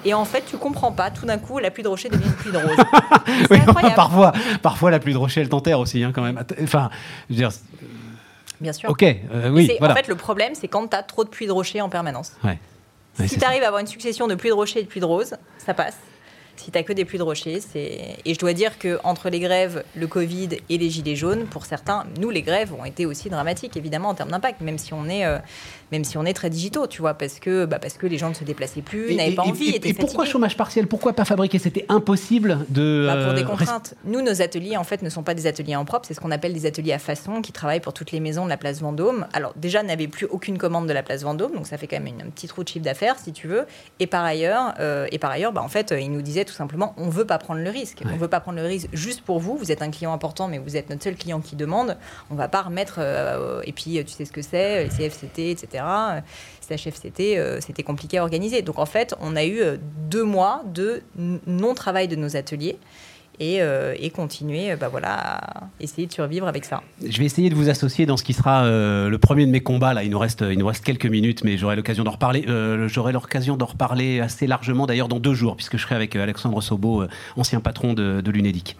et 0.04 0.14
en 0.14 0.24
fait, 0.24 0.44
tu 0.46 0.56
comprends 0.56 0.92
pas. 0.92 1.10
Tout 1.10 1.26
d'un 1.26 1.38
coup, 1.38 1.58
la 1.58 1.70
pluie 1.70 1.82
de 1.82 1.88
rocher 1.88 2.08
devient 2.08 2.26
une 2.26 2.32
pluie 2.32 2.52
de 2.52 2.58
rose. 2.58 2.76
oui, 3.50 3.58
parfois, 3.94 4.32
parfois, 4.62 4.90
la 4.90 4.98
pluie 4.98 5.12
de 5.12 5.18
rocher, 5.18 5.40
elle 5.40 5.48
t'enterre 5.48 5.80
aussi, 5.80 6.02
hein, 6.02 6.12
quand 6.14 6.22
même. 6.22 6.42
Enfin, 6.62 6.90
je 7.28 7.34
veux 7.34 7.40
dire. 7.40 7.50
Bien 8.60 8.72
sûr. 8.72 8.90
Ok, 8.90 9.02
euh, 9.02 9.50
oui. 9.50 9.70
En 9.80 9.94
fait, 9.94 10.08
le 10.08 10.16
problème, 10.16 10.54
c'est 10.54 10.68
quand 10.68 10.88
tu 10.88 10.96
as 10.96 11.02
trop 11.02 11.24
de 11.24 11.30
pluie 11.30 11.46
de 11.46 11.52
rocher 11.52 11.80
en 11.80 11.88
permanence. 11.88 12.32
Ouais. 12.44 12.58
si 13.26 13.38
tu 13.38 13.44
arrives 13.44 13.62
à 13.62 13.66
avoir 13.66 13.80
une 13.80 13.86
succession 13.86 14.26
de 14.26 14.34
pluie 14.34 14.50
de 14.50 14.54
rocher 14.54 14.80
et 14.80 14.82
de 14.82 14.88
pluie 14.88 15.00
de 15.00 15.06
rose, 15.06 15.34
ça 15.58 15.74
passe. 15.74 15.96
Si 16.56 16.70
tu 16.70 16.76
n'as 16.76 16.84
que 16.84 16.92
des 16.92 17.06
pluies 17.06 17.18
de 17.18 17.24
rocher, 17.24 17.60
c'est. 17.60 18.18
Et 18.22 18.34
je 18.34 18.38
dois 18.38 18.52
dire 18.52 18.78
qu'entre 18.78 19.30
les 19.30 19.40
grèves, 19.40 19.82
le 19.96 20.06
Covid 20.06 20.50
et 20.68 20.76
les 20.76 20.90
gilets 20.90 21.16
jaunes, 21.16 21.46
pour 21.46 21.64
certains, 21.64 22.04
nous, 22.20 22.28
les 22.28 22.42
grèves 22.42 22.74
ont 22.74 22.84
été 22.84 23.06
aussi 23.06 23.30
dramatiques, 23.30 23.78
évidemment, 23.78 24.10
en 24.10 24.14
termes 24.14 24.30
d'impact, 24.30 24.60
même 24.60 24.76
si 24.76 24.92
on 24.92 25.08
est. 25.08 25.24
Euh, 25.24 25.38
même 25.92 26.04
si 26.04 26.16
on 26.18 26.24
est 26.24 26.32
très 26.32 26.50
digitaux, 26.50 26.86
tu 26.86 27.00
vois, 27.00 27.14
parce 27.14 27.40
que, 27.40 27.64
bah, 27.64 27.78
parce 27.78 27.94
que 27.94 28.06
les 28.06 28.18
gens 28.18 28.28
ne 28.28 28.34
se 28.34 28.44
déplaçaient 28.44 28.82
plus, 28.82 29.14
n'avaient 29.14 29.32
pas 29.32 29.42
envie. 29.42 29.70
Et, 29.70 29.88
et 29.88 29.94
pourquoi 29.94 30.24
chômage 30.24 30.56
partiel? 30.56 30.86
Pourquoi 30.86 31.12
pas 31.12 31.24
fabriquer? 31.24 31.58
C'était 31.58 31.84
impossible 31.88 32.66
de. 32.68 33.06
Bah, 33.06 33.24
pour 33.24 33.34
des 33.34 33.42
euh, 33.42 33.44
contraintes. 33.44 33.94
Nous, 34.04 34.22
nos 34.22 34.42
ateliers, 34.42 34.76
en 34.76 34.84
fait, 34.84 35.02
ne 35.02 35.08
sont 35.08 35.22
pas 35.22 35.34
des 35.34 35.46
ateliers 35.46 35.76
en 35.76 35.84
propre, 35.84 36.06
c'est 36.06 36.14
ce 36.14 36.20
qu'on 36.20 36.30
appelle 36.30 36.52
des 36.52 36.66
ateliers 36.66 36.92
à 36.92 36.98
façon 36.98 37.42
qui 37.42 37.52
travaillent 37.52 37.80
pour 37.80 37.92
toutes 37.92 38.12
les 38.12 38.20
maisons 38.20 38.44
de 38.44 38.50
la 38.50 38.56
place 38.56 38.80
Vendôme. 38.80 39.26
Alors, 39.32 39.52
déjà, 39.56 39.82
n'avait 39.82 40.08
plus 40.08 40.26
aucune 40.26 40.58
commande 40.58 40.86
de 40.86 40.92
la 40.92 41.02
place 41.02 41.22
Vendôme, 41.22 41.52
donc 41.52 41.66
ça 41.66 41.76
fait 41.76 41.86
quand 41.86 41.98
même 42.00 42.06
une, 42.06 42.22
un 42.22 42.30
petit 42.30 42.46
trou 42.46 42.62
de 42.62 42.68
chiffre 42.68 42.84
d'affaires, 42.84 43.18
si 43.18 43.32
tu 43.32 43.48
veux. 43.48 43.66
Et 43.98 44.06
par 44.06 44.24
ailleurs, 44.24 44.74
euh, 44.78 45.06
et 45.10 45.18
par 45.18 45.30
ailleurs 45.30 45.52
bah, 45.52 45.62
en 45.62 45.68
fait, 45.68 45.94
ils 45.98 46.10
nous 46.10 46.22
disaient 46.22 46.44
tout 46.44 46.54
simplement 46.54 46.94
on 46.96 47.08
veut 47.08 47.24
pas 47.24 47.38
prendre 47.38 47.60
le 47.60 47.70
risque. 47.70 48.02
On 48.04 48.16
veut 48.16 48.28
pas 48.28 48.40
prendre 48.40 48.58
le 48.58 48.66
risque 48.66 48.88
juste 48.92 49.22
pour 49.22 49.40
vous. 49.40 49.56
Vous 49.56 49.72
êtes 49.72 49.82
un 49.82 49.90
client 49.90 50.12
important, 50.12 50.48
mais 50.48 50.58
vous 50.58 50.76
êtes 50.76 50.90
notre 50.90 51.02
seul 51.02 51.16
client 51.16 51.40
qui 51.40 51.56
demande. 51.56 51.96
On 52.30 52.34
va 52.34 52.48
pas 52.48 52.62
remettre. 52.62 52.96
Euh, 52.98 53.60
et 53.64 53.72
puis, 53.72 54.02
tu 54.04 54.12
sais 54.12 54.24
ce 54.24 54.32
que 54.32 54.42
c'est, 54.42 54.84
les 54.84 54.90
CFCT, 54.90 55.50
etc 55.50 55.79
c'était 56.78 57.38
euh, 57.38 57.60
c'était 57.60 57.82
compliqué 57.82 58.18
à 58.18 58.22
organiser. 58.22 58.62
Donc 58.62 58.78
en 58.78 58.86
fait, 58.86 59.14
on 59.20 59.36
a 59.36 59.44
eu 59.44 59.60
euh, 59.60 59.76
deux 60.08 60.24
mois 60.24 60.62
de 60.72 61.02
non-travail 61.46 62.08
de 62.08 62.16
nos 62.16 62.36
ateliers. 62.36 62.76
Et, 63.42 63.62
euh, 63.62 63.94
continuer 64.14 64.76
bah 64.76 64.88
voilà, 64.88 65.14
à 65.14 65.68
essayer 65.80 66.06
de 66.06 66.12
survivre 66.12 66.46
avec 66.46 66.66
ça. 66.66 66.82
Je 67.02 67.18
vais 67.18 67.24
essayer 67.24 67.48
de 67.48 67.54
vous 67.54 67.70
associer 67.70 68.04
dans 68.04 68.18
ce 68.18 68.24
qui 68.24 68.34
sera 68.34 68.68
le 68.68 69.16
premier 69.16 69.46
de 69.46 69.50
mes 69.50 69.62
combats. 69.62 69.94
Là, 69.94 70.04
il 70.04 70.10
nous 70.10 70.18
reste, 70.18 70.44
il 70.46 70.58
nous 70.58 70.66
reste 70.66 70.84
quelques 70.84 71.06
minutes, 71.06 71.42
mais 71.42 71.56
j'aurai 71.56 71.74
l'occasion 71.74 72.04
d'en 72.04 72.10
reparler. 72.10 72.44
j'aurai 72.88 73.12
l'occasion 73.12 73.56
d'en 73.56 73.64
reparler 73.64 74.20
assez 74.20 74.46
largement, 74.46 74.84
d'ailleurs, 74.84 75.08
dans 75.08 75.20
deux 75.20 75.32
jours, 75.32 75.56
puisque 75.56 75.78
je 75.78 75.82
serai 75.82 75.94
avec 75.94 76.16
Alexandre 76.16 76.60
Sobo, 76.60 77.04
ancien 77.34 77.60
patron 77.60 77.94
de, 77.94 78.20
de 78.20 78.30
l'UNEDIC. 78.30 78.76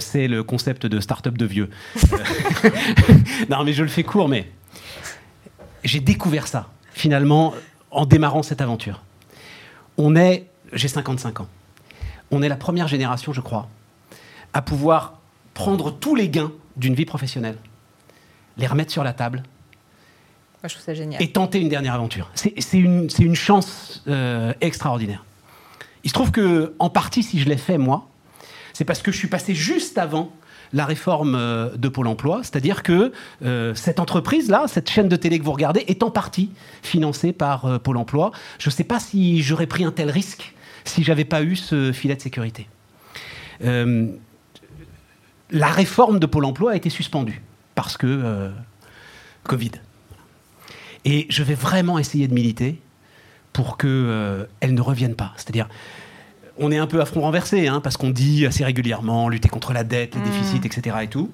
c'est 0.00 0.26
le 0.26 0.42
concept 0.42 0.86
de 0.86 0.98
start-up 0.98 1.38
de 1.38 1.46
vieux. 1.46 1.70
non, 3.50 3.62
mais 3.62 3.72
je 3.72 3.84
le 3.84 3.88
fais 3.88 4.02
court, 4.02 4.28
mais 4.28 4.46
j'ai 5.86 6.00
découvert 6.00 6.46
ça 6.46 6.68
finalement, 6.92 7.52
en 7.90 8.06
démarrant 8.06 8.42
cette 8.42 8.62
aventure. 8.62 9.02
On 9.98 10.16
est, 10.16 10.46
j'ai 10.72 10.88
55 10.88 11.40
ans, 11.40 11.48
on 12.30 12.42
est 12.42 12.48
la 12.48 12.56
première 12.56 12.88
génération, 12.88 13.32
je 13.32 13.42
crois, 13.42 13.68
à 14.54 14.62
pouvoir 14.62 15.20
prendre 15.52 15.90
tous 15.90 16.14
les 16.14 16.28
gains 16.30 16.52
d'une 16.76 16.94
vie 16.94 17.04
professionnelle, 17.04 17.58
les 18.56 18.66
remettre 18.66 18.92
sur 18.92 19.04
la 19.04 19.12
table. 19.12 19.42
je 20.64 20.68
trouve 20.68 20.82
ça 20.82 20.94
génial. 20.94 21.22
Et 21.22 21.32
tenter 21.32 21.60
une 21.60 21.68
dernière 21.68 21.94
aventure. 21.94 22.30
C'est 22.34 22.78
une, 22.78 23.08
une, 23.18 23.34
chance 23.34 24.02
euh, 24.08 24.54
extraordinaire. 24.62 25.24
Il 26.02 26.08
se 26.08 26.14
trouve 26.14 26.30
que, 26.30 26.74
en 26.78 26.88
partie, 26.88 27.22
si 27.22 27.38
je 27.38 27.48
l'ai 27.48 27.56
fait 27.58 27.78
moi, 27.78 28.08
c'est 28.72 28.84
parce 28.84 29.02
que 29.02 29.12
je 29.12 29.18
suis 29.18 29.28
passé 29.28 29.54
juste 29.54 29.98
avant 29.98 30.30
la 30.76 30.84
réforme 30.84 31.34
euh, 31.34 31.70
de 31.74 31.88
Pôle 31.88 32.06
emploi, 32.06 32.40
c'est-à-dire 32.42 32.82
que 32.82 33.10
euh, 33.42 33.74
cette 33.74 33.98
entreprise-là, 33.98 34.66
cette 34.68 34.90
chaîne 34.90 35.08
de 35.08 35.16
télé 35.16 35.38
que 35.38 35.44
vous 35.44 35.52
regardez, 35.52 35.84
est 35.88 36.02
en 36.02 36.10
partie 36.10 36.50
financée 36.82 37.32
par 37.32 37.64
euh, 37.64 37.78
Pôle 37.78 37.96
emploi. 37.96 38.30
Je 38.58 38.68
ne 38.68 38.72
sais 38.72 38.84
pas 38.84 39.00
si 39.00 39.42
j'aurais 39.42 39.66
pris 39.66 39.84
un 39.84 39.90
tel 39.90 40.10
risque 40.10 40.52
si 40.84 41.02
j'avais 41.02 41.24
pas 41.24 41.42
eu 41.42 41.56
ce 41.56 41.92
filet 41.92 42.14
de 42.14 42.20
sécurité. 42.20 42.68
la 43.60 44.12
réforme 45.68 46.20
de 46.20 46.26
Pôle 46.26 46.44
emploi 46.44 46.72
a 46.72 46.76
été 46.76 46.90
suspendue 46.90 47.42
parce 47.74 47.96
que 47.96 48.52
Covid. 49.42 49.72
Et 51.04 51.26
je 51.28 51.42
vais 51.42 51.54
vraiment 51.54 51.98
essayer 51.98 52.28
de 52.28 52.34
militer 52.34 52.80
pour 53.52 53.78
qu'elle 53.78 54.46
ne 54.62 54.80
revienne 54.80 55.16
pas. 55.16 55.32
C'est-à-dire, 55.36 55.68
on 56.58 56.70
est 56.70 56.78
un 56.78 56.86
peu 56.86 57.00
à 57.00 57.04
front 57.04 57.20
renversé, 57.20 57.68
hein, 57.68 57.80
parce 57.80 57.96
qu'on 57.96 58.10
dit 58.10 58.46
assez 58.46 58.64
régulièrement 58.64 59.28
lutter 59.28 59.48
contre 59.48 59.72
la 59.72 59.84
dette, 59.84 60.14
les 60.14 60.20
mm. 60.20 60.24
déficits, 60.24 60.60
etc. 60.64 60.96
et 61.02 61.08
tout. 61.08 61.30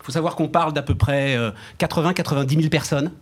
Il 0.00 0.04
faut 0.04 0.12
savoir 0.12 0.36
qu'on 0.36 0.48
parle 0.48 0.72
d'à 0.72 0.82
peu 0.82 0.94
près 0.94 1.36
80-90 1.78 2.48
000 2.56 2.68
personnes 2.70 3.12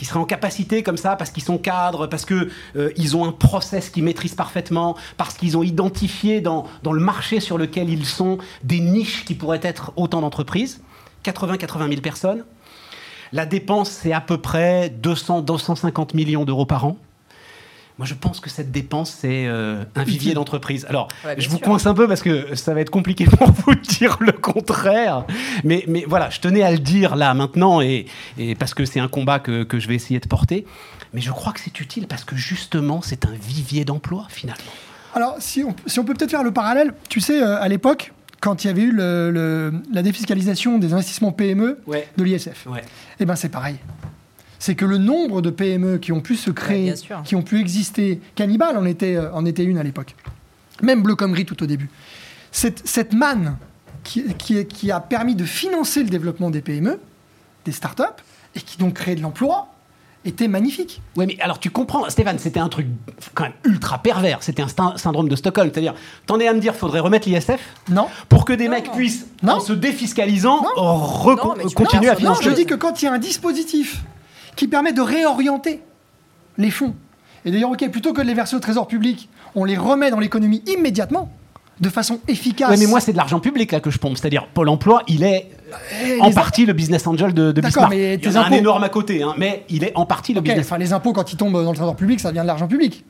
qui 0.00 0.06
seraient 0.06 0.18
en 0.18 0.24
capacité 0.24 0.82
comme 0.82 0.96
ça 0.96 1.14
parce 1.14 1.30
qu'ils 1.30 1.42
sont 1.42 1.58
cadres, 1.58 2.06
parce 2.06 2.24
qu'ils 2.24 2.48
euh, 2.76 3.14
ont 3.14 3.26
un 3.26 3.32
process 3.32 3.90
qu'ils 3.90 4.02
maîtrisent 4.02 4.34
parfaitement, 4.34 4.96
parce 5.18 5.36
qu'ils 5.36 5.58
ont 5.58 5.62
identifié 5.62 6.40
dans, 6.40 6.66
dans, 6.82 6.92
le 6.92 7.02
marché 7.02 7.38
sur 7.38 7.58
lequel 7.58 7.90
ils 7.90 8.06
sont 8.06 8.38
des 8.64 8.80
niches 8.80 9.26
qui 9.26 9.34
pourraient 9.34 9.60
être 9.62 9.92
autant 9.96 10.22
d'entreprises. 10.22 10.80
80-80 11.24 11.88
000 11.88 12.00
personnes. 12.00 12.44
La 13.32 13.44
dépense, 13.44 13.90
c'est 13.90 14.12
à 14.12 14.22
peu 14.22 14.38
près 14.38 14.88
200-250 14.88 16.16
millions 16.16 16.46
d'euros 16.46 16.64
par 16.64 16.86
an. 16.86 16.96
Moi, 18.00 18.06
je 18.06 18.14
pense 18.14 18.40
que 18.40 18.48
cette 18.48 18.70
dépense, 18.72 19.10
c'est 19.20 19.44
euh, 19.46 19.84
un 19.94 20.04
vivier 20.04 20.32
d'entreprise. 20.38 20.86
Alors, 20.88 21.08
Ouais, 21.22 21.34
je 21.36 21.50
vous 21.50 21.58
sûr. 21.58 21.66
coince 21.66 21.84
un 21.86 21.92
peu 21.92 22.08
parce 22.08 22.22
que 22.22 22.54
ça 22.56 22.72
va 22.72 22.80
être 22.80 22.88
compliqué 22.88 23.24
pour 23.38 23.50
vous 23.52 23.74
de 23.74 23.80
dire 23.80 24.16
le 24.20 24.32
contraire. 24.32 25.24
Mais, 25.64 25.84
mais 25.86 26.06
voilà, 26.08 26.30
je 26.30 26.40
tenais 26.40 26.62
à 26.62 26.70
le 26.72 26.78
dire 26.78 27.14
là, 27.14 27.34
maintenant, 27.34 27.82
et, 27.82 28.06
et 28.38 28.54
parce 28.54 28.72
que 28.72 28.86
c'est 28.86 29.00
un 29.00 29.08
combat 29.08 29.38
que, 29.38 29.64
que 29.64 29.78
je 29.78 29.86
vais 29.86 29.96
essayer 29.96 30.18
de 30.18 30.26
porter. 30.26 30.64
Mais 31.12 31.20
je 31.20 31.30
crois 31.30 31.52
que 31.52 31.60
c'est 31.60 31.78
utile 31.78 32.06
parce 32.06 32.24
que 32.24 32.36
justement, 32.36 33.02
c'est 33.02 33.26
un 33.26 33.32
vivier 33.38 33.84
d'emploi, 33.84 34.26
finalement. 34.30 34.62
Alors, 35.14 35.36
si 35.38 35.62
on, 35.62 35.76
si 35.86 36.00
on 36.00 36.04
peut 36.06 36.14
peut-être 36.14 36.30
faire 36.30 36.42
le 36.42 36.52
parallèle, 36.52 36.94
tu 37.10 37.20
sais, 37.20 37.42
euh, 37.42 37.60
à 37.60 37.68
l'époque, 37.68 38.14
quand 38.40 38.64
il 38.64 38.68
y 38.68 38.70
avait 38.70 38.80
eu 38.80 38.92
le- 38.92 39.30
le- 39.30 39.74
la 39.92 40.00
défiscalisation 40.02 40.78
des 40.78 40.94
investissements 40.94 41.32
PME 41.32 41.80
Ouais. 41.86 42.08
de 42.16 42.24
l'ISF, 42.24 42.64
Ouais. 42.66 42.80
eh 43.18 43.26
ben 43.26 43.36
c'est 43.36 43.50
pareil. 43.50 43.76
C'est 44.62 44.74
que 44.76 44.84
le 44.84 44.98
nombre 44.98 45.40
de 45.42 45.50
PME 45.50 45.98
qui 45.98 46.12
ont 46.12 46.20
pu 46.20 46.36
se 46.36 46.50
créer, 46.50 46.84
bien 46.84 46.96
sûr. 46.96 47.22
qui 47.24 47.34
ont 47.34 47.42
pu 47.42 47.58
exister, 47.58 48.20
Cannibal 48.36 48.76
en 48.76 48.84
était, 48.84 49.16
euh, 49.16 49.32
en 49.32 49.44
était 49.46 49.64
une 49.64 49.78
à 49.78 49.82
l'époque, 49.82 50.14
même 50.82 51.02
Bleu 51.02 51.16
comme 51.16 51.32
Gris 51.32 51.46
tout 51.46 51.60
au 51.62 51.66
début. 51.66 51.88
Cette, 52.52 52.86
cette 52.86 53.12
manne 53.14 53.56
qui, 54.04 54.34
qui, 54.34 54.64
qui 54.66 54.92
a 54.92 55.00
permis 55.00 55.34
de 55.34 55.44
financer 55.44 56.02
le 56.04 56.10
développement 56.10 56.50
des 56.50 56.60
PME, 56.60 57.00
des 57.64 57.72
startups, 57.72 58.02
et 58.54 58.60
qui 58.60 58.76
donc 58.78 58.94
créé 58.94 59.14
de 59.14 59.22
l'emploi, 59.22 59.68
était 60.26 60.48
magnifique. 60.48 61.00
Ouais, 61.16 61.24
mais 61.24 61.38
alors 61.40 61.58
tu 61.58 61.70
comprends, 61.70 62.06
Stéphane, 62.10 62.38
c'était 62.38 62.60
un 62.60 62.68
truc 62.68 62.86
quand 63.34 63.44
même 63.44 63.54
ultra 63.64 63.96
pervers. 64.02 64.42
C'était 64.42 64.60
un 64.60 64.68
syn- 64.68 64.98
syndrome 64.98 65.30
de 65.30 65.36
Stockholm. 65.36 65.70
C'est-à-dire, 65.72 65.94
t'en 66.26 66.38
es 66.38 66.46
à 66.46 66.52
me 66.52 66.60
dire, 66.60 66.74
faudrait 66.74 67.00
remettre 67.00 67.26
l'ISF 67.26 67.58
Non 67.88 68.06
pour 68.28 68.44
que 68.44 68.52
des 68.52 68.66
Non. 68.66 68.72
mecs 68.72 68.92
puissent, 68.92 69.26
Non. 69.42 69.54
en 69.54 69.60
se 69.60 69.72
défiscalisant, 69.72 70.62
Non. 70.76 71.14
Non, 71.16 71.54
continuer 71.74 72.08
à 72.10 72.12
non, 72.12 72.18
financer. 72.18 72.44
Je 72.44 72.50
dis 72.50 72.66
que 72.66 72.74
quand 72.74 73.00
il 73.00 73.06
y 73.06 73.08
a 73.08 73.12
un 73.14 73.18
dispositif 73.18 74.02
qui 74.56 74.68
permet 74.68 74.92
de 74.92 75.00
réorienter 75.00 75.82
les 76.58 76.70
fonds, 76.70 76.94
et 77.44 77.50
d'ailleurs, 77.50 77.70
ok, 77.70 77.88
plutôt 77.90 78.12
que 78.12 78.20
de 78.20 78.26
les 78.26 78.34
verser 78.34 78.56
au 78.56 78.60
trésor 78.60 78.86
public, 78.86 79.28
on 79.54 79.64
les 79.64 79.76
remet 79.76 80.10
dans 80.10 80.20
l'économie 80.20 80.62
immédiatement, 80.66 81.30
de 81.80 81.88
façon 81.88 82.20
efficace. 82.28 82.68
Ouais, 82.68 82.76
mais 82.76 82.86
moi, 82.86 83.00
c'est 83.00 83.12
de 83.12 83.16
l'argent 83.16 83.40
public 83.40 83.72
là 83.72 83.80
que 83.80 83.90
je 83.90 83.98
pompe. 83.98 84.18
C'est-à-dire, 84.18 84.46
Pôle 84.48 84.68
emploi, 84.68 85.02
il 85.08 85.24
est 85.24 85.50
Eh, 86.04 86.20
en 86.20 86.30
partie 86.32 86.66
le 86.66 86.74
business 86.74 87.06
angel 87.06 87.32
de, 87.32 87.52
de 87.52 87.60
Bismarck. 87.62 87.88
mais 87.90 88.14
Il 88.16 88.24
y 88.30 88.36
en 88.36 88.42
a 88.42 88.46
un 88.46 88.50
énorme 88.52 88.84
à 88.84 88.90
côté, 88.90 89.22
hein, 89.22 89.34
mais 89.38 89.64
il 89.70 89.82
est 89.84 89.92
en 89.96 90.04
partie 90.04 90.34
le 90.34 90.42
business. 90.42 90.66
enfin, 90.66 90.76
les 90.76 90.92
impôts, 90.92 91.14
quand 91.14 91.32
ils 91.32 91.36
tombent 91.36 91.54
dans 91.64 91.70
le 91.70 91.76
trésor 91.76 91.96
public, 91.96 92.20
ça 92.20 92.28
devient 92.28 92.42
de 92.42 92.46
l'argent 92.48 92.68
public. 92.68 93.02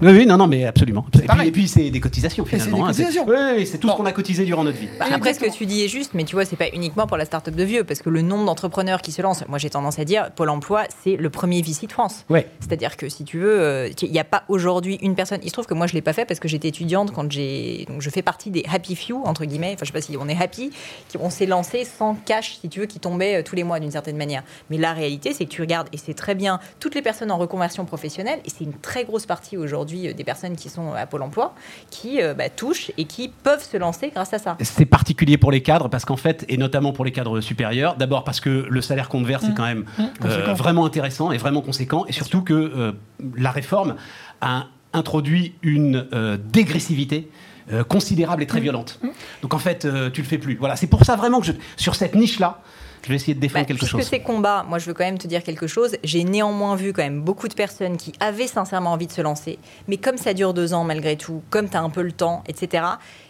Oui, 0.00 0.12
oui, 0.12 0.26
non, 0.26 0.36
non, 0.36 0.46
mais 0.46 0.64
absolument. 0.64 1.04
Et 1.12 1.18
puis, 1.18 1.26
pareil. 1.26 1.48
et 1.48 1.52
puis, 1.52 1.66
c'est 1.66 1.90
des 1.90 1.98
cotisations 2.00 2.44
c'est 2.48 2.58
finalement. 2.60 2.84
des 2.84 2.90
hein, 2.90 2.92
c'est- 2.92 3.02
cotisations. 3.02 3.26
Oui, 3.28 3.36
oui, 3.56 3.66
c'est 3.66 3.78
tout 3.78 3.88
Bon. 3.88 3.94
ce 3.94 3.98
qu'on 3.98 4.06
a 4.06 4.12
cotisé 4.12 4.44
durant 4.44 4.62
notre 4.62 4.78
vie. 4.78 4.88
Bah, 4.98 5.06
après, 5.12 5.34
ce 5.34 5.40
que 5.40 5.50
tu 5.50 5.66
dis 5.66 5.82
est 5.84 5.88
juste, 5.88 6.12
mais 6.14 6.22
tu 6.24 6.36
vois, 6.36 6.44
c'est 6.44 6.54
pas 6.56 6.68
uniquement 6.72 7.06
pour 7.08 7.16
la 7.16 7.24
start-up 7.24 7.54
de 7.56 7.64
vieux, 7.64 7.82
parce 7.82 8.00
que 8.00 8.08
le 8.08 8.22
nombre 8.22 8.44
d'entrepreneurs 8.44 9.02
qui 9.02 9.10
se 9.10 9.20
lancent, 9.22 9.44
moi 9.48 9.58
j'ai 9.58 9.70
tendance 9.70 9.98
à 9.98 10.04
dire, 10.04 10.30
Pôle 10.36 10.50
emploi, 10.50 10.84
c'est 11.02 11.16
le 11.16 11.30
premier 11.30 11.62
VC 11.62 11.86
de 11.88 11.92
France. 11.92 12.24
Ouais. 12.30 12.46
C'est-à-dire 12.60 12.96
que 12.96 13.08
si 13.08 13.24
tu 13.24 13.38
veux, 13.40 13.60
euh, 13.60 13.88
il 14.02 14.12
n'y 14.12 14.20
a 14.20 14.24
pas 14.24 14.44
aujourd'hui 14.48 14.98
une 15.02 15.16
personne. 15.16 15.40
Il 15.42 15.48
se 15.48 15.52
trouve 15.52 15.66
que 15.66 15.74
moi 15.74 15.88
je 15.88 15.94
l'ai 15.94 16.02
pas 16.02 16.12
fait 16.12 16.24
parce 16.24 16.38
que 16.38 16.46
j'étais 16.46 16.68
étudiante 16.68 17.12
quand 17.12 17.30
j'ai. 17.32 17.84
Donc 17.88 18.00
je 18.00 18.10
fais 18.10 18.22
partie 18.22 18.50
des 18.50 18.64
happy 18.72 18.94
few 18.94 19.22
entre 19.24 19.44
guillemets. 19.46 19.72
Enfin 19.74 19.80
je 19.84 19.86
sais 19.86 19.92
pas 19.92 20.00
si 20.00 20.16
on 20.16 20.28
est 20.28 20.40
happy. 20.40 20.70
Qui, 21.08 21.16
on 21.18 21.30
s'est 21.30 21.46
lancé 21.46 21.84
sans 21.84 22.14
cash 22.14 22.58
si 22.60 22.68
tu 22.68 22.78
veux 22.80 22.86
qui 22.86 23.00
tombait 23.00 23.36
euh, 23.38 23.42
tous 23.42 23.56
les 23.56 23.64
mois 23.64 23.80
d'une 23.80 23.90
certaine 23.90 24.16
manière. 24.16 24.44
Mais 24.70 24.78
la 24.78 24.92
réalité 24.92 25.32
c'est 25.32 25.44
que 25.44 25.50
tu 25.50 25.60
regardes 25.62 25.88
et 25.92 25.96
c'est 25.96 26.14
très 26.14 26.36
bien 26.36 26.60
toutes 26.78 26.94
les 26.94 27.02
personnes 27.02 27.32
en 27.32 27.38
reconversion 27.38 27.84
professionnelle 27.84 28.38
et 28.44 28.50
c'est 28.50 28.64
une 28.64 28.74
très 28.74 29.04
grosse 29.04 29.26
partie 29.26 29.56
aujourd'hui 29.56 29.87
euh, 29.96 30.12
des 30.12 30.24
personnes 30.24 30.56
qui 30.56 30.68
sont 30.68 30.92
à 30.92 31.06
Pôle 31.06 31.22
emploi 31.22 31.54
qui 31.90 32.20
euh, 32.22 32.34
bah, 32.34 32.48
touchent 32.48 32.92
et 32.98 33.04
qui 33.04 33.28
peuvent 33.28 33.62
se 33.64 33.76
lancer 33.76 34.10
grâce 34.14 34.32
à 34.34 34.38
ça. 34.38 34.56
C'est 34.60 34.86
particulier 34.86 35.38
pour 35.38 35.50
les 35.50 35.62
cadres 35.62 35.88
parce 35.88 36.04
qu'en 36.04 36.16
fait, 36.16 36.44
et 36.48 36.56
notamment 36.56 36.92
pour 36.92 37.04
les 37.04 37.12
cadres 37.12 37.40
supérieurs, 37.40 37.96
d'abord 37.96 38.24
parce 38.24 38.40
que 38.40 38.66
le 38.68 38.80
salaire 38.80 39.08
qu'on 39.08 39.22
verse 39.22 39.44
est 39.44 39.54
quand 39.54 39.64
même 39.64 39.84
euh, 39.98 40.04
conséquent. 40.20 40.54
vraiment 40.54 40.84
intéressant 40.84 41.32
et 41.32 41.38
vraiment 41.38 41.60
conséquent, 41.62 42.04
et 42.06 42.12
surtout 42.12 42.42
que 42.42 42.54
euh, 42.54 42.92
la 43.36 43.50
réforme 43.50 43.96
a 44.40 44.66
introduit 44.92 45.54
une 45.62 46.06
euh, 46.12 46.36
dégressivité. 46.52 47.28
euh, 47.70 47.84
considérable 47.84 48.42
et 48.42 48.46
très 48.46 48.60
violente. 48.60 48.98
Donc 49.42 49.52
en 49.52 49.58
fait, 49.58 49.84
euh, 49.84 50.08
tu 50.10 50.22
le 50.22 50.26
fais 50.26 50.38
plus. 50.38 50.56
Voilà, 50.56 50.74
c'est 50.76 50.86
pour 50.86 51.04
ça 51.04 51.16
vraiment 51.16 51.38
que 51.40 51.46
je, 51.46 51.52
sur 51.76 51.94
cette 51.96 52.14
niche-là, 52.14 52.62
je 53.04 53.08
vais 53.08 53.14
essayer 53.16 53.34
de 53.34 53.40
défendre 53.40 53.60
Bah, 53.62 53.66
quelque 53.66 53.78
puisque 53.78 53.92
chose. 53.96 54.06
ces 54.08 54.20
combats, 54.20 54.64
moi 54.68 54.78
je 54.78 54.86
veux 54.86 54.94
quand 54.94 55.04
même 55.04 55.18
te 55.18 55.26
dire 55.26 55.42
quelque 55.42 55.66
chose, 55.66 55.96
j'ai 56.04 56.24
néanmoins 56.24 56.76
vu 56.76 56.92
quand 56.92 57.02
même 57.02 57.20
beaucoup 57.22 57.48
de 57.48 57.54
personnes 57.54 57.96
qui 57.96 58.12
avaient 58.20 58.46
sincèrement 58.46 58.92
envie 58.92 59.06
de 59.06 59.12
se 59.12 59.20
lancer, 59.22 59.58
mais 59.86 59.96
comme 59.96 60.16
ça 60.18 60.34
dure 60.34 60.54
deux 60.54 60.74
ans 60.74 60.84
malgré 60.84 61.16
tout, 61.16 61.42
comme 61.50 61.68
tu 61.68 61.76
as 61.76 61.80
un 61.82 61.90
peu 61.90 62.02
le 62.02 62.12
temps, 62.12 62.42
etc., 62.46 62.84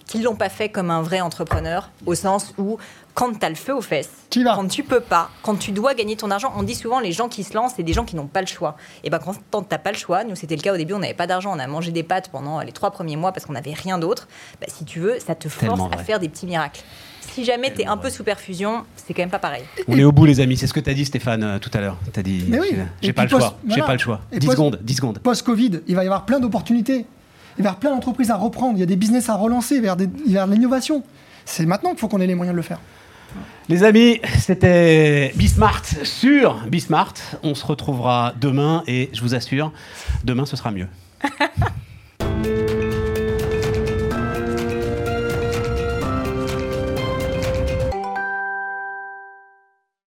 qui 0.07 0.21
l'ont 0.23 0.37
pas 0.37 0.49
fait 0.49 0.71
comme 0.71 0.91
un 0.91 1.03
vrai 1.03 1.21
entrepreneur, 1.21 1.91
au 2.07 2.15
sens 2.15 2.55
où 2.57 2.79
quand 3.13 3.39
tu 3.39 3.45
as 3.45 3.51
le 3.51 3.55
feu 3.57 3.75
aux 3.75 3.83
fesses, 3.83 4.09
Tu 4.31 4.43
quand 4.43 4.67
tu 4.69 4.83
peux 4.83 5.01
pas, 5.01 5.29
quand 5.43 5.57
tu 5.57 5.71
dois 5.71 5.93
gagner 5.95 6.17
ton 6.17 6.31
argent, 6.31 6.51
on 6.57 6.63
dit 6.63 6.75
souvent 6.75 6.99
les 7.01 7.13
gens 7.13 7.29
qui 7.29 7.45
se 7.45 7.53
lancent, 7.53 7.75
c'est 7.77 7.83
des 7.83 7.93
gens 7.93 8.07
qui 8.07 8.17
n'ont 8.17 8.27
pas 8.27 8.41
le 8.41 8.47
choix. 8.47 8.77
Et 9.05 9.11
ben 9.11 9.19
quand 9.51 9.63
t'as 9.65 9.77
pas 9.77 9.93
le 9.93 9.99
choix, 9.99 10.25
nous 10.25 10.35
c'était 10.35 10.57
le 10.57 10.63
cas 10.63 10.73
au 10.73 10.79
début, 10.79 10.95
on 10.95 10.99
n'avait 11.01 11.13
pas 11.13 11.27
d'argent, 11.27 11.53
on 11.55 11.59
a 11.59 11.67
mangé 11.67 11.91
des 11.91 12.05
pâtes 12.05 12.31
pendant 12.31 12.61
les 12.61 12.73
trois 12.73 12.91
premiers 12.91 13.17
mois 13.17 13.33
parce 13.33 13.45
qu'on 13.45 13.53
n'avait 13.53 13.75
rien 13.75 13.99
d'autre. 13.99 14.29
Bah, 14.63 14.67
si 14.71 14.87
tu 14.87 14.99
veux, 15.01 15.19
ça 15.19 15.35
te 15.35 15.49
force 15.51 15.61
Tellement 15.75 15.91
à 15.91 15.97
vrai. 15.97 16.05
faire 16.05 16.21
des 16.21 16.31
petits 16.31 16.47
miracles. 16.47 16.81
Si 17.21 17.45
jamais 17.45 17.73
tu 17.73 17.83
es 17.83 17.87
un 17.87 17.97
peu 17.97 18.11
sous 18.11 18.25
perfusion, 18.25 18.85
c'est 18.97 19.15
quand 19.15 19.23
même 19.23 19.31
pas 19.31 19.39
pareil. 19.39 19.63
On 19.87 19.97
est 19.97 20.05
au 20.05 20.13
bout, 20.13 20.25
les 20.27 20.41
amis. 20.41 20.57
C'est 20.57 20.67
ce 20.67 20.73
que 20.75 20.81
tu 20.81 20.91
as 20.91 20.95
dit, 20.95 21.05
Stéphane, 21.05 21.43
euh, 21.45 21.59
tout 21.59 21.71
à 21.75 21.81
l'heure. 21.81 21.97
Tu 22.13 22.19
as 22.19 22.23
dit 22.23 22.45
Mais 22.49 22.59
oui. 22.59 22.69
j'ai- 23.03 23.13
pas 23.13 23.25
le 23.25 23.29
post- 23.31 23.43
choix. 23.43 23.59
J'ai 23.69 23.81
pas 23.83 23.93
le 23.93 23.99
choix. 23.99 24.21
Et 24.33 24.39
10 24.39 24.47
post- 24.47 24.57
secondes, 24.59 24.79
10 24.83 24.95
secondes. 24.95 25.19
Post-Covid, 25.21 25.81
il 25.87 25.95
va 25.95 26.03
y 26.03 26.07
avoir 26.07 26.25
plein 26.27 26.41
d'opportunités. 26.41 27.07
Il 27.59 27.63
va 27.63 27.65
y 27.65 27.67
avoir 27.69 27.77
plein 27.77 27.91
d'entreprises 27.91 28.31
à 28.31 28.37
reprendre. 28.37 28.77
Il 28.77 28.81
y 28.81 28.83
a 28.83 28.87
des 28.87 28.97
business 28.97 29.29
à 29.29 29.35
relancer 29.37 29.81
vers, 29.81 29.97
des- 29.97 30.09
vers 30.27 30.47
l'innovation. 30.47 31.03
C'est 31.45 31.67
maintenant 31.67 31.91
qu'il 31.91 31.99
faut 31.99 32.09
qu'on 32.09 32.21
ait 32.21 32.27
les 32.27 32.35
moyens 32.35 32.55
de 32.55 32.57
le 32.57 32.63
faire. 32.63 32.81
Les 33.69 33.83
amis, 33.85 34.21
c'était 34.39 35.33
Bismart 35.37 35.83
sur 36.05 36.55
Bismart. 36.69 37.15
On 37.43 37.55
se 37.55 37.65
retrouvera 37.67 38.33
demain 38.41 38.83
et 38.87 39.11
je 39.13 39.21
vous 39.21 39.35
assure, 39.35 39.73
demain 40.25 40.47
ce 40.47 40.57
sera 40.57 40.71
mieux. 40.71 40.89